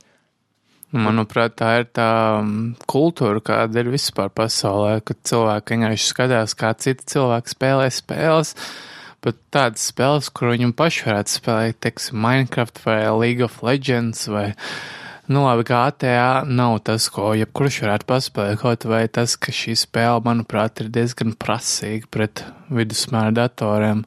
Manuprāt, 0.91 1.55
tā 1.55 1.69
ir 1.79 1.85
tā 1.95 2.43
mm, 2.43 2.83
kultūra, 2.91 3.39
kāda 3.39 3.79
ir 3.79 3.91
vispār 3.93 4.27
pasaulē, 4.35 4.97
kad 5.07 5.21
cilvēki 5.23 5.77
vienkārši 5.77 6.07
skatās, 6.09 6.55
kā 6.59 6.73
citi 6.75 7.07
cilvēki 7.13 7.53
spēlē 7.53 7.85
spēles. 7.95 8.51
Bet 9.22 9.38
tādas 9.53 9.84
spēles, 9.91 10.31
kur 10.34 10.53
viņi 10.53 10.72
paši 10.77 11.06
varētu 11.07 11.35
spēlēt, 11.35 11.77
teiksim, 11.85 12.18
Minecraft 12.23 12.81
vai 12.85 12.99
League 13.14 13.45
of 13.45 13.60
Legends 13.65 14.23
vai, 14.31 14.48
nu 15.30 15.43
labi, 15.45 15.68
GTA 15.69 16.41
nav 16.49 16.80
tas, 16.88 17.06
ko 17.14 17.31
jebkurš 17.38 17.84
varētu 17.85 18.10
paspēlēt, 18.10 18.61
kaut 18.64 18.88
vai 18.89 19.03
tas, 19.14 19.35
ka 19.38 19.53
šī 19.53 19.76
spēle, 19.77 20.23
manuprāt, 20.26 20.81
ir 20.81 20.89
diezgan 20.93 21.35
prasīga 21.38 22.10
pret 22.10 22.45
vidusmēra 22.73 23.35
datoriem. 23.43 24.02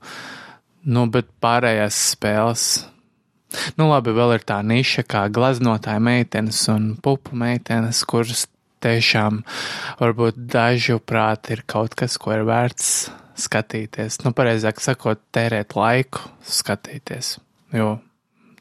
Nu, 0.84 1.06
bet 1.08 1.30
pārējās 1.40 2.00
spēles 2.16 2.66
Nu, 3.78 3.88
labi, 3.90 4.14
vēl 4.14 4.36
ir 4.38 4.44
tā 4.46 4.58
niša, 4.66 5.04
kā 5.08 5.26
glaznotāja 5.32 6.02
meitenes 6.02 6.60
un 6.72 6.94
pupu 7.02 7.36
meitenes, 7.38 8.02
kuras 8.08 8.46
tiešām 8.84 9.42
varbūt 10.00 10.38
dažu 10.54 11.00
prāt 11.00 11.50
ir 11.54 11.64
kaut 11.70 11.96
kas, 11.98 12.18
ko 12.20 12.34
ir 12.36 12.44
vērts 12.48 12.88
skatīties. 13.44 14.20
Nu, 14.22 14.34
pareizāk 14.36 14.82
sakot, 14.84 15.22
tērēt 15.34 15.74
laiku 15.78 16.28
skatīties, 16.46 17.38
jo 17.74 17.96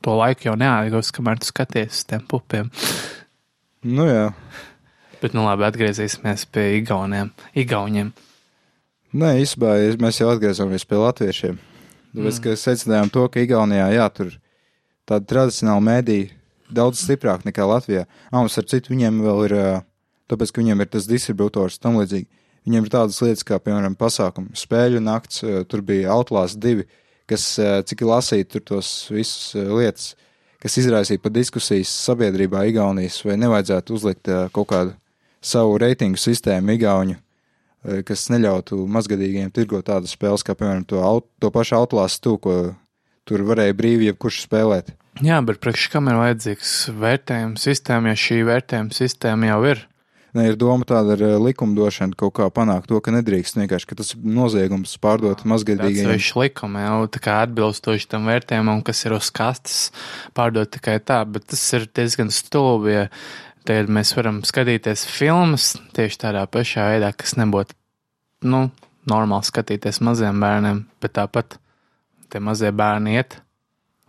to 0.04 0.18
laiku 0.20 0.50
jau 0.50 0.58
neatgūs, 0.60 1.14
kamēr 1.16 1.42
tu 1.42 1.50
skaties 1.52 2.02
uz 2.02 2.06
tiem 2.10 2.24
pupiem. 2.28 2.72
Nu 3.84 4.08
jā. 4.08 4.30
Bet, 5.24 5.36
nu 5.36 5.46
labi, 5.46 5.64
atgriezīsimies 5.68 6.48
pie 6.52 6.66
igauniem. 6.82 7.30
Igauniem. 7.56 8.12
Nē, 9.14 9.36
īstenībā 9.44 10.00
mēs 10.02 10.20
jau 10.20 10.32
atgriezāmies 10.34 10.88
pie 10.90 11.00
latviešiem. 11.00 11.60
Tāpēc, 12.14 12.38
mm. 12.38 12.42
ka 12.44 12.56
secinājām 12.60 13.12
to, 13.14 13.26
ka 13.32 13.42
Igaunijā, 13.42 13.86
jā, 13.94 14.08
tur 14.14 14.34
tāda 15.10 15.26
tradicionāla 15.30 15.84
mēdīja 15.86 16.34
daudz 16.74 17.02
stiprāk 17.06 17.46
nekā 17.48 17.66
Latvijā. 17.70 18.04
Ah, 18.32 18.42
mums 18.42 18.58
ar 18.60 18.68
citu 18.70 18.94
viņiem 18.94 19.22
vēl 19.24 19.42
ir, 19.48 19.56
tāpēc, 20.32 20.52
ka 20.52 20.64
viņiem 20.64 20.84
ir 20.84 20.92
tas 20.94 21.08
distributors 21.10 21.80
tam 21.82 22.00
līdzīgi. 22.02 22.30
Viņiem 22.68 22.86
ir 22.86 22.92
tādas 22.94 23.20
lietas 23.24 23.44
kā, 23.48 23.60
piemēram, 23.60 23.98
pasākumi, 24.00 24.54
spēļu 24.56 25.02
nakts, 25.04 25.42
tur 25.68 25.84
bija 25.84 26.14
Outlast 26.16 26.62
2, 26.64 26.86
kas, 27.28 27.48
cik 27.90 28.06
lasīja 28.08 28.48
tur 28.54 28.64
tos 28.72 28.92
visus 29.12 29.52
lietas, 29.56 30.14
kas 30.64 30.80
izraisīja 30.80 31.20
pat 31.20 31.36
diskusijas 31.36 31.92
sabiedrībā 32.08 32.64
Igaunijas, 32.70 33.20
vai 33.28 33.36
nevajadzētu 33.42 34.00
uzlikt 34.00 34.32
kaut 34.56 34.70
kādu 34.72 34.96
savu 35.44 35.76
reitingu 35.84 36.22
sistēmu 36.24 36.78
Igauņu 36.78 37.20
Eh, 37.84 38.00
kas 38.08 38.30
neļautu 38.32 38.86
mazgadīgiem 38.88 39.52
tirgot 39.52 39.90
tādas 39.90 40.16
spēles, 40.16 40.44
kā 40.46 40.56
piemēram 40.56 40.86
to, 40.88 41.02
aut, 41.04 41.28
to 41.44 41.52
pašu 41.52 41.82
autlāstu, 41.82 42.38
ko 42.40 42.58
tur 43.28 43.44
varēja 43.48 43.76
brīvi 43.76 44.08
jebkurš 44.12 44.46
spēlēt. 44.46 44.94
Jā, 45.24 45.42
bet 45.46 45.60
priekš 45.62 45.90
kam 45.94 46.08
ir 46.10 46.18
vajadzīgs 46.18 46.72
vērtējuma 47.00 47.60
sistēma, 47.60 48.14
ja 48.14 48.22
šī 48.24 48.40
vērtējuma 48.48 48.96
sistēma 48.98 49.52
jau 49.52 49.60
ir? 49.74 49.84
Ne, 50.34 50.48
ir 50.50 50.58
doma 50.58 50.86
tāda 50.90 51.14
ar 51.14 51.22
eh, 51.22 51.36
likumdošanu 51.38 52.18
kaut 52.18 52.34
kā 52.40 52.48
panākt 52.50 52.90
to, 52.90 52.98
ka 53.06 53.14
nedrīkst 53.14 53.60
vienkārši, 53.60 53.90
ka 53.90 53.98
tas 54.00 54.16
ir 54.16 54.26
noziegums 54.26 54.96
pārdot 55.04 55.46
mazgadīgiem. 55.46 56.10
Tas 56.10 56.32
ir 56.32 56.42
likumi 56.42 56.82
jau 56.82 57.00
tā 57.14 57.22
kā 57.22 57.38
atbilstoši 57.46 58.10
tam 58.10 58.26
vērtējumam, 58.32 58.82
kas 58.88 59.06
ir 59.06 59.14
uz 59.20 59.30
kastes 59.36 59.80
pārdot 60.34 60.74
tikai 60.74 60.98
tā, 61.06 61.22
bet 61.30 61.46
tas 61.54 61.66
ir 61.78 61.86
diezgan 61.94 62.34
stulbi, 62.34 62.96
ja 62.98 63.08
Tagad 63.64 63.88
mēs 63.96 64.10
varam 64.18 64.42
skatīties 64.44 65.06
filmas 65.08 65.70
tieši 65.96 66.18
tādā 66.26 66.42
pašā 66.52 66.90
veidā, 66.92 67.14
kas 67.16 67.38
nebūtu, 67.40 67.78
nu, 68.52 68.66
normāli 69.08 69.48
skatīties 69.48 70.02
maziem 70.04 70.44
bērniem, 70.44 70.82
bet 71.00 71.16
tāpat 71.16 71.56
tie 72.28 72.44
mazie 72.44 72.74
bērni 72.76 73.16
iet 73.16 73.38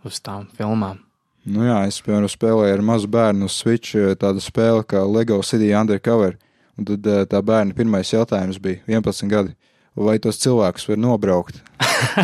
uz 0.03 0.19
tām 0.19 0.49
filmām. 0.57 1.04
Nu 1.45 1.61
jā, 1.67 1.77
es, 1.85 1.99
piemēram, 2.01 2.29
spēlēju 2.31 2.73
ar 2.73 2.81
mazu 2.81 3.09
bērnu 3.13 3.47
Switch 3.53 3.93
eh, 3.99 4.15
tādu 4.17 4.41
spēli 4.41 4.81
kā 4.89 5.03
Lego 5.05 5.37
City 5.45 5.69
Undercover, 5.77 6.39
un 6.73 6.87
tad 6.89 7.05
eh, 7.05 7.21
tā 7.29 7.41
bērna 7.45 7.77
pirmais 7.77 8.09
jautājums 8.09 8.57
bija 8.61 8.81
11 8.89 9.29
gadi. 9.29 9.53
Vai 9.95 10.17
tos 10.19 10.41
cilvēkus 10.41 10.89
var 10.89 10.97
nobraukt? 10.99 11.61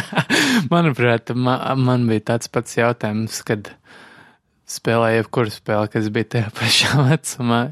Manuprāt, 0.74 1.30
man, 1.38 1.62
man 1.86 2.10
bija 2.10 2.26
tāds 2.34 2.50
pats 2.52 2.74
jautājums, 2.80 3.44
kad 3.46 3.70
spēlēju 4.72 5.22
jebkuru 5.22 5.54
spēli, 5.54 5.94
kas 5.94 6.10
bija 6.18 6.32
tajā 6.36 6.52
pašā 6.58 7.06
vecumā, 7.14 7.64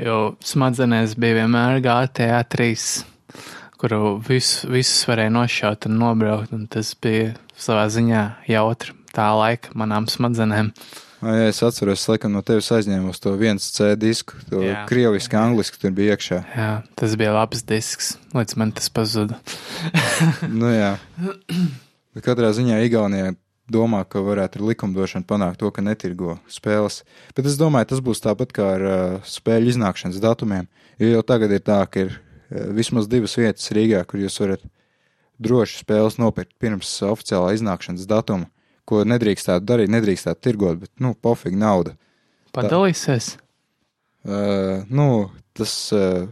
jo 0.00 0.18
smadzenēs 0.48 1.18
bija 1.20 1.42
vienmēr 1.42 1.84
GTA 1.84 2.40
3, 2.56 2.74
kuru 3.76 4.16
visu, 4.24 4.72
visus 4.72 5.04
varēja 5.12 5.36
nošaut 5.42 5.90
un 5.90 6.00
nobraukt, 6.00 6.56
un 6.56 6.64
tas 6.72 6.96
bija 6.96 7.34
savā 7.52 7.84
ziņā 7.92 8.30
jautri 8.48 8.95
tā 9.16 9.30
laika 9.36 9.72
manām 9.78 10.08
smadzenēm. 10.10 10.72
Jā, 11.24 11.46
es 11.48 11.62
atceros, 11.64 12.04
laikam 12.10 12.34
no 12.34 12.42
tevis 12.44 12.68
aizņēmu 12.76 13.14
to 13.24 13.32
viens 13.40 13.64
C 13.72 13.94
disku, 13.96 14.36
to 14.50 14.60
Jā. 14.60 14.82
krieviski, 14.90 15.38
angliski 15.40 15.80
tur 15.80 15.94
bija 15.96 16.14
iekšā. 16.14 16.42
Jā, 16.52 16.70
tas 17.00 17.16
bija 17.16 17.32
labs 17.32 17.64
disks, 17.66 18.12
līdz 18.36 18.58
man 18.60 18.74
tas 18.76 18.90
pazuda. 18.92 19.38
nu 20.60 20.70
jā. 20.74 20.92
Katrā 22.20 22.52
ziņā 22.56 22.82
Igaunijā 22.84 23.32
domā, 23.72 24.02
ka 24.04 24.20
varētu 24.24 24.60
ar 24.60 24.68
likumdošanu 24.70 25.26
panākt 25.28 25.60
to, 25.62 25.70
ka 25.74 25.82
netirgo 25.84 26.36
spēles. 26.52 27.00
Bet 27.36 27.48
es 27.48 27.56
domāju, 27.60 27.90
tas 27.94 28.02
būs 28.04 28.22
tāpat 28.24 28.52
kā 28.54 28.68
ar 28.76 28.84
uh, 28.86 29.16
spēļu 29.26 29.72
iznākšanas 29.74 30.22
datumiem. 30.22 30.68
Jo 31.00 31.16
jau 31.16 31.24
tagad 31.26 31.52
ir 31.56 31.64
tā, 31.64 31.80
ka 31.90 32.06
ir 32.06 32.12
uh, 32.12 32.68
vismaz 32.76 33.08
divas 33.10 33.34
vietas 33.40 33.72
Rīgā, 33.74 34.04
kur 34.06 34.22
jūs 34.22 34.38
varat 34.44 34.62
droši 35.42 35.82
spēles 35.82 36.20
nopirkt 36.20 36.54
pirms 36.62 36.92
oficiālā 37.04 37.56
iznākšanas 37.56 38.06
datuma, 38.08 38.48
ko 38.86 39.02
nedrīkstētu 39.08 39.66
darīt, 39.66 39.92
nedrīkstētu 39.92 40.42
tirgot, 40.46 40.80
bet, 40.84 40.92
nu, 41.02 41.12
pofīgi 41.18 41.58
nauda. 41.60 41.96
Padalīsies? 42.56 43.34
Uh, 44.26 44.86
nu, 44.88 45.28
tas. 45.56 45.74
Uh, 45.94 46.26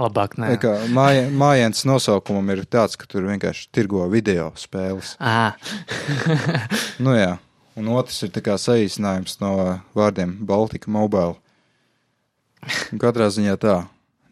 Labāk 0.00 0.38
nē. 0.40 0.54
Kā 0.62 0.72
māja, 0.94 1.26
mājienas 1.34 1.82
nosaukumam 1.88 2.54
ir 2.54 2.64
tāds, 2.70 2.96
ka 2.96 3.08
tur 3.10 3.26
vienkārši 3.28 3.68
tirgo 3.74 4.06
video 4.10 4.48
spēles. 4.58 5.16
À. 5.20 5.52
nu 7.04 7.14
jā, 7.18 7.34
un 7.76 7.90
otrs 7.98 8.22
ir 8.24 8.32
tā 8.32 8.42
kā 8.46 8.56
saīsinājums 8.60 9.40
no 9.42 9.54
vārdiem 9.98 10.38
Baltika 10.46 10.90
Mobile. 10.94 11.36
Katrā 13.02 13.28
ziņā 13.34 13.58
tā. 13.60 13.76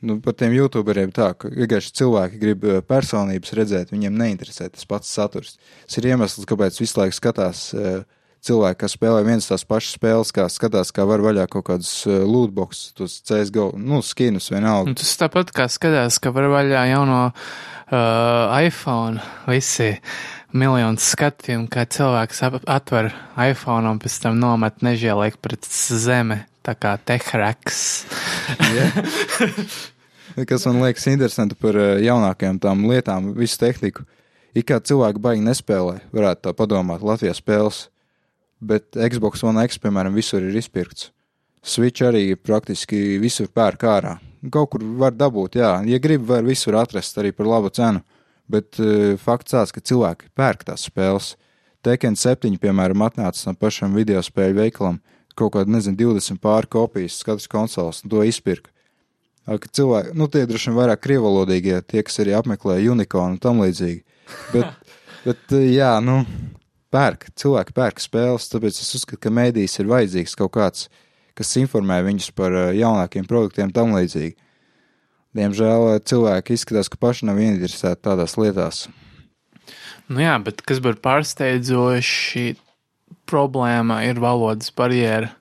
Nu, 0.00 0.20
par 0.22 0.36
tiem 0.38 0.52
youtuberiem 0.54 1.10
tā, 1.14 1.32
ka 1.34 1.50
vienkārši 1.50 1.94
cilvēki 1.98 2.38
grib 2.38 2.66
personības 2.86 3.54
redzēt, 3.58 3.90
viņiem 3.90 4.14
neinteresē 4.20 4.68
tas 4.70 4.86
pats 4.86 5.10
saturs. 5.10 5.56
Tas 5.88 5.98
ir 5.98 6.12
iemesls, 6.12 6.46
kāpēc 6.46 6.78
visu 6.78 7.00
laiku 7.00 7.16
skatās 7.16 7.64
uh, 7.74 8.04
cilvēki, 8.46 8.78
kas 8.84 8.94
spēlē 8.94 9.24
vienas 9.26 9.48
tās 9.50 9.64
pašas 9.66 9.96
spēles, 9.98 10.32
kā 10.34 10.46
skatās, 10.52 10.92
kā 10.94 11.06
var 11.08 11.22
vaļā 11.24 11.48
kaut 11.50 11.66
kādus 11.70 11.92
uh, 12.06 12.20
lootbox, 12.22 12.92
tos 12.98 13.18
CSGO, 13.26 13.72
nu, 13.78 14.00
skinus 14.06 14.50
vienalga. 14.54 14.92
Un 14.92 14.98
tas 14.98 15.14
tāpat 15.18 15.50
kā 15.56 15.66
skatās, 15.72 16.20
ka 16.22 16.32
var 16.36 16.46
vaļā 16.52 16.84
jauno 16.92 17.20
uh, 17.28 18.60
iPhone, 18.62 19.24
visi 19.50 19.96
miljonus 20.54 21.10
skatījumu, 21.12 21.66
kā 21.72 21.84
cilvēks 21.90 22.44
atver 22.64 23.10
iPhone 23.48 23.90
un 23.90 23.98
pēc 24.02 24.22
tam 24.22 24.38
nomet 24.40 24.84
nežēlīgi 24.86 25.42
pret 25.42 25.66
zemi, 25.68 26.40
tā 26.68 26.76
kā 26.76 26.94
tehraks. 27.08 27.82
Kas 30.48 30.68
man 30.68 30.82
liekas 30.84 31.08
interesanti 31.10 31.56
par 31.58 31.74
uh, 31.80 31.96
jaunākajām 32.04 32.60
tām 32.62 32.84
lietām, 32.90 33.32
visu 33.34 33.58
tehniku. 33.58 34.04
Ir 34.56 34.64
kā 34.68 34.78
cilvēki 34.80 35.20
baigi 35.22 35.44
nespēlē, 35.44 36.02
varētu 36.12 36.46
tā 36.46 36.52
padomāt, 36.56 37.04
Latvijas 37.04 37.40
spēles 37.40 37.86
bet 38.60 38.96
Xbox 38.96 39.42
One 39.46 39.62
X, 39.66 39.78
piemēram, 39.82 40.14
visur 40.16 40.42
ir 40.42 40.56
izpirkts. 40.58 41.10
Switch 41.62 42.04
arī 42.06 42.32
praktiski 42.38 43.18
visur 43.22 43.48
pērk 43.54 43.84
ārā. 43.86 44.14
Kaut 44.54 44.72
kur 44.74 44.84
var 45.00 45.16
dabūt, 45.18 45.58
jā, 45.58 45.72
ja 45.88 45.98
grib, 46.02 46.24
var 46.28 46.46
visur 46.46 46.76
atrast 46.78 47.18
arī 47.18 47.32
par 47.34 47.48
labu 47.50 47.72
cenu, 47.74 48.02
bet 48.50 48.78
uh, 48.82 49.14
fakts 49.20 49.54
tāds, 49.54 49.74
ka 49.74 49.82
cilvēki 49.82 50.30
pērk 50.38 50.66
tās 50.68 50.86
spēles. 50.88 51.34
Tekken 51.84 52.16
7, 52.18 52.58
piemēram, 52.58 53.04
atnāca 53.06 53.50
no 53.50 53.54
pašam 53.58 53.94
video 53.94 54.22
spēļu 54.24 54.58
veikalam, 54.58 54.98
kaut 55.38 55.54
kāda, 55.54 55.70
nezinu, 55.72 55.96
20 56.00 56.42
pāri 56.42 56.70
kopijas 56.70 57.20
katras 57.26 57.48
konsoles, 57.50 58.02
un 58.04 58.12
to 58.12 58.24
izpirka. 58.26 58.72
Ka 59.48 59.70
cilvēki, 59.72 60.12
nu, 60.18 60.26
tie 60.28 60.44
droši 60.44 60.68
vien 60.68 60.76
vairāk 60.76 61.00
krievalodīgie, 61.06 61.78
tie, 61.88 62.02
kas 62.04 62.20
arī 62.20 62.34
apmeklē 62.36 62.76
Unicorn 62.92 63.38
un 63.38 63.40
tam 63.40 63.62
līdzīgi. 63.64 64.02
Bet, 64.52 64.92
bet 65.26 65.54
jā, 65.56 65.94
nu, 66.04 66.20
pērk, 66.94 67.30
cilvēki 67.38 67.76
pērk 67.76 68.02
spēles, 68.02 68.50
tāpēc 68.52 68.80
es 68.82 68.92
uzskatu, 68.98 69.20
ka 69.24 69.32
mēdīs 69.32 69.78
ir 69.80 69.88
vajadzīgs 69.88 70.36
kaut 70.38 70.52
kāds, 70.56 70.88
kas 71.38 71.56
informē 71.60 72.00
viņus 72.06 72.30
par 72.36 72.54
eh, 72.54 72.70
jaunākiem 72.80 73.28
produktiem 73.28 73.72
tam 73.74 73.94
līdzīgi. 73.96 74.36
Diemžēl 75.38 75.90
eh, 75.94 76.00
cilvēki 76.08 76.56
izskatās, 76.56 76.90
ka 76.92 77.00
paši 77.00 77.28
nav 77.30 77.40
ieinteresēti 77.42 78.04
tādās 78.04 78.36
lietās. 78.40 78.86
Nu 80.08 80.24
jā, 80.24 80.34
bet 80.40 80.62
kas 80.64 80.80
var 80.84 80.96
pārsteidzoši 81.04 82.46
problēma 83.28 84.02
ir 84.08 84.20
valodas 84.22 84.72
barjera, 84.74 85.32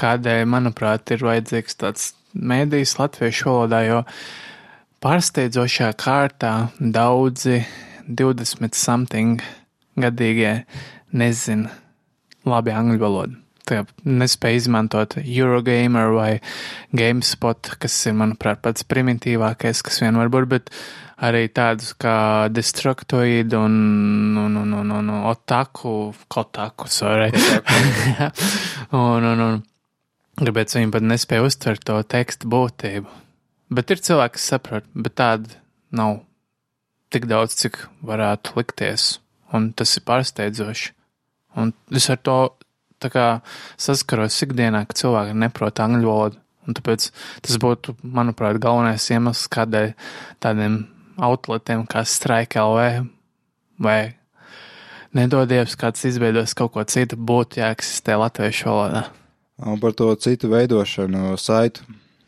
kādēļ, 0.00 0.44
manuprāt, 0.52 1.10
ir 1.14 1.24
vajadzīgs 1.26 1.80
tāds 1.80 2.10
mēdījis 2.36 2.96
latviešu 3.00 3.48
valodā, 3.48 3.80
jo 3.86 4.02
pārsteidzošā 5.04 5.92
kārtā 6.00 6.52
daudzi 6.80 7.62
20 8.06 8.76
something 8.76 9.42
gadīgie 9.96 10.60
nezina 11.16 11.72
labi 12.46 12.74
angļu 12.76 13.02
valodu. 13.02 13.45
Nespēja 14.06 14.60
izmantot 14.60 15.16
Eurogamer 15.22 16.12
vai 16.14 16.30
GameSpot, 16.96 17.72
kas 17.82 17.96
ir, 18.06 18.14
manuprāt, 18.18 18.62
pats 18.64 18.86
primitīvākais, 18.86 19.82
kas 19.86 20.00
vien 20.02 20.18
var 20.20 20.30
būt, 20.32 20.48
bet 20.50 20.70
arī 21.26 21.46
tādus 21.48 21.94
kā 21.98 22.46
Destructoid 22.52 23.56
un, 23.58 23.76
un, 24.42 24.56
un, 24.62 24.76
un, 24.80 24.94
un 25.00 25.12
Otaku, 25.32 26.14
Kotaku, 26.32 26.90
sorry. 26.92 27.32
un, 29.02 29.26
un, 29.32 29.44
un, 29.48 29.60
kāpēc 30.42 30.78
viņi 30.78 30.94
pat 30.94 31.10
nespēja 31.10 31.46
uztvert 31.46 31.86
to 31.88 31.98
tekstu 32.06 32.50
būtību. 32.52 33.22
Bet 33.76 33.90
ir 33.90 34.02
cilvēki, 34.08 34.38
kas 34.38 34.50
saprot, 34.54 34.90
bet 34.94 35.18
tāda 35.18 35.58
nav 35.96 36.20
tik 37.10 37.26
daudz, 37.30 37.56
cik 37.58 37.80
varētu 38.06 38.58
likties 38.58 39.16
un 39.54 39.70
tas 39.76 39.96
ir 39.98 40.04
pārsteidzoši. 40.06 40.92
Un 41.60 41.72
es 41.94 42.08
ar 42.12 42.20
to 42.20 42.36
saskaros 43.80 44.36
ikdienā, 44.46 44.84
ka 44.86 44.96
cilvēki 44.96 45.36
neprot 45.36 45.82
angļu 45.84 46.10
valodu. 46.10 46.42
Un 46.66 46.74
tāpēc 46.74 47.10
tas 47.46 47.58
būtu, 47.62 47.94
manuprāt, 48.02 48.58
galvenais 48.58 49.04
iemesls, 49.14 49.46
kādēļ 49.54 49.92
tādiem 50.42 50.80
outletiem 51.22 51.84
kā 51.86 52.02
Strike 52.04 52.58
LV 52.58 53.06
vai 53.82 54.00
nedodies 55.16 55.76
kāds 55.78 56.02
izveidos 56.08 56.56
kaut 56.58 56.74
ko 56.74 56.84
citu, 56.84 57.16
būtu 57.16 57.62
jāeksistē 57.62 58.18
latviešu 58.18 58.68
valodā. 58.68 59.06
Un 59.62 59.80
par 59.80 59.94
to 59.96 60.10
citu 60.20 60.50
veidošanu 60.52 61.36
saitu. 61.40 61.86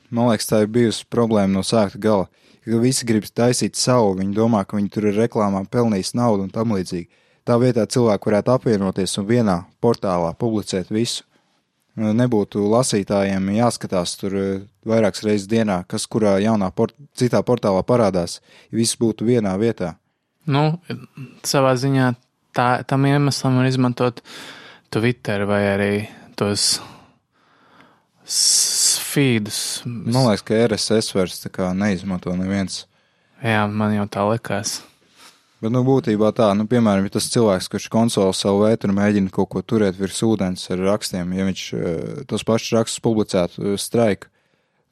Man 0.09 0.31
liekas, 0.31 0.49
tā 0.49 0.63
ir 0.65 0.71
bijusi 0.73 1.05
problēma 1.13 1.59
no 1.59 1.65
sākta 1.67 2.01
gala. 2.01 2.29
Ka 2.65 2.79
visi 2.81 3.07
grib 3.09 3.27
taisīt 3.29 3.77
savu, 3.77 4.15
viņi 4.17 4.37
domā, 4.37 4.63
ka 4.65 4.77
viņi 4.77 4.91
tur 4.93 5.09
ir 5.11 5.19
reklāmā 5.19 5.65
pelnījis 5.73 6.15
naudu 6.17 6.47
un 6.47 6.53
tam 6.53 6.73
līdzīgi. 6.77 7.09
Tā 7.49 7.57
vietā 7.57 7.87
cilvēki 7.89 8.29
varētu 8.29 8.53
apvienoties 8.53 9.15
un 9.23 9.25
vienā 9.29 9.63
portālā 9.81 10.35
publicēt 10.37 10.91
visu. 10.93 11.25
Nebūtu 11.97 12.61
lasītājiem 12.71 13.49
jāskatās 13.57 14.13
tur 14.21 14.35
eh, 14.39 14.51
vairākas 14.87 15.25
reizes 15.25 15.49
dienā, 15.51 15.81
kas 15.89 16.05
kurā 16.07 16.37
jaunā 16.45 16.69
port 16.71 16.95
citā 17.19 17.41
portālā 17.43 17.81
parādās, 17.89 18.39
ja 18.69 18.79
viss 18.79 18.99
būtu 19.01 19.27
vienā 19.27 19.57
vietā. 19.59 19.97
Nu, 20.47 20.77
savā 21.43 21.73
ziņā 21.81 22.13
tā, 22.55 22.69
tam 22.87 23.09
iemeslam 23.09 23.59
var 23.59 23.71
izmantot 23.71 24.21
Twitter 24.95 25.43
vai 25.49 25.63
arī 25.73 25.91
tos 26.39 26.77
feedus. 29.09 29.63
Man 29.89 30.29
liekas, 30.29 30.45
ka 30.45 30.61
RSS 30.69 31.17
vairs 31.17 31.43
neizmanto 31.75 32.37
neviens. 32.37 32.85
Jā, 33.43 33.65
man 33.67 33.97
jau 33.97 34.07
tā 34.13 34.29
likās. 34.29 34.79
Bet, 35.59 35.73
nu, 35.75 35.81
būtībā 35.83 36.31
tā, 36.39 36.53
nu, 36.55 36.69
piemēram, 36.71 37.09
ja 37.09 37.17
tas 37.17 37.27
cilvēks, 37.35 37.67
kurš 37.73 37.89
konsolē 37.91 38.31
savu 38.37 38.61
vētru 38.63 38.95
mēģina 38.95 39.33
kaut 39.35 39.49
ko 39.51 39.63
turēt 39.67 39.97
virs 39.99 40.21
ūdens 40.23 40.69
ar 40.71 40.85
rakstiem, 40.87 41.33
ja 41.35 41.47
viņš 41.49 41.63
eh, 41.75 42.21
tos 42.31 42.47
pašus 42.47 42.77
rakstus 42.77 43.03
publicētu 43.03 43.73
eh, 43.73 43.79
straika, 43.83 44.31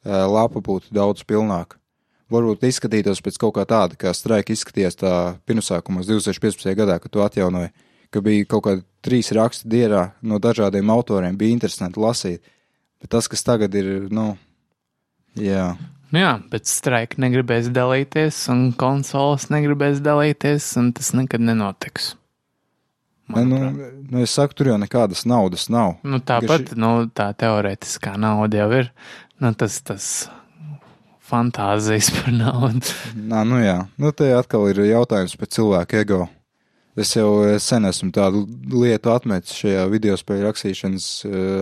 eh, 0.03 0.25
lapa 0.27 0.59
būtu 0.59 0.91
daudz 0.91 1.23
pilnāka. 1.23 1.79
Varbūt 2.27 2.65
izskatītos 2.67 3.23
pēc 3.23 3.39
kaut 3.39 3.55
kā 3.55 3.63
tāda, 3.63 3.95
kā 3.95 4.11
straika 4.11 4.51
izskatījās 4.51 4.99
tā 4.99 5.13
pirmsākumos 5.47 6.09
2015. 6.09 6.75
gadā, 6.75 6.99
kad 6.99 7.15
to 7.15 7.23
atjaunoja, 7.23 7.71
ka 8.11 8.19
bija 8.25 8.51
kaut 8.51 8.65
kādi 8.67 8.83
trīs 9.07 9.31
raksti 9.31 9.71
dienā 9.71 10.09
no 10.19 10.35
dažādiem 10.43 10.91
autoriem, 10.91 11.39
bija 11.39 11.55
interesanti 11.55 12.03
lasīt. 12.03 12.43
Bet 12.99 13.15
tas, 13.15 13.31
kas 13.31 13.47
tagad 13.47 13.71
ir, 13.79 14.09
nu, 14.11 14.33
jā. 15.39 15.77
Nu 16.15 16.21
jā, 16.21 16.37
bet 16.51 16.69
streika 16.69 17.19
negribēs 17.19 17.67
dalīties, 17.75 18.39
un 18.53 18.69
konsoles 18.79 19.49
negribēs 19.51 19.99
dalīties, 20.03 20.69
un 20.79 20.93
tas 20.95 21.11
nekad 21.17 21.43
nenotiks. 21.43 22.13
Ne, 23.27 23.43
nu, 23.43 23.57
nu, 24.07 24.21
es 24.23 24.31
saku, 24.37 24.55
tur 24.55 24.69
jau 24.71 24.77
nekādas 24.79 25.25
naudas 25.27 25.65
nav. 25.67 25.97
Nu, 26.07 26.21
tāpat, 26.23 26.71
ši... 26.71 26.79
nu, 26.79 26.91
tā 27.11 27.27
teorētiskā 27.35 28.13
nauda 28.23 28.61
jau 28.61 28.69
ir. 28.77 28.87
Nu, 29.43 29.51
tas, 29.59 29.81
tas 29.83 30.07
fantāzijas 31.27 32.13
par 32.15 32.31
naudu. 32.31 32.95
Nā, 33.19 33.43
nu 33.49 33.59
jā, 33.59 33.81
nu, 33.99 34.13
te 34.15 34.31
atkal 34.31 34.69
ir 34.71 34.79
jautājums 34.87 35.35
par 35.35 35.51
cilvēku 35.51 35.99
ego. 35.99 36.21
Es 36.97 37.11
jau 37.13 37.59
sen 37.61 37.85
esmu 37.85 38.13
tādu 38.15 38.45
lietu 38.71 39.11
atmetis 39.11 39.59
šajā 39.59 39.83
video 39.91 40.15
spēļu 40.17 40.47
rakstīšanas, 40.47 41.11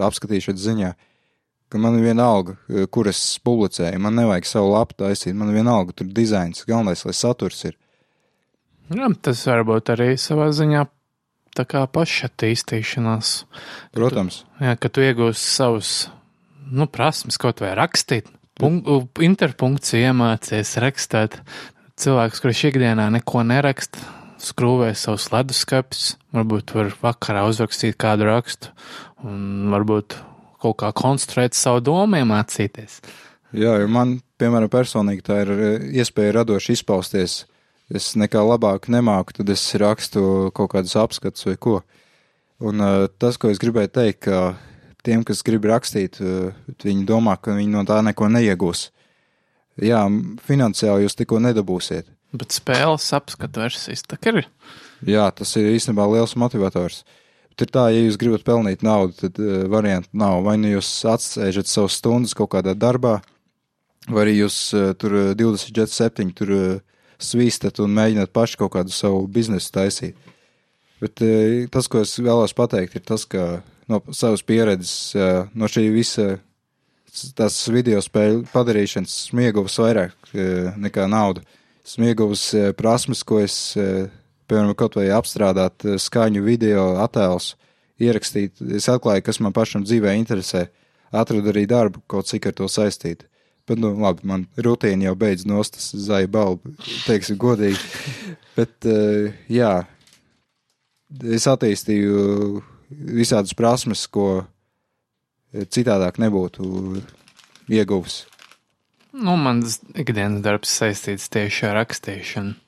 apskatīšanas 0.05 0.69
ziņā. 0.69 0.93
Uh, 0.93 1.11
ka 1.75 1.81
man 1.83 1.99
vienalga, 1.99 2.55
eh, 2.71 2.87
kur 2.87 3.09
es 3.11 3.19
publicēju. 3.43 3.99
Man 3.99 4.15
nevajag 4.15 4.47
savu 4.47 4.71
lapu 4.71 4.95
taisīt, 5.03 5.35
man 5.35 5.51
vienalga, 5.51 5.91
tur 5.91 6.07
dizains, 6.07 6.63
galvenais, 6.63 7.03
lai 7.03 7.13
saturs 7.13 7.65
ir. 7.67 7.75
Jā, 8.93 9.09
tas 9.21 9.41
varbūt 9.49 9.91
arī 9.91 10.13
savā 10.21 10.47
ziņā 10.55 10.85
tā 11.55 11.65
kā 11.67 11.83
pašattīstīšanās. 11.91 13.31
Protams. 13.95 14.43
Tu, 14.43 14.65
jā, 14.67 14.75
ka 14.79 14.91
tu 14.93 15.03
iegūsi 15.03 15.41
savus, 15.41 15.93
nu, 16.71 16.87
prasmes 16.87 17.39
kaut 17.41 17.63
vai 17.63 17.73
rakstīt, 17.75 18.29
punk 18.59 18.87
interpunkciju 19.19 20.11
iemācies 20.11 20.75
rakstīt. 20.83 21.39
Cilvēks, 21.99 22.43
kurš 22.43 22.61
ikdienā 22.71 23.07
neko 23.15 23.43
neraksta, 23.47 23.99
skrūvē 24.43 24.93
savus 24.99 25.27
leduskapis, 25.31 26.15
varbūt 26.35 26.75
var 26.75 26.91
vakarā 27.01 27.45
uzrakstīt 27.47 27.95
kādu 27.99 28.27
rakstu, 28.27 28.71
un 29.23 29.71
varbūt 29.71 30.19
kaut 30.61 30.77
kā 30.81 30.91
konstruēt 30.95 31.57
savu 31.57 31.81
domu, 31.85 32.19
iemācīties. 32.21 32.99
Jā, 33.55 33.75
jo 33.79 33.89
man, 33.91 34.17
piemēram, 34.41 34.71
personīgi 34.71 35.23
tā 35.25 35.41
ir 35.45 35.51
eh, 35.55 35.89
iespēja 36.01 36.39
radoši 36.41 36.75
izpausties. 36.79 37.43
Es 37.85 38.15
nekā 38.17 38.41
labāk 38.41 38.87
nemāku, 38.89 39.35
tad 39.37 39.49
es 39.53 39.61
rakstu 39.77 40.49
kaut 40.57 40.71
kādus 40.73 40.95
apskatus 40.97 41.45
vai 41.45 41.53
ko. 41.61 41.75
Un 42.65 42.81
uh, 42.81 43.03
tas, 43.21 43.37
ko 43.37 43.51
es 43.51 43.59
gribēju 43.61 43.91
teikt, 43.93 44.23
ka 44.25 44.55
tiem, 45.05 45.21
kas 45.27 45.43
grib 45.45 45.67
rakstīt, 45.69 46.17
uh, 46.23 46.55
viņi 46.81 47.05
domā, 47.05 47.35
ka 47.37 47.53
viņi 47.53 47.75
no 47.75 47.83
tā 47.85 47.99
neko 48.07 48.31
neiegūs. 48.33 48.87
Jā, 49.85 50.01
finansiāli 50.47 51.05
jūs 51.05 51.17
tikko 51.19 51.37
nedabūsiet. 51.45 52.09
Bet 52.33 52.55
spēles 52.57 53.05
apskatu 53.13 53.61
versijas 53.61 54.01
tā 54.07 54.17
ir. 54.31 54.41
Jā, 55.05 55.27
tas 55.35 55.53
ir 55.59 55.69
īstenībā 55.75 56.07
liels 56.09 56.33
motivators. 56.41 57.03
Uh, 57.03 57.24
ir 57.63 57.71
tā, 57.71 57.85
ja 57.93 58.01
jūs 58.03 58.17
gribat 58.19 58.43
pelnīt 58.47 58.83
naudu, 58.85 59.15
tad 59.21 59.39
uh, 59.39 59.63
variantu 59.71 60.09
nav. 60.17 60.41
Vai 60.45 60.57
nu 60.59 60.73
jūs 60.73 60.89
atsēžat 61.07 61.69
savus 61.71 61.99
stundas 62.01 62.35
kaut 62.37 62.51
kādā 62.55 62.75
darbā, 62.75 63.19
vai 64.09 64.25
arī 64.25 64.39
jūs 64.41 64.57
uh, 64.75 64.91
tur 64.99 65.15
24-7 65.37 66.33
tur 66.35 66.55
uh, 66.55 66.65
svīstat 67.21 67.79
un 67.83 67.95
mēģināt 67.95 68.33
paši 68.35 68.59
kaut 68.59 68.73
kādu 68.75 68.93
savu 68.95 69.23
biznesu 69.31 69.71
taisīt. 69.75 70.33
Bet 71.03 71.23
uh, 71.23 71.63
tas, 71.71 71.87
ko 71.91 72.03
es 72.03 72.15
vēlos 72.19 72.55
pateikt, 72.57 72.97
ir 72.99 73.05
tas, 73.07 73.27
ka 73.29 73.61
no 73.91 74.01
savas 74.11 74.43
pieredzes, 74.45 75.13
uh, 75.15 75.45
no 75.55 75.69
šī 75.71 75.87
visa 75.93 76.35
tās 77.37 77.57
video 77.71 78.01
spēļu 78.03 78.43
padarīšanas 78.51 79.13
smieguvas 79.29 79.79
vairāk 79.79 80.15
uh, 80.33 80.73
nekā 80.81 81.07
naudu. 81.11 81.45
Smieguvas 81.85 82.49
uh, 82.57 82.71
prasmes, 82.77 83.23
ko 83.23 83.39
es 83.43 83.57
uh, 83.79 84.07
piemēram, 84.49 84.73
kaut 84.77 84.97
vai 84.99 85.07
apstrādāt 85.15 85.85
eh, 85.85 85.99
skaņu, 86.01 86.43
video 86.45 86.87
attēlus, 87.03 87.53
ierakstīt. 88.01 88.61
Es 88.75 88.89
atklāju, 88.91 89.23
kas 89.25 89.41
man 89.43 89.55
pašam 89.55 89.85
dzīvē 89.85 90.15
interesē, 90.19 90.67
atradu 91.15 91.53
arī 91.53 91.65
darbu 91.69 92.03
kaut 92.11 92.29
cik 92.29 92.49
ar 92.49 92.57
to 92.57 92.69
saistīt. 92.71 93.25
Bet, 93.65 93.79
nu, 93.81 93.95
labi, 93.97 94.27
man 94.29 94.45
rutīna 94.61 95.07
jau 95.07 95.15
beidz 95.17 95.45
nostas 95.49 95.89
zaļa 95.97 96.29
balva, 96.29 96.73
teiksim, 97.07 97.39
godīgi. 97.41 97.79
Bet, 98.53 98.75
uh, 98.85 99.31
jā, 99.49 99.71
es 101.25 101.47
attīstīju 101.49 102.61
visādas 103.17 103.55
prasmes, 103.57 104.03
ko 104.05 104.45
citādāk 105.73 106.19
nebūtu 106.21 107.01
ieguvis. 107.73 108.19
Nu, 109.15 109.33
mans 109.39 109.79
ikdienas 109.97 110.43
darbs 110.45 110.75
saistīts 110.77 111.31
tieši 111.33 111.71
ar 111.71 111.79
rakstīšanu 111.79 112.59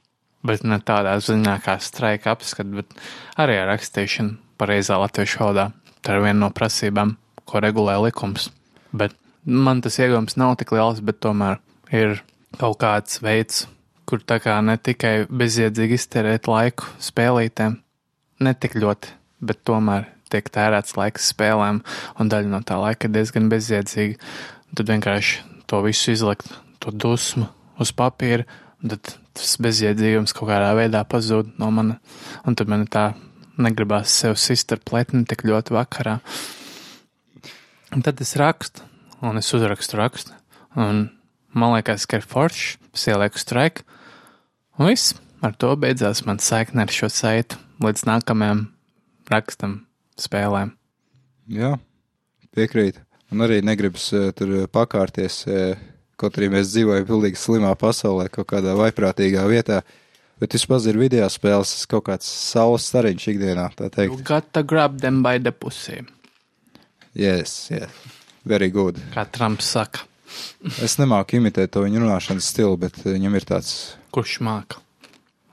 bet 0.45 0.65
ne 0.67 0.79
tādā 0.83 1.15
ziņā 1.23 1.57
kā 1.65 1.77
streika 1.83 2.33
apskat, 2.35 2.69
bet 2.73 2.97
arī 3.39 3.57
ar 3.61 3.71
rakstīšanu 3.73 4.37
pareizā 4.59 4.97
latviešu 5.01 5.41
valodā. 5.41 5.69
Tā 6.01 6.17
ir 6.17 6.25
viena 6.25 6.45
no 6.45 6.51
prasībām, 6.53 7.15
ko 7.47 7.61
regulē 7.63 7.97
likums. 8.05 8.49
Bet 8.95 9.15
man 9.45 9.81
tas 9.81 9.97
iegūms 9.99 10.37
nav 10.39 10.57
tik 10.59 10.73
liels, 10.75 11.01
bet 11.03 11.19
tomēr 11.23 11.59
ir 11.93 12.21
kaut 12.57 12.79
kāds 12.81 13.21
veids, 13.23 13.65
kur 14.07 14.21
tā 14.23 14.39
kā 14.43 14.57
ne 14.63 14.77
tikai 14.79 15.27
bezjēdzīgi 15.27 15.97
izterēt 15.99 16.47
laiku 16.47 16.87
spēlītēm, 17.03 17.79
ne 18.43 18.53
tik 18.53 18.77
ļoti, 18.79 19.11
bet 19.43 19.65
tomēr 19.67 20.07
tiek 20.31 20.47
tērēts 20.51 20.95
laiks 20.99 21.29
spēlēm, 21.33 21.81
un 22.19 22.31
daļa 22.31 22.51
no 22.51 22.61
tā 22.67 22.79
laika 22.81 23.07
ir 23.07 23.15
diezgan 23.15 23.51
bezjēdzīga. 23.51 24.17
Tad 24.77 24.91
vienkārši 24.91 25.43
to 25.71 25.81
visu 25.85 26.13
izlikt, 26.15 26.49
to 26.83 26.91
dusmu 26.91 27.47
uz 27.81 27.93
papīra, 27.95 28.47
un 28.81 28.95
tad 28.95 29.15
tas 29.37 29.55
bezjēdzīgums 29.63 30.33
kaut 30.35 30.49
kādā 30.51 30.73
veidā 30.77 31.03
pazūd 31.07 31.55
no 31.61 31.69
mana, 31.73 31.99
un 32.47 32.57
tad 32.57 32.71
man 32.71 32.85
tā 32.91 33.11
negribās 33.61 34.13
sev 34.13 34.37
sist 34.41 34.73
ar 34.73 34.81
pletni 34.85 35.25
tik 35.29 35.45
ļoti 35.47 35.75
vakarā. 35.75 36.17
Un 37.95 38.03
tad 38.05 38.19
es 38.21 38.35
rakstu, 38.39 38.83
un 39.23 39.39
es 39.39 39.53
uzrakstu 39.55 39.99
rakstu, 39.99 40.35
un 40.75 41.07
man 41.57 41.75
liekas, 41.77 42.05
ka 42.09 42.19
ir 42.19 42.27
foršs, 42.27 42.77
es 42.93 43.07
ielieku 43.09 43.41
straiku, 43.41 43.85
un 44.77 44.91
viss, 44.91 45.15
ar 45.41 45.55
to 45.55 45.73
beidzās 45.79 46.25
man 46.27 46.41
saikne 46.43 46.85
ar 46.85 46.93
šo 46.93 47.09
saitu 47.13 47.59
līdz 47.83 48.07
nākamajam 48.09 48.67
rakstam 49.31 49.83
spēlēm. 50.19 50.73
Jā, 51.53 51.77
piekrīt. 52.55 52.99
Un 53.31 53.43
arī 53.43 53.59
negribas 53.65 54.07
uh, 54.15 54.29
tur 54.35 54.65
pakārties. 54.71 55.41
Uh, 55.47 55.75
Kaut 56.17 56.37
arī 56.39 56.49
mēs 56.49 56.71
dzīvojam 56.73 57.05
pilnīgi 57.05 57.37
slimā 57.37 57.71
pasaulē, 57.77 58.27
kaut 58.33 58.49
kādā 58.49 58.73
vaiprātīgā 58.77 59.43
vietā. 59.49 59.83
Bet 60.41 60.53
vispār 60.53 60.83
ir 60.89 60.97
video 61.01 61.27
spēles, 61.33 61.73
kaut 61.89 62.07
kāds 62.09 62.25
saules 62.29 62.85
stariņš 62.89 63.27
ikdienā, 63.33 63.69
tā 63.77 63.89
teikt. 63.93 64.13
You 64.13 64.25
got 64.25 64.51
to 64.53 64.63
grab 64.65 64.99
them 65.01 65.23
by 65.25 65.37
the 65.41 65.51
pussy. 65.53 66.03
Yes, 67.17 67.69
yeah. 67.73 67.89
Very 68.45 68.69
good. 68.73 68.99
Kā 69.13 69.25
Trumps 69.33 69.69
saka. 69.73 70.05
es 70.83 70.97
nemāku 70.99 71.39
imitēt 71.39 71.71
to 71.73 71.81
viņa 71.85 72.03
runāšanas 72.03 72.49
stilu, 72.53 72.77
bet 72.81 72.97
viņam 73.05 73.37
ir 73.39 73.47
tāds. 73.47 73.73
Kurš 74.13 74.39
māca? 74.45 74.81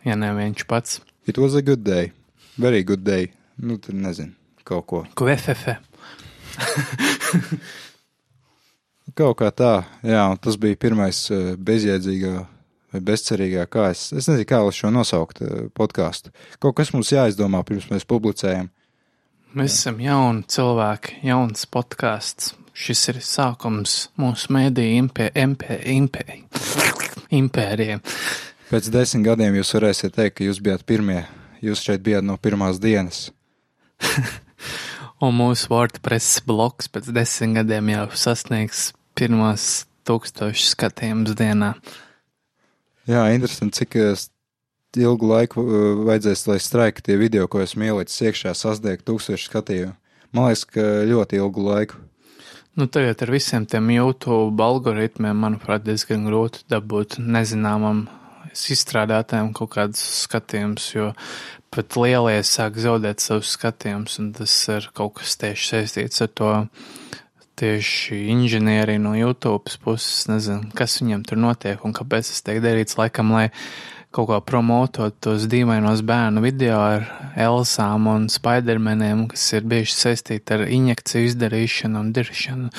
Ja 0.04 0.16
ne 0.20 0.32
viņš 0.36 0.66
pats. 0.68 1.00
It 1.26 1.40
was 1.40 1.54
a 1.56 1.62
good 1.64 1.84
day. 1.84 2.12
Very 2.60 2.84
good 2.84 3.04
day. 3.04 3.30
Nu, 3.56 3.78
tad 3.78 3.96
nezinu. 3.96 4.34
kaut 4.64 4.86
ko. 4.86 5.04
FF? 5.14 5.68
Kaut 9.14 9.36
kā 9.38 9.52
tā, 9.54 9.84
jā, 10.02 10.24
tas 10.42 10.56
bija 10.58 10.78
pirmais 10.82 11.18
eh, 11.30 11.52
bezjēdzīgā 11.54 12.32
vai 12.94 13.00
bezcerīgā, 13.02 13.66
kā 13.70 13.88
es, 13.92 14.08
es 14.10 14.26
nezinu, 14.26 14.46
kā 14.50 14.58
lai 14.64 14.72
šo 14.74 14.90
nosaukt 14.94 15.42
eh, 15.42 15.68
podkāstu. 15.74 16.32
Kaut 16.62 16.74
kas 16.80 16.90
mums 16.94 17.12
jāizdomā 17.14 17.60
pirms 17.66 17.86
mēs 17.92 18.06
publicējam. 18.10 18.72
Mēs 19.54 19.76
esam 19.78 20.00
jauni 20.02 20.42
cilvēki, 20.50 21.20
jauns 21.28 21.68
podkāsts. 21.70 22.56
Šis 22.74 23.04
ir 23.12 23.20
sākums 23.22 24.08
mūsu 24.18 24.50
mēdīju 24.56 24.96
impē, 25.04 25.28
impē, 25.38 25.76
impē, 25.92 26.24
impērijai. 27.38 28.00
Pēc 28.66 28.88
desmit 28.90 29.28
gadiem 29.28 29.60
jūs 29.60 29.70
varēsiet 29.76 30.16
teikt, 30.16 30.40
ka 30.40 30.48
jūs 30.48 30.58
bijāt 30.58 30.82
pirmie. 30.82 31.20
Jūs 31.62 31.84
šeit 31.86 32.02
bijāt 32.02 32.26
no 32.26 32.34
pirmās 32.34 32.82
dienas. 32.82 33.28
Un 35.22 35.38
mūsu 35.38 35.70
WordPress 35.70 36.42
bloks 36.50 36.90
pēc 36.90 37.14
desmit 37.14 37.60
gadiem 37.60 37.94
jau 37.94 38.08
sasniegs 38.18 38.88
pirmos 39.18 39.84
tūkstošus 40.08 40.74
skatījumus 40.74 41.36
dienā. 41.38 41.74
Jā, 43.08 43.26
interesanti, 43.34 43.82
cik 43.82 43.98
eh, 44.00 44.24
ilgu 45.04 45.28
laiku 45.28 45.64
eh, 45.64 45.84
vajadzēs, 46.08 46.46
lai 46.50 46.58
straika 46.62 47.04
tie 47.04 47.18
video, 47.20 47.48
ko 47.50 47.62
esmu 47.64 47.90
ielicis 47.90 48.24
iekšā, 48.30 48.54
sasniegtu 48.56 49.12
tūkstošu 49.12 49.50
skatījumu. 49.50 49.94
Man 50.34 50.48
liekas, 50.50 50.64
ka 50.66 50.84
ļoti 51.06 51.38
ilgu 51.38 51.68
laiku. 51.68 52.00
Nu, 52.74 52.88
tagad 52.90 53.20
ar 53.22 53.30
visiem 53.30 53.68
tiem 53.70 53.92
YouTube 53.94 54.58
algoritmiem, 54.64 55.38
manuprāt, 55.38 55.84
diezgan 55.86 56.24
grūti 56.26 56.64
dabūt 56.72 57.20
nezināmam 57.22 58.08
izstrādātājiem 58.50 59.52
kaut 59.54 59.70
kādus 59.76 60.02
skatījumus, 60.24 60.88
jo 60.96 61.12
pat 61.74 61.94
lielie 61.98 62.40
sāk 62.46 62.80
zaudēt 62.82 63.22
savus 63.22 63.52
skatījumus, 63.54 64.18
un 64.22 64.32
tas 64.34 64.54
ir 64.74 64.88
kaut 64.94 65.20
kas 65.20 65.36
tieši 65.38 65.70
saistīts 65.70 66.22
ar 66.26 66.32
to 66.34 66.50
tieši 67.58 68.20
inženieri 68.34 68.98
no 69.02 69.14
YouTube 69.16 69.72
puses. 69.84 70.26
Nezinu, 70.30 70.70
kas 70.76 71.00
viņam 71.02 71.24
tur 71.28 71.40
notiek 71.40 71.84
un 71.86 71.94
kāpēc 71.96 72.30
tas 72.30 72.46
tiek 72.46 72.62
darīts. 72.64 72.98
Laikam, 72.98 73.32
lai 73.34 73.48
kaut 74.14 74.28
kā 74.30 74.38
promotot 74.46 75.16
tos 75.24 75.46
dīvainos 75.50 76.04
bērnu 76.06 76.42
video 76.44 76.78
ar 76.78 77.06
Elsām 77.40 78.06
un 78.10 78.28
Spidermaniem, 78.30 79.24
kas 79.32 79.46
ir 79.58 79.66
bieži 79.70 79.96
saistīti 79.96 80.54
ar 80.54 80.66
injekciju 80.68 81.30
izdarīšanu 81.30 81.98
un 81.98 82.12
diršanu. 82.14 82.70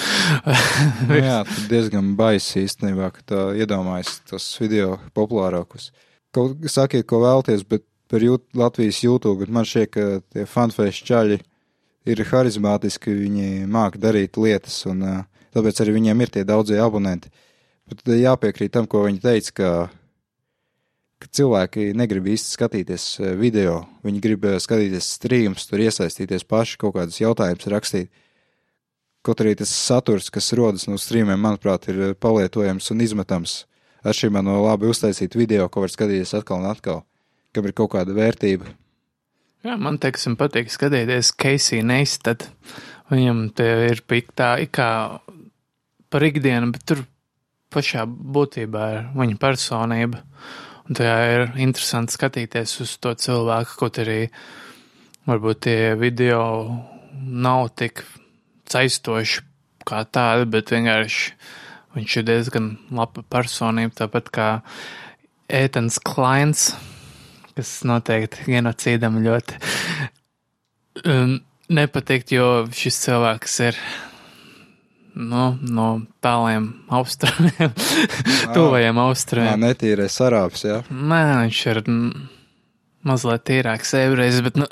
nu, 1.10 1.18
jā, 1.20 1.42
tas 1.50 1.66
diezgan 1.72 2.14
baisi 2.20 2.64
īstenībā, 2.64 3.12
ka 3.18 3.26
tā 3.34 3.42
iedomājas 3.60 4.22
tos 4.30 4.48
video 4.62 4.96
populārākus. 5.18 5.92
Kaut 6.36 6.64
sakiet, 6.72 7.08
ko 7.10 7.20
vēlties, 7.24 7.68
bet 7.68 7.84
par 8.12 8.24
jūt, 8.24 8.48
Latvijas 8.56 9.02
YouTube, 9.04 9.42
bet 9.44 9.52
man 9.52 9.68
šķiet, 9.68 9.92
ka 9.92 10.08
tie 10.32 10.48
fanfēši 10.50 11.06
čaļi 11.10 11.42
ir 12.06 12.24
harizmātiski, 12.30 13.14
viņi 13.26 13.66
māk 13.72 14.00
darīt 14.02 14.38
lietas, 14.38 14.84
un 14.90 15.04
tāpēc 15.56 15.82
arī 15.82 15.98
viņiem 16.00 16.22
ir 16.22 16.34
tie 16.34 16.46
daudzie 16.48 16.80
abonenti. 16.82 17.32
Bet 17.90 18.06
jāpiekrīt 18.10 18.74
tam, 18.74 18.88
ko 18.90 19.04
viņi 19.06 19.22
teica, 19.22 19.56
ka 19.60 19.70
ka 21.22 21.32
cilvēki 21.40 21.90
negrib 21.98 22.28
īsti 22.30 22.56
skatīties 22.58 23.06
eh, 23.22 23.34
video, 23.40 23.80
viņi 24.06 24.22
grib 24.24 24.46
eh, 24.46 24.60
skatīties 24.62 25.14
streamus, 25.18 25.68
tur 25.70 25.84
iesaistīties 25.86 26.46
paši, 26.48 26.78
kaut 26.82 26.96
kādus 26.98 27.22
jautājumus 27.22 27.72
rakstīt. 27.72 28.12
Kaut 29.26 29.42
arī 29.42 29.56
tas 29.58 29.72
saturs, 29.74 30.30
kas 30.30 30.52
rodas 30.54 30.86
no 30.86 31.00
streamiem, 31.02 31.40
manuprāt, 31.42 31.90
ir 31.90 32.02
eh, 32.12 32.14
palietojams 32.14 32.92
un 32.94 33.06
izmetams. 33.06 33.64
Atšķirībā 34.06 34.44
no 34.46 34.60
labi 34.68 34.92
uztaisīta 34.92 35.40
video, 35.40 35.70
ko 35.72 35.86
var 35.86 35.94
skatīties 35.94 36.36
atkal 36.38 36.62
un 36.62 36.70
atkal, 36.70 37.02
kam 37.56 37.66
ir 37.66 37.74
kaut 37.78 37.96
kāda 37.96 38.14
vērtība. 38.14 38.70
Jā, 39.66 39.80
man 39.82 39.96
teiksim, 39.98 40.36
patīk 40.38 40.68
skatīties 40.70 41.32
Casey 41.42 41.82
Neistat. 41.82 42.44
Viņam 43.10 43.40
te 43.58 43.66
ir 43.88 44.04
piktā 44.06 44.52
ikā 44.62 44.90
par 46.14 46.26
ikdienu, 46.28 46.70
bet 46.76 46.84
tur 46.86 47.02
pašā 47.74 48.04
būtībā 48.06 48.84
ir 48.94 49.02
viņa 49.18 49.40
personība. 49.42 50.22
Un 50.86 51.00
tajā 51.00 51.18
ir 51.32 51.48
interesanti 51.66 52.14
skatīties 52.14 52.76
uz 52.86 52.94
to 53.02 53.16
cilvēku, 53.18 53.74
kaut 53.82 53.98
arī 54.06 54.20
varbūt 55.26 55.66
tie 55.66 55.80
video 55.98 56.46
nav 57.18 57.72
tik 57.82 58.06
saistoši 58.70 59.42
kā 59.82 60.06
tādi, 60.06 60.46
bet 60.46 60.78
vienkārši 60.78 61.34
viņš 61.98 62.20
ir 62.22 62.30
diezgan 62.30 62.76
laba 62.94 63.26
personība, 63.34 63.98
tāpat 64.06 64.30
kā 64.30 64.50
Ētens 65.50 65.98
Klains, 66.06 66.76
kas 67.56 67.78
noteikti 67.88 68.50
genocīdam 68.52 69.22
ļoti 69.24 69.60
um, 71.06 71.38
nepatikt, 71.72 72.36
jo 72.36 72.50
šis 72.76 73.00
cilvēks 73.06 73.58
ir 73.70 73.80
nu, 75.16 75.48
no 75.62 75.90
tāliem 76.24 76.70
austrumiem, 76.94 77.74
tuvajiem 78.56 79.02
austrumiem. 79.06 79.52
Jā, 79.54 79.60
netīrais 79.62 80.18
arābs, 80.24 80.66
jā. 80.68 80.82
Nē, 80.92 81.22
viņš 81.46 81.62
ir 81.72 81.84
mazliet 83.06 83.46
tīrāks 83.48 83.94
ebrejs, 84.00 84.42
bet, 84.46 84.60
nu, 84.60 84.68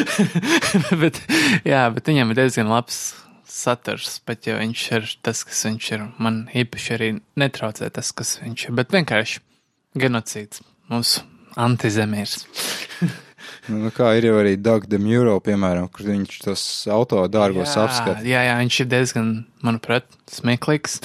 bet, 1.02 1.20
jā, 1.68 1.84
bet 1.94 2.12
viņam 2.12 2.32
ir 2.32 2.40
diezgan 2.42 2.72
labs 2.72 3.02
saturs, 3.50 4.20
bet 4.26 4.46
ja 4.48 4.56
viņš 4.60 4.84
ir 4.96 5.10
tas, 5.26 5.42
kas 5.44 5.66
viņš 5.66 5.90
ir, 5.96 6.06
man 6.22 6.44
īpaši 6.56 6.96
arī 6.96 7.10
netraucē 7.40 7.90
tas, 7.92 8.14
kas 8.16 8.38
viņš 8.40 8.68
ir, 8.68 8.76
bet 8.78 8.94
vienkārši 8.94 9.42
genocīds, 10.00 10.62
mūsu 10.90 11.26
antizemīrs. 11.58 12.44
Nu, 13.70 13.78
nu, 13.84 13.90
kā 13.94 14.12
ir 14.18 14.26
jau 14.30 14.36
arī 14.40 14.56
Doug 14.58 14.86
Demuro, 14.90 15.36
piemēram, 15.44 15.88
kur 15.92 16.08
viņš 16.08 16.38
tos 16.42 16.62
auto 16.90 17.20
dārgos 17.30 17.76
apskata. 17.78 18.22
Jā, 18.26 18.42
jā, 18.48 18.54
viņš 18.62 18.78
ir 18.82 18.88
diezgan, 18.90 19.32
manuprāt, 19.66 20.08
smieklīgs. 20.32 20.98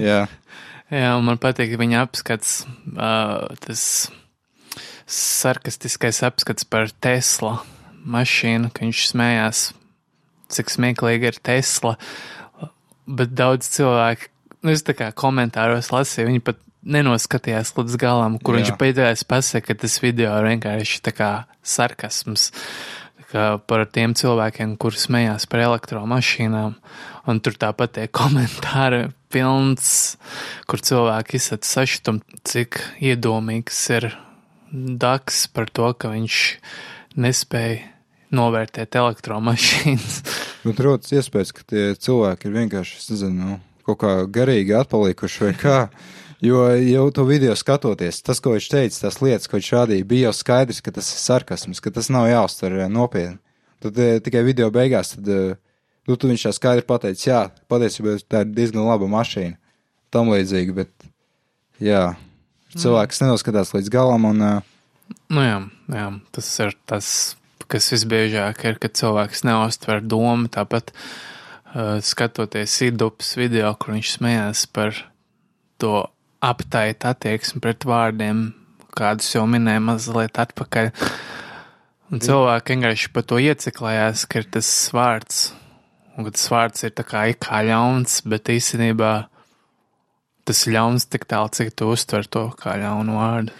jā. 0.00 0.22
jā, 1.02 1.10
un 1.18 1.26
man 1.28 1.40
patīk 1.42 1.74
viņa 1.80 2.04
apskats, 2.06 2.62
uh, 2.94 3.50
tas 3.64 3.82
sarkastiskais 5.06 6.22
apskats 6.26 6.66
par 6.68 6.90
Tesla 7.04 7.58
mašīnu, 8.06 8.70
ka 8.74 8.86
viņš 8.86 9.02
smējās, 9.10 9.66
cik 10.54 10.72
smieklīgi 10.72 11.30
ir 11.30 11.40
Tesla, 11.42 11.96
bet 13.06 13.34
daudz 13.38 13.68
cilvēku, 13.76 14.30
nu, 14.62 14.74
es 14.74 14.86
tā 14.86 14.96
kā 14.98 15.10
komentāros 15.14 15.92
lasīju, 15.94 16.30
viņi 16.30 16.44
pat 16.46 16.62
nenoskatījās 16.86 17.74
līdz 17.76 17.98
galam, 18.00 18.38
kur 18.38 18.56
Jā. 18.56 18.62
viņš 18.62 18.76
pēdējais 18.80 19.26
pasaka, 19.28 19.72
ka 19.72 19.82
tas 19.82 19.98
video 20.02 20.34
ir 20.38 20.50
vienkārši 20.52 21.02
tā 21.06 21.14
kā 21.16 21.30
sarkasms 21.66 22.50
par 23.66 23.82
tiem 23.92 24.14
cilvēkiem, 24.16 24.76
kuri 24.80 25.00
smējās 25.02 25.48
par 25.50 25.64
elektromašīnām. 25.66 26.76
Un 27.26 27.40
tur 27.42 27.56
tāpat 27.58 27.96
tie 27.96 28.06
komentāri 28.06 29.08
pilns, 29.34 30.14
kur 30.70 30.80
cilvēki 30.80 31.40
izsaka 31.40 31.66
sašutumu, 31.66 32.38
cik 32.46 32.78
iedomīgs 33.02 33.82
ir 33.98 34.12
Daks 34.76 35.46
par 35.54 35.70
to, 35.70 35.92
ka 35.94 36.10
viņš 36.10 36.36
nespēja 37.22 37.84
novērtēt 38.34 38.98
elektromašīnas. 38.98 40.16
Bet 40.66 40.82
rodas 40.82 41.12
iespējas, 41.14 41.52
ka 41.54 41.62
tie 41.70 41.84
cilvēki 41.94 42.48
ir 42.48 42.56
vienkārši, 42.56 42.98
es 42.98 43.10
nezinu, 43.12 43.36
nu, 43.38 43.58
kaut 43.86 44.00
kā 44.02 44.14
garīgi 44.26 44.74
atpalikuši 44.76 45.44
vai 45.46 45.52
kā. 45.60 45.78
Jo 46.46 46.66
jau 46.78 47.06
to 47.10 47.24
video 47.26 47.54
skatoties, 47.58 48.20
tas, 48.22 48.38
ko 48.42 48.52
viņš 48.54 48.66
teica, 48.70 48.98
tās 49.06 49.18
lietas, 49.24 49.48
ko 49.50 49.58
viņš 49.58 49.70
rādīja, 49.74 50.06
bija 50.06 50.28
jau 50.28 50.36
skaidrs, 50.36 50.82
ka 50.84 50.92
tas 50.94 51.08
ir 51.10 51.22
sarkasms, 51.22 51.80
ka 51.82 51.90
tas 51.94 52.10
nav 52.12 52.28
jāuztver 52.30 52.76
eh, 52.84 52.90
nopietni. 52.92 53.40
Tad 53.82 53.98
e, 54.00 54.08
tikai 54.24 54.44
video 54.46 54.68
beigās, 54.72 55.14
tad 55.16 55.28
e, 55.28 55.40
nu, 56.08 56.16
viņš 56.16 56.46
tā 56.46 56.52
skaidri 56.56 56.86
pateica, 56.86 57.24
jā, 57.26 57.40
patiesībā 57.70 58.16
tā 58.24 58.44
ir 58.44 58.54
diezgan 58.56 58.86
laba 58.86 59.08
mašīna. 59.10 59.58
Tam 60.14 60.30
līdzīgi, 60.32 60.76
bet 60.76 61.08
jā, 61.82 62.14
cilvēks 62.76 63.20
mm. 63.20 63.26
nenoskatās 63.26 63.74
līdz 63.74 63.92
galam 63.92 64.28
un. 64.30 64.44
E, 64.46 65.12
nu 65.34 65.44
jā, 65.44 65.58
jā, 65.92 66.08
tas 66.36 66.50
ir 66.64 66.76
tas, 66.88 67.10
kas 67.68 67.90
visbiežāk 67.92 68.64
ir, 68.70 68.80
kad 68.80 68.96
cilvēks 68.96 69.44
neuztver 69.48 70.00
domu, 70.00 70.48
tāpat 70.52 70.94
uh, 70.94 71.98
skatoties 72.00 72.78
Idupas 72.86 73.34
video, 73.36 73.74
kur 73.76 73.96
viņš 73.98 74.16
smējās 74.16 74.66
par 74.72 74.96
to 75.82 76.06
aptaita 76.44 77.12
attieksme 77.14 77.60
pret 77.64 77.86
vārdiem, 77.88 78.50
kādus 78.96 79.28
jau 79.34 79.44
minēju 79.48 79.84
mazliet 79.86 80.40
atpakaļ. 80.40 80.90
Un 82.12 82.22
cilvēki 82.22 82.76
vienkārši 82.76 83.12
par 83.14 83.24
to 83.26 83.40
ieciklējās, 83.42 84.26
ka 84.30 84.42
ir 84.42 84.50
tas 84.56 84.70
vārds, 84.94 85.40
un 86.14 86.26
ka 86.26 86.34
tas 86.36 86.46
vārds 86.52 86.86
ir 86.86 86.94
tā 86.94 87.04
kā 87.06 87.26
ikā 87.32 87.64
ļauns, 87.66 88.20
bet 88.30 88.52
īstenībā 88.52 89.12
tas 90.46 90.62
ir 90.66 90.76
ļauns 90.76 91.08
tik 91.10 91.26
tālu, 91.26 91.50
cik 91.50 91.74
tu 91.74 91.90
uztver 91.90 92.28
to 92.30 92.46
kā 92.60 92.76
ļaunu 92.78 93.18
vārdu. 93.18 93.56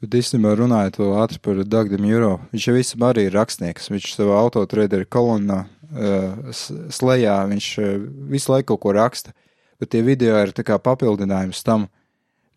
Bet 0.00 0.14
īstenībā 0.16 0.54
runājot 0.56 0.96
vēl 0.96 1.16
ātri 1.20 1.40
par 1.44 1.58
Dagdu 1.66 1.98
Muro, 2.00 2.36
viņš 2.54 2.66
jau 2.70 2.76
visam 2.78 3.02
arī 3.04 3.26
ir 3.26 3.34
rakstnieks. 3.36 3.90
Viņš 3.92 4.14
savā 4.14 4.38
autotreidera 4.40 5.04
kolonnā, 5.04 5.58
uh, 5.66 6.54
slēgā, 6.54 7.34
viņš 7.50 7.66
uh, 7.82 7.90
visu 8.30 8.54
laiku 8.54 8.70
kaut 8.72 8.84
ko 8.86 8.94
raksta, 8.96 9.34
bet 9.82 9.90
tie 9.92 10.00
video 10.06 10.38
ir 10.40 10.54
kā 10.56 10.78
papildinājums 10.80 11.60
tam, 11.66 11.84
uh, 11.84 11.99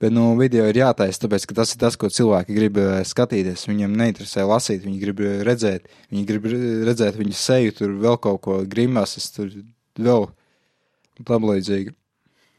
Bet 0.03 0.11
nu, 0.11 0.33
video 0.35 0.65
ir 0.67 0.75
jātaisa, 0.75 1.21
tāpēc, 1.23 1.45
ka 1.47 1.55
tas 1.61 1.69
ir 1.71 1.79
tas, 1.79 1.95
ko 1.95 2.09
cilvēki 2.11 2.55
grib 2.57 2.75
eh, 2.81 3.05
skatīties. 3.07 3.61
Viņiem 3.69 3.93
neinteresē 3.95 4.43
lasīt, 4.43 4.81
viņi 4.83 4.97
grib 4.99 5.21
eh, 5.23 5.37
redzēt, 5.47 5.85
viņi 6.11 6.23
grib 6.27 6.47
redzēt 6.89 7.15
viņu 7.15 7.35
seju, 7.39 7.75
tur 7.77 7.93
vēl 8.01 8.17
kaut 8.19 8.41
ko 8.43 8.57
grimasas, 8.67 9.29
tur 9.31 9.53
vēl 9.95 10.27
tam 11.23 11.47
līdzīgi. 11.47 11.93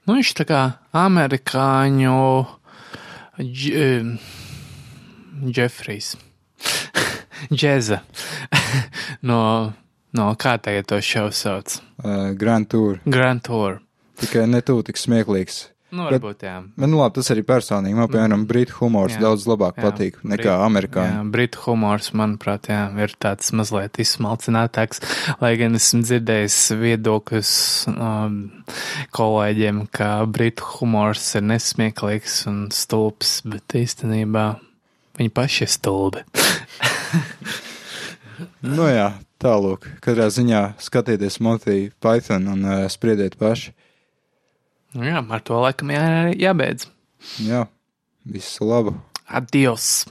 Nu, 0.08 0.16
viņš 0.16 0.30
tā 0.40 0.46
kā 0.48 0.62
amerikāņu 0.96 2.14
dž, 3.42 3.84
Džefrijs. 5.44 6.14
Džeza. 7.60 8.00
no, 9.28 9.42
no 10.16 10.32
kā 10.40 10.56
tagad 10.64 10.88
to 10.88 11.04
šovu 11.04 11.36
sauc? 11.36 11.76
Uh, 12.00 12.32
Grand 12.32 12.72
Tour. 12.72 13.04
Grand 13.04 13.44
Tour. 13.44 13.82
Tikai 14.16 14.48
ne 14.48 14.64
tu 14.64 14.80
tik 14.86 14.96
smieklīgs. 14.96 15.73
Nu, 15.94 16.08
varbūt, 16.08 16.42
jā. 16.42 16.56
Bet, 16.74 16.88
nu, 16.90 16.98
labi, 16.98 17.14
tas 17.20 17.30
arī 17.30 17.44
personīgi. 17.46 17.94
Man, 17.94 18.08
piemēram, 18.10 18.44
britu 18.50 18.74
humors 18.80 19.14
jā. 19.14 19.20
daudz 19.22 19.44
labāk 19.46 19.78
jā. 19.78 19.84
patīk 19.86 20.16
nekā 20.26 20.48
Brit, 20.48 20.64
amerikāņu. 20.66 21.12
Jā, 21.20 21.26
britu 21.36 21.60
humors, 21.68 22.08
manuprāt, 22.18 22.66
jā, 22.72 22.80
ir 23.04 23.14
tāds 23.22 23.52
mazliet 23.54 24.00
izsmalcinātāks, 24.02 25.02
lai 25.42 25.52
gan 25.60 25.78
esmu 25.78 26.02
dzirdējis 26.02 26.58
viedokļus 26.80 27.52
um, 27.94 28.40
kolēģiem, 29.14 29.84
ka 29.94 30.10
britu 30.26 30.66
humors 30.80 31.28
ir 31.38 31.46
nesmieklīgs 31.52 32.40
un 32.50 32.64
stulbs, 32.74 33.36
bet 33.46 33.78
īstenībā 33.78 34.48
viņi 35.20 35.34
paši 35.36 35.62
ir 35.68 35.72
stulbi. 35.76 36.24
nu 38.74 38.90
jā, 38.90 39.12
tālūk. 39.44 39.86
Katrā 40.02 40.26
ziņā 40.34 40.66
skatieties 40.82 41.38
Monty 41.44 41.78
Python 42.02 42.50
un 42.56 42.66
uh, 42.66 42.84
spriediet 42.90 43.38
paši. 43.38 43.76
Nu 44.94 45.06
jā, 45.06 45.18
ar 45.18 45.42
to 45.42 45.58
laikam 45.58 45.90
jā, 45.90 46.04
jābeidz. 46.38 46.86
Jā, 47.42 47.64
visu 48.24 48.68
labu. 48.68 48.94
Adios! 49.26 50.04